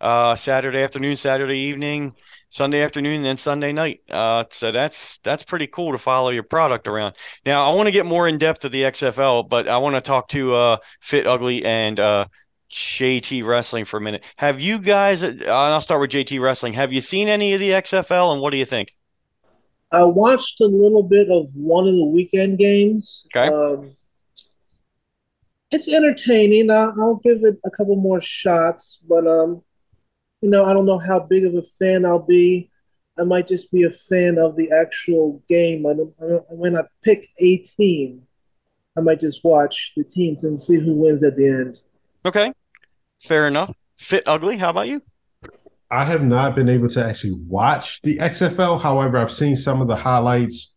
uh 0.00 0.34
Saturday 0.34 0.82
afternoon, 0.82 1.16
Saturday 1.16 1.58
evening, 1.58 2.14
Sunday 2.52 2.82
afternoon, 2.82 3.16
and 3.16 3.24
then 3.24 3.38
Sunday 3.38 3.72
night. 3.72 4.02
Uh 4.10 4.44
so 4.50 4.72
that's 4.72 5.16
that's 5.18 5.42
pretty 5.42 5.66
cool 5.66 5.92
to 5.92 5.98
follow 5.98 6.28
your 6.28 6.42
product 6.42 6.86
around. 6.86 7.14
Now 7.46 7.70
I 7.70 7.74
want 7.74 7.86
to 7.86 7.90
get 7.90 8.04
more 8.04 8.28
in 8.28 8.36
depth 8.36 8.66
of 8.66 8.72
the 8.72 8.82
XFL, 8.82 9.48
but 9.48 9.66
I 9.68 9.78
want 9.78 9.96
to 9.96 10.02
talk 10.02 10.28
to 10.28 10.54
uh 10.54 10.76
Fit 11.00 11.26
Ugly 11.26 11.64
and 11.64 11.98
uh 11.98 12.26
JT 12.70 13.42
Wrestling 13.46 13.86
for 13.86 13.96
a 13.96 14.00
minute. 14.02 14.22
Have 14.36 14.60
you 14.60 14.78
guys 14.78 15.22
uh, 15.22 15.34
I'll 15.48 15.80
start 15.80 16.02
with 16.02 16.10
JT 16.10 16.42
Wrestling. 16.42 16.74
Have 16.74 16.92
you 16.92 17.00
seen 17.00 17.28
any 17.28 17.54
of 17.54 17.60
the 17.60 17.70
XFL 17.70 18.34
and 18.34 18.42
what 18.42 18.50
do 18.50 18.58
you 18.58 18.66
think? 18.66 18.94
I 19.90 20.04
watched 20.04 20.60
a 20.60 20.66
little 20.66 21.02
bit 21.02 21.30
of 21.30 21.48
one 21.54 21.88
of 21.88 21.94
the 21.94 22.04
weekend 22.04 22.58
games. 22.58 23.26
Okay. 23.34 23.48
Um, 23.48 23.96
it's 25.70 25.90
entertaining. 25.90 26.70
I'll, 26.70 26.94
I'll 27.00 27.20
give 27.24 27.44
it 27.44 27.58
a 27.64 27.70
couple 27.70 27.96
more 27.96 28.20
shots, 28.20 29.00
but 29.08 29.26
um, 29.26 29.62
you 30.42 30.50
know, 30.50 30.64
I 30.64 30.74
don't 30.74 30.86
know 30.86 30.98
how 30.98 31.20
big 31.20 31.44
of 31.44 31.54
a 31.54 31.62
fan 31.62 32.04
I'll 32.04 32.18
be. 32.18 32.70
I 33.18 33.24
might 33.24 33.46
just 33.46 33.70
be 33.70 33.84
a 33.84 33.90
fan 33.90 34.38
of 34.38 34.56
the 34.56 34.70
actual 34.72 35.42
game. 35.48 35.86
I 35.86 35.94
don't, 35.94 36.14
I 36.20 36.26
don't, 36.26 36.44
when 36.50 36.76
I 36.76 36.82
pick 37.04 37.28
a 37.40 37.58
team, 37.58 38.22
I 38.96 39.00
might 39.00 39.20
just 39.20 39.44
watch 39.44 39.92
the 39.96 40.04
teams 40.04 40.44
and 40.44 40.60
see 40.60 40.78
who 40.78 40.94
wins 40.94 41.22
at 41.22 41.36
the 41.36 41.46
end. 41.46 41.78
Okay. 42.26 42.52
Fair 43.22 43.46
enough. 43.46 43.74
Fit 43.96 44.24
Ugly, 44.26 44.58
how 44.58 44.70
about 44.70 44.88
you? 44.88 45.00
I 45.90 46.04
have 46.04 46.24
not 46.24 46.56
been 46.56 46.68
able 46.68 46.88
to 46.88 47.04
actually 47.04 47.38
watch 47.46 48.00
the 48.02 48.16
XFL. 48.16 48.80
However, 48.80 49.18
I've 49.18 49.30
seen 49.30 49.54
some 49.54 49.80
of 49.80 49.88
the 49.88 49.96
highlights. 49.96 50.74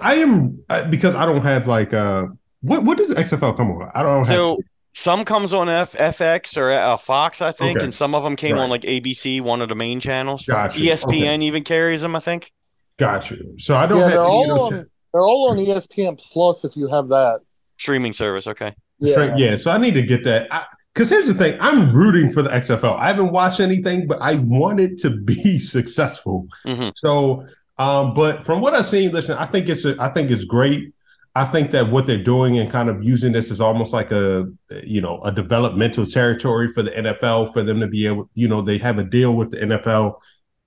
I 0.00 0.16
am 0.16 0.62
uh, 0.68 0.84
because 0.84 1.14
I 1.14 1.26
don't 1.26 1.42
have 1.42 1.66
like 1.66 1.92
uh 1.92 2.26
what 2.60 2.84
what 2.84 2.98
does 2.98 3.14
XFL 3.14 3.56
come 3.56 3.70
on? 3.70 3.90
I 3.94 4.02
don't 4.02 4.26
have 4.26 4.36
So 4.36 4.58
some 5.00 5.24
comes 5.24 5.52
on 5.52 5.68
F- 5.68 5.92
FX 5.94 6.56
or 6.56 6.70
uh, 6.72 6.96
Fox, 6.96 7.40
I 7.40 7.52
think, 7.52 7.78
Okay. 7.78 7.84
and 7.84 7.94
some 7.94 8.14
of 8.14 8.22
them 8.22 8.36
came 8.36 8.56
Right. 8.56 8.62
on 8.64 8.70
like 8.70 8.82
ABC, 8.82 9.40
one 9.40 9.62
of 9.62 9.68
the 9.70 9.74
main 9.74 9.98
channels. 10.00 10.44
Gotcha. 10.46 10.78
ESPN 10.78 11.42
even 11.42 11.64
carries 11.64 12.02
them, 12.02 12.14
I 12.14 12.20
think. 12.20 12.52
got 12.98 13.30
you. 13.30 13.54
So 13.58 13.76
I 13.76 13.86
don't 13.86 13.98
yeah, 13.98 14.04
have 14.04 14.12
they're 14.12 14.20
any 14.20 14.28
all 14.30 14.48
those. 14.70 14.72
on 14.78 14.86
they're 15.12 15.22
all 15.22 15.50
on 15.50 15.56
ESPN 15.56 16.18
Plus 16.32 16.64
if 16.66 16.76
you 16.76 16.86
have 16.88 17.08
that. 17.08 17.40
Streaming 17.78 18.12
service, 18.12 18.46
okay. 18.46 18.74
Yeah. 18.98 19.34
yeah, 19.36 19.56
so 19.56 19.70
I 19.70 19.78
need 19.78 19.94
to 19.94 20.02
get 20.02 20.22
that. 20.24 20.48
Because 20.94 21.08
here's 21.08 21.26
the 21.26 21.32
thing, 21.34 21.56
I'm 21.60 21.90
rooting 21.92 22.30
for 22.30 22.42
the 22.42 22.50
XFL. 22.50 22.96
I 22.98 23.06
haven't 23.06 23.32
watched 23.32 23.58
anything, 23.60 24.06
but 24.06 24.18
I 24.20 24.34
want 24.34 24.80
it 24.80 24.98
to 24.98 25.10
be 25.10 25.58
successful. 25.76 26.46
Mhm. 26.66 26.92
So, 26.94 27.46
um, 27.78 28.12
but 28.12 28.44
from 28.44 28.60
what 28.60 28.74
I've 28.74 28.84
seen, 28.86 29.12
listen, 29.12 29.38
I 29.38 29.46
think 29.46 29.68
it's 29.70 29.86
a, 29.86 29.96
I 29.98 30.08
think 30.08 30.30
it's 30.30 30.44
great. 30.44 30.92
I 31.34 31.44
think 31.44 31.70
that 31.70 31.90
what 31.90 32.06
they're 32.06 32.22
doing 32.22 32.58
and 32.58 32.70
kind 32.70 32.88
of 32.88 33.04
using 33.04 33.32
this 33.32 33.50
is 33.50 33.60
almost 33.60 33.92
like 33.92 34.10
a 34.10 34.46
you 34.82 35.00
know 35.00 35.20
a 35.22 35.30
developmental 35.30 36.04
territory 36.04 36.68
for 36.68 36.82
the 36.82 36.90
NFL 36.90 37.52
for 37.52 37.62
them 37.62 37.80
to 37.80 37.86
be 37.86 38.06
able, 38.06 38.28
you 38.34 38.48
know, 38.48 38.60
they 38.60 38.78
have 38.78 38.98
a 38.98 39.04
deal 39.04 39.34
with 39.34 39.50
the 39.52 39.58
NFL 39.58 40.16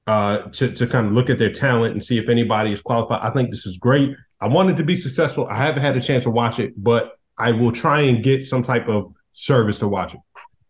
uh, 0.08 0.40
to 0.40 0.72
to 0.72 0.88
kind 0.88 1.08
of 1.08 1.14
look 1.14 1.30
at 1.30 1.38
their 1.38 1.52
talent 1.52 1.94
and 1.94 2.04
see 2.04 2.18
if 2.18 2.30
anybody 2.30 2.72
is 2.72 2.82
qualified. 2.82 3.20
I 3.22 3.30
think 3.32 3.52
this 3.52 3.66
is 3.66 3.78
great. 3.78 4.16
I 4.40 4.48
wanted 4.48 4.78
to 4.78 4.84
be 4.84 4.96
successful. 4.96 5.48
I 5.48 5.58
haven't 5.58 5.82
had 5.82 5.98
a 5.98 6.02
chance 6.02 6.24
to 6.24 6.30
watch 6.30 6.60
it, 6.60 6.74
but 6.78 7.18
I 7.38 7.52
will 7.52 7.72
try 7.72 8.02
and 8.02 8.24
get 8.24 8.46
some 8.46 8.64
type 8.64 8.88
of 8.88 9.14
service 9.32 9.80
to 9.80 9.88
watch 9.88 10.14
it. 10.14 10.20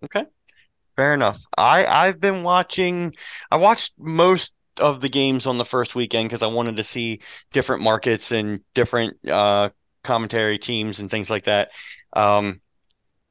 Okay. 0.05 0.25
Fair 0.95 1.13
enough. 1.13 1.39
I 1.55 1.85
I've 1.85 2.19
been 2.19 2.43
watching. 2.43 3.15
I 3.51 3.57
watched 3.57 3.93
most 3.99 4.53
of 4.79 5.01
the 5.01 5.09
games 5.09 5.45
on 5.45 5.57
the 5.57 5.65
first 5.65 5.93
weekend 5.93 6.29
because 6.29 6.41
I 6.41 6.47
wanted 6.47 6.77
to 6.77 6.83
see 6.83 7.19
different 7.51 7.83
markets 7.83 8.31
and 8.31 8.61
different 8.73 9.17
uh, 9.27 9.69
commentary 10.03 10.59
teams 10.59 10.99
and 10.99 11.09
things 11.09 11.29
like 11.29 11.45
that. 11.45 11.69
Um, 12.13 12.61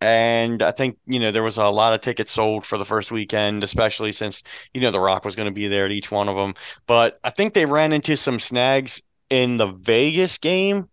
and 0.01 0.62
I 0.62 0.73
think 0.73 0.99
you 1.07 1.20
know 1.20 1.31
there 1.31 1.44
was 1.44 1.59
a 1.59 1.69
lot 1.69 1.93
of 1.93 2.01
tickets 2.01 2.32
sold 2.32 2.66
for 2.66 2.77
the 2.77 2.85
first 2.85 3.12
weekend, 3.12 3.62
especially 3.62 4.12
since 4.12 4.43
you 4.74 4.81
know 4.81 4.90
The 4.90 5.01
Rock 5.01 5.24
was 5.24 5.36
going 5.36 5.47
to 5.47 5.53
be 5.55 5.69
there 5.69 5.86
at 5.86 5.93
each 5.93 6.11
one 6.11 6.28
of 6.28 6.36
them. 6.36 6.55
But 6.86 7.20
I 7.23 7.31
think 7.31 7.55
they 7.55 7.66
ran 7.66 7.93
into 7.93 8.16
some 8.16 8.40
snags 8.40 9.01
in 9.31 9.57
the 9.57 9.69
Vegas 9.69 10.39
game. 10.39 10.89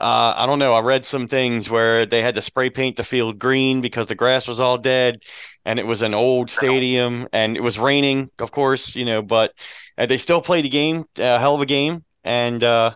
Uh, 0.00 0.32
I 0.34 0.46
don't 0.46 0.58
know. 0.58 0.72
I 0.72 0.80
read 0.80 1.04
some 1.04 1.28
things 1.28 1.68
where 1.68 2.06
they 2.06 2.22
had 2.22 2.34
to 2.36 2.42
spray 2.42 2.70
paint 2.70 2.96
the 2.96 3.04
field 3.04 3.38
green 3.38 3.82
because 3.82 4.06
the 4.06 4.14
grass 4.14 4.48
was 4.48 4.58
all 4.58 4.78
dead 4.78 5.22
and 5.66 5.78
it 5.78 5.86
was 5.86 6.00
an 6.00 6.14
old 6.14 6.48
stadium 6.50 7.28
and 7.34 7.54
it 7.54 7.60
was 7.60 7.78
raining, 7.78 8.30
of 8.38 8.50
course, 8.50 8.96
you 8.96 9.04
know, 9.04 9.20
but 9.20 9.52
uh, 9.98 10.06
they 10.06 10.16
still 10.16 10.40
played 10.40 10.64
the 10.64 10.70
game, 10.70 11.04
a 11.18 11.38
hell 11.38 11.54
of 11.54 11.60
a 11.60 11.66
game. 11.66 12.02
And 12.24 12.64
uh, 12.64 12.94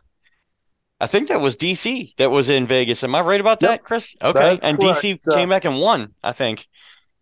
I 1.00 1.06
think 1.06 1.28
that 1.28 1.40
was 1.40 1.56
DC 1.56 2.14
that 2.16 2.30
was 2.30 2.48
in 2.48 2.66
Vegas. 2.66 3.02
Am 3.04 3.14
I 3.14 3.20
right 3.20 3.40
about 3.40 3.60
that, 3.60 3.70
Yep, 3.70 3.82
Chris? 3.82 4.16
Okay. 4.22 4.58
And 4.62 4.78
correct. 4.78 5.00
DC 5.02 5.28
Uh, 5.28 5.34
came 5.34 5.48
back 5.48 5.64
and 5.64 5.80
won, 5.80 6.14
I 6.22 6.32
think. 6.32 6.66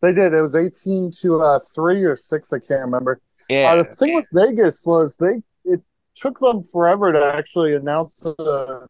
They 0.02 0.12
did. 0.12 0.34
It 0.34 0.40
was 0.42 0.56
eighteen 0.56 1.10
to 1.22 1.40
uh, 1.40 1.58
three 1.74 2.02
or 2.04 2.16
six. 2.16 2.52
I 2.52 2.58
can't 2.58 2.80
remember. 2.82 3.20
Uh, 3.42 3.54
Yeah. 3.54 3.76
the 3.76 3.84
thing 3.84 4.14
with 4.14 4.26
Vegas 4.32 4.82
was 4.84 5.16
they 5.16 5.42
it 5.64 5.80
took 6.14 6.38
them 6.40 6.62
forever 6.62 7.12
to 7.12 7.24
actually 7.34 7.74
announce 7.74 8.16
the 8.20 8.86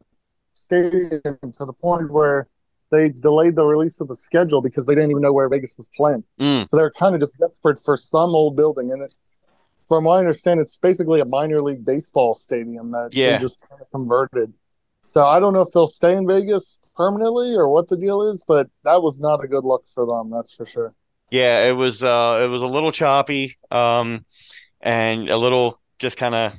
stadium 0.55 1.21
to 1.53 1.65
the 1.65 1.73
point 1.73 2.11
where 2.11 2.49
they 2.91 3.09
delayed 3.09 3.57
the 3.57 3.65
release 3.65 4.01
of 4.01 4.09
the 4.09 4.15
schedule 4.15 4.61
because 4.63 4.85
they 4.87 4.95
didn't 4.95 5.11
even 5.11 5.23
know 5.23 5.33
where 5.33 5.49
Vegas 5.49 5.77
was 5.77 5.89
playing. 5.89 6.25
Mm. 6.41 6.67
So 6.67 6.77
they're 6.77 6.91
kind 6.91 7.15
of 7.15 7.21
just 7.21 7.39
desperate 7.39 7.81
for 7.83 7.97
some 7.97 8.31
old 8.35 8.55
building. 8.57 8.91
And 8.93 9.03
it, 9.03 9.15
from 9.87 10.05
what 10.05 10.17
I 10.17 10.19
understand, 10.19 10.61
it's 10.61 10.77
basically 10.77 11.21
a 11.21 11.25
minor 11.25 11.63
league 11.63 11.85
baseball 11.85 12.35
stadium 12.35 12.91
that 12.93 13.11
Yeah. 13.13 13.33
they 13.33 13.39
just 13.39 13.61
kind 13.69 13.81
of 13.81 13.91
converted. 13.91 14.53
So 15.03 15.27
I 15.27 15.41
don't 15.41 15.53
know 15.53 15.61
if 15.61 15.73
they'll 15.73 15.87
stay 15.87 16.17
in 16.17 16.27
Vegas 16.27 16.79
permanently 16.97 17.55
or 17.55 17.69
what 17.69 17.89
the 17.89 17.97
deal 17.97 18.23
is, 18.23 18.45
but 18.47 18.69
that 18.85 19.03
was 19.03 19.19
not 19.19 19.43
a 19.45 19.49
good 19.49 19.65
look 19.65 19.85
for 19.87 20.07
them. 20.07 20.31
That's 20.31 20.53
for 20.53 20.67
sure. 20.67 20.95
Yeah, 21.31 21.65
it 21.65 21.73
was 21.73 22.05
uh 22.05 22.41
it 22.45 22.49
was 22.49 22.63
a 22.63 22.67
little 22.67 22.93
choppy 22.93 23.57
um 23.71 24.25
and 24.81 25.29
a 25.29 25.37
little 25.37 25.81
just 25.99 26.17
kind 26.17 26.35
of 26.35 26.53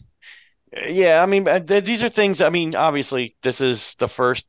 yeah, 0.88 1.22
I 1.22 1.26
mean 1.26 1.48
uh, 1.48 1.60
th- 1.60 1.86
these 1.86 2.03
are 2.03 2.10
things 2.10 2.41
I 2.41 2.49
mean 2.49 2.76
obviously 2.76 3.36
this 3.44 3.61
is 3.61 3.95
the 3.95 4.07
first 4.07 4.45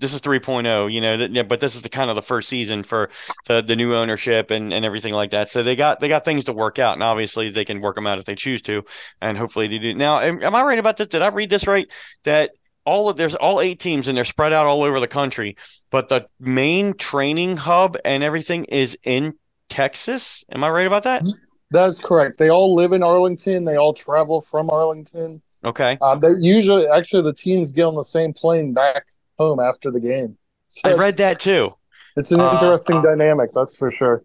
this 0.00 0.14
is 0.14 0.20
3.0, 0.20 0.92
you 0.92 1.00
know, 1.00 1.14
yeah, 1.14 1.42
but 1.42 1.60
this 1.60 1.74
is 1.74 1.82
the 1.82 1.88
kind 1.88 2.08
of 2.08 2.14
the 2.14 2.22
first 2.22 2.48
season 2.48 2.82
for 2.84 3.10
the, 3.46 3.62
the 3.62 3.74
new 3.74 3.94
ownership 3.94 4.50
and, 4.50 4.72
and 4.72 4.84
everything 4.84 5.12
like 5.12 5.32
that. 5.32 5.48
So 5.48 5.62
they 5.62 5.74
got 5.74 5.98
they 6.00 6.08
got 6.08 6.24
things 6.24 6.44
to 6.44 6.52
work 6.52 6.78
out, 6.78 6.94
and 6.94 7.02
obviously 7.02 7.50
they 7.50 7.64
can 7.64 7.80
work 7.80 7.96
them 7.96 8.06
out 8.06 8.18
if 8.18 8.24
they 8.24 8.36
choose 8.36 8.62
to, 8.62 8.84
and 9.20 9.36
hopefully 9.36 9.66
they 9.66 9.78
do. 9.78 9.94
Now, 9.94 10.20
am, 10.20 10.42
am 10.42 10.54
I 10.54 10.62
right 10.62 10.78
about 10.78 10.98
this? 10.98 11.08
Did 11.08 11.22
I 11.22 11.28
read 11.28 11.50
this 11.50 11.66
right? 11.66 11.88
That 12.22 12.52
all 12.88 13.10
of 13.10 13.16
there's 13.18 13.34
all 13.34 13.60
eight 13.60 13.78
teams 13.78 14.08
and 14.08 14.16
they're 14.16 14.24
spread 14.24 14.52
out 14.52 14.66
all 14.66 14.82
over 14.82 14.98
the 14.98 15.06
country, 15.06 15.56
but 15.90 16.08
the 16.08 16.26
main 16.40 16.94
training 16.94 17.58
hub 17.58 17.98
and 18.04 18.22
everything 18.22 18.64
is 18.64 18.96
in 19.04 19.34
Texas. 19.68 20.42
Am 20.50 20.64
I 20.64 20.70
right 20.70 20.86
about 20.86 21.02
that? 21.02 21.22
That's 21.70 21.98
correct. 21.98 22.38
They 22.38 22.48
all 22.48 22.74
live 22.74 22.92
in 22.92 23.02
Arlington. 23.02 23.66
They 23.66 23.76
all 23.76 23.92
travel 23.92 24.40
from 24.40 24.70
Arlington. 24.70 25.42
Okay. 25.62 25.98
Um, 26.00 26.18
they 26.20 26.32
usually, 26.40 26.86
actually, 26.86 27.22
the 27.22 27.34
teams 27.34 27.72
get 27.72 27.84
on 27.84 27.94
the 27.94 28.04
same 28.04 28.32
plane 28.32 28.72
back 28.72 29.04
home 29.38 29.60
after 29.60 29.90
the 29.90 30.00
game. 30.00 30.38
So 30.68 30.90
I 30.90 30.94
read 30.94 31.18
that 31.18 31.38
too. 31.40 31.74
It's 32.16 32.30
an 32.30 32.40
Uh, 32.40 32.52
interesting 32.52 33.02
dynamic, 33.02 33.50
that's 33.54 33.76
for 33.76 33.90
sure. 33.90 34.24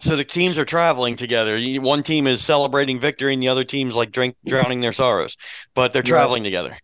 So 0.00 0.16
the 0.16 0.24
teams 0.24 0.56
are 0.56 0.64
traveling 0.64 1.16
together. 1.16 1.60
One 1.80 2.02
team 2.02 2.26
is 2.26 2.42
celebrating 2.42 2.98
victory, 2.98 3.34
and 3.34 3.42
the 3.42 3.48
other 3.48 3.64
team's 3.64 3.94
like 3.94 4.10
drink 4.10 4.36
drowning 4.46 4.80
their 4.80 4.94
sorrows. 4.94 5.36
But 5.74 5.92
they're 5.92 6.02
Yeah. 6.02 6.08
traveling 6.08 6.42
together. 6.42 6.78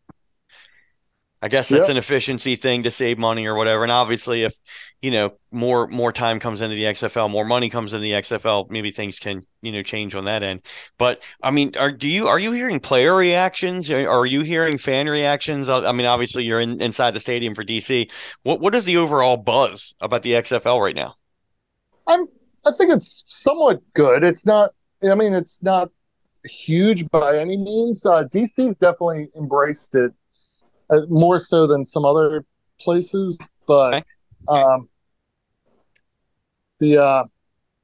I 1.46 1.48
guess 1.48 1.68
that's 1.68 1.88
Yep. 1.88 1.88
an 1.88 1.96
efficiency 1.96 2.56
thing 2.56 2.82
to 2.82 2.90
save 2.90 3.18
money 3.18 3.46
or 3.46 3.54
whatever. 3.54 3.84
And 3.84 3.92
obviously, 3.92 4.42
if 4.42 4.56
you 5.00 5.12
know 5.12 5.38
more 5.52 5.86
more 5.86 6.12
time 6.12 6.40
comes 6.40 6.60
into 6.60 6.74
the 6.74 6.86
XFL, 6.86 7.30
more 7.30 7.44
money 7.44 7.70
comes 7.70 7.92
into 7.92 8.02
the 8.02 8.14
XFL, 8.14 8.66
maybe 8.68 8.90
things 8.90 9.20
can 9.20 9.46
you 9.62 9.70
know 9.70 9.84
change 9.84 10.16
on 10.16 10.24
that 10.24 10.42
end. 10.42 10.62
But 10.98 11.22
I 11.40 11.52
mean, 11.52 11.76
are 11.78 11.92
do 11.92 12.08
you 12.08 12.26
are 12.26 12.40
you 12.40 12.50
hearing 12.50 12.80
player 12.80 13.14
reactions? 13.14 13.88
Are 13.92 14.26
you 14.26 14.40
hearing 14.42 14.76
fan 14.76 15.06
reactions? 15.06 15.68
I 15.68 15.86
I 15.86 15.92
mean, 15.92 16.06
obviously, 16.06 16.42
you're 16.42 16.60
in, 16.60 16.80
inside 16.82 17.12
the 17.12 17.20
stadium 17.20 17.54
for 17.54 17.62
DC. 17.62 18.10
What 18.42 18.60
what 18.60 18.74
is 18.74 18.84
the 18.84 18.96
overall 18.96 19.36
buzz 19.36 19.94
about 20.00 20.24
the 20.24 20.34
XFL 20.34 20.80
right 20.82 20.96
now? 20.96 21.14
I'm 22.06 22.26
I 22.66 22.72
think 22.72 22.92
it's 22.92 23.22
somewhat 23.26 23.80
good. 23.94 24.24
It's 24.24 24.46
not 24.46 24.72
I 25.08 25.14
mean 25.14 25.32
it's 25.34 25.62
not 25.62 25.90
huge 26.44 27.08
by 27.10 27.38
any 27.38 27.56
means. 27.56 28.04
Uh, 28.06 28.24
DC's 28.24 28.76
definitely 28.76 29.28
embraced 29.36 29.94
it 29.94 30.12
uh, 30.90 31.00
more 31.08 31.38
so 31.38 31.66
than 31.66 31.84
some 31.84 32.04
other 32.04 32.44
places, 32.80 33.38
but 33.66 33.94
Okay. 33.94 34.04
um, 34.48 34.88
the 36.80 36.98
uh, 36.98 37.24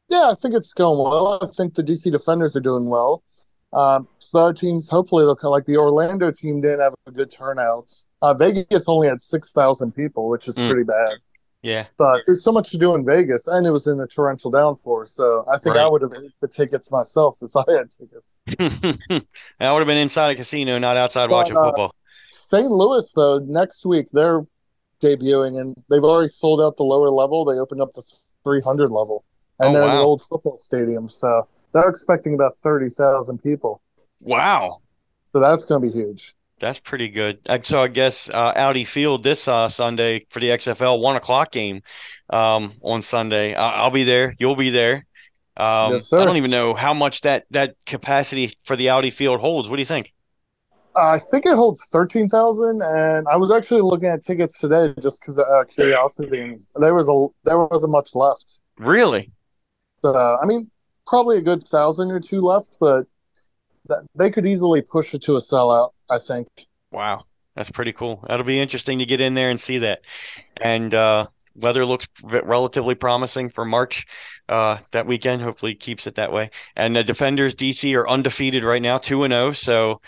yeah, 0.09 0.31
I 0.31 0.35
think 0.35 0.55
it's 0.55 0.73
going 0.73 0.99
well. 0.99 1.39
I 1.43 1.47
think 1.57 1.75
the 1.75 1.83
DC 1.83 2.11
Defenders 2.13 2.57
are 2.57 2.61
doing 2.61 2.89
well. 2.91 3.23
Um, 3.73 4.09
so 4.19 4.39
the 4.39 4.45
other 4.45 4.55
teams, 4.55 4.89
hopefully, 4.89 5.25
they'll 5.25 5.51
like 5.51 5.65
the 5.67 5.79
Orlando 5.79 6.31
team 6.31 6.61
didn't 6.61 6.81
have 6.81 6.95
a 7.07 7.11
good 7.11 7.31
turnout. 7.31 7.93
Uh, 8.23 8.35
Vegas 8.35 8.85
only 8.89 9.09
had 9.09 9.23
six 9.23 9.53
thousand 9.53 9.93
people, 9.95 10.29
which 10.29 10.49
is 10.49 10.59
Mm. 10.59 10.69
pretty 10.69 10.85
bad 10.85 11.19
Yeah, 11.63 11.87
but 11.99 12.23
there's 12.27 12.43
so 12.45 12.53
much 12.53 12.71
to 12.73 12.79
do 12.79 12.95
in 12.95 13.05
Vegas, 13.07 13.47
and 13.49 13.67
it 13.67 13.71
was 13.71 13.87
in 13.87 14.01
a 14.01 14.07
torrential 14.07 14.51
downpour. 14.51 15.07
So 15.07 15.45
I 15.53 15.59
think 15.59 15.77
I 15.77 15.89
would 15.89 16.03
have 16.03 16.13
ate 16.13 16.33
the 16.41 16.49
tickets 16.49 16.91
myself 16.91 17.39
if 17.43 17.57
I 17.57 17.65
had 17.71 17.91
tickets. 17.91 18.41
I 18.59 19.73
would 19.73 19.81
have 19.81 19.87
been 19.87 19.99
inside 19.99 20.31
a 20.33 20.37
casino, 20.37 20.79
not 20.79 20.97
outside 20.97 21.29
But, 21.29 21.35
watching 21.37 21.57
uh, 21.57 21.65
football. 21.67 21.95
St. 22.53 22.71
Louis, 22.71 23.11
though, 23.17 23.39
next 23.39 23.87
week 23.87 24.09
they're 24.13 24.43
debuting, 25.01 25.59
and 25.59 25.75
they've 25.91 26.05
already 26.05 26.29
sold 26.29 26.61
out 26.61 26.77
the 26.77 26.83
lower 26.85 27.09
level. 27.09 27.45
They 27.47 27.59
opened 27.59 27.81
up 27.81 27.93
the 27.95 28.03
300 28.45 28.91
level, 28.91 29.25
and 29.59 29.71
Oh, 29.71 29.73
they're 29.73 29.83
in 29.85 29.89
wow. 29.89 29.99
the 30.01 30.05
old 30.05 30.23
football 30.23 30.59
stadium. 30.59 31.09
So 31.09 31.49
they're 31.73 31.89
expecting 31.89 32.35
about 32.35 32.55
30,000 32.55 33.43
people. 33.43 33.81
Wow, 34.21 34.83
So 35.35 35.41
that's 35.41 35.65
going 35.65 35.83
to 35.83 35.89
be 35.91 35.93
huge. 35.93 36.35
that's 36.61 36.79
pretty 36.79 37.09
good. 37.09 37.39
So 37.63 37.81
I 37.81 37.89
guess 37.89 38.29
uh, 38.29 38.53
Audi 38.55 38.85
Field 38.85 39.25
this 39.25 39.49
uh, 39.49 39.69
Sunday 39.69 40.27
for 40.31 40.39
the 40.39 40.49
XFL 40.51 41.01
one 41.01 41.17
o'clock 41.17 41.51
game 41.53 41.83
um, 42.31 42.75
on 42.83 43.01
Sunday. 43.03 43.55
I- 43.55 43.81
I'll 43.83 43.91
be 43.91 44.05
there. 44.05 44.37
You'll 44.39 44.55
be 44.57 44.71
there. 44.71 45.07
Um, 45.57 45.93
Yes, 45.93 46.07
sir. 46.09 46.21
I 46.21 46.25
don't 46.27 46.37
even 46.37 46.51
know 46.53 46.75
how 46.75 46.95
much 46.95 47.23
that 47.23 47.47
that 47.51 47.75
capacity 47.87 48.57
for 48.65 48.77
the 48.77 48.91
Audi 48.91 49.11
Field 49.11 49.41
holds. 49.41 49.69
What 49.69 49.77
do 49.77 49.83
you 49.83 49.87
think? 49.87 50.13
I 50.97 51.19
think 51.19 51.47
it 51.47 51.55
holds 51.55 51.85
13,000, 51.87 52.83
and 52.83 53.27
I 53.29 53.37
was 53.37 53.51
actually 53.51 53.83
looking 53.83 54.09
at 54.09 54.23
tickets 54.23 54.59
today 54.59 54.95
just 55.01 55.21
because 55.21 55.39
of 55.39 55.47
uh, 55.47 55.65
curiosity, 55.65 56.41
and 56.41 56.61
there 56.77 56.95
was 56.95 57.09
a 57.09 57.27
there 57.45 57.59
wasn't 57.59 57.93
much 57.93 58.15
left. 58.15 58.61
Really? 58.79 59.31
uh, 60.05 60.37
I 60.37 60.45
mean, 60.45 60.71
probably 61.07 61.39
a 61.39 61.43
good 61.43 61.63
thousand 61.63 62.11
or 62.11 62.21
two 62.21 62.41
left, 62.41 62.79
but 62.81 63.07
that, 63.87 64.05
they 64.15 64.31
could 64.31 64.47
easily 64.47 64.83
push 64.83 65.15
it 65.15 65.23
to 65.23 65.37
a 65.37 65.41
sellout. 65.41 65.91
I 66.11 66.19
think. 66.19 66.49
Wow, 66.91 67.25
that's 67.57 67.71
pretty 67.71 67.93
cool. 67.93 68.25
That'll 68.29 68.45
be 68.45 68.61
interesting 68.61 68.99
to 68.99 69.07
get 69.07 69.21
in 69.21 69.35
there 69.35 69.51
and 69.51 69.59
see 69.59 69.79
that. 69.79 70.01
And 70.61 70.95
uh, 70.95 71.29
weather 71.55 71.87
looks 71.87 72.07
relatively 72.23 72.95
promising 72.95 73.49
for 73.49 73.65
March 73.65 74.07
uh, 74.49 74.79
that 74.91 75.07
weekend. 75.07 75.43
Hopefully, 75.43 75.75
keeps 75.75 76.07
it 76.07 76.17
that 76.17 76.33
way. 76.33 76.51
And 76.77 76.95
the 76.95 77.05
Defenders 77.05 77.55
DC 77.55 77.95
are 77.97 78.09
undefeated 78.09 78.65
right 78.65 78.83
now, 78.83 78.99
two 78.99 79.25
and 79.25 79.33
zero. 79.33 79.53
So 79.53 80.01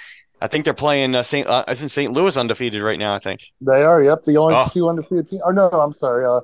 I 0.45 0.47
think 0.47 0.67
they're 0.67 0.75
playing 0.75 1.15
uh, 1.15 1.23
St. 1.23 1.47
Uh, 1.49 1.65
isn't 1.69 1.89
St. 1.89 2.13
Louis 2.13 2.37
undefeated 2.37 2.83
right 2.83 2.99
now? 2.99 3.15
I 3.15 3.19
think. 3.19 3.41
They 3.63 3.83
are. 3.83 4.03
Yep, 4.03 4.25
the 4.27 4.37
only 4.37 4.55
Oh. 4.55 4.69
two 4.71 4.87
undefeated 4.91 5.27
team. 5.27 5.41
Oh 5.45 5.51
no, 5.51 5.71
I'm 5.71 5.93
sorry. 5.93 6.27
Uh, 6.27 6.41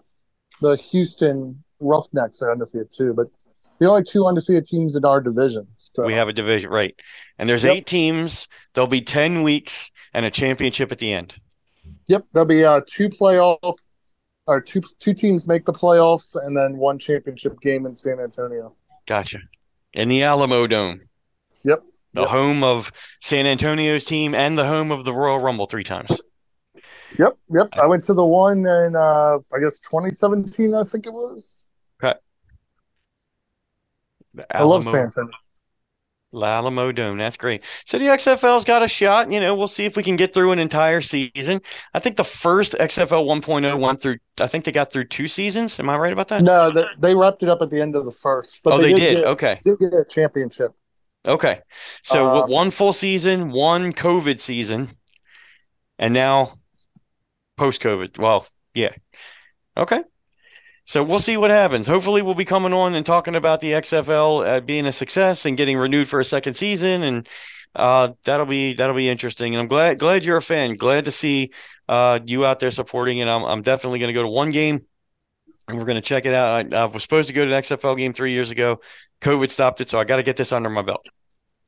the 0.63 0.77
Houston 0.77 1.63
Roughnecks 1.81 2.41
are 2.41 2.51
undefeated 2.51 2.91
too, 2.91 3.13
but 3.13 3.27
the 3.79 3.89
only 3.91 4.03
two 4.03 4.25
undefeated 4.25 4.65
teams 4.65 4.97
in 4.97 5.05
our 5.05 5.21
division. 5.21 5.67
So 5.77 6.07
We 6.07 6.15
have 6.15 6.29
a 6.29 6.33
division 6.33 6.71
right, 6.71 6.95
and 7.39 7.47
there's 7.47 7.63
Yep. 7.65 7.77
eight 7.77 7.87
teams. 7.87 8.49
There'll 8.73 8.89
be 8.89 9.03
ten 9.03 9.43
weeks 9.43 9.91
and 10.15 10.25
a 10.25 10.31
championship 10.31 10.91
at 10.93 10.99
the 10.99 11.13
end. 11.13 11.35
yep, 12.09 12.25
there'll 12.33 12.47
be 12.47 12.65
uh, 12.65 12.81
two 12.87 13.09
playoff 13.11 13.75
or 14.47 14.63
two 14.63 14.81
two 14.99 15.13
teams 15.13 15.47
make 15.47 15.67
the 15.67 15.73
playoffs, 15.75 16.35
and 16.43 16.57
then 16.57 16.79
one 16.79 16.99
championship 16.99 17.61
game 17.61 17.85
in 17.85 17.95
San 17.95 18.19
Antonio. 18.19 18.75
Gotcha. 19.07 19.41
In 19.93 20.09
the 20.09 20.23
Alamo 20.23 20.67
Dome. 20.67 21.03
The 22.13 22.23
Yep. 22.23 22.31
home 22.31 22.65
of 22.65 22.93
San 23.21 23.47
Antonio's 23.47 24.05
team 24.05 24.35
and 24.35 24.59
the 24.59 24.67
home 24.67 24.91
of 24.91 25.05
the 25.05 25.13
Royal 25.13 25.39
Rumble 25.39 25.67
three 25.67 25.85
times. 25.85 26.21
Yep, 27.19 27.39
yep. 27.51 27.69
I 27.73 27.87
went 27.87 28.05
to 28.05 28.15
the 28.15 28.27
one 28.27 28.59
in 28.59 28.97
uh, 28.97 29.39
I 29.55 29.61
guess 29.61 29.79
2017. 29.81 30.75
I 30.75 30.85
think 30.85 31.07
it 31.07 31.13
was. 31.13 31.69
The 34.35 34.57
I 34.57 34.63
love 34.63 34.85
San 34.85 34.95
Antonio. 34.95 35.33
La 36.33 36.59
Alamo 36.59 36.93
Dome. 36.93 37.19
That's 37.19 37.37
great. 37.37 37.65
So 37.85 37.99
the 37.99 38.05
XFL's 38.05 38.65
got 38.65 38.85
a 38.85 38.89
shot. 38.89 39.33
You 39.33 39.41
know, 39.41 39.57
we'll 39.57 39.67
see 39.67 39.85
if 39.85 39.97
we 39.97 40.05
can 40.05 40.15
get 40.15 40.33
through 40.33 40.53
an 40.53 40.61
entire 40.61 41.01
season. 41.01 41.61
I 41.93 41.99
think 41.99 42.17
the 42.17 42.25
first 42.25 42.75
XFL 42.75 43.27
1.0 43.27 43.81
went 43.81 44.01
through. 44.01 44.19
I 44.39 44.47
think 44.47 44.65
they 44.65 44.71
got 44.71 44.93
through 44.93 45.07
two 45.07 45.27
seasons. 45.27 45.81
Am 45.81 45.91
I 45.91 45.99
right 45.99 46.13
about 46.13 46.29
that? 46.29 46.43
No, 46.43 46.71
they, 46.71 46.85
they 47.01 47.15
wrapped 47.17 47.43
it 47.43 47.49
up 47.49 47.63
at 47.63 47.71
the 47.71 47.81
end 47.81 47.97
of 47.97 48.05
the 48.05 48.13
first. 48.13 48.61
But 48.63 48.75
oh, 48.75 48.79
they, 48.79 48.93
did. 48.93 49.17
Get, 49.17 49.25
okay. 49.25 49.61
did 49.65 49.81
get 49.81 49.93
a 49.93 50.05
championship. 50.09 50.73
Okay. 51.27 51.61
So 52.03 52.25
w- 52.27 52.53
one 52.53 52.71
full 52.71 52.93
season, 52.93 53.51
one 53.51 53.93
COVID 53.93 54.41
season, 54.41 54.89
and 55.99 56.15
now 56.15 56.59
post 57.57 57.83
COVID. 57.83 58.19
Well, 58.19 58.47
yeah. 58.75 58.93
Okay. 59.77 60.03
So 60.85 61.05
we'll 61.05 61.21
see 61.21 61.37
what 61.37 61.51
happens. 61.51 61.87
Hopefully, 61.87 62.23
we'll 62.23 62.35
be 62.35 62.45
coming 62.45 62.73
on 62.73 62.95
and 62.95 63.07
talking 63.07 63.37
about 63.37 63.61
the 63.61 63.75
XFL 63.75 64.45
uh, 64.47 64.61
being 64.61 64.87
a 64.87 64.93
success 64.93 65.45
and 65.47 65.57
getting 65.57 65.77
renewed 65.77 66.09
for 66.09 66.21
a 66.21 66.25
second 66.25 66.55
season, 66.55 67.03
and 67.03 67.29
uh, 67.77 68.09
that'll 68.25 68.47
be 68.47 68.75
that'll 68.75 68.97
be 68.97 69.09
interesting. 69.09 69.55
And 69.55 69.61
I'm 69.63 69.69
glad 69.69 69.99
glad 69.99 70.25
you're 70.25 70.39
a 70.39 70.43
fan. 70.43 70.75
Glad 70.75 71.05
to 71.05 71.13
see 71.13 71.53
uh, 71.89 72.19
you 72.25 72.45
out 72.45 72.61
there 72.61 72.71
supporting 72.71 73.19
it. 73.19 73.29
I'm 73.29 73.45
I'm 73.45 73.63
definitely 73.63 74.01
going 74.01 74.09
to 74.09 74.15
go 74.15 74.23
to 74.23 74.29
one 74.29 74.51
game, 74.51 74.87
and 75.71 75.79
we're 75.79 75.87
going 75.87 75.97
to 75.97 76.03
check 76.03 76.27
it 76.27 76.35
out. 76.35 76.73
I, 76.73 76.77
I 76.77 76.85
was 76.87 77.03
supposed 77.03 77.29
to 77.29 77.35
go 77.35 77.45
to 77.45 77.55
an 77.55 77.63
XFL 77.63 77.97
game 77.97 78.13
three 78.13 78.33
years 78.33 78.51
ago. 78.51 78.81
COVID 79.21 79.51
stopped 79.51 79.81
it, 79.81 79.89
so 79.89 79.99
I 79.99 80.05
got 80.05 80.17
to 80.17 80.23
get 80.23 80.37
this 80.37 80.53
under 80.53 80.71
my 80.71 80.83
belt. 80.83 81.07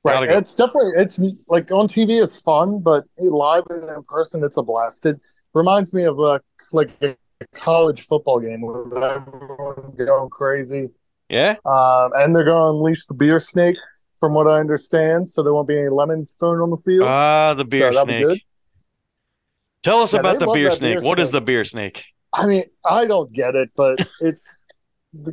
Right. 0.05 0.29
It's 0.31 0.55
definitely 0.55 0.93
it's 0.97 1.21
like 1.47 1.71
on 1.71 1.87
TV 1.87 2.21
is 2.21 2.37
fun, 2.37 2.81
but 2.81 3.05
live 3.19 3.63
and 3.71 3.89
in 3.89 4.03
person 4.05 4.43
it's 4.43 4.57
a 4.57 4.63
blast. 4.63 5.07
It 5.07 5.21
reminds 5.55 5.95
me 5.95 6.05
of 6.05 6.19
uh, 6.19 6.41
like 6.73 6.91
a 7.03 7.17
college 7.55 8.07
football 8.07 8.41
game 8.41 8.63
where 8.63 8.83
everyone's 9.05 9.95
going 9.95 10.31
crazy. 10.31 10.89
Yeah. 11.29 11.55
Um, 11.65 12.11
and 12.17 12.35
they're 12.35 12.45
going 12.45 12.73
to 12.73 12.77
unleash 12.79 13.07
the 13.07 13.15
beer 13.15 13.39
snake, 13.39 13.77
from 14.23 14.35
what 14.35 14.47
I 14.47 14.61
understand, 14.61 15.27
so 15.27 15.43
there 15.43 15.53
won't 15.53 15.67
be 15.67 15.77
any 15.77 15.89
lemons 15.89 16.37
thrown 16.39 16.61
on 16.61 16.71
the 16.71 16.77
field. 16.77 17.09
Ah, 17.09 17.55
the 17.55 17.65
beer 17.65 17.91
be 17.91 17.97
snake. 17.97 18.25
good. 18.25 18.39
Tell 19.83 19.99
us 20.01 20.13
Yeah, 20.13 20.21
about 20.21 20.39
the 20.39 20.47
beer 20.47 20.71
snake. 20.71 21.01
beer 21.01 21.09
What 21.09 21.19
is 21.19 21.33
the 21.33 21.41
beer 21.41 21.65
snake? 21.65 22.05
I 22.35 22.47
mean, 22.47 22.65
I 22.85 23.07
don't 23.07 23.33
get 23.33 23.55
it, 23.55 23.71
but 23.77 23.99
it's 24.21 24.63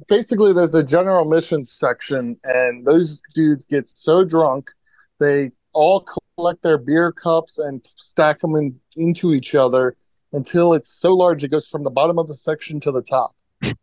basically 0.08 0.54
there's 0.54 0.76
a 0.76 0.84
general 0.84 1.26
mission 1.26 1.66
section, 1.66 2.38
and 2.44 2.86
those 2.86 3.22
dudes 3.34 3.66
get 3.66 3.90
so 3.90 4.24
drunk 4.24 4.72
they 5.20 5.52
all 5.74 6.06
collect 6.38 6.64
their 6.64 6.78
beer 6.78 7.12
cups 7.12 7.58
and 7.60 7.86
stack 7.98 8.40
them 8.40 8.56
in, 8.56 8.80
into 8.96 9.34
each 9.34 9.54
other 9.54 9.96
until 10.32 10.74
it's 10.74 10.90
so 10.92 11.14
large 11.14 11.44
it 11.44 11.50
goes 11.50 11.68
from 11.68 11.84
the 11.84 11.90
bottom 11.90 12.18
of 12.18 12.28
the 12.28 12.34
section 12.34 12.80
to 12.82 12.92
the 12.92 13.02
top. 13.02 13.36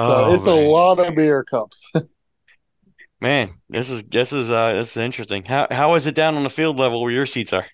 So 0.00 0.24
Oh, 0.24 0.34
it's 0.34 0.46
man. 0.46 0.54
a 0.56 0.70
lot 0.70 0.98
of 1.00 1.14
beer 1.14 1.44
cups. 1.44 1.92
Man, 3.20 3.60
this 3.68 3.88
is 3.88 4.02
this 4.02 4.32
is 4.32 4.50
uh 4.50 4.72
this 4.74 4.90
is 4.90 4.96
interesting. 4.96 5.44
How 5.44 5.66
how 5.70 5.94
is 5.94 6.06
it 6.06 6.14
down 6.14 6.34
on 6.34 6.42
the 6.42 6.50
field 6.50 6.76
level 6.78 7.00
where 7.02 7.12
your 7.12 7.26
seats 7.26 7.52
are? 7.52 7.66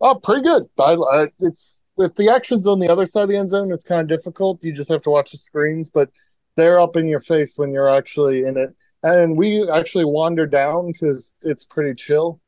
oh, 0.00 0.14
pretty 0.16 0.42
good. 0.42 0.64
I, 0.78 0.94
I, 0.94 1.26
it's 1.40 1.82
if 1.98 2.14
the 2.14 2.30
action's 2.30 2.66
on 2.66 2.78
the 2.78 2.88
other 2.88 3.06
side 3.06 3.24
of 3.24 3.28
the 3.28 3.36
end 3.36 3.50
zone, 3.50 3.72
it's 3.72 3.84
kind 3.84 4.00
of 4.00 4.08
difficult. 4.08 4.62
You 4.62 4.72
just 4.72 4.90
have 4.90 5.02
to 5.02 5.10
watch 5.10 5.32
the 5.32 5.38
screens, 5.38 5.88
but 5.88 6.10
they're 6.56 6.80
up 6.80 6.96
in 6.96 7.08
your 7.08 7.20
face 7.20 7.56
when 7.56 7.72
you're 7.72 7.88
actually 7.88 8.44
in 8.44 8.56
it. 8.56 8.74
And 9.02 9.36
we 9.36 9.68
actually 9.68 10.04
wander 10.04 10.46
down 10.46 10.92
because 10.92 11.34
it's 11.42 11.64
pretty 11.64 11.94
chill. 11.94 12.40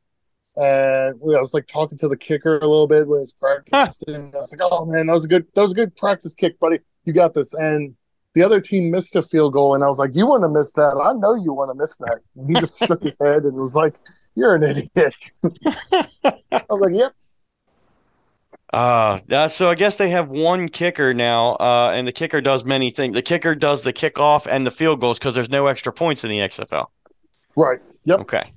And 0.57 1.21
we, 1.21 1.37
I 1.37 1.41
was 1.41 1.53
like 1.53 1.67
talking 1.67 1.99
to 1.99 2.09
the 2.09 2.17
kicker 2.17 2.57
a 2.57 2.67
little 2.67 2.87
bit 2.87 3.07
when 3.07 3.19
he 3.19 3.21
was 3.21 3.33
practicing. 3.33 4.35
I 4.35 4.39
was 4.39 4.53
like, 4.53 4.67
"Oh 4.73 4.87
man, 4.87 5.07
that 5.07 5.13
was 5.13 5.27
a 5.27 5.29
good 5.29 5.47
that 5.55 5.61
was 5.61 5.73
a 5.73 5.75
good 5.75 5.95
practice 5.97 6.35
kick, 6.35 6.59
buddy. 6.59 6.79
You 7.05 7.13
got 7.13 7.35
this." 7.35 7.53
And 7.53 7.95
the 8.33 8.43
other 8.43 8.59
team 8.59 8.91
missed 8.91 9.15
a 9.17 9.23
field 9.23 9.53
goal, 9.53 9.75
and 9.75 9.85
I 9.85 9.87
was 9.87 9.99
like, 9.99 10.13
"You 10.15 10.27
want 10.27 10.45
to 10.45 10.49
miss 10.49 10.73
that? 10.73 10.99
I 10.99 11.13
know 11.13 11.35
you 11.35 11.53
want 11.53 11.73
to 11.73 11.75
miss 11.75 11.99
that." 11.99 12.21
And 12.37 12.49
he 12.49 12.55
just 12.55 12.79
shook 12.79 13.03
his 13.03 13.19
head 13.21 13.43
and 13.43 13.55
was 13.55 13.75
like, 13.75 13.99
"You're 14.35 14.55
an 14.55 14.63
idiot." 14.63 15.13
I 16.25 16.63
was 16.71 16.81
like, 16.81 16.95
"Yep." 16.95 17.13
Uh, 18.73 19.21
uh, 19.31 19.49
so 19.49 19.71
I 19.71 19.75
guess 19.75 19.97
they 19.97 20.11
have 20.11 20.29
one 20.29 20.69
kicker 20.69 21.15
now, 21.15 21.55
uh, 21.57 21.93
and 21.95 22.07
the 22.07 22.13
kicker 22.13 22.41
does 22.41 22.65
many 22.65 22.91
things. 22.91 23.15
The 23.15 23.23
kicker 23.23 23.55
does 23.55 23.83
the 23.83 23.93
kickoff 23.93 24.47
and 24.51 24.67
the 24.67 24.71
field 24.71 25.01
goals 25.01 25.19
because 25.19 25.35
there's 25.35 25.49
no 25.49 25.67
extra 25.69 25.93
points 25.93 26.25
in 26.25 26.31
the 26.31 26.39
XFL. 26.41 26.87
Right. 27.55 27.79
Yep. 28.05 28.21
Okay. 28.21 28.51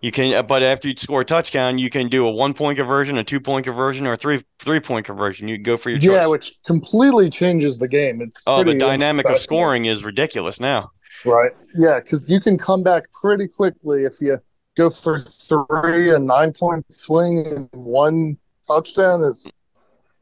You 0.00 0.10
can, 0.10 0.34
uh, 0.34 0.42
but 0.42 0.62
after 0.62 0.88
you 0.88 0.94
score 0.96 1.20
a 1.20 1.24
touchdown, 1.26 1.76
you 1.76 1.90
can 1.90 2.08
do 2.08 2.26
a 2.26 2.30
one 2.30 2.54
point 2.54 2.78
conversion, 2.78 3.18
a 3.18 3.24
two 3.24 3.38
point 3.38 3.66
conversion, 3.66 4.06
or 4.06 4.14
a 4.14 4.16
three 4.16 4.42
three 4.58 4.80
point 4.80 5.04
conversion. 5.04 5.46
You 5.46 5.58
go 5.58 5.76
for 5.76 5.90
your 5.90 5.98
Yeah, 5.98 6.22
choice. 6.22 6.30
which 6.30 6.58
completely 6.64 7.28
changes 7.28 7.78
the 7.78 7.88
game. 7.88 8.22
It's 8.22 8.38
oh, 8.46 8.64
the 8.64 8.74
dynamic 8.74 9.28
of 9.28 9.38
scoring 9.38 9.84
is 9.84 10.02
ridiculous 10.02 10.58
now. 10.58 10.90
Right. 11.26 11.50
Yeah, 11.76 12.00
because 12.00 12.30
you 12.30 12.40
can 12.40 12.56
come 12.56 12.82
back 12.82 13.12
pretty 13.12 13.46
quickly 13.46 14.04
if 14.04 14.14
you 14.22 14.38
go 14.74 14.88
for 14.88 15.18
three, 15.18 16.14
a 16.14 16.18
nine 16.18 16.54
point 16.54 16.86
swing, 16.94 17.44
and 17.46 17.68
one 17.72 18.38
touchdown 18.70 19.22
is 19.22 19.50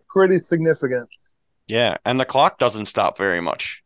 pretty 0.09 0.39
significant. 0.39 1.09
Yeah, 1.69 1.99
and 2.05 2.19
the 2.19 2.25
clock 2.25 2.59
doesn't 2.59 2.87
stop 2.87 3.17
very 3.19 3.41
much. 3.41 3.83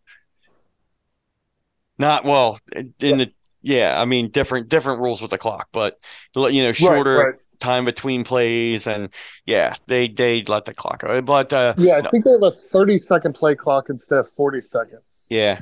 Not 1.98 2.24
well 2.24 2.58
in 3.00 3.18
the 3.18 3.32
yeah. 3.60 4.00
I 4.00 4.04
mean, 4.04 4.30
different 4.30 4.68
different 4.68 5.00
rules 5.00 5.20
with 5.22 5.30
the 5.30 5.38
clock, 5.38 5.68
but 5.72 5.98
you 6.34 6.62
know, 6.62 6.72
shorter 6.72 7.16
Right, 7.18 7.26
right. 7.26 7.34
time 7.60 7.84
between 7.84 8.24
plays, 8.24 8.86
and 8.86 9.10
yeah, 9.46 9.74
they 9.86 10.08
they 10.08 10.42
let 10.44 10.64
the 10.64 10.74
clock 10.74 11.00
go. 11.00 11.20
But 11.22 11.52
uh, 11.52 11.76
Yeah, 11.76 11.96
I 11.96 12.00
no, 12.02 12.10
think 12.10 12.24
they 12.24 12.32
have 12.32 12.42
a 12.42 12.50
30 12.50 12.98
second 12.98 13.34
play 13.34 13.54
clock 13.54 13.88
instead 13.90 14.18
of 14.18 14.28
40 14.30 14.60
seconds. 14.60 15.28
yeah. 15.30 15.60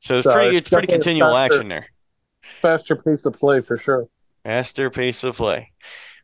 So 0.00 0.18
it's 0.18 0.24
So 0.24 0.32
pretty 0.32 0.56
it's 0.56 0.68
it's 0.68 0.68
pretty 0.68 0.88
continual 0.88 1.34
faster. 1.34 1.36
action 1.36 1.68
there. 1.68 1.86
Faster 2.60 2.96
pace 2.96 3.24
of 3.24 3.32
play 3.32 3.60
for 3.62 3.78
sure. 3.78 4.08
Faster 4.44 4.90
pace 4.90 5.24
of 5.24 5.36
play. 5.36 5.72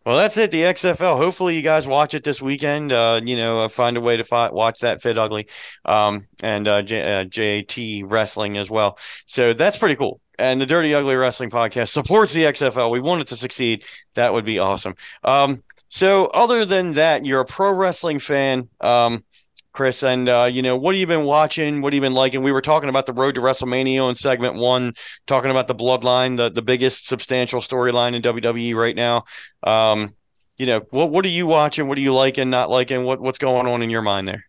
Well, 0.04 0.16
that's 0.16 0.36
it. 0.36 0.50
The 0.50 0.62
XFL. 0.62 1.16
Hopefully, 1.16 1.54
you 1.54 1.62
guys 1.62 1.86
watch 1.86 2.14
it 2.14 2.24
this 2.24 2.42
weekend. 2.42 2.90
Uh, 2.92 3.20
you 3.22 3.36
know, 3.36 3.60
uh, 3.60 3.68
find 3.68 3.96
a 3.96 4.00
way 4.00 4.16
to 4.16 4.24
fi- 4.24 4.50
watch 4.50 4.80
that 4.80 5.00
Fit 5.00 5.16
Ugly, 5.16 5.46
um, 5.84 6.26
and 6.42 6.66
uh, 6.66 6.82
J- 6.82 7.02
uh, 7.20 7.24
JT 7.24 8.02
Wrestling 8.06 8.56
as 8.58 8.68
well. 8.68 8.98
So 9.26 9.52
that's 9.52 9.78
pretty 9.78 9.94
cool. 9.94 10.20
And 10.38 10.60
the 10.60 10.66
Dirty 10.66 10.92
Ugly 10.92 11.14
Wrestling 11.14 11.50
Podcast 11.50 11.90
supports 11.90 12.32
the 12.32 12.42
XFL. 12.42 12.90
We 12.90 13.00
want 13.00 13.20
it 13.20 13.28
to 13.28 13.36
succeed. 13.36 13.84
That 14.14 14.32
would 14.32 14.44
be 14.44 14.58
awesome. 14.58 14.94
Um, 15.22 15.62
so, 15.88 16.26
other 16.26 16.64
than 16.64 16.94
that, 16.94 17.24
you're 17.24 17.42
a 17.42 17.44
pro 17.44 17.70
wrestling 17.70 18.18
fan, 18.18 18.68
um, 18.80 19.24
Chris, 19.72 20.02
and 20.02 20.28
uh, 20.28 20.48
you 20.50 20.62
know 20.62 20.76
what 20.76 20.94
have 20.94 21.00
you 21.00 21.06
been 21.06 21.24
watching? 21.24 21.80
What 21.80 21.92
have 21.92 21.96
you 21.96 22.00
been 22.00 22.14
liking? 22.14 22.42
We 22.42 22.52
were 22.52 22.60
talking 22.60 22.88
about 22.88 23.06
the 23.06 23.12
road 23.12 23.34
to 23.36 23.40
WrestleMania 23.40 24.08
in 24.08 24.14
segment 24.14 24.56
one, 24.56 24.94
talking 25.26 25.50
about 25.50 25.66
the 25.66 25.74
Bloodline, 25.74 26.36
the 26.36 26.50
the 26.50 26.62
biggest 26.62 27.06
substantial 27.06 27.60
storyline 27.60 28.14
in 28.14 28.22
WWE 28.22 28.74
right 28.74 28.94
now. 28.94 29.24
Um, 29.62 30.14
you 30.56 30.66
know, 30.66 30.80
what 30.90 31.10
what 31.10 31.24
are 31.24 31.30
you 31.30 31.46
watching? 31.46 31.88
What 31.88 31.96
are 31.98 32.02
you 32.02 32.12
liking, 32.12 32.50
not 32.50 32.70
liking? 32.70 33.04
What 33.04 33.20
what's 33.20 33.38
going 33.38 33.66
on 33.66 33.82
in 33.82 33.90
your 33.90 34.02
mind 34.02 34.28
there? 34.28 34.44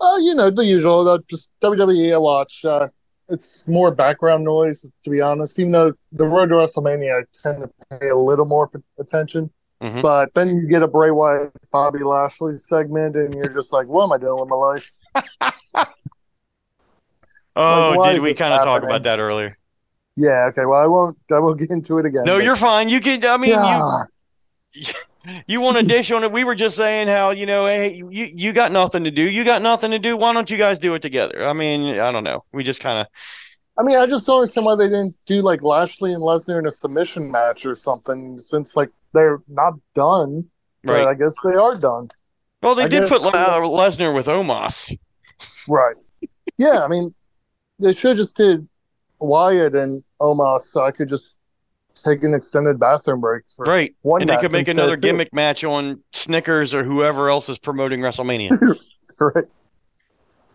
Uh, 0.00 0.16
you 0.16 0.34
know, 0.34 0.50
the 0.50 0.64
usual. 0.64 1.08
Uh, 1.08 1.18
just 1.28 1.48
WWE 1.60 2.14
I 2.14 2.18
watch. 2.18 2.64
Uh, 2.64 2.88
it's 3.28 3.66
more 3.66 3.90
background 3.90 4.44
noise, 4.44 4.90
to 5.04 5.10
be 5.10 5.20
honest. 5.20 5.58
Even 5.58 5.72
though 5.72 5.92
the 6.10 6.26
road 6.26 6.48
to 6.48 6.56
WrestleMania, 6.56 7.20
I 7.20 7.24
tend 7.42 7.62
to 7.62 7.98
pay 7.98 8.08
a 8.08 8.16
little 8.16 8.46
more 8.46 8.70
attention. 8.98 9.50
Mhm. 9.82 10.00
But 10.00 10.32
then 10.34 10.54
you 10.56 10.68
get 10.68 10.82
a 10.82 10.88
Bray 10.88 11.10
Wyatt, 11.10 11.50
Bobby 11.72 12.04
Lashley 12.04 12.56
segment, 12.56 13.16
and 13.16 13.34
you're 13.34 13.48
just 13.48 13.72
like, 13.72 13.88
what 13.88 14.04
am 14.04 14.12
I 14.12 14.18
doing 14.18 14.40
with 14.40 14.48
my 14.48 14.56
life? 14.56 14.90
Oh, 17.54 17.96
why 17.96 18.14
did 18.14 18.22
we 18.22 18.32
kind 18.32 18.54
of 18.54 18.64
talk 18.64 18.82
about 18.82 19.02
that 19.02 19.18
earlier? 19.18 19.58
Yeah, 20.16 20.46
okay. 20.48 20.64
Well, 20.64 20.82
I 20.82 20.86
won't. 20.86 21.18
I 21.30 21.38
won't 21.38 21.58
get 21.58 21.70
into 21.70 21.98
it 21.98 22.06
again. 22.06 22.22
No, 22.24 22.36
but- 22.36 22.44
you're 22.44 22.56
fine. 22.56 22.88
You 22.88 22.98
can. 22.98 23.22
I 23.26 23.36
mean, 23.36 23.50
yeah. 23.50 24.04
you 24.72 24.86
you 25.46 25.60
want 25.60 25.76
to 25.76 25.82
dish 25.82 26.10
on 26.12 26.24
it? 26.24 26.32
We 26.32 26.44
were 26.44 26.54
just 26.54 26.76
saying 26.76 27.08
how 27.08 27.28
you 27.28 27.44
know, 27.44 27.66
hey, 27.66 27.94
you 27.96 28.30
you 28.34 28.54
got 28.54 28.72
nothing 28.72 29.04
to 29.04 29.10
do. 29.10 29.22
You 29.22 29.44
got 29.44 29.60
nothing 29.60 29.90
to 29.90 29.98
do. 29.98 30.16
Why 30.16 30.32
don't 30.32 30.50
you 30.50 30.56
guys 30.56 30.78
do 30.78 30.94
it 30.94 31.02
together? 31.02 31.46
I 31.46 31.52
mean, 31.52 31.98
I 31.98 32.10
don't 32.10 32.24
know. 32.24 32.42
We 32.54 32.64
just 32.64 32.80
kind 32.80 33.00
of 33.00 33.06
I 33.78 33.82
mean, 33.82 33.96
I 33.98 34.06
just 34.06 34.26
don't 34.26 34.38
understand 34.38 34.66
why 34.66 34.76
they 34.76 34.86
didn't 34.86 35.14
do 35.26 35.40
like 35.42 35.62
Lashley 35.62 36.12
and 36.12 36.22
Lesnar 36.22 36.58
in 36.58 36.66
a 36.66 36.70
submission 36.70 37.30
match 37.30 37.64
or 37.64 37.74
something, 37.74 38.38
since 38.38 38.76
like 38.76 38.90
they're 39.12 39.40
not 39.48 39.74
done. 39.94 40.46
But 40.84 40.92
right. 40.92 41.08
I 41.08 41.14
guess 41.14 41.34
they 41.44 41.54
are 41.56 41.76
done. 41.76 42.08
Well, 42.62 42.74
they 42.74 42.84
I 42.84 42.88
did 42.88 43.08
guess- 43.08 43.20
put 43.20 43.22
uh, 43.34 43.60
Lesnar 43.60 44.14
with 44.14 44.26
Omos. 44.26 44.96
Right. 45.68 45.96
yeah, 46.58 46.82
I 46.84 46.88
mean, 46.88 47.14
they 47.78 47.92
should 47.92 48.16
just 48.16 48.36
did 48.36 48.68
Wyatt 49.20 49.74
and 49.74 50.02
Omos 50.20 50.62
so 50.62 50.84
I 50.84 50.90
could 50.90 51.08
just 51.08 51.38
take 51.94 52.24
an 52.24 52.34
extended 52.34 52.80
bathroom 52.80 53.20
break 53.20 53.44
for 53.54 53.64
Right. 53.64 53.94
one 54.02 54.22
and 54.22 54.30
they 54.30 54.36
could 54.38 54.50
make 54.50 54.66
another 54.66 54.94
of 54.94 55.00
two. 55.00 55.06
gimmick 55.08 55.32
match 55.32 55.62
on 55.62 56.02
Snickers 56.12 56.74
or 56.74 56.82
whoever 56.82 57.28
else 57.30 57.48
is 57.48 57.58
promoting 57.58 58.00
WrestleMania. 58.00 58.50
Right. 59.20 59.44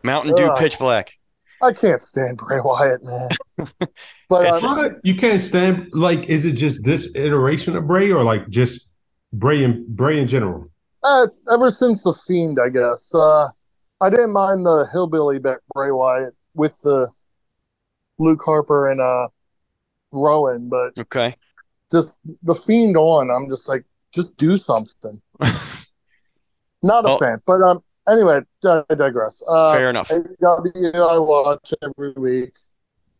Mountain 0.03 0.35
Dew. 0.35 0.53
Pitch 0.57 0.77
Black. 0.77 1.13
I 1.61 1.73
can't 1.73 2.01
stand 2.01 2.37
Bray 2.37 2.59
Wyatt, 2.63 3.01
man. 3.03 3.29
but 4.29 4.45
um, 4.63 4.77
What? 4.77 4.91
You 5.03 5.15
can't 5.15 5.41
stand 5.41 5.89
like 5.93 6.25
is 6.29 6.45
it 6.45 6.53
just 6.53 6.83
this 6.83 7.09
iteration 7.15 7.75
of 7.75 7.87
Bray 7.87 8.11
or 8.11 8.23
like 8.23 8.47
just 8.49 8.87
Bray 9.33 9.63
and 9.63 9.85
Bray 9.87 10.19
in 10.19 10.27
general? 10.27 10.69
uh, 11.03 11.27
ever 11.51 11.69
since 11.69 12.03
the 12.03 12.13
Fiend, 12.13 12.57
I 12.63 12.69
guess, 12.69 13.13
uh, 13.15 13.47
I 14.01 14.09
didn't 14.09 14.31
mind 14.33 14.65
the 14.65 14.87
hillbilly 14.91 15.39
Bray 15.39 15.55
Bray 15.73 15.91
Wyatt 15.91 16.35
with 16.53 16.79
the 16.81 17.07
Luke 18.19 18.41
Harper 18.43 18.89
and 18.89 18.99
uh, 18.99 19.27
Rowan, 20.11 20.69
but 20.69 20.93
Okay. 20.99 21.35
just 21.91 22.17
the 22.43 22.55
Fiend 22.55 22.97
on, 22.97 23.29
I'm 23.31 23.49
just 23.49 23.67
like, 23.67 23.85
just 24.13 24.35
do 24.37 24.57
something. 24.57 25.19
Not 26.83 27.05
a 27.05 27.07
Well- 27.09 27.17
fan, 27.19 27.41
but 27.45 27.61
um. 27.61 27.81
Anyway, 28.07 28.41
I 28.65 28.83
digress. 28.95 29.43
Uh, 29.47 29.73
Fair 29.73 29.89
enough. 29.89 30.09
AEW 30.09 30.95
I 30.95 31.17
watch 31.19 31.73
every 31.81 32.13
week. 32.13 32.53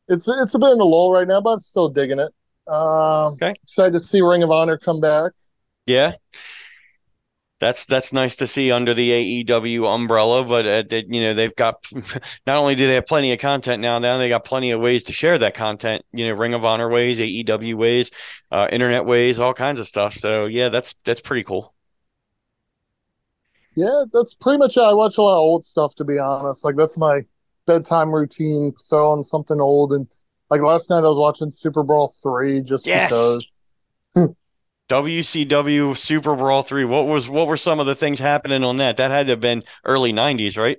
It's 0.07 0.27
it's 0.27 0.53
a 0.53 0.59
bit 0.59 0.71
in 0.71 0.79
a 0.79 0.83
lull 0.85 1.11
right 1.11 1.27
now, 1.27 1.41
but 1.41 1.51
I'm 1.51 1.59
still 1.59 1.89
digging 1.89 2.19
it. 2.19 2.31
Um, 2.71 3.33
Okay. 3.33 3.53
Excited 3.63 3.93
to 3.93 3.99
see 3.99 4.21
Ring 4.21 4.43
of 4.43 4.51
Honor 4.51 4.77
come 4.77 5.01
back. 5.01 5.33
Yeah. 5.85 6.13
That's 7.59 7.85
that's 7.85 8.13
nice 8.13 8.35
to 8.35 8.45
see 8.45 8.71
under 8.71 8.93
the 8.93 9.43
AEW 9.43 9.91
umbrella, 9.91 10.43
but 10.43 10.67
uh, 10.67 10.83
that 10.89 11.05
you 11.11 11.21
know 11.21 11.33
they've 11.33 11.55
got 11.55 11.83
not 12.45 12.57
only 12.57 12.75
do 12.75 12.85
they 12.85 12.93
have 12.93 13.07
plenty 13.07 13.33
of 13.33 13.39
content 13.39 13.81
now, 13.81 13.97
now 13.97 14.19
they 14.19 14.29
got 14.29 14.45
plenty 14.45 14.69
of 14.71 14.79
ways 14.79 15.05
to 15.05 15.13
share 15.13 15.39
that 15.39 15.55
content. 15.55 16.05
You 16.13 16.27
know, 16.27 16.33
Ring 16.35 16.53
of 16.53 16.63
Honor 16.63 16.87
ways, 16.87 17.17
AEW 17.17 17.73
ways, 17.73 18.11
uh, 18.51 18.67
internet 18.71 19.05
ways, 19.05 19.39
all 19.39 19.55
kinds 19.55 19.79
of 19.79 19.87
stuff. 19.87 20.13
So 20.13 20.45
yeah, 20.45 20.69
that's 20.69 20.93
that's 21.03 21.19
pretty 21.21 21.43
cool. 21.43 21.73
Yeah, 23.77 24.05
that's 24.11 24.33
pretty 24.33 24.57
much 24.57 24.75
it. 24.75 24.81
I 24.81 24.91
watch 24.91 25.19
a 25.19 25.21
lot 25.21 25.35
of 25.35 25.39
old 25.41 25.63
stuff, 25.63 25.93
to 25.95 26.03
be 26.03 26.17
honest. 26.17 26.65
Like 26.65 26.75
that's 26.75 26.97
my 26.97 27.21
bedtime 27.67 28.11
routine. 28.11 28.73
Throw 28.89 29.11
on 29.11 29.23
something 29.23 29.61
old, 29.61 29.93
and 29.93 30.07
like 30.49 30.61
last 30.61 30.89
night 30.89 31.03
I 31.03 31.07
was 31.07 31.19
watching 31.19 31.51
Super 31.51 31.83
Brawl 31.83 32.07
three 32.07 32.61
just 32.61 32.85
Yes. 32.87 33.09
because. 33.09 33.51
WCW 34.89 35.95
Super 35.97 36.35
Brawl 36.35 36.61
three. 36.63 36.85
What 36.85 37.07
was 37.07 37.29
what 37.29 37.47
were 37.47 37.57
some 37.57 37.79
of 37.79 37.85
the 37.85 37.93
things 37.95 38.19
happening 38.19 38.63
on 38.63 38.77
that? 38.77 38.97
That 38.97 39.11
had 39.11 39.27
to 39.27 39.33
have 39.33 39.41
been 39.41 39.63
early 39.83 40.13
'90s, 40.13 40.57
right? 40.57 40.77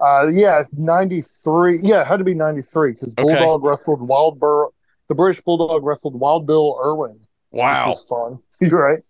Uh, 0.00 0.26
yeah, 0.32 0.64
ninety 0.72 1.22
three. 1.22 1.78
Yeah, 1.80 2.00
it 2.02 2.06
had 2.08 2.18
to 2.18 2.24
be 2.24 2.34
ninety 2.34 2.62
three 2.62 2.92
because 2.92 3.14
Okay. 3.16 3.32
Bulldog 3.34 3.62
wrestled 3.64 4.02
Wild 4.02 4.40
Bur. 4.40 4.66
The 5.08 5.14
British 5.14 5.40
Bulldog 5.42 5.84
wrestled 5.84 6.18
Wild 6.18 6.46
Bill 6.46 6.78
Irwin. 6.84 7.20
Wow. 7.52 7.94
fun. 8.08 8.40
You're 8.60 8.82
right. 8.82 9.02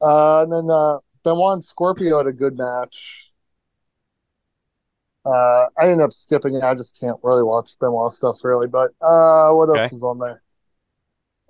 Uh, 0.00 0.42
and 0.42 0.52
then 0.52 0.68
uh, 0.74 0.98
Benoit 1.26 1.54
and 1.54 1.64
Scorpio 1.64 2.18
had 2.18 2.28
a 2.28 2.32
good 2.32 2.56
match. 2.56 3.32
Uh, 5.24 5.66
I 5.76 5.88
ended 5.88 6.02
up 6.04 6.12
skipping 6.12 6.54
it. 6.54 6.62
I 6.62 6.72
just 6.76 7.00
can't 7.00 7.18
really 7.24 7.42
watch 7.42 7.76
Benoit 7.80 8.12
stuff 8.12 8.44
really. 8.44 8.68
But 8.68 8.92
uh, 9.02 9.50
what 9.52 9.68
else 9.68 9.80
Okay. 9.80 9.88
was 9.90 10.04
on 10.04 10.20
there? 10.20 10.40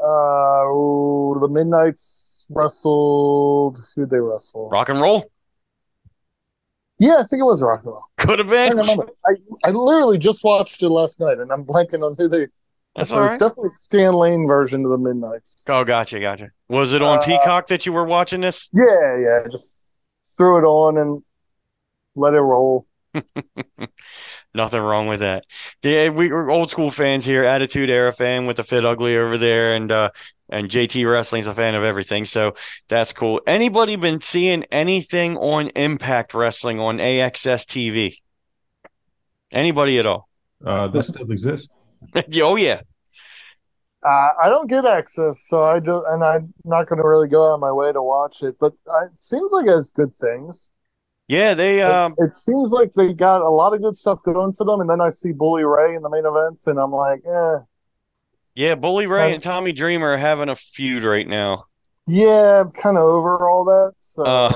Uh, 0.01 0.67
ooh, 0.71 1.37
the 1.43 1.49
Midnight's 1.49 2.47
wrestled. 2.49 3.85
Who'd 3.95 4.09
they 4.09 4.19
wrestle? 4.19 4.71
Rock 4.71 4.89
and 4.89 4.99
roll 4.99 5.31
Yeah, 6.99 7.17
I 7.19 7.25
think 7.25 7.41
it 7.41 7.45
was 7.45 7.63
Rock 7.63 7.81
and 7.85 7.93
Roll. 7.93 8.05
could 8.17 8.39
have 8.39 8.49
been. 8.49 8.77
don't. 8.77 9.11
I, 9.27 9.33
I 9.63 9.71
literally 9.73 10.17
just 10.17 10.43
watched 10.43 10.83
it 10.83 10.89
last 10.89 11.21
night, 11.21 11.39
and 11.39 11.53
I'm 11.53 11.67
blanking 11.67 12.03
on 12.03 12.15
who 12.17 12.29
they. 12.29 12.47
That's 12.97 13.11
so 13.11 13.17
all 13.17 13.23
it's 13.25 13.31
right. 13.33 13.41
definitely 13.41 13.71
Stan 13.71 14.15
Lane 14.15 14.47
version 14.49 14.85
of 14.85 14.91
the 14.91 14.99
Midnight's. 14.99 15.65
Oh, 15.69 15.85
gotcha, 15.85 16.19
gotcha. 16.19 16.51
Was 16.69 16.93
it 16.93 17.03
on 17.03 17.19
Uh, 17.19 17.23
Peacock 17.23 17.67
that 17.69 17.85
you 17.87 17.93
were 17.93 18.05
watching 18.07 18.41
this? 18.41 18.69
Yeah, 18.73 19.19
yeah. 19.21 19.39
Just 19.51 19.75
threw 20.37 20.59
it 20.59 20.65
on 20.65 20.97
and 20.97 21.23
let 22.15 22.35
it 22.35 22.41
roll. 22.41 22.87
Nothing 24.55 24.81
wrong 24.81 25.07
with 25.09 25.21
that. 25.21 25.45
Yeah, 25.83 26.09
we, 26.09 26.31
are 26.31 26.51
old 26.51 26.71
school 26.71 26.91
fans 26.91 27.27
here, 27.27 27.45
Attitude 27.45 27.91
Era 27.91 28.13
fan 28.13 28.47
with 28.47 28.57
the 28.57 28.65
Fit 28.65 28.85
Ugly 28.87 29.17
over 29.17 29.37
there, 29.37 29.75
and 29.75 29.93
uh, 29.93 30.11
and 30.49 30.71
JT 30.71 31.11
Wrestling's 31.11 31.47
a 31.47 31.53
fan 31.53 31.75
of 31.75 31.83
everything, 31.85 32.25
so 32.25 32.55
that's 32.89 33.13
cool. 33.13 33.43
Anybody 33.47 33.97
been 33.97 34.23
seeing 34.23 34.65
anything 34.73 35.37
on 35.37 35.69
Impact 35.71 36.33
Wrestling 36.33 36.81
on 36.81 36.99
AXS 36.99 37.67
TV? 37.67 38.17
Anybody 39.53 39.99
at 39.99 40.07
all? 40.07 40.29
Uh, 40.65 40.89
that 40.89 41.03
still 41.03 41.31
exists. 41.31 41.69
oh 42.43 42.57
yeah, 42.57 42.83
Uh, 44.05 44.29
I 44.41 44.49
don't 44.49 44.69
get 44.69 44.85
AXS, 44.85 45.37
so 45.49 45.65
I 45.65 45.81
do, 45.81 46.05
and 46.09 46.23
I'm 46.23 46.55
not 46.65 46.87
going 46.87 47.01
to 47.03 47.09
really 47.09 47.29
go 47.29 47.51
out 47.51 47.55
of 47.55 47.61
my 47.61 47.73
way 47.73 47.93
to 47.93 48.03
watch 48.03 48.43
it. 48.43 48.57
But 48.61 48.75
it 49.05 49.19
seems 49.19 49.51
like 49.53 49.67
it 49.67 49.71
has 49.71 49.91
good 49.91 50.15
things. 50.15 50.71
Yeah, 51.29 51.55
they 51.55 51.83
It- 51.83 51.91
um 51.91 52.15
it 52.19 52.33
seems 52.35 52.73
like 52.73 52.93
they 52.93 53.13
got 53.15 53.43
a 53.43 53.49
lot 53.49 53.73
of 53.75 53.81
good 53.83 53.97
stuff 53.97 54.23
going 54.23 54.53
for 54.53 54.65
them, 54.65 54.81
and 54.81 54.91
then 54.91 55.01
I 55.01 55.09
see 55.09 55.33
Bully 55.33 55.65
Ray 55.65 55.95
in 55.95 56.03
the 56.03 56.11
main 56.11 56.27
events, 56.27 56.67
and 56.67 56.79
I'm 56.79 56.93
like, 56.93 57.23
eh, 57.27 57.59
yeah, 58.55 58.75
Bully 58.75 59.07
Ray 59.07 59.33
Uh, 59.33 59.35
and 59.35 59.43
Tommy 59.43 59.73
Dreamer 59.73 60.13
are 60.15 60.17
having 60.19 60.49
a 60.49 60.57
feud 60.57 61.05
right 61.05 61.27
now. 61.27 61.67
yeah, 62.07 62.61
I'm 62.61 62.71
kind 62.71 62.97
of 62.97 63.03
over 63.05 63.49
all 63.49 63.65
that. 63.65 63.95
So 63.99 64.25
Uh 64.25 64.53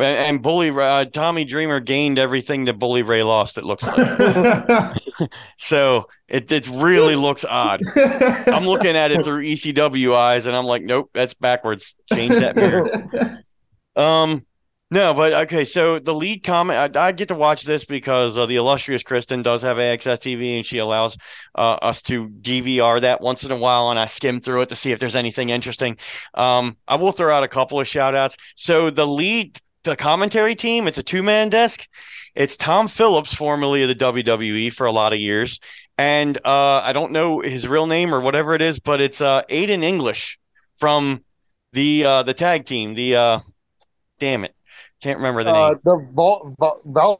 and 0.00 0.42
Bully 0.42 0.70
uh, 0.70 1.04
Tommy 1.06 1.44
Dreamer 1.44 1.80
gained 1.80 2.18
everything 2.18 2.64
that 2.64 2.78
Bully 2.78 3.02
Ray 3.02 3.22
lost, 3.22 3.58
it 3.58 3.64
looks 3.64 3.84
like. 3.84 4.96
so 5.58 6.08
it 6.28 6.50
it 6.50 6.68
really 6.68 7.16
looks 7.16 7.44
odd. 7.44 7.80
I'm 7.96 8.66
looking 8.66 8.96
at 8.96 9.10
it 9.10 9.24
through 9.24 9.44
ECW 9.44 10.14
eyes 10.14 10.46
and 10.46 10.56
I'm 10.56 10.66
like, 10.66 10.82
nope, 10.82 11.10
that's 11.12 11.34
backwards. 11.34 11.96
Change 12.12 12.34
that 12.34 12.56
mirror. 12.56 13.42
Um, 13.96 14.46
no, 14.92 15.14
but 15.14 15.32
okay. 15.44 15.64
So 15.64 16.00
the 16.00 16.12
lead 16.14 16.42
comment, 16.42 16.96
I, 16.96 17.08
I 17.08 17.12
get 17.12 17.28
to 17.28 17.34
watch 17.36 17.62
this 17.62 17.84
because 17.84 18.36
uh, 18.36 18.46
the 18.46 18.56
illustrious 18.56 19.04
Kristen 19.04 19.42
does 19.42 19.62
have 19.62 19.76
AXS 19.76 20.18
TV, 20.18 20.56
and 20.56 20.66
she 20.66 20.78
allows 20.78 21.16
uh, 21.54 21.74
us 21.74 22.02
to 22.02 22.28
DVR 22.28 23.00
that 23.00 23.20
once 23.20 23.44
in 23.44 23.52
a 23.52 23.56
while, 23.56 23.90
and 23.90 24.00
I 24.00 24.06
skim 24.06 24.40
through 24.40 24.62
it 24.62 24.68
to 24.70 24.76
see 24.76 24.90
if 24.90 24.98
there's 24.98 25.14
anything 25.14 25.50
interesting. 25.50 25.96
Um, 26.34 26.76
I 26.88 26.96
will 26.96 27.12
throw 27.12 27.32
out 27.32 27.44
a 27.44 27.48
couple 27.48 27.78
of 27.78 27.86
shout 27.86 28.16
outs. 28.16 28.36
So 28.56 28.90
the 28.90 29.06
lead, 29.06 29.60
the 29.84 29.96
commentary 29.96 30.54
team, 30.54 30.86
it's 30.86 30.98
a 30.98 31.02
two 31.02 31.22
man 31.22 31.48
desk. 31.48 31.86
It's 32.34 32.56
Tom 32.56 32.86
Phillips, 32.88 33.34
formerly 33.34 33.82
of 33.82 33.88
the 33.88 33.94
WWE 33.94 34.72
for 34.72 34.86
a 34.86 34.92
lot 34.92 35.12
of 35.12 35.18
years, 35.18 35.58
and 35.98 36.38
uh, 36.44 36.80
I 36.84 36.92
don't 36.92 37.12
know 37.12 37.40
his 37.40 37.66
real 37.66 37.86
name 37.86 38.14
or 38.14 38.20
whatever 38.20 38.54
it 38.54 38.62
is, 38.62 38.78
but 38.78 39.00
it's 39.00 39.20
uh, 39.20 39.42
Aiden 39.50 39.82
English 39.82 40.38
from 40.78 41.24
the 41.72 42.04
uh, 42.04 42.22
the 42.22 42.34
tag 42.34 42.66
team. 42.66 42.94
The 42.94 43.16
uh, 43.16 43.40
damn 44.20 44.44
it, 44.44 44.54
can't 45.02 45.18
remember 45.18 45.42
the 45.42 45.50
uh, 45.52 45.68
name. 45.70 45.80
the 45.84 46.12
Val, 46.14 46.80
Val, 46.84 47.18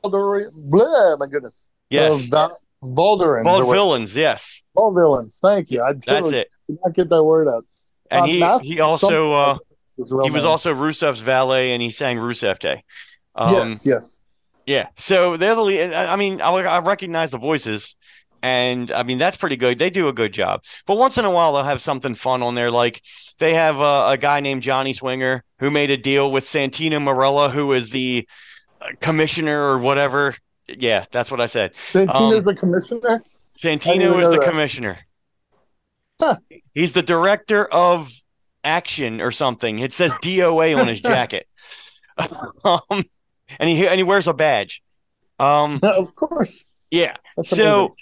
blah, 0.62 1.16
my 1.16 1.27
goodness, 1.27 1.70
Yes, 1.89 2.24
the 2.24 2.28
Val, 2.31 2.61
Valderans, 2.85 3.45
Bald 3.45 3.62
or 3.62 3.66
what- 3.66 3.74
Villains. 3.74 4.15
Yes, 4.16 4.62
Vaudevillains. 4.77 5.41
Thank 5.41 5.70
you. 5.73 5.82
I 5.82 5.95
that's 5.95 6.28
it. 6.31 6.49
did 6.69 6.78
not 6.85 6.95
get 6.95 7.09
that 7.09 7.24
word 7.24 7.49
out. 7.49 7.65
And 8.12 8.23
Uh, 8.43 8.59
he 8.61 8.74
he 8.74 8.81
also 8.81 9.59
he 10.24 10.31
was 10.31 10.44
also 10.44 10.74
Rusev's 10.74 11.20
valet, 11.20 11.72
and 11.72 11.82
he 11.82 11.90
sang 11.90 12.16
Rusev 12.16 12.59
Day. 12.59 12.85
Um, 13.35 13.70
yes, 13.70 13.86
yes. 13.86 14.22
Yeah. 14.66 14.86
So 14.97 15.36
they're 15.36 15.55
the 15.55 15.62
lead. 15.62 15.93
I 15.93 16.16
mean, 16.16 16.40
I, 16.40 16.51
I 16.51 16.81
recognize 16.81 17.31
the 17.31 17.39
voices, 17.39 17.97
and 18.43 18.90
I 18.90 19.02
mean 19.02 19.18
that's 19.18 19.36
pretty 19.36 19.56
good. 19.56 19.78
They 19.78 19.90
do 19.90 20.09
a 20.09 20.12
good 20.12 20.32
job. 20.32 20.64
But 20.86 20.97
once 20.97 21.18
in 21.18 21.24
a 21.24 21.31
while, 21.31 21.55
they'll 21.55 21.64
have 21.64 21.81
something 21.81 22.14
fun 22.14 22.43
on 22.43 22.55
there. 22.55 22.70
Like 22.70 23.02
they 23.39 23.55
have 23.55 23.78
a, 23.81 24.10
a 24.10 24.18
guy 24.18 24.40
named 24.40 24.62
Johnny 24.62 24.93
Swinger 24.93 25.44
who 25.59 25.70
made 25.70 25.90
a 25.90 25.97
deal 25.97 26.31
with 26.31 26.44
Santino 26.44 27.01
Marella, 27.02 27.51
who 27.51 27.72
is 27.72 27.90
the 27.90 28.28
uh, 28.81 28.86
commissioner 29.01 29.62
or 29.62 29.78
whatever. 29.78 30.35
Yeah, 30.68 31.05
that's 31.10 31.31
what 31.31 31.40
I 31.40 31.47
said. 31.47 31.72
Santino's 31.93 32.44
the 32.44 32.55
commissioner. 32.55 33.22
Santino 33.59 34.22
is 34.22 34.31
the 34.31 34.39
that. 34.39 34.48
commissioner. 34.48 34.98
Huh. 36.20 36.36
He's 36.74 36.93
the 36.93 37.02
director 37.02 37.64
of 37.64 38.12
action 38.65 39.20
or 39.20 39.31
something. 39.31 39.78
It 39.78 39.93
says 39.93 40.12
DOA 40.23 40.77
on 40.78 40.89
his 40.89 41.01
jacket. 41.03 41.47
um, 42.65 43.05
and 43.59 43.69
he 43.69 43.87
and 43.87 43.97
he 43.99 44.03
wears 44.05 44.28
a 44.28 44.35
badge. 44.35 44.82
Um, 45.39 45.81
of 45.82 46.15
course. 46.15 46.66
yeah. 46.91 47.16
That's 47.37 47.51
So 47.51 47.95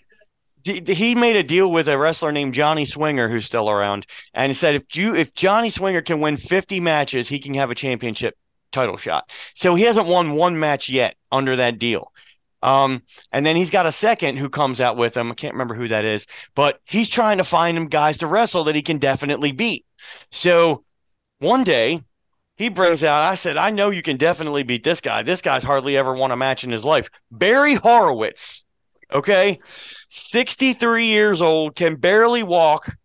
d- 0.62 0.82
he 0.94 1.14
made 1.14 1.36
a 1.36 1.42
deal 1.42 1.70
with 1.70 1.88
a 1.88 1.98
wrestler 1.98 2.32
named 2.32 2.54
Johnny 2.54 2.84
Swinger, 2.84 3.28
who's 3.28 3.46
still 3.46 3.70
around, 3.70 4.06
and 4.34 4.50
he 4.50 4.54
said 4.54 4.74
if 4.74 4.96
you 4.96 5.14
if 5.14 5.34
Johnny 5.34 5.70
Swinger 5.70 6.02
can 6.02 6.20
win 6.20 6.36
50 6.36 6.80
matches, 6.80 7.28
he 7.28 7.38
can 7.38 7.54
have 7.54 7.70
a 7.70 7.74
championship 7.74 8.36
title 8.72 8.96
shot. 8.96 9.30
So 9.54 9.74
he 9.74 9.84
hasn't 9.84 10.06
won 10.06 10.32
one 10.32 10.58
match 10.58 10.88
yet 10.88 11.16
under 11.32 11.56
that 11.56 11.78
deal. 11.78 12.12
Um, 12.60 13.02
and 13.30 13.46
then 13.46 13.54
he's 13.54 13.70
got 13.70 13.86
a 13.86 13.92
second 13.92 14.36
who 14.36 14.48
comes 14.48 14.80
out 14.80 14.96
with 14.96 15.16
him. 15.16 15.30
I 15.30 15.34
can't 15.34 15.54
remember 15.54 15.74
who 15.74 15.88
that 15.88 16.04
is, 16.04 16.26
but 16.56 16.80
he's 16.84 17.08
trying 17.08 17.38
to 17.38 17.44
find 17.44 17.76
him 17.78 17.86
guys 17.86 18.18
to 18.18 18.26
wrestle 18.26 18.64
that 18.64 18.74
he 18.74 18.82
can 18.82 18.98
definitely 18.98 19.52
beat. 19.52 19.86
So 20.30 20.84
one 21.38 21.64
day 21.64 22.02
he 22.56 22.68
brings 22.68 23.04
out, 23.04 23.22
I 23.22 23.36
said, 23.36 23.56
I 23.56 23.70
know 23.70 23.90
you 23.90 24.02
can 24.02 24.16
definitely 24.16 24.64
beat 24.64 24.84
this 24.84 25.00
guy. 25.00 25.22
This 25.22 25.42
guy's 25.42 25.62
hardly 25.62 25.96
ever 25.96 26.14
won 26.14 26.32
a 26.32 26.36
match 26.36 26.64
in 26.64 26.70
his 26.70 26.84
life. 26.84 27.08
Barry 27.30 27.74
Horowitz. 27.74 28.64
Okay. 29.12 29.60
63 30.08 31.06
years 31.06 31.40
old, 31.40 31.76
can 31.76 31.96
barely 31.96 32.42
walk. 32.42 32.96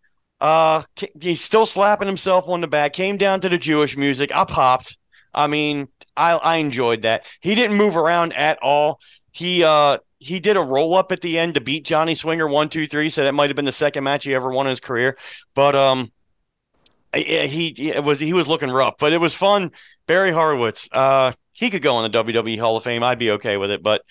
Uh, 0.41 0.83
he's 1.21 1.41
still 1.41 1.65
slapping 1.65 2.07
himself 2.07 2.49
on 2.49 2.61
the 2.61 2.67
back. 2.67 2.93
Came 2.93 3.17
down 3.17 3.39
to 3.41 3.49
the 3.49 3.57
Jewish 3.57 3.95
music. 3.95 4.35
I 4.35 4.43
popped. 4.43 4.97
I 5.33 5.47
mean, 5.47 5.87
I, 6.17 6.33
I 6.33 6.55
enjoyed 6.57 7.03
that. 7.03 7.25
He 7.39 7.55
didn't 7.55 7.77
move 7.77 7.95
around 7.95 8.33
at 8.33 8.59
all. 8.61 8.99
He 9.31 9.63
uh 9.63 9.99
he 10.19 10.39
did 10.39 10.57
a 10.57 10.61
roll 10.61 10.95
up 10.95 11.11
at 11.11 11.21
the 11.21 11.37
end 11.37 11.55
to 11.55 11.61
beat 11.61 11.85
Johnny 11.85 12.15
Swinger 12.15 12.47
one 12.47 12.69
two 12.69 12.87
three. 12.87 13.09
So 13.09 13.23
that 13.23 13.33
might 13.33 13.49
have 13.49 13.55
been 13.55 13.65
the 13.65 13.71
second 13.71 14.03
match 14.03 14.25
he 14.25 14.35
ever 14.35 14.51
won 14.51 14.67
in 14.67 14.71
his 14.71 14.79
career. 14.79 15.17
But 15.55 15.75
um, 15.75 16.11
he 17.14 17.68
it 17.91 18.03
was 18.03 18.19
he 18.19 18.34
was 18.34 18.48
looking 18.48 18.69
rough, 18.69 18.95
but 18.99 19.14
it 19.14 19.19
was 19.19 19.34
fun. 19.34 19.72
Barry 20.07 20.31
Horowitz, 20.31 20.90
uh, 20.91 21.34
he 21.53 21.69
could 21.69 21.81
go 21.81 22.03
in 22.03 22.11
the 22.11 22.23
WWE 22.23 22.60
Hall 22.60 22.77
of 22.77 22.84
Fame. 22.84 23.03
I'd 23.03 23.19
be 23.19 23.31
okay 23.31 23.57
with 23.57 23.72
it, 23.72 23.81
but 23.84 24.02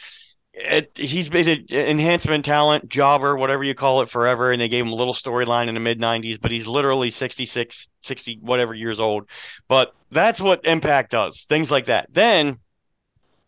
it, 0.54 0.92
he's 0.96 1.28
been 1.28 1.48
an 1.48 1.66
enhancement 1.70 2.44
talent, 2.44 2.88
jobber, 2.88 3.36
whatever 3.36 3.64
you 3.64 3.74
call 3.74 4.02
it, 4.02 4.08
forever. 4.08 4.52
And 4.52 4.60
they 4.60 4.68
gave 4.68 4.84
him 4.84 4.92
a 4.92 4.96
little 4.96 5.14
storyline 5.14 5.68
in 5.68 5.74
the 5.74 5.80
mid 5.80 6.00
90s, 6.00 6.40
but 6.40 6.50
he's 6.50 6.66
literally 6.66 7.10
66, 7.10 7.88
60, 8.02 8.38
whatever 8.42 8.74
years 8.74 9.00
old. 9.00 9.28
But 9.68 9.94
that's 10.10 10.40
what 10.40 10.64
Impact 10.66 11.10
does, 11.10 11.44
things 11.44 11.70
like 11.70 11.86
that. 11.86 12.08
Then 12.12 12.58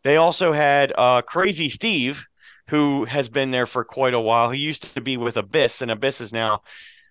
they 0.02 0.16
also 0.16 0.52
had 0.52 0.92
uh, 0.96 1.22
Crazy 1.22 1.68
Steve, 1.68 2.26
who 2.68 3.04
has 3.04 3.28
been 3.28 3.50
there 3.50 3.66
for 3.66 3.84
quite 3.84 4.14
a 4.14 4.20
while. 4.20 4.50
He 4.50 4.60
used 4.60 4.94
to 4.94 5.00
be 5.00 5.16
with 5.16 5.36
Abyss, 5.36 5.82
and 5.82 5.90
Abyss 5.90 6.20
is 6.20 6.32
now 6.32 6.62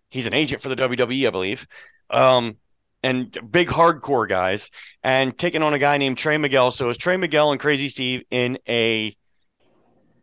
he's 0.10 0.26
an 0.26 0.34
agent 0.34 0.61
for 0.61 0.70
the 0.70 0.76
WWE, 0.76 1.28
I 1.28 1.30
believe. 1.30 1.68
Um, 2.14 2.57
and 3.06 3.38
big 3.52 3.68
hardcore 3.68 4.30
guys, 4.30 4.69
and 5.03 5.38
taking 5.38 5.61
on 5.61 5.73
a 5.73 5.80
guy 5.80 5.98
named 5.98 6.18
Trey 6.18 6.38
Miguel. 6.38 6.72
So 6.72 6.88
it's 6.90 6.98
Trey 6.98 7.18
Miguel 7.18 7.52
and 7.52 7.60
Crazy 7.60 7.90
Steve 7.90 8.23
in 8.31 8.57
a 8.68 9.14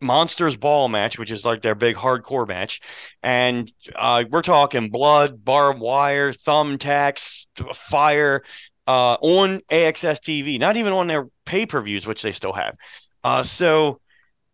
Monsters 0.01 0.57
Ball 0.57 0.89
match, 0.89 1.19
which 1.19 1.31
is 1.31 1.45
like 1.45 1.63
their 1.63 1.75
big 1.75 1.97
hardcore 1.97 2.49
match. 2.49 2.81
And 3.23 3.71
uh, 3.95 4.25
we're 4.31 4.43
talking 4.43 4.89
blood, 4.89 5.45
barbed 5.45 5.81
wire, 5.81 6.33
thumbtacks, 6.33 7.47
fire 7.75 8.43
uh, 8.87 9.17
on 9.21 9.61
AXS 9.71 10.21
TV, 10.21 10.59
not 10.59 10.77
even 10.77 10.93
on 10.93 11.07
their 11.07 11.29
pay 11.45 11.67
per 11.67 11.83
views, 11.83 12.07
which 12.07 12.23
they 12.23 12.33
still 12.33 12.53
have. 12.53 12.77
Uh, 13.23 13.43
so 13.43 14.01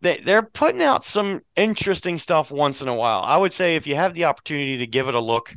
they, 0.00 0.18
they're 0.18 0.42
putting 0.42 0.82
out 0.82 1.04
some 1.04 1.40
interesting 1.54 2.18
stuff 2.18 2.50
once 2.50 2.82
in 2.82 2.88
a 2.88 2.94
while. 2.94 3.22
I 3.22 3.36
would 3.36 3.52
say 3.52 3.76
if 3.76 3.86
you 3.86 3.94
have 3.94 4.14
the 4.14 4.24
opportunity 4.24 4.78
to 4.78 4.86
give 4.86 5.08
it 5.08 5.14
a 5.14 5.20
look, 5.20 5.54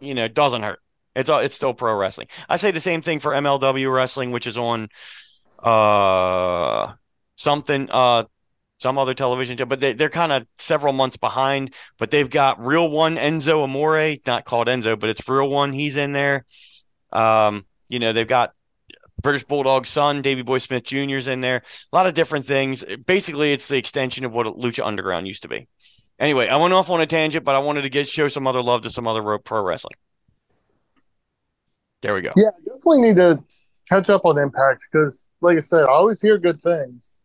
you 0.00 0.14
know, 0.14 0.28
doesn't 0.28 0.62
hurt. 0.62 0.80
It's 1.14 1.28
all, 1.28 1.40
it's 1.40 1.54
still 1.54 1.74
pro 1.74 1.94
wrestling. 1.94 2.28
I 2.48 2.56
say 2.56 2.70
the 2.70 2.80
same 2.80 3.02
thing 3.02 3.20
for 3.20 3.32
MLW 3.32 3.92
wrestling, 3.92 4.30
which 4.32 4.46
is 4.46 4.58
on 4.58 4.88
uh 5.62 6.92
something 7.36 7.88
uh 7.90 8.24
some 8.78 8.98
other 8.98 9.14
television 9.14 9.56
show, 9.56 9.64
but 9.64 9.80
they, 9.80 9.92
they're 9.92 10.10
kind 10.10 10.32
of 10.32 10.46
several 10.58 10.92
months 10.92 11.16
behind. 11.16 11.72
But 11.98 12.10
they've 12.10 12.28
got 12.28 12.60
real 12.60 12.88
one 12.88 13.16
Enzo 13.16 13.62
Amore, 13.62 14.16
not 14.26 14.44
called 14.44 14.66
Enzo, 14.66 14.98
but 14.98 15.10
it's 15.10 15.26
real 15.28 15.48
one. 15.48 15.72
He's 15.72 15.96
in 15.96 16.12
there. 16.12 16.44
Um, 17.12 17.64
you 17.88 17.98
know, 17.98 18.12
they've 18.12 18.26
got 18.26 18.52
British 19.22 19.44
Bulldog 19.44 19.86
son, 19.86 20.22
Davy 20.22 20.42
Boy 20.42 20.58
Smith 20.58 20.84
Jr.'s 20.84 21.28
in 21.28 21.40
there. 21.40 21.62
A 21.92 21.96
lot 21.96 22.06
of 22.06 22.14
different 22.14 22.46
things. 22.46 22.84
Basically, 23.06 23.52
it's 23.52 23.68
the 23.68 23.78
extension 23.78 24.24
of 24.24 24.32
what 24.32 24.46
Lucha 24.46 24.84
Underground 24.84 25.26
used 25.26 25.42
to 25.42 25.48
be. 25.48 25.66
Anyway, 26.18 26.48
I 26.48 26.56
went 26.56 26.72
off 26.72 26.90
on 26.90 27.00
a 27.00 27.06
tangent, 27.06 27.44
but 27.44 27.54
I 27.54 27.58
wanted 27.58 27.82
to 27.82 27.88
get 27.88 28.08
show 28.08 28.28
some 28.28 28.46
other 28.46 28.62
love 28.62 28.82
to 28.82 28.90
some 28.90 29.06
other 29.06 29.38
pro 29.38 29.62
wrestling. 29.62 29.96
There 32.02 32.14
we 32.14 32.20
go. 32.20 32.32
Yeah, 32.36 32.48
I 32.48 32.60
definitely 32.64 33.02
need 33.02 33.16
to 33.16 33.42
catch 33.88 34.10
up 34.10 34.24
on 34.24 34.38
Impact 34.38 34.84
because, 34.90 35.28
like 35.40 35.56
I 35.56 35.60
said, 35.60 35.84
I 35.84 35.88
always 35.88 36.20
hear 36.20 36.38
good 36.38 36.62
things. 36.62 37.20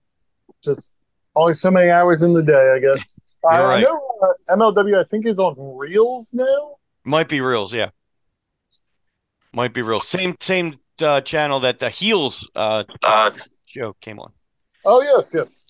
Just 0.63 0.93
only 1.35 1.53
so 1.53 1.69
many 1.69 1.89
hours 1.89 2.23
in 2.23 2.33
the 2.33 2.43
day, 2.43 2.73
I 2.75 2.79
guess. 2.79 3.13
I, 3.49 3.63
right. 3.63 3.83
know 3.83 4.17
uh, 4.21 4.55
MLW, 4.55 4.99
I 4.99 5.03
think, 5.03 5.25
is 5.25 5.39
on 5.39 5.55
Reelz 5.55 6.33
now. 6.33 6.77
Might 7.05 7.29
be 7.29 7.39
Reelz, 7.39 7.71
yeah. 7.71 7.89
Might 9.53 9.73
be 9.73 9.81
real. 9.81 9.99
Same 9.99 10.35
same 10.39 10.75
uh, 11.01 11.21
channel 11.21 11.59
that 11.61 11.79
the 11.79 11.89
Heels 11.89 12.49
uh, 12.55 12.83
show 13.65 13.95
came 14.01 14.19
on. 14.19 14.31
Oh 14.85 15.01
yes, 15.01 15.31
yes. 15.33 15.65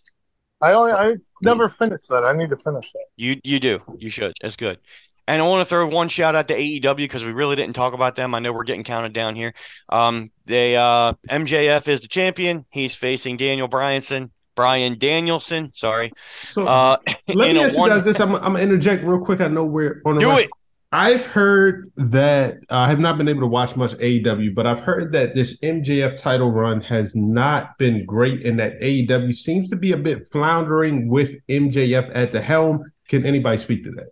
I 0.61 0.73
only 0.73 0.91
I 0.91 1.15
never 1.41 1.69
finished 1.69 2.09
that. 2.09 2.23
I 2.25 2.33
need 2.33 2.49
to 2.49 2.57
finish 2.57 2.91
that. 2.91 3.05
You 3.15 3.39
you 3.43 3.59
do. 3.59 3.79
You 3.97 4.09
should. 4.09 4.33
It's 4.41 4.55
good. 4.55 4.79
And 5.27 5.41
I 5.41 5.45
want 5.45 5.61
to 5.61 5.65
throw 5.65 5.87
one 5.87 6.09
shout 6.09 6.35
out 6.35 6.47
to 6.47 6.57
AEW 6.57 6.95
because 6.97 7.23
we 7.23 7.31
really 7.31 7.55
didn't 7.55 7.75
talk 7.75 7.93
about 7.93 8.15
them. 8.15 8.33
I 8.33 8.39
know 8.39 8.51
we're 8.51 8.63
getting 8.63 8.83
counted 8.83 9.13
down 9.13 9.35
here. 9.35 9.53
Um, 9.87 10.31
they 10.45 10.75
uh, 10.75 11.13
MJF 11.29 11.87
is 11.87 12.01
the 12.01 12.07
champion. 12.07 12.65
He's 12.71 12.95
facing 12.95 13.37
Daniel 13.37 13.69
Bryanson, 13.69 14.31
Bryan 14.55 14.97
Danielson. 14.97 15.71
Sorry. 15.73 16.11
So 16.45 16.65
Uh, 16.65 16.97
let 17.27 17.27
me 17.53 17.59
a 17.59 17.65
ask 17.67 17.77
you 17.77 17.87
guys 17.87 18.03
this. 18.05 18.19
I'm, 18.19 18.33
I'm 18.35 18.41
gonna 18.53 18.59
interject 18.59 19.03
real 19.03 19.19
quick. 19.19 19.39
I 19.41 19.47
know 19.49 19.65
we're 19.65 20.01
on 20.05 20.15
the 20.15 20.21
do 20.21 20.29
right- 20.29 20.45
it. 20.45 20.49
I've 20.91 21.25
heard 21.27 21.91
that 21.97 22.57
I 22.71 22.89
have 22.89 22.99
not 22.99 23.19
been 23.19 23.27
able 23.27 23.41
to 23.41 23.47
watch 23.47 23.75
much 23.75 23.93
AEW, 23.93 24.55
but 24.55 24.65
I've 24.65 24.79
heard 24.79 25.11
that 25.11 25.35
this 25.35 25.59
MJF 25.59 26.17
title 26.17 26.51
run 26.51 26.81
has 26.81 27.15
not 27.15 27.77
been 27.77 28.05
great, 28.05 28.43
and 28.43 28.59
that 28.59 28.79
AEW 28.79 29.33
seems 29.35 29.69
to 29.69 29.75
be 29.75 29.91
a 29.91 29.97
bit 29.97 30.27
floundering 30.31 31.07
with 31.07 31.35
MJF 31.47 32.09
at 32.15 32.31
the 32.31 32.41
helm. 32.41 32.91
Can 33.07 33.23
anybody 33.23 33.57
speak 33.57 33.83
to 33.83 33.91
that? 33.91 34.07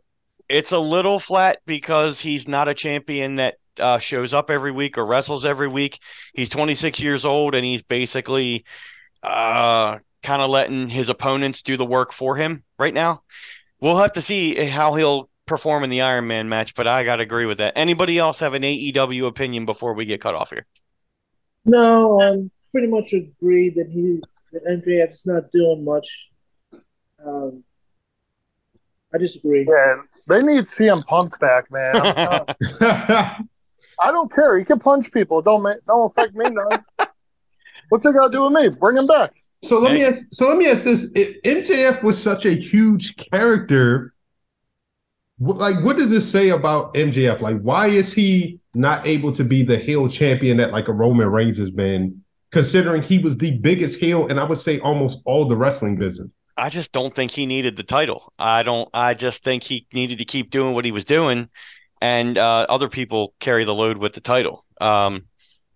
It's 0.50 0.72
a 0.72 0.80
little 0.80 1.20
flat 1.20 1.60
because 1.66 2.20
he's 2.20 2.48
not 2.48 2.68
a 2.68 2.76
champion 2.76 3.36
that 3.36 3.56
uh, 3.80 3.98
shows 3.98 4.34
up 4.34 4.52
every 4.52 4.72
week 4.72 5.00
or 5.00 5.06
wrestles 5.06 5.46
every 5.46 5.68
week. 5.68 6.00
He's 6.34 6.50
26 6.50 7.00
years 7.00 7.26
old 7.26 7.54
and 7.54 7.66
he's 7.66 7.82
basically 7.82 8.66
uh, 9.24 9.98
kind 10.24 10.42
of 10.42 10.50
letting 10.50 10.90
his 10.90 11.10
opponents 11.10 11.62
do 11.62 11.76
the 11.76 11.86
work 11.86 12.14
for 12.14 12.36
him 12.38 12.64
right 12.80 12.94
now. 12.94 13.24
We'll 13.80 13.98
have 13.98 14.14
to 14.14 14.22
see 14.22 14.56
how 14.66 14.96
he'll 14.96 15.30
perform 15.48 15.84
in 15.84 15.90
the 15.90 16.02
Iron 16.02 16.28
Man 16.28 16.48
match, 16.50 16.76
but 16.76 16.88
I 16.88 17.04
got 17.04 17.16
to 17.16 17.24
agree 17.24 17.46
with 17.48 17.58
that. 17.58 17.74
Anybody 17.76 18.20
else 18.20 18.40
have 18.42 18.54
an 18.54 18.62
AEW 18.62 19.26
opinion 19.26 19.66
before 19.66 19.94
we 19.94 20.06
get 20.06 20.22
cut 20.22 20.36
off 20.36 20.52
here? 20.52 20.66
No, 21.66 22.22
I 22.22 22.50
pretty 22.72 22.88
much 22.88 23.14
agree 23.14 23.70
that 23.72 23.88
he 23.90 24.22
that 24.54 24.64
MJF 24.66 25.12
is 25.12 25.26
not 25.26 25.50
doing 25.52 25.84
much. 25.84 26.30
Um, 27.26 27.64
I 29.14 29.18
disagree. 29.18 29.66
Yeah, 29.68 29.96
they 30.28 30.42
need 30.44 30.66
CM 30.66 31.04
Punk 31.06 31.38
back, 31.40 31.72
man. 31.72 31.96
I'm 31.96 32.14
telling- 32.80 33.50
I 34.02 34.12
don't 34.12 34.32
care. 34.32 34.58
He 34.60 34.66
can 34.66 34.80
punch 34.80 35.12
people. 35.12 35.42
Don't 35.42 35.64
ma- 35.64 35.74
don't 35.88 36.12
affect 36.12 36.36
me 36.36 36.46
none. 36.50 36.84
What's 37.90 38.06
it 38.06 38.14
got 38.14 38.28
to 38.28 38.32
do 38.32 38.44
with 38.44 38.54
me? 38.54 38.70
Bring 38.70 38.98
him 38.98 39.08
back. 39.08 39.34
so 39.64 39.80
let 39.80 39.92
me 39.94 40.04
ask. 40.04 40.26
So 40.30 40.48
let 40.48 40.58
me 40.58 40.68
ask 40.70 40.84
this: 40.84 41.10
if 41.16 41.42
MJF 41.44 42.04
was 42.04 42.22
such 42.22 42.46
a 42.46 42.52
huge 42.52 43.16
character, 43.16 44.14
wh- 44.14 44.17
like, 45.40 45.84
what 45.84 45.98
does 45.98 46.12
this 46.12 46.30
say 46.30 46.50
about 46.50 46.94
MJF? 46.94 47.42
Like, 47.42 47.60
why 47.62 47.88
is 47.88 48.14
he 48.14 48.60
not 48.74 49.06
able 49.06 49.32
to 49.34 49.44
be 49.44 49.64
the 49.64 49.78
heel 49.78 50.08
champion 50.08 50.58
that 50.58 50.72
like 50.72 50.88
a 50.88 50.94
Roman 50.94 51.30
Reigns 51.30 51.58
has 51.58 51.72
been? 51.72 52.24
Considering 52.52 53.02
he 53.02 53.20
was 53.20 53.38
the 53.38 53.52
biggest 53.60 54.00
heel, 54.00 54.28
and 54.28 54.40
I 54.40 54.44
would 54.46 54.58
say 54.58 54.80
almost 54.80 55.20
all 55.26 55.46
the 55.46 55.58
wrestling 55.58 55.98
business. 55.98 56.30
I 56.56 56.70
just 56.70 56.92
don't 56.92 57.14
think 57.14 57.32
he 57.32 57.46
needed 57.46 57.76
the 57.76 57.84
title. 57.84 58.34
I 58.40 58.64
don't. 58.64 58.90
I 58.94 59.14
just 59.14 59.44
think 59.44 59.64
he 59.64 59.86
needed 59.94 60.18
to 60.20 60.26
keep 60.26 60.50
doing 60.50 60.74
what 60.74 60.86
he 60.86 60.92
was 60.92 61.04
doing, 61.04 61.50
and 62.02 62.38
uh, 62.38 62.66
other 62.70 62.88
people 62.88 63.36
carry 63.40 63.66
the 63.66 63.76
load 63.76 63.98
with 63.98 64.14
the 64.14 64.22
title. 64.22 64.66
Um, 64.80 65.26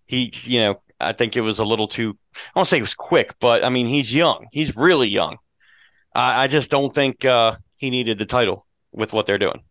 he, 0.06 0.32
you 0.44 0.60
know, 0.60 0.82
I 0.98 1.12
think 1.12 1.36
it 1.36 1.42
was 1.42 1.58
a 1.58 1.64
little 1.64 1.88
too. 1.88 2.18
I 2.34 2.58
won't 2.58 2.68
say 2.68 2.78
it 2.78 2.82
was 2.82 2.94
quick, 2.94 3.34
but 3.38 3.62
I 3.62 3.68
mean, 3.68 3.86
he's 3.86 4.12
young. 4.12 4.46
He's 4.50 4.74
really 4.74 5.08
young. 5.08 5.36
I, 6.14 6.44
I 6.44 6.46
just 6.46 6.70
don't 6.70 6.94
think 6.94 7.24
uh, 7.24 7.56
he 7.76 7.90
needed 7.90 8.18
the 8.18 8.26
title 8.26 8.66
with 8.92 9.12
what 9.12 9.26
they're 9.26 9.38
doing. 9.38 9.62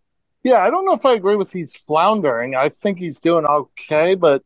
Yeah, 0.44 0.58
I 0.60 0.70
don't 0.72 0.86
know 0.86 0.94
if 0.94 1.06
I 1.06 1.14
agree 1.14 1.36
with 1.36 1.52
he's 1.52 1.74
floundering. 1.76 2.56
I 2.56 2.70
think 2.70 2.98
he's 2.98 3.20
doing 3.20 3.46
okay, 3.46 4.16
but 4.16 4.44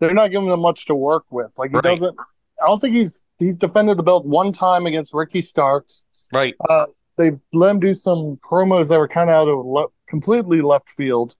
they're 0.00 0.14
not 0.14 0.30
giving 0.30 0.48
him 0.48 0.60
much 0.60 0.86
to 0.86 0.94
work 0.94 1.24
with. 1.30 1.54
Like 1.58 1.70
he 1.70 1.76
Right. 1.76 1.84
doesn't. 1.84 2.16
I 2.62 2.66
don't 2.66 2.80
think 2.80 2.96
he's 2.96 3.22
he's 3.38 3.58
defended 3.58 3.98
the 3.98 4.02
belt 4.02 4.24
one 4.24 4.52
time 4.52 4.86
against 4.86 5.12
Ricky 5.12 5.40
Starks. 5.42 6.06
Right. 6.32 6.54
Uh, 6.68 6.86
they've 7.18 7.38
let 7.52 7.70
him 7.72 7.80
do 7.80 7.92
some 7.92 8.38
promos 8.42 8.88
that 8.88 8.98
were 8.98 9.08
kind 9.08 9.28
of 9.28 9.36
out 9.36 9.48
of 9.48 9.64
le- 9.66 9.88
completely 10.08 10.62
left 10.62 10.88
field. 10.88 11.36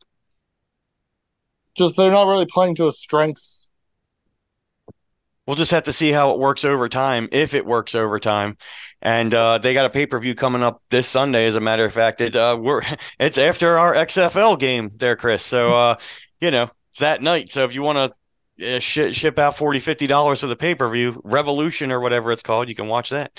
Just 1.74 1.96
they're 1.96 2.10
not 2.10 2.26
really 2.28 2.46
playing 2.46 2.74
to 2.76 2.84
his 2.86 2.98
strengths. 2.98 3.63
We'll 5.46 5.56
just 5.56 5.72
have 5.72 5.84
to 5.84 5.92
see 5.92 6.10
how 6.10 6.32
it 6.32 6.38
works 6.38 6.64
over 6.64 6.88
time, 6.88 7.28
if 7.30 7.54
it 7.54 7.66
works 7.66 7.94
over 7.94 8.18
time. 8.18 8.56
And 9.02 9.34
uh, 9.34 9.58
they 9.58 9.74
got 9.74 9.84
a 9.84 9.90
pay 9.90 10.06
per 10.06 10.18
view 10.18 10.34
coming 10.34 10.62
up 10.62 10.82
this 10.90 11.06
Sunday. 11.06 11.46
As 11.46 11.54
a 11.54 11.60
matter 11.60 11.84
of 11.84 11.92
fact, 11.92 12.20
it 12.20 12.34
uh, 12.34 12.56
we're 12.58 12.82
it's 13.18 13.38
after 13.38 13.76
our 13.78 13.94
XFL 13.94 14.58
game 14.58 14.90
there, 14.96 15.16
Chris. 15.16 15.44
So 15.44 15.76
uh, 15.76 15.96
you 16.40 16.50
know 16.50 16.70
it's 16.90 17.00
that 17.00 17.22
night. 17.22 17.50
So 17.50 17.64
if 17.64 17.74
you 17.74 17.82
want 17.82 18.14
to 18.58 18.76
uh, 18.76 18.78
sh- 18.80 19.14
ship 19.14 19.38
out 19.38 19.56
40 19.56 19.80
50 19.80 20.06
dollars 20.06 20.40
for 20.40 20.46
the 20.46 20.56
pay 20.56 20.74
per 20.74 20.88
view, 20.88 21.20
Revolution 21.24 21.92
or 21.92 22.00
whatever 22.00 22.32
it's 22.32 22.42
called, 22.42 22.68
you 22.68 22.74
can 22.74 22.88
watch 22.88 23.10
that. 23.10 23.38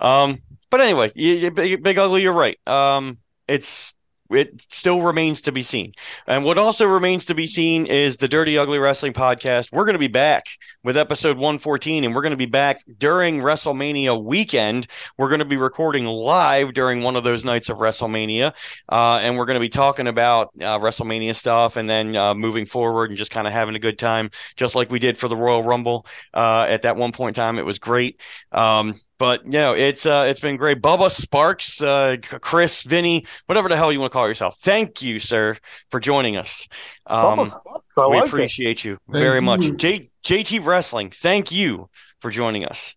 Um, 0.00 0.38
but 0.70 0.80
anyway, 0.80 1.12
you, 1.14 1.34
you, 1.34 1.50
big, 1.50 1.82
big 1.82 1.98
ugly, 1.98 2.22
you're 2.22 2.32
right. 2.32 2.58
Um, 2.66 3.18
it's 3.46 3.94
it 4.34 4.66
still 4.70 5.02
remains 5.02 5.40
to 5.42 5.52
be 5.52 5.62
seen. 5.62 5.92
And 6.26 6.44
what 6.44 6.58
also 6.58 6.86
remains 6.86 7.24
to 7.26 7.34
be 7.34 7.46
seen 7.46 7.86
is 7.86 8.16
the 8.16 8.28
Dirty 8.28 8.58
Ugly 8.58 8.78
Wrestling 8.78 9.12
podcast. 9.12 9.72
We're 9.72 9.84
going 9.84 9.94
to 9.94 9.98
be 9.98 10.08
back 10.08 10.46
with 10.82 10.96
episode 10.96 11.36
114, 11.36 12.04
and 12.04 12.14
we're 12.14 12.22
going 12.22 12.30
to 12.30 12.36
be 12.36 12.46
back 12.46 12.82
during 12.98 13.40
WrestleMania 13.40 14.22
weekend. 14.22 14.86
We're 15.18 15.28
going 15.28 15.40
to 15.40 15.44
be 15.44 15.56
recording 15.56 16.06
live 16.06 16.74
during 16.74 17.02
one 17.02 17.16
of 17.16 17.24
those 17.24 17.44
nights 17.44 17.68
of 17.68 17.78
WrestleMania, 17.78 18.54
uh, 18.88 19.20
and 19.22 19.36
we're 19.36 19.46
going 19.46 19.56
to 19.56 19.60
be 19.60 19.68
talking 19.68 20.06
about 20.06 20.50
uh, 20.60 20.78
WrestleMania 20.78 21.34
stuff 21.34 21.76
and 21.76 21.88
then 21.88 22.16
uh, 22.16 22.34
moving 22.34 22.66
forward 22.66 23.10
and 23.10 23.18
just 23.18 23.30
kind 23.30 23.46
of 23.46 23.52
having 23.52 23.74
a 23.74 23.80
good 23.80 23.98
time, 23.98 24.30
just 24.56 24.74
like 24.74 24.90
we 24.90 24.98
did 24.98 25.18
for 25.18 25.28
the 25.28 25.36
Royal 25.36 25.62
Rumble. 25.62 26.06
Uh, 26.32 26.66
at 26.68 26.82
that 26.82 26.96
one 26.96 27.12
point 27.12 27.36
in 27.36 27.42
time, 27.42 27.58
it 27.58 27.66
was 27.66 27.78
great. 27.78 28.20
Um, 28.50 29.00
but 29.18 29.44
you 29.44 29.52
know, 29.52 29.74
it's 29.74 30.04
uh, 30.06 30.26
it's 30.28 30.40
been 30.40 30.56
great. 30.56 30.80
Bubba 30.82 31.10
Sparks, 31.10 31.80
uh, 31.82 32.16
Chris, 32.22 32.82
Vinny, 32.82 33.26
whatever 33.46 33.68
the 33.68 33.76
hell 33.76 33.92
you 33.92 34.00
want 34.00 34.12
to 34.12 34.16
call 34.16 34.28
yourself. 34.28 34.58
Thank 34.60 35.02
you, 35.02 35.18
sir, 35.18 35.56
for 35.90 36.00
joining 36.00 36.36
us. 36.36 36.66
Um, 37.06 37.38
Bubba 37.38 37.50
sucks. 37.50 37.98
I 37.98 38.06
we 38.06 38.16
like 38.16 38.24
it. 38.24 38.28
appreciate 38.28 38.84
you 38.84 38.98
Thank 39.10 39.22
very 39.22 39.40
much. 39.40 39.64
you. 39.64 39.76
J- 39.76 40.10
JT 40.24 40.64
Wrestling, 40.64 41.10
thank 41.10 41.52
you 41.52 41.88
for 42.20 42.30
joining 42.30 42.64
us. 42.64 42.94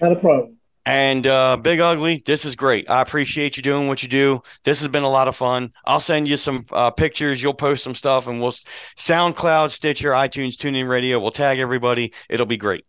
Not 0.00 0.12
a 0.12 0.16
problem. 0.16 0.54
And 0.86 1.26
uh, 1.26 1.58
Big 1.58 1.80
Ugly, 1.80 2.22
this 2.24 2.46
is 2.46 2.56
great. 2.56 2.88
I 2.88 3.02
appreciate 3.02 3.58
you 3.58 3.62
doing 3.62 3.88
what 3.88 4.02
you 4.02 4.08
do. 4.08 4.40
This 4.64 4.80
has 4.80 4.88
been 4.88 5.02
a 5.02 5.10
lot 5.10 5.28
of 5.28 5.36
fun. 5.36 5.72
I'll 5.84 6.00
send 6.00 6.26
you 6.26 6.38
some 6.38 6.64
uh, 6.72 6.90
pictures. 6.90 7.42
You'll 7.42 7.52
post 7.52 7.84
some 7.84 7.94
stuff, 7.94 8.26
and 8.26 8.40
we'll 8.40 8.54
SoundCloud, 8.96 9.70
Stitcher, 9.70 10.12
iTunes, 10.12 10.54
TuneIn 10.54 10.88
Radio. 10.88 11.20
We'll 11.20 11.30
tag 11.30 11.58
everybody. 11.58 12.14
It'll 12.30 12.46
be 12.46 12.56
great. 12.56 12.86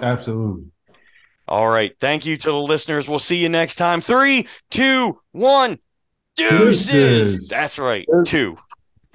Absolutely. 0.00 0.70
All 1.48 1.68
right. 1.68 1.94
Thank 2.00 2.26
you 2.26 2.36
to 2.36 2.50
the 2.50 2.56
listeners. 2.56 3.08
We'll 3.08 3.18
see 3.18 3.36
you 3.36 3.48
next 3.48 3.76
time. 3.76 4.00
Three, 4.00 4.46
two, 4.70 5.18
one. 5.32 5.78
Deuces. 6.36 6.88
Deuces. 6.88 7.48
That's 7.48 7.78
right. 7.78 8.06
Two. 8.24 8.58